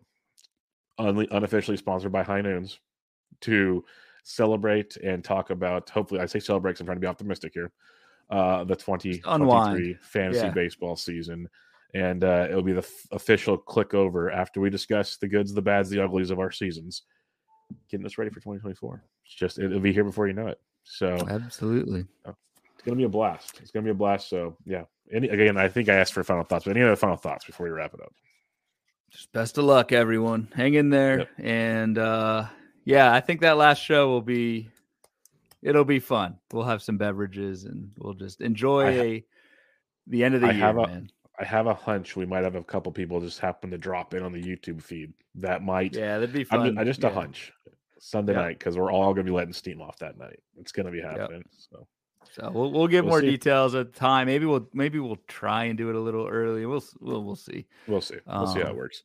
un- 0.99 1.29
unofficially 1.31 1.77
sponsored 1.77 2.13
by 2.13 2.23
High 2.23 2.41
Noons, 2.41 2.81
to 3.43 3.85
celebrate 4.25 4.97
and 4.97 5.23
talk 5.23 5.51
about. 5.51 5.91
Hopefully, 5.91 6.21
I 6.21 6.25
say 6.25 6.41
celebrate 6.41 6.73
because 6.73 6.81
I'm 6.81 6.87
trying 6.87 6.97
to 6.97 7.03
be 7.03 7.07
optimistic 7.07 7.53
here. 7.53 7.71
Uh, 8.31 8.65
the 8.65 8.75
2023 8.75 9.99
fantasy 10.01 10.47
yeah. 10.47 10.51
baseball 10.51 10.97
season, 10.97 11.47
and 11.93 12.25
uh, 12.25 12.47
it'll 12.49 12.63
be 12.63 12.73
the 12.73 12.79
f- 12.79 13.07
official 13.13 13.59
click 13.59 13.93
over 13.93 14.31
after 14.31 14.63
we 14.63 14.71
discuss 14.71 15.19
the 15.19 15.29
goods, 15.29 15.53
the 15.53 15.61
bads, 15.61 15.91
the 15.91 16.03
uglies 16.03 16.31
of 16.31 16.39
our 16.39 16.51
seasons 16.51 17.03
getting 17.91 18.07
us 18.07 18.19
ready 18.19 18.31
for 18.31 18.37
2024. 18.37 19.03
It's 19.25 19.35
just 19.35 19.59
it'll 19.59 19.81
be 19.81 19.93
here 19.93 20.05
before 20.05 20.27
you 20.27 20.33
know 20.33 20.49
it. 20.49 20.61
So 20.85 21.17
absolutely, 21.29 22.07
it's 22.25 22.83
gonna 22.85 22.97
be 22.97 23.05
a 23.05 23.09
blast. 23.09 23.61
It's 23.61 23.71
gonna 23.71 23.85
be 23.85 23.91
a 23.91 23.95
blast. 23.95 24.29
So 24.29 24.57
yeah. 24.65 24.85
Any 25.13 25.29
again, 25.29 25.57
I 25.57 25.69
think 25.69 25.89
I 25.89 25.95
asked 25.95 26.15
for 26.15 26.25
final 26.25 26.45
thoughts, 26.45 26.65
but 26.65 26.77
any 26.77 26.85
other 26.85 26.97
final 26.97 27.17
thoughts 27.17 27.45
before 27.45 27.67
we 27.67 27.71
wrap 27.71 27.93
it 27.93 28.01
up? 28.01 28.15
Just 29.11 29.31
best 29.33 29.59
of 29.59 29.65
luck, 29.65 29.93
everyone. 29.93 30.49
Hang 30.55 30.75
in 30.75 30.89
there, 30.89 31.19
yep. 31.21 31.29
and 31.39 31.99
uh 31.99 32.47
yeah, 32.85 33.13
I 33.13 33.21
think 33.21 33.41
that 33.43 33.57
last 33.57 33.79
show 33.83 34.09
will 34.09 34.23
be 34.23 34.71
it'll 35.63 35.85
be 35.85 36.01
fun. 36.01 36.39
We'll 36.53 36.65
have 36.65 36.83
some 36.83 36.99
beverages 36.99 37.65
and 37.65 37.93
we'll 37.99 38.15
just 38.15 38.41
enjoy 38.41 38.87
a 38.89 39.25
the 40.07 40.25
end 40.25 40.35
of 40.35 40.41
the 40.41 40.49
I 40.49 40.53
year, 40.53 40.67
a, 40.67 40.87
man. 40.87 41.11
I 41.43 41.45
have 41.45 41.67
a 41.67 41.75
hunch 41.75 42.15
we 42.15 42.25
might 42.25 42.45
have 42.45 42.55
a 42.55 42.63
couple 42.63 42.93
people 42.93 43.21
just 43.21 43.41
happen 43.41 43.73
to 43.73 43.79
drop 43.79 44.15
in 44.15 44.23
on 44.23 44.33
the 44.33 44.41
YouTube 44.41 44.81
feed. 44.81 45.13
That 45.35 45.65
might, 45.65 45.93
yeah, 45.93 46.21
that'd 46.21 46.33
be 46.33 46.45
fun. 46.45 46.61
I'm, 46.61 46.79
I 46.79 46.85
just 46.85 47.03
yeah. 47.03 47.09
a 47.09 47.13
hunch 47.13 47.53
Sunday 47.99 48.33
night 48.35 48.61
because 48.61 48.79
we're 48.79 48.93
all 48.93 49.13
going 49.13 49.27
to 49.27 49.33
be 49.33 49.35
letting 49.35 49.53
steam 49.53 49.83
off 49.83 49.99
that 49.99 50.17
night. 50.17 50.39
It's 50.57 50.71
going 50.71 50.87
to 50.87 50.93
be 50.93 51.01
happening. 51.01 51.39
Yep. 51.39 51.47
So, 51.73 51.87
so 52.31 52.51
we'll 52.55 52.71
we'll 52.71 52.87
get 52.87 53.03
we'll 53.03 53.11
more 53.11 53.21
see. 53.23 53.31
details 53.31 53.75
at 53.75 53.93
the 53.93 53.99
time. 53.99 54.29
Maybe 54.29 54.47
we'll 54.47 54.69
maybe 54.73 55.01
we'll 55.01 55.19
try 55.27 55.65
and 55.65 55.77
do 55.77 55.89
it 55.89 55.97
a 55.97 56.01
little 56.01 56.29
early. 56.29 56.65
We'll 56.65 56.85
we'll 57.01 57.25
we'll 57.25 57.35
see. 57.35 57.67
We'll 57.89 58.01
see. 58.01 58.19
We'll 58.25 58.37
um, 58.37 58.47
see 58.47 58.61
how 58.61 58.67
it 58.67 58.71
um, 58.71 58.77
works. 58.77 59.03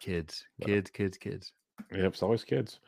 Kids, 0.00 0.46
kids, 0.64 0.90
kids, 0.90 1.18
kids. 1.18 1.52
Yep, 1.92 2.12
it's 2.14 2.22
always 2.22 2.42
kids. 2.42 2.80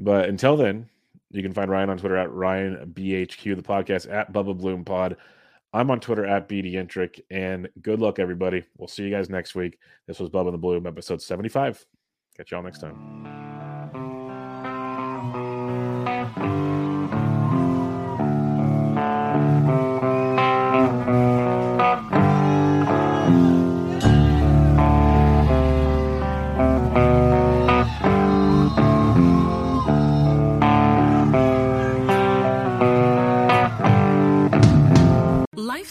But 0.00 0.28
until 0.28 0.56
then, 0.56 0.88
you 1.30 1.44
can 1.44 1.52
find 1.52 1.70
Ryan 1.70 1.90
on 1.90 1.98
Twitter 1.98 2.16
at 2.16 2.32
Ryan 2.32 2.92
BHQ, 2.92 3.54
the 3.54 3.62
podcast 3.62 4.12
at 4.12 4.32
Bubba 4.32 4.58
Bloom 4.58 4.84
Pod. 4.84 5.16
I'm 5.72 5.90
on 5.90 6.00
Twitter 6.00 6.24
at 6.24 6.48
BDentrek. 6.48 7.20
And 7.30 7.68
good 7.82 8.00
luck, 8.00 8.18
everybody. 8.18 8.64
We'll 8.76 8.88
see 8.88 9.04
you 9.04 9.10
guys 9.10 9.28
next 9.28 9.54
week. 9.54 9.78
This 10.06 10.18
was 10.18 10.30
Bub 10.30 10.46
in 10.46 10.52
the 10.52 10.58
Bloom, 10.58 10.86
episode 10.86 11.20
75. 11.20 11.84
Catch 12.36 12.50
y'all 12.52 12.62
next 12.62 12.80
time. 12.80 13.26